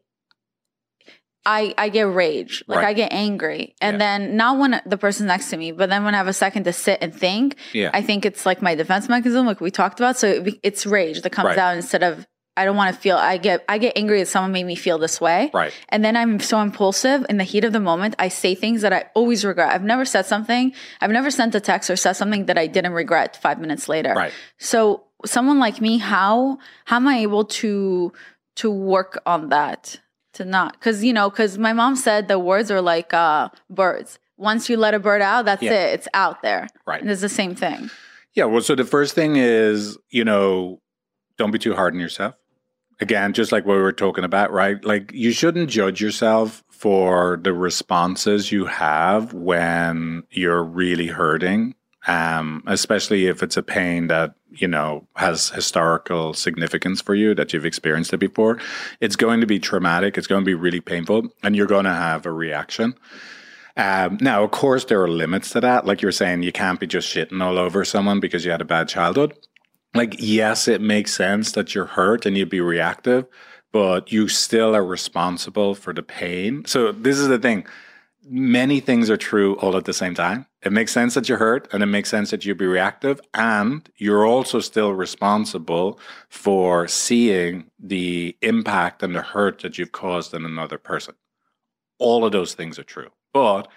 I 1.46 1.74
I 1.78 1.90
get 1.90 2.04
rage, 2.04 2.64
like 2.68 2.78
Right. 2.80 2.88
I 2.90 2.94
get 2.94 3.14
angry, 3.14 3.74
and 3.82 3.96
Yeah. 3.96 3.98
then 3.98 4.36
not 4.38 4.58
when 4.58 4.82
the 4.86 4.98
person's 4.98 5.28
next 5.28 5.50
to 5.52 5.58
me, 5.58 5.72
but 5.72 5.90
then 5.90 6.04
when 6.04 6.14
I 6.14 6.18
have 6.18 6.28
a 6.28 6.34
second 6.34 6.66
to 6.66 6.74
sit 6.74 7.00
and 7.02 7.14
think, 7.14 7.56
Yeah. 7.74 7.90
I 7.94 8.02
think 8.02 8.26
it's 8.26 8.46
like 8.46 8.62
my 8.62 8.76
defense 8.76 9.08
mechanism, 9.10 9.46
like 9.46 9.62
we 9.62 9.72
talked 9.72 10.00
about. 10.00 10.18
So 10.18 10.28
it, 10.28 10.60
it's 10.64 10.86
rage 10.86 11.22
that 11.22 11.30
comes 11.32 11.48
Right. 11.48 11.58
out 11.58 11.76
instead 11.76 12.04
of 12.04 12.28
I 12.58 12.66
don't 12.66 12.76
want 12.76 12.94
to 12.94 13.02
feel. 13.02 13.16
I 13.16 13.38
get 13.38 13.64
I 13.70 13.78
get 13.78 13.94
angry 13.98 14.20
that 14.20 14.26
someone 14.26 14.52
made 14.52 14.66
me 14.66 14.76
feel 14.76 14.98
this 14.98 15.22
way, 15.22 15.50
Right. 15.54 15.72
and 15.88 16.04
then 16.04 16.18
I'm 16.18 16.42
so 16.42 16.60
impulsive 16.60 17.26
in 17.30 17.38
the 17.38 17.46
heat 17.46 17.64
of 17.64 17.72
the 17.72 17.80
moment. 17.80 18.16
I 18.20 18.28
say 18.28 18.54
things 18.54 18.82
that 18.82 18.92
I 18.92 19.06
always 19.16 19.46
regret. 19.46 19.70
I've 19.70 19.84
never 19.84 20.04
said 20.04 20.26
something. 20.26 20.74
I've 21.00 21.12
never 21.12 21.32
sent 21.32 21.56
a 21.56 21.62
text 21.62 21.90
or 21.90 21.96
said 21.96 22.14
something 22.14 22.48
that 22.48 22.58
I 22.58 22.68
didn't 22.68 22.92
regret 22.92 23.38
five 23.42 23.60
minutes 23.60 23.88
later. 23.88 24.14
Right. 24.14 24.34
So 24.58 25.06
someone 25.26 25.60
like 25.60 25.82
me, 25.82 25.98
how 25.98 26.58
how 26.86 26.98
am 26.98 27.08
I 27.08 27.18
able 27.20 27.46
to 27.46 28.12
to 28.58 28.72
work 28.72 29.22
on 29.26 29.50
that? 29.50 30.00
To 30.34 30.46
not 30.46 30.74
because 30.74 31.04
you 31.04 31.14
know 31.14 31.30
because 31.30 31.58
my 31.58 31.74
mom 31.74 31.96
said 31.96 32.28
the 32.28 32.40
words 32.40 32.70
are 32.72 32.82
like 32.82 33.14
uh, 33.14 33.50
birds. 33.70 34.20
Once 34.38 34.70
you 34.70 34.78
let 34.78 34.94
a 34.94 35.00
bird 35.00 35.22
out, 35.22 35.44
that's 35.46 35.62
Yeah. 35.62 35.74
it. 35.74 35.94
It's 35.96 36.08
out 36.14 36.42
there. 36.42 36.68
Right. 36.88 37.02
And 37.02 37.12
it's 37.12 37.20
the 37.22 37.28
same 37.28 37.56
thing. 37.56 37.90
Yeah. 38.34 38.46
Well, 38.46 38.62
so 38.62 38.74
the 38.76 38.86
first 38.86 39.14
thing 39.16 39.36
is, 39.36 39.98
you 40.10 40.24
know, 40.24 40.80
don't 41.38 41.52
be 41.52 41.60
too 41.60 41.74
hard 41.76 41.94
on 41.94 42.00
yourself. 42.00 42.36
Again, 43.02 43.34
just 43.34 43.52
like 43.52 43.66
what 43.66 43.76
we 43.76 43.82
were 43.82 43.92
talking 43.92 44.24
about, 44.24 44.52
right? 44.52 44.84
Like 44.86 45.12
you 45.14 45.32
shouldn't 45.32 45.70
judge 45.70 46.00
yourself 46.00 46.64
for 46.70 47.40
the 47.42 47.54
responses 47.54 48.52
you 48.52 48.66
have 48.66 49.34
when 49.34 50.24
you're 50.30 50.64
really 50.64 51.08
hurting 51.08 51.76
um, 52.10 52.64
especially 52.66 53.28
if 53.28 53.44
it's 53.44 53.56
a 53.56 53.62
pain 53.62 54.08
that 54.08 54.34
you 54.50 54.68
know 54.68 55.08
has 55.16 55.50
historical 55.50 56.34
significance 56.34 57.02
for 57.02 57.14
you 57.14 57.36
that 57.36 57.54
you've 57.54 57.68
experienced 57.68 58.12
it 58.14 58.18
before. 58.18 58.58
It's 59.00 59.16
going 59.16 59.42
to 59.42 59.48
be 59.48 59.60
traumatic. 59.60 60.18
It's 60.18 60.26
going 60.26 60.42
to 60.42 60.46
be 60.46 60.56
really 60.56 60.82
painful, 60.82 61.28
and 61.44 61.56
you're 61.56 61.68
going 61.68 61.86
to 61.86 61.94
have 61.94 62.26
a 62.26 62.32
reaction. 62.32 62.96
Um, 63.78 64.18
now, 64.20 64.44
of 64.44 64.50
course, 64.50 64.86
there 64.86 65.02
are 65.04 65.08
limits 65.08 65.52
to 65.52 65.62
that. 65.62 65.86
Like 65.86 66.02
you're 66.02 66.12
saying, 66.12 66.42
you 66.42 66.52
can't 66.52 66.80
be 66.80 66.88
just 66.88 67.08
shitting 67.14 67.44
all 67.44 67.60
over 67.60 67.86
someone 67.86 68.20
because 68.20 68.44
you 68.44 68.50
had 68.50 68.62
a 68.62 68.66
bad 68.66 68.90
childhood. 68.90 69.38
Like, 69.94 70.16
yes, 70.18 70.68
it 70.68 70.82
makes 70.82 71.14
sense 71.14 71.52
that 71.52 71.76
you're 71.76 71.86
hurt 71.86 72.26
and 72.26 72.36
you'd 72.36 72.50
be 72.50 72.60
reactive, 72.60 73.28
but 73.72 74.12
you 74.12 74.28
still 74.28 74.76
are 74.76 74.86
responsible 74.86 75.76
for 75.76 75.94
the 75.94 76.04
pain. 76.04 76.66
So, 76.66 76.92
this 76.92 77.20
is 77.20 77.28
the 77.28 77.40
thing 77.40 77.68
many 78.24 78.80
things 78.80 79.10
are 79.10 79.18
true 79.18 79.56
all 79.56 79.76
at 79.78 79.86
the 79.86 79.94
same 79.94 80.14
time. 80.14 80.46
It 80.62 80.72
makes 80.72 80.92
sense 80.92 81.14
that 81.14 81.30
you're 81.30 81.38
hurt 81.38 81.68
and 81.74 81.82
it 81.82 81.88
makes 81.88 82.10
sense 82.10 82.32
that 82.32 82.46
you 82.46 82.54
be 82.56 82.68
reactive. 82.68 83.22
And 83.34 83.90
you're 83.98 84.26
also 84.26 84.60
still 84.60 84.94
responsible 84.94 86.00
for 86.30 86.88
seeing 86.88 87.72
the 87.80 88.38
impact 88.42 89.04
and 89.04 89.16
the 89.16 89.22
hurt 89.22 89.60
that 89.62 89.78
you've 89.78 89.92
caused 89.92 90.34
in 90.34 90.46
another 90.46 90.78
person. 90.78 91.16
All 91.98 92.26
of 92.26 92.32
those 92.32 92.54
things 92.54 92.78
are 92.78 92.84
true. 92.84 93.10
But 93.34 93.68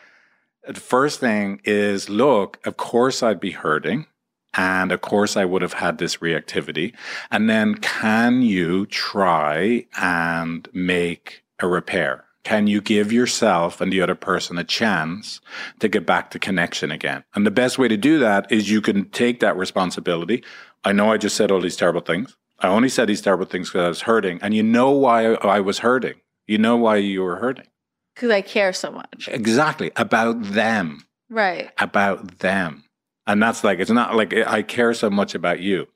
the 0.67 0.81
first 0.81 1.21
thing 1.21 1.61
is 1.65 2.09
look, 2.09 2.65
of 2.67 2.77
course 2.77 3.23
I'd 3.23 3.41
be 3.41 3.53
hurting. 3.53 4.07
And 4.55 4.93
of 4.93 5.01
course, 5.01 5.35
I 5.35 5.47
would 5.47 5.63
have 5.63 5.73
had 5.73 5.97
this 5.97 6.19
reactivity. 6.19 6.95
And 7.31 7.49
then, 7.49 7.77
can 7.77 8.43
you 8.43 8.85
try 8.85 9.87
and 9.97 10.69
make 10.75 11.43
a 11.59 11.67
repair? 11.67 12.27
Can 12.45 12.67
you 12.67 12.81
give 12.81 13.13
yourself 13.13 13.81
and 13.81 13.93
the 13.93 14.01
other 14.01 14.17
person 14.17 14.59
a 14.59 14.65
chance 14.65 15.41
to 15.79 15.89
get 15.89 16.05
back 16.05 16.31
to 16.31 16.39
connection 16.39 16.91
again? 16.91 17.23
And 17.35 17.47
the 17.47 17.53
best 17.53 17.79
way 17.79 17.89
to 17.89 17.97
do 17.97 18.19
that 18.19 18.51
is 18.51 18.71
you 18.71 18.81
can 18.81 19.09
take 19.11 19.41
that 19.41 19.57
responsibility. 19.57 20.43
I 20.85 20.93
know 20.93 21.13
I 21.13 21.19
just 21.19 21.37
said 21.37 21.51
all 21.53 21.61
these 21.61 21.77
terrible 21.77 22.01
things. 22.01 22.37
I 22.59 22.69
only 22.69 22.89
said 22.89 23.09
these 23.09 23.21
terrible 23.21 23.47
things 23.47 23.69
because 23.69 23.85
I 23.85 23.89
was 23.89 24.03
hurting. 24.03 24.41
And 24.43 24.55
you 24.55 24.63
know 24.63 24.91
why 24.91 25.35
I 25.35 25.61
was 25.61 25.79
hurting. 25.81 26.15
You 26.47 26.59
know 26.59 26.77
why 26.77 26.97
you 26.97 27.23
were 27.23 27.37
hurting. 27.37 27.67
Because 28.15 28.31
I 28.31 28.41
care 28.41 28.73
so 28.73 28.91
much. 28.91 29.29
Exactly. 29.31 29.93
About 29.97 30.43
them. 30.43 31.07
Right. 31.31 31.71
About 31.79 32.39
them. 32.41 32.85
And 33.27 33.43
that's 33.43 33.63
like, 33.63 33.79
it's 33.79 33.91
not 33.91 34.17
like 34.17 34.35
I 34.35 34.63
care 34.63 34.95
so 34.95 35.09
much 35.09 35.35
about 35.35 35.61
you. 35.61 35.87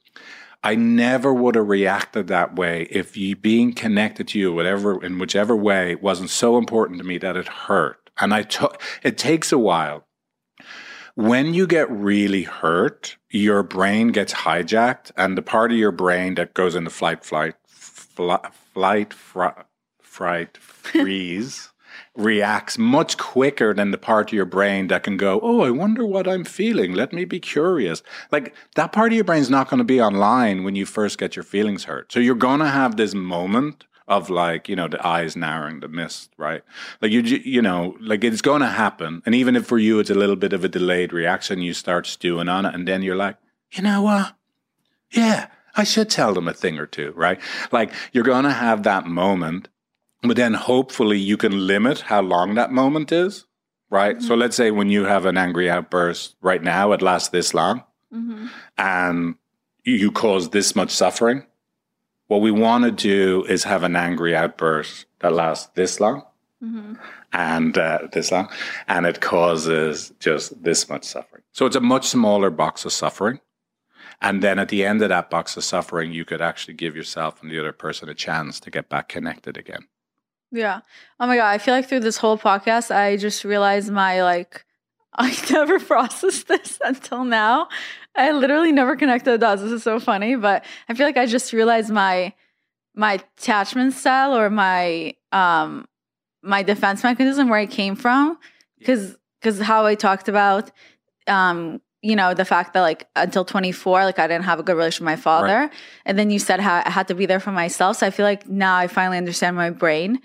I 0.66 0.74
never 0.74 1.32
would 1.32 1.54
have 1.54 1.68
reacted 1.68 2.26
that 2.26 2.56
way 2.56 2.88
if 2.90 3.16
you 3.16 3.36
being 3.36 3.72
connected 3.72 4.26
to 4.26 4.38
you, 4.40 4.52
whatever 4.52 5.00
in 5.00 5.20
whichever 5.20 5.54
way, 5.54 5.94
wasn't 5.94 6.30
so 6.30 6.58
important 6.58 6.98
to 6.98 7.04
me 7.04 7.18
that 7.18 7.36
it 7.36 7.46
hurt. 7.46 8.10
And 8.18 8.34
I 8.34 8.42
took 8.42 8.82
it 9.04 9.16
takes 9.16 9.52
a 9.52 9.58
while. 9.58 10.08
When 11.14 11.54
you 11.54 11.68
get 11.68 11.88
really 11.88 12.42
hurt, 12.42 13.16
your 13.30 13.62
brain 13.62 14.08
gets 14.08 14.34
hijacked, 14.34 15.12
and 15.16 15.38
the 15.38 15.42
part 15.42 15.70
of 15.70 15.78
your 15.78 15.92
brain 15.92 16.34
that 16.34 16.52
goes 16.52 16.74
into 16.74 16.90
flight, 16.90 17.24
flight, 17.24 17.54
flight, 17.68 18.52
flight, 18.52 19.14
fright, 20.02 20.56
freeze 20.60 21.70
reacts 22.16 22.78
much 22.78 23.16
quicker 23.18 23.74
than 23.74 23.90
the 23.90 23.98
part 23.98 24.30
of 24.30 24.32
your 24.32 24.44
brain 24.44 24.88
that 24.88 25.02
can 25.02 25.16
go, 25.16 25.40
Oh, 25.42 25.62
I 25.62 25.70
wonder 25.70 26.06
what 26.06 26.26
I'm 26.26 26.44
feeling. 26.44 26.92
Let 26.92 27.12
me 27.12 27.24
be 27.24 27.40
curious. 27.40 28.02
Like 28.32 28.54
that 28.74 28.92
part 28.92 29.12
of 29.12 29.16
your 29.16 29.24
brain's 29.24 29.50
not 29.50 29.68
going 29.68 29.78
to 29.78 29.84
be 29.84 30.00
online 30.00 30.64
when 30.64 30.74
you 30.74 30.86
first 30.86 31.18
get 31.18 31.36
your 31.36 31.42
feelings 31.42 31.84
hurt. 31.84 32.12
So 32.12 32.20
you're 32.20 32.34
going 32.34 32.60
to 32.60 32.68
have 32.68 32.96
this 32.96 33.14
moment 33.14 33.84
of 34.08 34.30
like, 34.30 34.68
you 34.68 34.76
know, 34.76 34.88
the 34.88 35.04
eyes 35.04 35.36
narrowing, 35.36 35.80
the 35.80 35.88
mist, 35.88 36.30
right? 36.36 36.62
Like 37.02 37.10
you, 37.10 37.20
you 37.20 37.60
know, 37.60 37.96
like 38.00 38.22
it's 38.22 38.42
going 38.42 38.60
to 38.60 38.68
happen. 38.68 39.22
And 39.26 39.34
even 39.34 39.56
if 39.56 39.66
for 39.66 39.78
you 39.78 39.98
it's 39.98 40.10
a 40.10 40.14
little 40.14 40.36
bit 40.36 40.52
of 40.52 40.64
a 40.64 40.68
delayed 40.68 41.12
reaction, 41.12 41.60
you 41.60 41.74
start 41.74 42.06
stewing 42.06 42.48
on 42.48 42.64
it. 42.64 42.74
And 42.74 42.86
then 42.86 43.02
you're 43.02 43.16
like, 43.16 43.36
you 43.72 43.82
know 43.82 44.02
what? 44.02 44.36
Yeah, 45.10 45.48
I 45.74 45.84
should 45.84 46.08
tell 46.08 46.34
them 46.34 46.48
a 46.48 46.52
thing 46.52 46.78
or 46.78 46.86
two, 46.86 47.12
right? 47.16 47.40
Like 47.72 47.92
you're 48.12 48.24
going 48.24 48.44
to 48.44 48.52
have 48.52 48.84
that 48.84 49.06
moment 49.06 49.68
but 50.22 50.36
then 50.36 50.54
hopefully 50.54 51.18
you 51.18 51.36
can 51.36 51.66
limit 51.66 52.00
how 52.00 52.22
long 52.22 52.54
that 52.54 52.72
moment 52.72 53.12
is, 53.12 53.46
right? 53.90 54.16
Mm-hmm. 54.16 54.26
So 54.26 54.34
let's 54.34 54.56
say 54.56 54.70
when 54.70 54.90
you 54.90 55.04
have 55.04 55.26
an 55.26 55.36
angry 55.36 55.70
outburst 55.70 56.36
right 56.40 56.62
now, 56.62 56.92
it 56.92 57.02
lasts 57.02 57.28
this 57.28 57.54
long 57.54 57.84
mm-hmm. 58.12 58.46
and 58.78 59.36
you 59.84 60.10
cause 60.10 60.50
this 60.50 60.74
much 60.74 60.90
suffering. 60.90 61.46
What 62.26 62.40
we 62.40 62.50
want 62.50 62.84
to 62.84 62.90
do 62.90 63.44
is 63.44 63.64
have 63.64 63.84
an 63.84 63.94
angry 63.94 64.34
outburst 64.34 65.06
that 65.20 65.32
lasts 65.32 65.70
this 65.74 66.00
long 66.00 66.24
mm-hmm. 66.62 66.94
and 67.32 67.78
uh, 67.78 68.08
this 68.12 68.32
long, 68.32 68.48
and 68.88 69.06
it 69.06 69.20
causes 69.20 70.12
just 70.18 70.62
this 70.62 70.88
much 70.88 71.04
suffering. 71.04 71.42
So 71.52 71.66
it's 71.66 71.76
a 71.76 71.80
much 71.80 72.08
smaller 72.08 72.50
box 72.50 72.84
of 72.84 72.92
suffering. 72.92 73.40
And 74.20 74.42
then 74.42 74.58
at 74.58 74.70
the 74.70 74.84
end 74.84 75.02
of 75.02 75.10
that 75.10 75.30
box 75.30 75.56
of 75.56 75.64
suffering, 75.64 76.12
you 76.12 76.24
could 76.24 76.40
actually 76.40 76.74
give 76.74 76.96
yourself 76.96 77.42
and 77.42 77.50
the 77.50 77.58
other 77.58 77.72
person 77.72 78.08
a 78.08 78.14
chance 78.14 78.58
to 78.60 78.70
get 78.70 78.88
back 78.88 79.08
connected 79.08 79.56
again. 79.56 79.86
Yeah. 80.52 80.80
Oh 81.20 81.26
my 81.26 81.36
god, 81.36 81.48
I 81.48 81.58
feel 81.58 81.74
like 81.74 81.88
through 81.88 82.00
this 82.00 82.16
whole 82.16 82.38
podcast 82.38 82.94
I 82.94 83.16
just 83.16 83.44
realized 83.44 83.90
my 83.90 84.22
like 84.22 84.64
I 85.14 85.36
never 85.50 85.78
processed 85.92 86.48
this 86.48 86.78
until 86.84 87.24
now. 87.24 87.68
I 88.14 88.32
literally 88.32 88.72
never 88.72 88.96
connected 88.96 89.30
the 89.30 89.38
dots. 89.38 89.62
This 89.62 89.72
is 89.72 89.82
so 89.82 90.00
funny, 90.00 90.36
but 90.36 90.64
I 90.88 90.94
feel 90.94 91.06
like 91.06 91.16
I 91.16 91.26
just 91.26 91.52
realized 91.52 91.90
my 91.90 92.32
my 92.94 93.14
attachment 93.14 93.92
style 93.94 94.36
or 94.36 94.48
my 94.50 95.14
um 95.32 95.86
my 96.42 96.62
defense 96.62 97.02
mechanism 97.02 97.48
where 97.48 97.58
I 97.58 97.66
came 97.66 97.96
from 97.96 98.38
cuz 98.84 99.16
cuz 99.42 99.60
how 99.60 99.84
I 99.84 99.94
talked 99.94 100.28
about 100.28 100.70
um 101.26 101.80
you 102.02 102.14
know 102.14 102.34
the 102.34 102.44
fact 102.44 102.72
that 102.74 102.82
like 102.82 103.08
until 103.16 103.44
24 103.44 104.04
like 104.04 104.18
i 104.18 104.26
didn't 104.28 104.44
have 104.44 104.60
a 104.60 104.62
good 104.62 104.76
relationship 104.76 105.00
with 105.00 105.06
my 105.06 105.16
father 105.16 105.58
right. 105.60 105.72
and 106.04 106.18
then 106.18 106.30
you 106.30 106.38
said 106.38 106.60
how 106.60 106.82
i 106.84 106.90
had 106.90 107.08
to 107.08 107.14
be 107.14 107.26
there 107.26 107.40
for 107.40 107.52
myself 107.52 107.96
so 107.96 108.06
i 108.06 108.10
feel 108.10 108.24
like 108.24 108.46
now 108.48 108.76
i 108.76 108.86
finally 108.86 109.18
understand 109.18 109.56
my 109.56 109.70
brain 109.70 110.20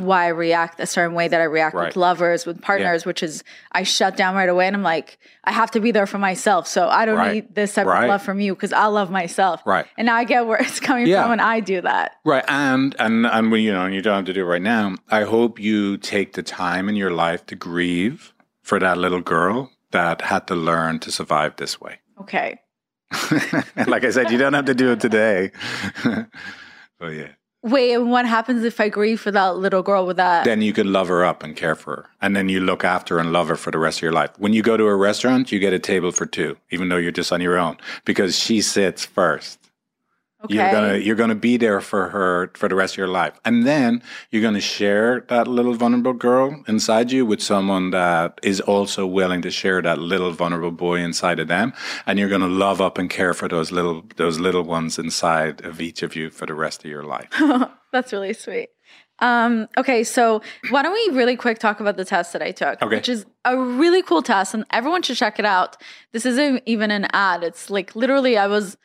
why 0.00 0.24
I 0.24 0.28
react 0.28 0.80
a 0.80 0.86
certain 0.86 1.14
way 1.14 1.28
that 1.28 1.40
I 1.40 1.44
react 1.44 1.74
right. 1.74 1.86
with 1.86 1.96
lovers, 1.96 2.46
with 2.46 2.60
partners, 2.60 3.02
yeah. 3.02 3.08
which 3.08 3.22
is 3.22 3.44
I 3.72 3.82
shut 3.82 4.16
down 4.16 4.34
right 4.34 4.48
away 4.48 4.66
and 4.66 4.76
I'm 4.76 4.82
like, 4.82 5.18
I 5.44 5.52
have 5.52 5.70
to 5.72 5.80
be 5.80 5.90
there 5.90 6.06
for 6.06 6.18
myself. 6.18 6.66
So 6.66 6.88
I 6.88 7.04
don't 7.04 7.16
right. 7.16 7.34
need 7.34 7.54
this 7.54 7.74
type 7.74 7.86
right. 7.86 8.04
of 8.04 8.08
love 8.08 8.22
from 8.22 8.40
you 8.40 8.54
because 8.54 8.72
I 8.72 8.86
love 8.86 9.10
myself. 9.10 9.62
Right. 9.66 9.86
And 9.96 10.06
now 10.06 10.16
I 10.16 10.24
get 10.24 10.46
where 10.46 10.58
it's 10.58 10.80
coming 10.80 11.06
yeah. 11.06 11.22
from 11.22 11.30
when 11.30 11.40
I 11.40 11.60
do 11.60 11.80
that. 11.80 12.12
Right. 12.24 12.44
And 12.48 12.94
and 12.98 13.26
and 13.26 13.50
when 13.50 13.62
you 13.62 13.72
know, 13.72 13.84
and 13.84 13.94
you 13.94 14.02
don't 14.02 14.16
have 14.16 14.24
to 14.26 14.32
do 14.32 14.42
it 14.42 14.48
right 14.48 14.62
now. 14.62 14.94
I 15.08 15.22
hope 15.22 15.58
you 15.58 15.96
take 15.96 16.34
the 16.34 16.42
time 16.42 16.88
in 16.88 16.96
your 16.96 17.10
life 17.10 17.46
to 17.46 17.56
grieve 17.56 18.32
for 18.62 18.78
that 18.80 18.98
little 18.98 19.20
girl 19.20 19.70
that 19.92 20.22
had 20.22 20.46
to 20.48 20.54
learn 20.54 20.98
to 21.00 21.12
survive 21.12 21.56
this 21.56 21.80
way. 21.80 22.00
Okay. 22.20 22.60
like 23.86 24.04
I 24.04 24.10
said, 24.10 24.30
you 24.30 24.38
don't 24.38 24.54
have 24.54 24.64
to 24.66 24.74
do 24.74 24.92
it 24.92 25.00
today. 25.00 25.52
but 26.98 27.08
yeah. 27.08 27.32
Wait, 27.66 27.94
and 27.94 28.12
what 28.12 28.26
happens 28.26 28.62
if 28.62 28.80
I 28.80 28.88
grieve 28.88 29.20
for 29.20 29.32
that 29.32 29.56
little 29.56 29.82
girl 29.82 30.06
with 30.06 30.18
that? 30.18 30.44
Then 30.44 30.62
you 30.62 30.72
could 30.72 30.86
love 30.86 31.08
her 31.08 31.24
up 31.24 31.42
and 31.42 31.56
care 31.56 31.74
for 31.74 31.96
her. 31.96 32.06
And 32.22 32.36
then 32.36 32.48
you 32.48 32.60
look 32.60 32.84
after 32.84 33.18
and 33.18 33.32
love 33.32 33.48
her 33.48 33.56
for 33.56 33.72
the 33.72 33.78
rest 33.78 33.98
of 33.98 34.02
your 34.02 34.12
life. 34.12 34.30
When 34.38 34.52
you 34.52 34.62
go 34.62 34.76
to 34.76 34.84
a 34.84 34.94
restaurant, 34.94 35.50
you 35.50 35.58
get 35.58 35.72
a 35.72 35.80
table 35.80 36.12
for 36.12 36.26
two, 36.26 36.56
even 36.70 36.90
though 36.90 36.96
you're 36.96 37.10
just 37.10 37.32
on 37.32 37.40
your 37.40 37.58
own, 37.58 37.76
because 38.04 38.38
she 38.38 38.60
sits 38.60 39.04
first. 39.04 39.58
Okay. 40.46 40.54
You're 40.54 40.72
gonna 40.72 40.96
you're 40.98 41.16
gonna 41.16 41.34
be 41.34 41.56
there 41.56 41.80
for 41.80 42.08
her 42.10 42.50
for 42.54 42.68
the 42.68 42.74
rest 42.74 42.94
of 42.94 42.98
your 42.98 43.08
life, 43.08 43.38
and 43.44 43.66
then 43.66 44.02
you're 44.30 44.42
gonna 44.42 44.60
share 44.60 45.20
that 45.28 45.46
little 45.46 45.74
vulnerable 45.74 46.12
girl 46.12 46.64
inside 46.66 47.12
you 47.12 47.26
with 47.26 47.42
someone 47.42 47.90
that 47.90 48.38
is 48.42 48.60
also 48.60 49.06
willing 49.06 49.42
to 49.42 49.50
share 49.50 49.82
that 49.82 49.98
little 49.98 50.32
vulnerable 50.32 50.70
boy 50.70 51.00
inside 51.00 51.38
of 51.40 51.48
them, 51.48 51.72
and 52.06 52.18
you're 52.18 52.28
gonna 52.28 52.48
love 52.48 52.80
up 52.80 52.98
and 52.98 53.10
care 53.10 53.34
for 53.34 53.48
those 53.48 53.72
little 53.72 54.04
those 54.16 54.38
little 54.38 54.62
ones 54.62 54.98
inside 54.98 55.64
of 55.64 55.80
each 55.80 56.02
of 56.02 56.16
you 56.16 56.30
for 56.30 56.46
the 56.46 56.54
rest 56.54 56.84
of 56.84 56.90
your 56.90 57.04
life. 57.04 57.28
That's 57.92 58.12
really 58.12 58.32
sweet. 58.32 58.70
Um, 59.20 59.68
okay, 59.78 60.04
so 60.04 60.42
why 60.68 60.82
don't 60.82 60.92
we 60.92 61.16
really 61.16 61.36
quick 61.36 61.58
talk 61.58 61.80
about 61.80 61.96
the 61.96 62.04
test 62.04 62.32
that 62.34 62.42
I 62.42 62.50
took, 62.52 62.82
okay. 62.82 62.96
which 62.96 63.08
is 63.08 63.24
a 63.44 63.56
really 63.56 64.02
cool 64.02 64.22
test, 64.22 64.52
and 64.52 64.64
everyone 64.70 65.02
should 65.02 65.16
check 65.16 65.38
it 65.38 65.46
out. 65.46 65.76
This 66.12 66.26
isn't 66.26 66.62
even 66.66 66.90
an 66.90 67.06
ad; 67.12 67.42
it's 67.42 67.70
like 67.70 67.96
literally 67.96 68.36
I 68.36 68.46
was 68.46 68.76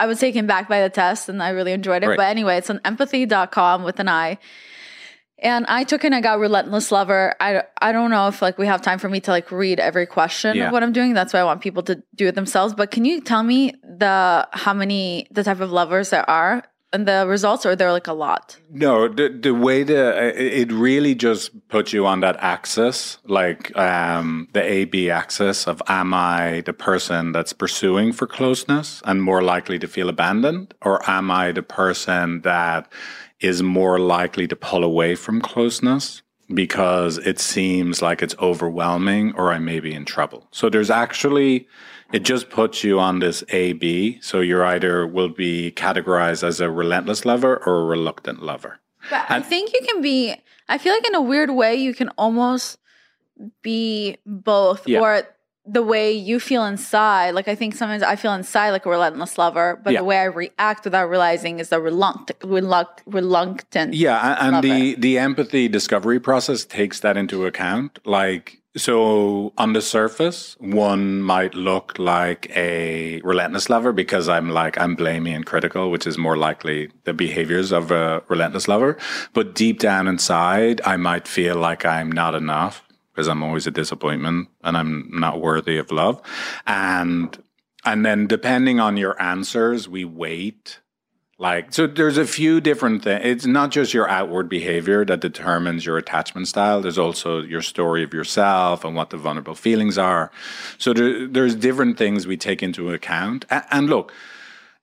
I 0.00 0.06
was 0.06 0.18
taken 0.18 0.46
back 0.46 0.66
by 0.66 0.80
the 0.80 0.88
test 0.88 1.28
and 1.28 1.42
I 1.42 1.50
really 1.50 1.72
enjoyed 1.72 2.02
it. 2.02 2.08
Right. 2.08 2.16
But 2.16 2.28
anyway, 2.28 2.56
it's 2.56 2.70
on 2.70 2.78
empathi.com 2.78 3.84
with 3.84 4.00
an 4.00 4.08
I. 4.08 4.38
And 5.42 5.66
I 5.66 5.84
took 5.84 6.04
it 6.04 6.08
and 6.08 6.14
I 6.14 6.22
got 6.22 6.38
relentless 6.38 6.90
lover. 6.90 7.34
I, 7.38 7.64
I 7.82 7.92
don't 7.92 8.10
know 8.10 8.26
if 8.28 8.40
like 8.40 8.56
we 8.56 8.66
have 8.66 8.80
time 8.80 8.98
for 8.98 9.10
me 9.10 9.20
to 9.20 9.30
like 9.30 9.52
read 9.52 9.78
every 9.78 10.06
question 10.06 10.56
yeah. 10.56 10.66
of 10.66 10.72
what 10.72 10.82
I'm 10.82 10.92
doing. 10.92 11.12
That's 11.12 11.34
why 11.34 11.40
I 11.40 11.44
want 11.44 11.60
people 11.60 11.82
to 11.82 12.02
do 12.14 12.28
it 12.28 12.34
themselves. 12.34 12.72
But 12.72 12.90
can 12.90 13.04
you 13.04 13.20
tell 13.20 13.42
me 13.42 13.74
the 13.82 14.48
how 14.52 14.72
many 14.72 15.26
the 15.30 15.44
type 15.44 15.60
of 15.60 15.70
lovers 15.70 16.10
there 16.10 16.28
are 16.28 16.64
and 16.92 17.06
the 17.06 17.24
results 17.26 17.64
or 17.64 17.76
they're 17.76 17.92
like 17.92 18.06
a 18.06 18.12
lot. 18.12 18.56
No 18.70 19.08
the, 19.08 19.28
the 19.28 19.54
way 19.54 19.82
the 19.82 20.34
it 20.36 20.72
really 20.72 21.14
just 21.14 21.68
puts 21.68 21.92
you 21.92 22.06
on 22.06 22.20
that 22.20 22.36
axis 22.40 23.18
like 23.24 23.76
um, 23.76 24.48
the 24.52 24.62
a 24.62 24.84
b 24.86 25.10
axis 25.10 25.66
of 25.66 25.82
am 25.88 26.12
i 26.14 26.62
the 26.62 26.72
person 26.72 27.32
that's 27.32 27.52
pursuing 27.52 28.12
for 28.12 28.26
closeness 28.26 29.02
and 29.04 29.22
more 29.22 29.42
likely 29.42 29.78
to 29.78 29.88
feel 29.88 30.08
abandoned? 30.08 30.74
Or 30.82 31.08
am 31.08 31.30
i 31.30 31.52
the 31.52 31.62
person 31.62 32.42
that 32.42 32.90
is 33.40 33.62
more 33.62 33.98
likely 33.98 34.46
to 34.48 34.56
pull 34.56 34.84
away 34.84 35.14
from 35.14 35.40
closeness 35.40 36.22
because 36.52 37.18
it 37.18 37.38
seems 37.38 38.02
like 38.02 38.22
it's 38.22 38.34
overwhelming 38.40 39.32
or 39.36 39.52
i 39.52 39.58
may 39.58 39.80
be 39.80 39.94
in 39.94 40.04
trouble? 40.04 40.48
So 40.50 40.68
there's 40.68 40.90
actually 40.90 41.68
It 42.12 42.20
just 42.24 42.50
puts 42.50 42.82
you 42.82 42.98
on 42.98 43.20
this 43.20 43.44
A 43.50 43.72
B. 43.74 44.18
So 44.20 44.40
you're 44.40 44.64
either 44.64 45.06
will 45.06 45.28
be 45.28 45.72
categorized 45.72 46.42
as 46.42 46.60
a 46.60 46.70
relentless 46.70 47.24
lover 47.24 47.56
or 47.66 47.82
a 47.82 47.84
reluctant 47.84 48.42
lover. 48.42 48.80
But 49.08 49.26
I 49.30 49.40
think 49.40 49.72
you 49.72 49.80
can 49.86 50.02
be. 50.02 50.34
I 50.68 50.78
feel 50.78 50.92
like 50.92 51.06
in 51.06 51.14
a 51.14 51.22
weird 51.22 51.50
way, 51.50 51.74
you 51.74 51.94
can 51.94 52.08
almost 52.10 52.78
be 53.62 54.16
both, 54.26 54.86
Yeah. 54.86 55.00
or 55.00 55.22
the 55.66 55.82
way 55.82 56.12
you 56.12 56.40
feel 56.40 56.64
inside. 56.64 57.30
Like 57.34 57.46
I 57.48 57.54
think 57.54 57.74
sometimes 57.74 58.02
I 58.02 58.16
feel 58.16 58.32
inside 58.34 58.70
like 58.70 58.86
a 58.86 58.90
relentless 58.90 59.38
lover, 59.38 59.80
but 59.82 59.92
Yeah. 59.92 60.00
the 60.00 60.04
way 60.04 60.18
I 60.18 60.24
react 60.24 60.84
without 60.84 61.08
realizing 61.08 61.58
is 61.60 61.68
the 61.68 61.80
reluctant, 61.80 62.38
reluct, 62.40 63.02
reluctant. 63.06 63.94
Yeah, 63.94 64.34
a- 64.36 64.42
and 64.42 64.52
Love 64.54 64.62
the 64.62 64.94
the 64.96 65.18
empathy 65.18 65.68
discovery 65.68 66.18
process 66.20 66.64
takes 66.64 67.00
that 67.00 67.16
into 67.16 67.46
account. 67.46 67.98
Like 68.04 68.59
so 68.76 69.52
on 69.58 69.72
the 69.72 69.82
surface, 69.82 70.56
one 70.60 71.22
might 71.22 71.54
look 71.54 71.98
like 71.98 72.50
a 72.54 73.20
relentless 73.22 73.68
lover 73.68 73.92
because 73.92 74.28
I'm 74.28 74.50
like 74.50 74.78
I'm 74.78 74.94
blaming 74.94 75.34
and 75.34 75.44
critical, 75.44 75.90
which 75.90 76.06
is 76.06 76.16
more 76.16 76.36
likely 76.36 76.90
the 77.04 77.12
behaviors 77.12 77.72
of 77.72 77.90
a 77.90 78.22
relentless 78.28 78.68
lover. 78.68 78.96
But 79.32 79.54
deep 79.54 79.80
down 79.80 80.06
inside, 80.06 80.80
I 80.84 80.96
might 80.96 81.26
feel 81.26 81.56
like 81.56 81.84
I'm 81.84 82.12
not 82.12 82.34
enough 82.34 82.86
because 83.12 83.28
I'm 83.28 83.42
always 83.42 83.66
a 83.66 83.72
disappointment 83.72 84.48
and 84.62 84.76
I'm 84.76 85.10
not 85.12 85.40
worthy 85.40 85.76
of 85.78 85.90
love. 85.90 86.22
And 86.66 87.36
and 87.84 88.04
then 88.04 88.26
depending 88.26 88.78
on 88.78 88.96
your 88.96 89.20
answers, 89.20 89.88
we 89.88 90.04
wait 90.04 90.79
like, 91.40 91.72
so 91.72 91.86
there's 91.86 92.18
a 92.18 92.26
few 92.26 92.60
different 92.60 93.02
things. 93.02 93.22
It's 93.24 93.46
not 93.46 93.70
just 93.70 93.94
your 93.94 94.06
outward 94.06 94.50
behavior 94.50 95.06
that 95.06 95.20
determines 95.20 95.86
your 95.86 95.96
attachment 95.96 96.48
style. 96.48 96.82
There's 96.82 96.98
also 96.98 97.40
your 97.40 97.62
story 97.62 98.04
of 98.04 98.12
yourself 98.12 98.84
and 98.84 98.94
what 98.94 99.08
the 99.08 99.16
vulnerable 99.16 99.54
feelings 99.54 99.96
are. 99.96 100.30
So 100.76 100.92
there, 100.92 101.26
there's 101.26 101.54
different 101.54 101.96
things 101.96 102.26
we 102.26 102.36
take 102.36 102.62
into 102.62 102.92
account. 102.92 103.46
And, 103.48 103.88
look, 103.88 104.12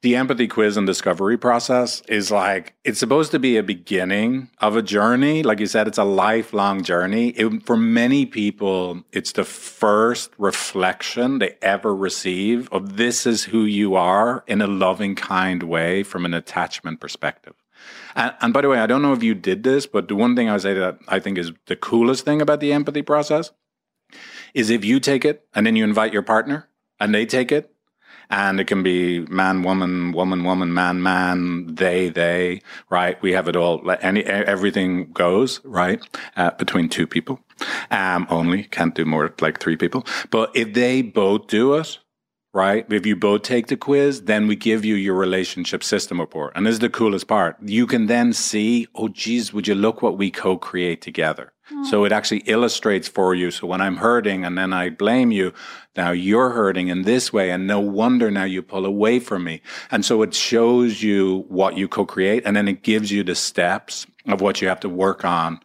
the 0.01 0.15
empathy 0.15 0.47
quiz 0.47 0.77
and 0.77 0.85
discovery 0.85 1.37
process 1.37 2.01
is 2.07 2.29
like, 2.29 2.75
it's 2.83 2.99
supposed 2.99 3.31
to 3.31 3.39
be 3.39 3.57
a 3.57 3.63
beginning 3.63 4.49
of 4.59 4.75
a 4.75 4.83
journey. 4.83 5.41
Like 5.41 5.59
you 5.59 5.65
said, 5.65 5.87
it's 5.87 5.97
a 5.97 6.03
lifelong 6.03 6.83
journey. 6.83 7.29
It, 7.29 7.65
for 7.65 7.75
many 7.75 8.27
people, 8.27 9.03
it's 9.11 9.31
the 9.31 9.43
first 9.43 10.31
reflection 10.37 11.39
they 11.39 11.57
ever 11.63 11.95
receive 11.95 12.69
of 12.71 12.97
this 12.97 13.25
is 13.25 13.45
who 13.45 13.63
you 13.63 13.95
are 13.95 14.43
in 14.45 14.61
a 14.61 14.67
loving, 14.67 15.15
kind 15.15 15.63
way 15.63 16.03
from 16.03 16.25
an 16.25 16.33
attachment 16.33 16.99
perspective. 16.99 17.55
And, 18.15 18.35
and 18.39 18.53
by 18.53 18.61
the 18.61 18.69
way, 18.69 18.77
I 18.77 18.85
don't 18.85 19.01
know 19.01 19.13
if 19.13 19.23
you 19.23 19.33
did 19.33 19.63
this, 19.63 19.87
but 19.87 20.07
the 20.07 20.15
one 20.15 20.35
thing 20.35 20.47
I 20.47 20.53
would 20.53 20.61
say 20.61 20.75
that 20.75 20.99
I 21.07 21.19
think 21.19 21.39
is 21.39 21.51
the 21.65 21.75
coolest 21.75 22.23
thing 22.23 22.39
about 22.39 22.59
the 22.59 22.71
empathy 22.71 23.01
process 23.01 23.51
is 24.53 24.69
if 24.69 24.85
you 24.85 24.99
take 24.99 25.25
it 25.25 25.47
and 25.55 25.65
then 25.65 25.75
you 25.75 25.83
invite 25.83 26.13
your 26.13 26.21
partner 26.21 26.67
and 26.99 27.15
they 27.15 27.25
take 27.25 27.51
it 27.51 27.73
and 28.29 28.59
it 28.59 28.65
can 28.65 28.83
be 28.83 29.21
man, 29.27 29.63
woman, 29.63 30.11
woman, 30.11 30.43
woman, 30.43 30.73
man, 30.73 31.01
man, 31.01 31.75
they, 31.75 32.09
they, 32.09 32.61
right? 32.89 33.21
We 33.21 33.33
have 33.33 33.47
it 33.47 33.55
all. 33.55 33.89
Any, 34.01 34.23
everything 34.23 35.11
goes 35.11 35.61
right 35.63 36.01
uh, 36.35 36.51
between 36.51 36.89
two 36.89 37.07
people. 37.07 37.39
Um, 37.89 38.27
only 38.29 38.63
can't 38.63 38.95
do 38.95 39.05
more 39.05 39.33
like 39.39 39.59
three 39.59 39.77
people. 39.77 40.05
But 40.29 40.51
if 40.55 40.73
they 40.73 41.01
both 41.01 41.47
do 41.47 41.75
it, 41.75 41.99
right? 42.53 42.91
If 42.91 43.05
you 43.05 43.15
both 43.15 43.43
take 43.43 43.67
the 43.67 43.77
quiz, 43.77 44.23
then 44.23 44.47
we 44.47 44.55
give 44.55 44.83
you 44.83 44.95
your 44.95 45.15
relationship 45.15 45.83
system 45.83 46.19
report. 46.19 46.53
And 46.55 46.65
this 46.65 46.73
is 46.73 46.79
the 46.79 46.89
coolest 46.89 47.27
part. 47.27 47.55
You 47.61 47.85
can 47.87 48.07
then 48.07 48.33
see, 48.33 48.87
oh, 48.95 49.09
geez, 49.09 49.53
would 49.53 49.67
you 49.67 49.75
look 49.75 50.01
what 50.01 50.17
we 50.17 50.31
co 50.31 50.57
create 50.57 51.01
together? 51.01 51.53
So 51.89 52.05
it 52.05 52.11
actually 52.11 52.39
illustrates 52.45 53.07
for 53.07 53.35
you. 53.35 53.51
So 53.51 53.67
when 53.67 53.81
I'm 53.81 53.97
hurting 53.97 54.45
and 54.45 54.57
then 54.57 54.73
I 54.73 54.89
blame 54.89 55.31
you, 55.31 55.53
now 55.95 56.11
you're 56.11 56.51
hurting 56.51 56.87
in 56.87 57.03
this 57.03 57.33
way. 57.33 57.51
And 57.51 57.67
no 57.67 57.79
wonder 57.79 58.31
now 58.31 58.45
you 58.45 58.61
pull 58.61 58.85
away 58.85 59.19
from 59.19 59.43
me. 59.43 59.61
And 59.91 60.05
so 60.05 60.21
it 60.21 60.33
shows 60.33 61.03
you 61.03 61.45
what 61.49 61.77
you 61.77 61.87
co 61.87 62.05
create. 62.05 62.43
And 62.45 62.55
then 62.55 62.67
it 62.67 62.83
gives 62.83 63.11
you 63.11 63.23
the 63.23 63.35
steps 63.35 64.05
of 64.27 64.41
what 64.41 64.61
you 64.61 64.67
have 64.67 64.79
to 64.81 64.89
work 64.89 65.25
on 65.25 65.59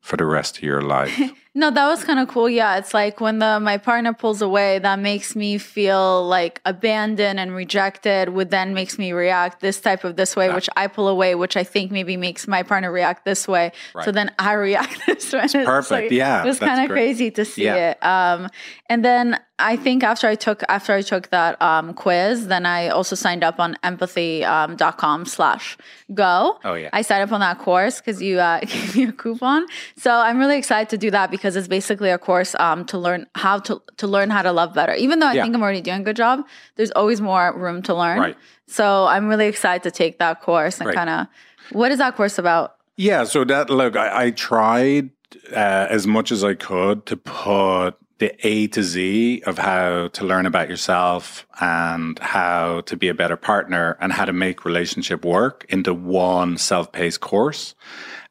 for 0.00 0.16
the 0.16 0.26
rest 0.26 0.58
of 0.58 0.62
your 0.62 0.82
life. 0.82 1.18
No, 1.52 1.68
that 1.72 1.88
was 1.88 2.04
kind 2.04 2.20
of 2.20 2.28
cool. 2.28 2.48
Yeah, 2.48 2.76
it's 2.78 2.94
like 2.94 3.20
when 3.20 3.40
the 3.40 3.58
my 3.58 3.76
partner 3.76 4.12
pulls 4.12 4.40
away, 4.40 4.78
that 4.78 5.00
makes 5.00 5.34
me 5.34 5.58
feel 5.58 6.24
like 6.28 6.60
abandoned 6.64 7.40
and 7.40 7.52
rejected. 7.52 8.28
Would 8.28 8.50
then 8.52 8.72
makes 8.72 8.98
me 8.98 9.10
react 9.12 9.60
this 9.60 9.80
type 9.80 10.04
of 10.04 10.14
this 10.14 10.36
way, 10.36 10.52
which 10.54 10.68
I 10.76 10.86
pull 10.86 11.08
away, 11.08 11.34
which 11.34 11.56
I 11.56 11.64
think 11.64 11.90
maybe 11.90 12.16
makes 12.16 12.46
my 12.46 12.62
partner 12.62 12.92
react 12.92 13.24
this 13.24 13.48
way. 13.48 13.72
So 14.04 14.12
then 14.12 14.30
I 14.38 14.52
react 14.52 15.00
this 15.08 15.32
way. 15.32 15.40
It's 15.42 15.52
perfect. 15.54 15.90
like- 15.90 16.10
Yeah, 16.12 16.44
it 16.44 16.46
was 16.46 16.60
kind 16.60 16.84
of 16.84 16.88
crazy 16.88 17.32
to 17.32 17.44
see 17.44 17.64
Yeah. 17.64 17.90
it. 17.90 18.04
Um, 18.04 18.48
and 18.90 19.02
then 19.04 19.38
I 19.58 19.76
think 19.76 20.02
after 20.02 20.26
I 20.28 20.34
took 20.34 20.62
after 20.68 20.92
I 20.92 21.02
took 21.02 21.28
that 21.30 21.60
um, 21.62 21.94
quiz, 21.94 22.48
then 22.48 22.66
I 22.66 22.88
also 22.88 23.14
signed 23.16 23.42
up 23.44 23.58
on 23.60 23.76
empathi.com 23.84 24.76
dot 24.76 24.98
com 24.98 25.24
slash 25.24 25.78
go. 26.12 26.58
Oh, 26.64 26.74
yeah. 26.74 26.90
I 26.92 27.02
signed 27.02 27.22
up 27.22 27.32
on 27.32 27.40
that 27.40 27.58
course 27.58 28.00
because 28.00 28.20
you 28.20 28.40
uh, 28.40 28.60
gave 28.72 28.96
me 28.96 29.04
a 29.04 29.12
coupon. 29.12 29.66
So 29.96 30.10
I'm 30.12 30.38
really 30.38 30.58
excited 30.58 30.88
to 30.90 30.98
do 30.98 31.10
that 31.12 31.30
because 31.30 31.56
it's 31.56 31.68
basically 31.68 32.10
a 32.10 32.18
course 32.18 32.54
um, 32.56 32.84
to 32.86 32.98
learn 32.98 33.26
how 33.34 33.58
to 33.60 33.80
to 33.98 34.06
learn 34.06 34.28
how 34.30 34.42
to 34.42 34.52
love 34.52 34.74
better. 34.74 34.94
Even 34.94 35.20
though 35.20 35.28
I 35.28 35.34
Yeah. 35.34 35.42
think 35.44 35.54
I'm 35.54 35.62
already 35.62 35.80
doing 35.82 36.00
a 36.00 36.04
good 36.04 36.16
job, 36.16 36.46
there's 36.76 36.90
always 36.92 37.20
more 37.20 37.56
room 37.56 37.82
to 37.82 37.94
learn. 37.94 38.18
Right. 38.18 38.36
So 38.66 39.06
I'm 39.06 39.28
really 39.28 39.46
excited 39.46 39.82
to 39.84 39.90
take 39.90 40.18
that 40.18 40.40
course 40.42 40.78
and 40.80 40.86
Right. 40.88 40.96
kind 40.96 41.10
of 41.10 41.26
what 41.72 41.92
is 41.92 41.98
that 41.98 42.16
course 42.16 42.38
about? 42.38 42.76
Yeah, 42.96 43.24
so 43.24 43.44
that 43.44 43.70
look, 43.70 43.96
I, 43.96 44.24
I 44.26 44.30
tried 44.32 45.10
uh, 45.54 45.86
as 45.88 46.06
much 46.06 46.32
as 46.32 46.42
I 46.42 46.54
could 46.54 47.06
to 47.06 47.16
put 47.16 47.92
the 48.20 48.34
A 48.46 48.66
to 48.68 48.82
Z 48.82 49.42
of 49.46 49.58
how 49.58 50.08
to 50.08 50.24
learn 50.24 50.44
about 50.44 50.68
yourself 50.68 51.46
and 51.58 52.18
how 52.18 52.82
to 52.82 52.96
be 52.96 53.08
a 53.08 53.14
better 53.14 53.36
partner 53.36 53.96
and 53.98 54.12
how 54.12 54.26
to 54.26 54.32
make 54.32 54.66
relationship 54.66 55.24
work 55.24 55.64
into 55.70 55.94
one 55.94 56.58
self-paced 56.58 57.20
course. 57.20 57.74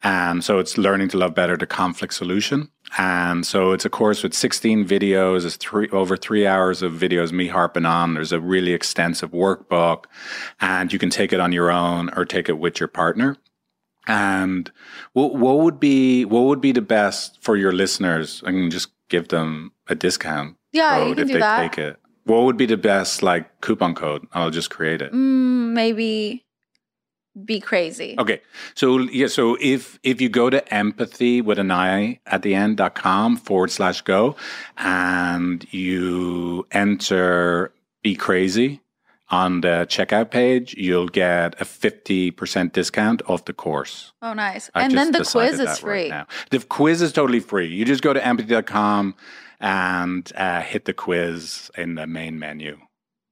And 0.04 0.44
so 0.44 0.60
it's 0.60 0.78
learning 0.78 1.10
to 1.10 1.18
love 1.18 1.34
better 1.34 1.58
the 1.58 1.66
conflict 1.66 2.14
solution. 2.14 2.70
And 3.00 3.46
so 3.46 3.72
it's 3.72 3.84
a 3.84 3.90
course 3.90 4.22
with 4.22 4.36
16 4.36 4.88
videos, 4.88 5.44
it's 5.44 5.58
three 5.58 5.90
over 5.90 6.16
three 6.16 6.46
hours 6.46 6.84
of 6.84 6.94
videos, 6.94 7.32
me 7.32 7.48
harping 7.48 7.86
on. 7.86 8.14
There's 8.14 8.32
a 8.32 8.40
really 8.40 8.74
extensive 8.74 9.32
workbook 9.32 10.06
and 10.62 10.94
you 10.94 11.00
can 11.00 11.10
take 11.10 11.34
it 11.34 11.40
on 11.40 11.52
your 11.52 11.72
own 11.72 12.12
or 12.16 12.26
take 12.26 12.48
it 12.48 12.60
with 12.60 12.80
your 12.80 12.88
partner. 12.88 13.38
And 14.08 14.72
what, 15.14 15.36
what 15.36 15.60
would 15.60 15.80
be 15.80 16.26
what 16.26 16.42
would 16.42 16.62
be 16.62 16.72
the 16.72 16.82
best 16.82 17.42
for 17.42 17.58
your 17.58 17.72
listeners? 17.72 18.42
I 18.46 18.52
can 18.52 18.70
just 18.70 18.90
give 19.10 19.28
them 19.30 19.72
a 19.88 19.96
discount 19.96 20.56
Yeah, 20.72 21.06
you 21.06 21.14
can 21.16 21.24
if 21.24 21.28
do 21.28 21.34
they 21.34 21.40
that. 21.40 21.62
take 21.62 21.78
it. 21.78 21.98
What 22.26 22.44
would 22.44 22.58
be 22.58 22.66
the 22.68 22.78
best 22.78 23.24
like 23.24 23.62
coupon 23.62 23.96
code? 23.96 24.28
I'll 24.34 24.52
just 24.52 24.70
create 24.70 25.02
it. 25.02 25.12
Mm, 25.12 25.72
maybe 25.74 26.46
be 27.46 27.60
crazy. 27.60 28.16
Okay. 28.20 28.42
So 28.76 29.00
yeah, 29.00 29.28
so 29.28 29.58
if 29.62 30.00
if 30.04 30.20
you 30.22 30.30
go 30.30 30.50
to 30.50 30.62
empathy 30.74 31.42
with 31.42 31.58
an 31.60 31.72
I 31.72 32.20
at 32.26 32.42
the 32.42 32.54
end 32.54 32.78
dot 32.78 32.96
com 32.96 33.38
forward 33.38 33.72
slash 33.72 34.02
go 34.02 34.36
and 34.78 35.66
you 35.74 36.68
enter 36.72 37.72
be 38.04 38.16
crazy 38.16 38.82
on 39.30 39.62
the 39.62 39.86
checkout 39.90 40.32
page, 40.32 40.74
you'll 40.76 41.08
get 41.08 41.60
a 41.62 41.66
50% 41.66 42.72
discount 42.72 43.22
off 43.28 43.46
the 43.46 43.54
course. 43.54 44.12
Oh, 44.22 44.34
nice. 44.34 44.70
I 44.74 44.84
and 44.84 44.98
then 44.98 45.12
the 45.12 45.24
quiz 45.24 45.60
is 45.60 45.68
right 45.68 45.78
free. 45.78 46.10
now. 46.10 46.26
The 46.50 46.60
quiz 46.60 47.02
is 47.02 47.14
totally 47.14 47.40
free. 47.40 47.68
You 47.68 47.86
just 47.86 48.02
go 48.02 48.14
to 48.14 48.20
empathi.com 48.20 49.16
and 49.60 50.32
uh, 50.36 50.62
hit 50.62 50.86
the 50.86 50.94
quiz 50.94 51.70
in 51.78 51.96
the 51.96 52.08
main 52.08 52.40
menu. 52.40 52.78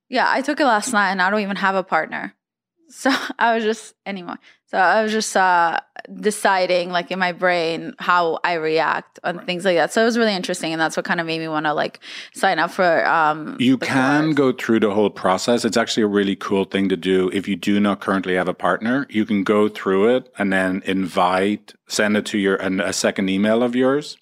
Yeah, 0.09 0.29
I 0.29 0.41
took 0.41 0.59
it 0.59 0.65
last 0.65 0.93
night 0.93 1.11
and 1.11 1.21
I 1.21 1.29
don't 1.29 1.41
even 1.41 1.57
have 1.57 1.75
a 1.75 1.83
partner. 1.83 2.33
So 2.89 3.11
I 3.37 3.53
was 3.53 3.65
just 3.65 3.95
anymore. 4.05 4.37
So 4.69 4.77
I 4.77 5.01
was 5.01 5.11
just 5.11 5.35
uh 5.35 5.79
deciding 6.21 6.89
like 6.89 7.11
in 7.11 7.19
my 7.19 7.31
brain 7.33 7.93
how 7.99 8.39
I 8.43 8.53
react 8.53 9.19
on 9.23 9.45
things 9.45 9.65
like 9.65 9.75
that. 9.75 9.91
So 9.91 10.01
it 10.01 10.05
was 10.05 10.17
really 10.17 10.33
interesting 10.35 10.71
and 10.71 10.79
that's 10.81 10.95
what 10.95 11.05
kind 11.05 11.19
of 11.19 11.25
made 11.27 11.39
me 11.39 11.47
want 11.47 11.65
to 11.65 11.73
like 11.73 11.99
sign 12.33 12.59
up 12.59 12.71
for 12.71 13.05
um 13.05 13.57
You 13.59 13.77
can 13.77 14.25
course. 14.27 14.35
go 14.35 14.51
through 14.53 14.81
the 14.81 14.91
whole 14.93 15.09
process. 15.09 15.65
It's 15.65 15.77
actually 15.77 16.03
a 16.03 16.07
really 16.07 16.35
cool 16.35 16.65
thing 16.65 16.89
to 16.89 16.97
do. 16.97 17.29
If 17.33 17.47
you 17.47 17.55
do 17.55 17.79
not 17.79 17.99
currently 18.01 18.35
have 18.35 18.47
a 18.47 18.53
partner, 18.53 19.05
you 19.09 19.25
can 19.25 19.43
go 19.43 19.67
through 19.69 20.15
it 20.15 20.31
and 20.37 20.51
then 20.53 20.81
invite, 20.85 21.73
send 21.87 22.15
it 22.17 22.25
to 22.27 22.37
your 22.37 22.55
an, 22.57 22.79
a 22.79 22.93
second 22.93 23.29
email 23.29 23.63
of 23.63 23.75
yours. 23.75 24.17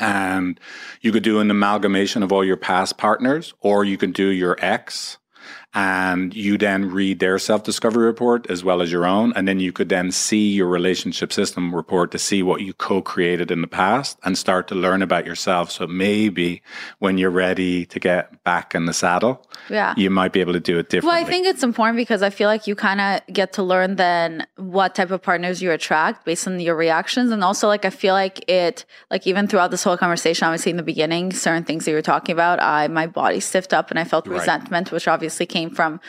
And 0.00 0.60
you 1.00 1.10
could 1.10 1.24
do 1.24 1.40
an 1.40 1.50
amalgamation 1.50 2.22
of 2.22 2.30
all 2.32 2.44
your 2.44 2.56
past 2.56 2.98
partners, 2.98 3.52
or 3.60 3.84
you 3.84 3.96
can 3.98 4.12
do 4.12 4.28
your 4.28 4.56
ex 4.60 5.18
and 5.74 6.34
you 6.34 6.56
then 6.56 6.90
read 6.90 7.20
their 7.20 7.38
self 7.38 7.62
discovery 7.62 8.06
report 8.06 8.50
as 8.50 8.64
well 8.64 8.80
as 8.80 8.90
your 8.90 9.04
own. 9.06 9.32
And 9.34 9.46
then 9.46 9.60
you 9.60 9.70
could 9.72 9.90
then 9.90 10.10
see 10.10 10.50
your 10.52 10.66
relationship 10.66 11.32
system 11.32 11.74
report 11.74 12.10
to 12.12 12.18
see 12.18 12.42
what 12.42 12.62
you 12.62 12.72
co 12.72 13.02
created 13.02 13.50
in 13.50 13.60
the 13.60 13.66
past 13.66 14.18
and 14.24 14.36
start 14.38 14.66
to 14.68 14.74
learn 14.74 15.02
about 15.02 15.26
yourself. 15.26 15.70
So 15.70 15.86
maybe 15.86 16.62
when 17.00 17.18
you're 17.18 17.30
ready 17.30 17.84
to 17.86 18.00
get 18.00 18.42
back 18.44 18.74
in 18.74 18.86
the 18.86 18.94
saddle, 18.94 19.46
Yeah. 19.68 19.92
you 19.96 20.08
might 20.08 20.32
be 20.32 20.40
able 20.40 20.54
to 20.54 20.60
do 20.60 20.78
it 20.78 20.88
differently. 20.88 21.16
Well, 21.20 21.26
I 21.26 21.28
think 21.28 21.46
it's 21.46 21.62
important 21.62 21.96
because 21.98 22.22
I 22.22 22.30
feel 22.30 22.48
like 22.48 22.66
you 22.66 22.74
kind 22.74 23.00
of 23.00 23.20
get 23.34 23.52
to 23.54 23.62
learn 23.62 23.96
then 23.96 24.46
what 24.56 24.94
type 24.94 25.10
of 25.10 25.20
partners 25.22 25.60
you 25.60 25.70
attract 25.70 26.24
based 26.24 26.46
on 26.48 26.58
your 26.60 26.76
reactions. 26.76 27.30
And 27.30 27.44
also, 27.44 27.68
like, 27.68 27.84
I 27.84 27.90
feel 27.90 28.14
like 28.14 28.48
it, 28.48 28.86
like, 29.10 29.26
even 29.26 29.46
throughout 29.46 29.70
this 29.70 29.82
whole 29.84 29.98
conversation, 29.98 30.46
obviously 30.46 30.70
in 30.70 30.76
the 30.78 30.82
beginning, 30.82 31.32
certain 31.34 31.64
things 31.64 31.84
that 31.84 31.90
you 31.90 31.96
were 31.96 32.02
talking 32.02 32.32
about, 32.32 32.60
I, 32.62 32.88
my 32.88 33.06
body 33.06 33.40
stiffed 33.40 33.74
up 33.74 33.90
and 33.90 33.98
I 33.98 34.04
felt 34.04 34.26
Right. 34.26 34.38
resentment, 34.38 34.90
which 34.92 35.06
obviously 35.06 35.44
came 35.44 35.57
from 35.66 36.00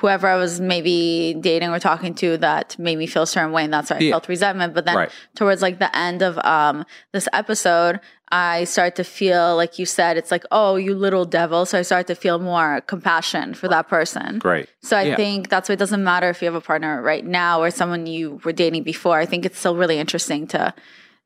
whoever 0.00 0.26
I 0.28 0.36
was 0.36 0.60
maybe 0.60 1.34
dating 1.40 1.70
or 1.70 1.78
talking 1.78 2.14
to 2.16 2.36
that 2.38 2.78
made 2.78 2.98
me 2.98 3.06
feel 3.06 3.22
a 3.22 3.26
certain 3.26 3.52
way. 3.52 3.64
And 3.64 3.72
that's 3.72 3.90
why 3.90 3.96
I 3.96 4.00
Yeah. 4.00 4.10
felt 4.12 4.28
resentment. 4.28 4.74
But 4.74 4.84
then 4.84 4.96
Right. 4.96 5.10
towards 5.34 5.62
like 5.62 5.78
the 5.78 5.90
end 5.96 6.20
of 6.20 6.36
um, 6.44 6.84
this 7.12 7.26
episode, 7.32 8.00
I 8.30 8.64
start 8.64 8.96
to 8.96 9.04
feel, 9.04 9.56
like 9.56 9.78
you 9.78 9.86
said, 9.86 10.18
it's 10.18 10.30
like, 10.30 10.44
oh, 10.50 10.76
you 10.76 10.94
little 10.94 11.24
devil. 11.24 11.64
So 11.64 11.78
I 11.78 11.82
start 11.82 12.08
to 12.08 12.14
feel 12.14 12.38
more 12.38 12.82
compassion 12.86 13.54
for 13.54 13.68
that 13.68 13.88
person. 13.88 14.38
Great. 14.38 14.68
So 14.82 14.98
I 14.98 15.02
Yeah. 15.04 15.16
think 15.16 15.48
that's 15.48 15.68
why 15.70 15.74
it 15.74 15.78
doesn't 15.78 16.04
matter 16.04 16.28
if 16.28 16.42
you 16.42 16.46
have 16.46 16.54
a 16.54 16.60
partner 16.60 17.00
right 17.00 17.24
now 17.24 17.62
or 17.62 17.70
someone 17.70 18.04
you 18.06 18.38
were 18.44 18.52
dating 18.52 18.82
before. 18.82 19.18
I 19.18 19.24
think 19.26 19.46
it's 19.46 19.58
still 19.58 19.76
really 19.76 19.98
interesting 19.98 20.46
to 20.48 20.74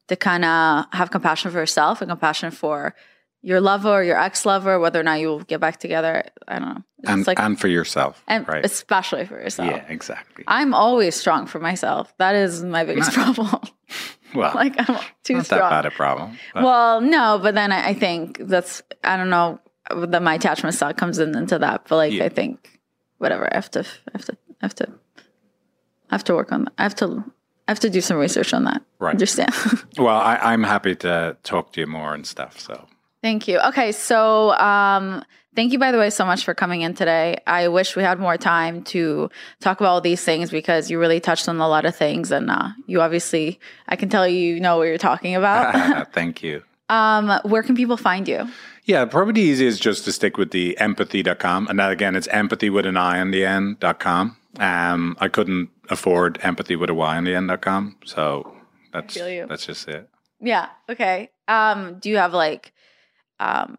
to 0.09 0.16
kind 0.16 0.44
of 0.44 0.86
have 0.93 1.11
compassion 1.12 1.52
for 1.52 1.59
yourself 1.59 2.02
and 2.02 2.11
compassion 2.11 2.51
for 2.51 2.94
your 3.43 3.61
lover 3.61 3.89
or 3.89 4.03
your 4.03 4.19
ex 4.21 4.45
lover, 4.45 4.79
whether 4.79 5.01
or 5.01 5.03
not 5.03 5.21
you 5.21 5.29
will 5.29 5.41
get 5.41 5.61
back 5.61 5.79
together. 5.79 6.25
I 6.47 6.59
don't 6.59 6.69
know. 6.75 6.83
It's 6.99 7.11
and, 7.11 7.27
like 7.27 7.39
and 7.41 7.59
for 7.59 7.69
yourself. 7.69 8.23
and 8.29 8.47
right. 8.47 8.65
especially 8.65 9.25
for 9.25 9.41
yourself. 9.41 9.71
yeah, 9.71 9.85
exactly. 9.89 10.45
I'm 10.47 10.75
always 10.75 11.15
strong 11.15 11.47
for 11.47 11.59
myself. 11.59 12.12
That 12.19 12.35
is 12.35 12.62
my 12.62 12.85
biggest 12.85 13.12
problem. 13.12 13.61
Well, 14.33 14.53
like 14.55 14.77
I'm 14.79 14.97
too 15.25 15.35
not 15.35 15.47
strong. 15.47 15.59
that 15.59 15.71
bad 15.71 15.87
a 15.87 15.91
problem. 15.91 16.39
but- 16.55 16.62
Well, 16.62 17.01
no, 17.01 17.41
but 17.43 17.57
then 17.57 17.73
I, 17.73 17.89
I 17.89 17.95
think 17.95 18.39
that's 18.39 18.81
I 19.03 19.17
don't 19.17 19.29
know 19.29 19.59
that 19.93 20.23
my 20.23 20.35
attachment 20.35 20.77
style 20.77 20.95
comes 20.95 21.19
in 21.19 21.37
into 21.37 21.59
that, 21.59 21.87
but 21.89 21.97
like 21.97 22.12
Yeah. 22.12 22.27
I 22.27 22.29
think 22.29 22.79
whatever 23.19 23.53
I 23.53 23.57
have 23.57 23.71
to 23.73 23.81
I 23.81 24.11
have 24.12 24.25
to 24.27 24.33
I 24.62 24.65
have 24.67 24.75
to 24.77 24.89
I 26.11 26.15
have 26.15 26.23
to 26.25 26.35
work 26.37 26.53
on 26.53 26.65
that. 26.67 26.73
I 26.79 26.85
have 26.85 26.95
to 26.97 27.25
I 27.67 27.71
have 27.73 27.81
to 27.81 27.91
do 27.91 28.01
some 28.01 28.19
research 28.19 28.55
on 28.55 28.65
that. 28.65 28.83
Right. 29.01 29.11
Understand? 29.11 29.53
well, 29.99 30.17
I, 30.17 30.37
I'm 30.37 30.62
happy 30.62 30.95
to 30.97 31.37
talk 31.43 31.73
to 31.73 31.81
you 31.81 31.89
more 31.89 32.15
and 32.15 32.25
stuff. 32.25 32.61
So 32.61 32.87
thank 33.23 33.49
you. 33.49 33.59
Okay, 33.61 33.93
so 33.93 34.53
um 34.53 35.25
thank 35.57 35.73
you 35.73 35.79
by 35.79 35.93
the 35.93 35.99
way 35.99 36.11
so 36.11 36.25
much 36.25 36.45
for 36.45 36.55
coming 36.55 36.83
in 36.83 36.95
today. 36.95 37.39
I 37.47 37.69
wish 37.69 37.97
we 37.97 38.03
had 38.03 38.19
more 38.19 38.37
time 38.37 38.83
to 38.85 39.31
talk 39.61 39.81
about 39.81 39.91
all 39.91 40.01
these 40.01 40.23
things 40.23 40.51
because 40.51 40.91
you 40.91 40.99
really 40.99 41.21
touched 41.21 41.49
on 41.49 41.59
a 41.61 41.69
lot 41.69 41.85
of 41.85 41.95
things 41.97 42.31
and 42.31 42.51
uh 42.51 42.69
you 42.87 43.01
obviously 43.01 43.59
I 43.89 43.97
can 43.97 44.09
tell 44.09 44.27
you 44.27 44.61
know 44.61 44.79
what 44.79 44.85
you're 44.85 44.99
talking 44.99 45.35
about. 45.37 46.13
thank 46.13 46.43
you. 46.43 46.63
um 46.89 47.31
where 47.45 47.63
can 47.63 47.77
people 47.77 47.97
find 47.97 48.27
you? 48.29 48.49
Yeah, 48.85 49.05
probably 49.05 49.35
the 49.35 49.41
easiest 49.43 49.75
is 49.75 49.81
just 49.81 50.05
to 50.07 50.13
stick 50.13 50.37
with 50.37 50.51
the 50.51 50.77
empathi.com. 50.81 51.69
And 51.69 51.79
that 51.79 51.93
again, 51.93 52.17
it's 52.17 52.27
empathy 52.29 52.71
with 52.71 52.87
an 52.87 52.97
I 52.97 53.21
on 53.21 53.31
the 53.31 53.45
end.com. 53.45 54.37
Um, 54.59 55.17
I 55.21 55.29
couldn't 55.29 55.69
afford 55.91 56.41
empathy 56.43 56.75
with 56.75 56.91
a 56.91 56.95
Y 56.95 57.17
on 57.17 57.23
the 57.25 57.35
end.com. 57.37 57.97
So 58.05 58.57
that's, 58.93 59.15
that's 59.15 59.67
just 59.67 59.87
it. 59.87 60.09
Yeah. 60.41 60.71
Okay. 60.89 61.31
Um, 61.47 61.99
do 62.01 62.09
you 62.09 62.17
have 62.17 62.33
like 62.35 62.73
um 63.41 63.79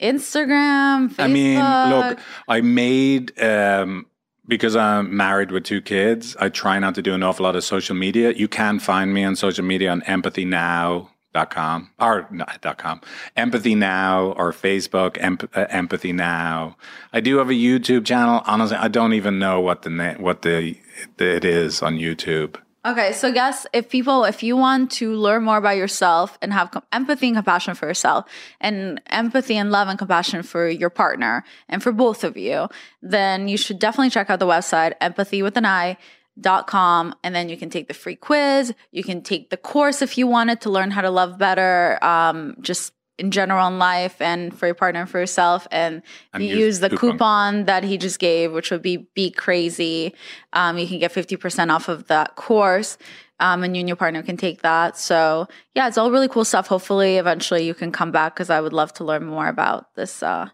Instagram? 0.00 1.08
Facebook? 1.08 1.18
I 1.18 1.28
mean, 1.28 1.58
look, 1.90 2.18
I 2.48 2.60
made, 2.60 3.40
um, 3.40 4.06
because 4.48 4.74
I'm 4.74 5.16
married 5.16 5.52
with 5.52 5.64
two 5.64 5.80
kids, 5.80 6.36
I 6.40 6.48
try 6.48 6.78
not 6.78 6.94
to 6.96 7.02
do 7.02 7.14
an 7.14 7.22
awful 7.22 7.44
lot 7.44 7.54
of 7.54 7.64
social 7.64 7.94
media. 7.94 8.32
You 8.32 8.48
can 8.48 8.80
find 8.80 9.14
me 9.14 9.22
on 9.24 9.36
social 9.36 9.64
media 9.64 9.90
on 9.92 10.00
empathynow.com 10.02 11.90
or 12.00 12.26
not 12.30 12.60
dot 12.60 12.78
.com, 12.78 13.00
empathy 13.36 13.74
now 13.74 14.32
or 14.32 14.52
Facebook, 14.52 15.16
emp- 15.20 15.48
uh, 15.56 15.66
empathy 15.70 16.12
now. 16.12 16.76
I 17.12 17.20
do 17.20 17.38
have 17.38 17.48
a 17.48 17.54
YouTube 17.54 18.04
channel. 18.04 18.42
Honestly, 18.44 18.76
I 18.76 18.88
don't 18.88 19.14
even 19.14 19.38
know 19.38 19.60
what 19.60 19.82
the 19.82 19.90
name, 19.90 20.20
what 20.20 20.42
the, 20.42 20.76
it 21.18 21.44
is 21.44 21.80
on 21.80 21.96
YouTube. 21.96 22.56
Okay, 22.84 23.12
so 23.12 23.32
guess 23.32 23.64
if 23.72 23.88
people, 23.88 24.24
if 24.24 24.42
you 24.42 24.56
want 24.56 24.90
to 24.92 25.14
learn 25.14 25.44
more 25.44 25.56
about 25.56 25.76
yourself 25.76 26.36
and 26.42 26.52
have 26.52 26.72
com- 26.72 26.82
empathy 26.90 27.28
and 27.28 27.36
compassion 27.36 27.76
for 27.76 27.86
yourself, 27.86 28.24
and 28.60 29.00
empathy 29.06 29.56
and 29.56 29.70
love 29.70 29.86
and 29.86 29.96
compassion 29.96 30.42
for 30.42 30.68
your 30.68 30.90
partner 30.90 31.44
and 31.68 31.80
for 31.80 31.92
both 31.92 32.24
of 32.24 32.36
you, 32.36 32.66
then 33.00 33.46
you 33.46 33.56
should 33.56 33.78
definitely 33.78 34.10
check 34.10 34.30
out 34.30 34.40
the 34.40 34.46
website 34.46 34.94
empathy 35.00 35.42
with 35.42 35.56
an 35.56 35.64
I 35.64 35.96
dot 36.40 36.66
com 36.66 37.14
and 37.22 37.34
then 37.34 37.48
you 37.48 37.56
can 37.56 37.70
take 37.70 37.86
the 37.86 37.94
free 37.94 38.16
quiz. 38.16 38.74
You 38.90 39.04
can 39.04 39.22
take 39.22 39.50
the 39.50 39.56
course 39.56 40.02
if 40.02 40.18
you 40.18 40.26
wanted 40.26 40.62
to 40.62 40.70
learn 40.70 40.90
how 40.90 41.02
to 41.02 41.10
love 41.10 41.38
better 41.38 42.02
um, 42.02 42.56
just 42.60 42.94
in 43.22 43.30
general 43.30 43.66
in 43.68 43.78
life 43.78 44.16
and 44.20 44.40
for 44.58 44.66
your 44.66 44.74
partner 44.74 45.00
and 45.02 45.10
for 45.10 45.20
yourself 45.20 45.60
and, 45.70 46.02
And 46.34 46.42
you 46.42 46.50
use 46.50 46.58
use 46.58 46.78
the 46.80 46.90
coupon. 46.90 47.10
coupon 47.12 47.64
that 47.66 47.82
he 47.84 47.96
just 48.06 48.18
gave 48.18 48.52
which 48.52 48.70
would 48.72 48.82
be 48.82 48.96
be 49.14 49.30
crazy. 49.30 50.14
Um, 50.52 50.76
you 50.78 50.86
can 50.90 50.98
get 50.98 51.12
50% 51.12 51.70
off 51.74 51.88
of 51.88 52.08
that 52.08 52.34
course 52.36 52.98
um, 53.40 53.62
and 53.64 53.74
you 53.76 53.80
and 53.80 53.88
your 53.88 53.96
partner 53.96 54.22
can 54.22 54.36
take 54.36 54.62
that. 54.62 54.96
So 54.96 55.46
yeah 55.76 55.86
it's 55.88 55.98
all 55.98 56.10
really 56.10 56.28
cool 56.28 56.44
stuff. 56.44 56.66
Hopefully 56.66 57.16
eventually 57.24 57.62
you 57.64 57.74
can 57.74 57.90
come 57.92 58.10
back 58.18 58.34
because 58.34 58.50
i 58.50 58.60
would 58.60 58.72
love 58.80 58.92
to 58.94 59.04
learn 59.04 59.24
more 59.24 59.48
about 59.48 59.94
this 59.94 60.22
uh, 60.22 60.48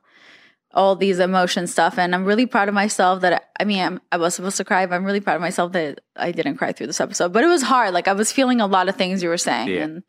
all 0.75 0.95
these 0.97 1.19
emotion 1.19 1.67
stuff. 1.67 1.99
And 1.99 2.15
i'm 2.15 2.25
really 2.27 2.47
proud 2.47 2.69
of 2.69 2.75
myself 2.75 3.23
that 3.23 3.35
i 3.61 3.65
mean 3.65 3.81
I'm, 3.87 4.01
i 4.13 4.17
was 4.19 4.35
supposed 4.35 4.59
to 4.59 4.65
cry 4.65 4.85
but 4.87 4.95
i'm 4.97 5.05
really 5.11 5.21
proud 5.27 5.37
of 5.37 5.41
myself 5.49 5.73
that 5.73 6.01
i 6.17 6.31
didn't 6.33 6.57
cry 6.59 6.73
through 6.73 6.89
this 6.89 7.01
episode. 7.01 7.33
But 7.33 7.43
it 7.45 7.49
was 7.57 7.63
hard. 7.63 7.95
Like 7.95 8.09
i 8.09 8.13
was 8.23 8.31
feeling 8.39 8.61
a 8.61 8.67
lot 8.77 8.89
of 8.91 8.97
things 8.97 9.23
you 9.23 9.31
were 9.31 9.39
saying 9.51 9.69
Yeah. 9.69 9.85
and 9.85 10.03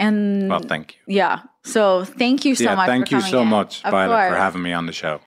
and 0.00 0.48
Well, 0.48 0.60
thank 0.60 0.94
you. 0.96 1.14
yeah 1.14 1.40
so 1.62 2.04
thank 2.04 2.44
you 2.44 2.54
so 2.54 2.64
much. 2.64 2.70
yeah, 2.70 2.74
much 2.76 2.86
thank 2.86 3.10
you 3.12 3.20
so 3.20 3.42
in. 3.42 3.48
much, 3.48 3.84
Of 3.84 3.90
Violet, 3.92 4.30
for 4.30 4.36
having 4.36 4.62
me 4.62 4.72
on 4.72 4.86
the 4.86 4.92
show. 4.92 5.20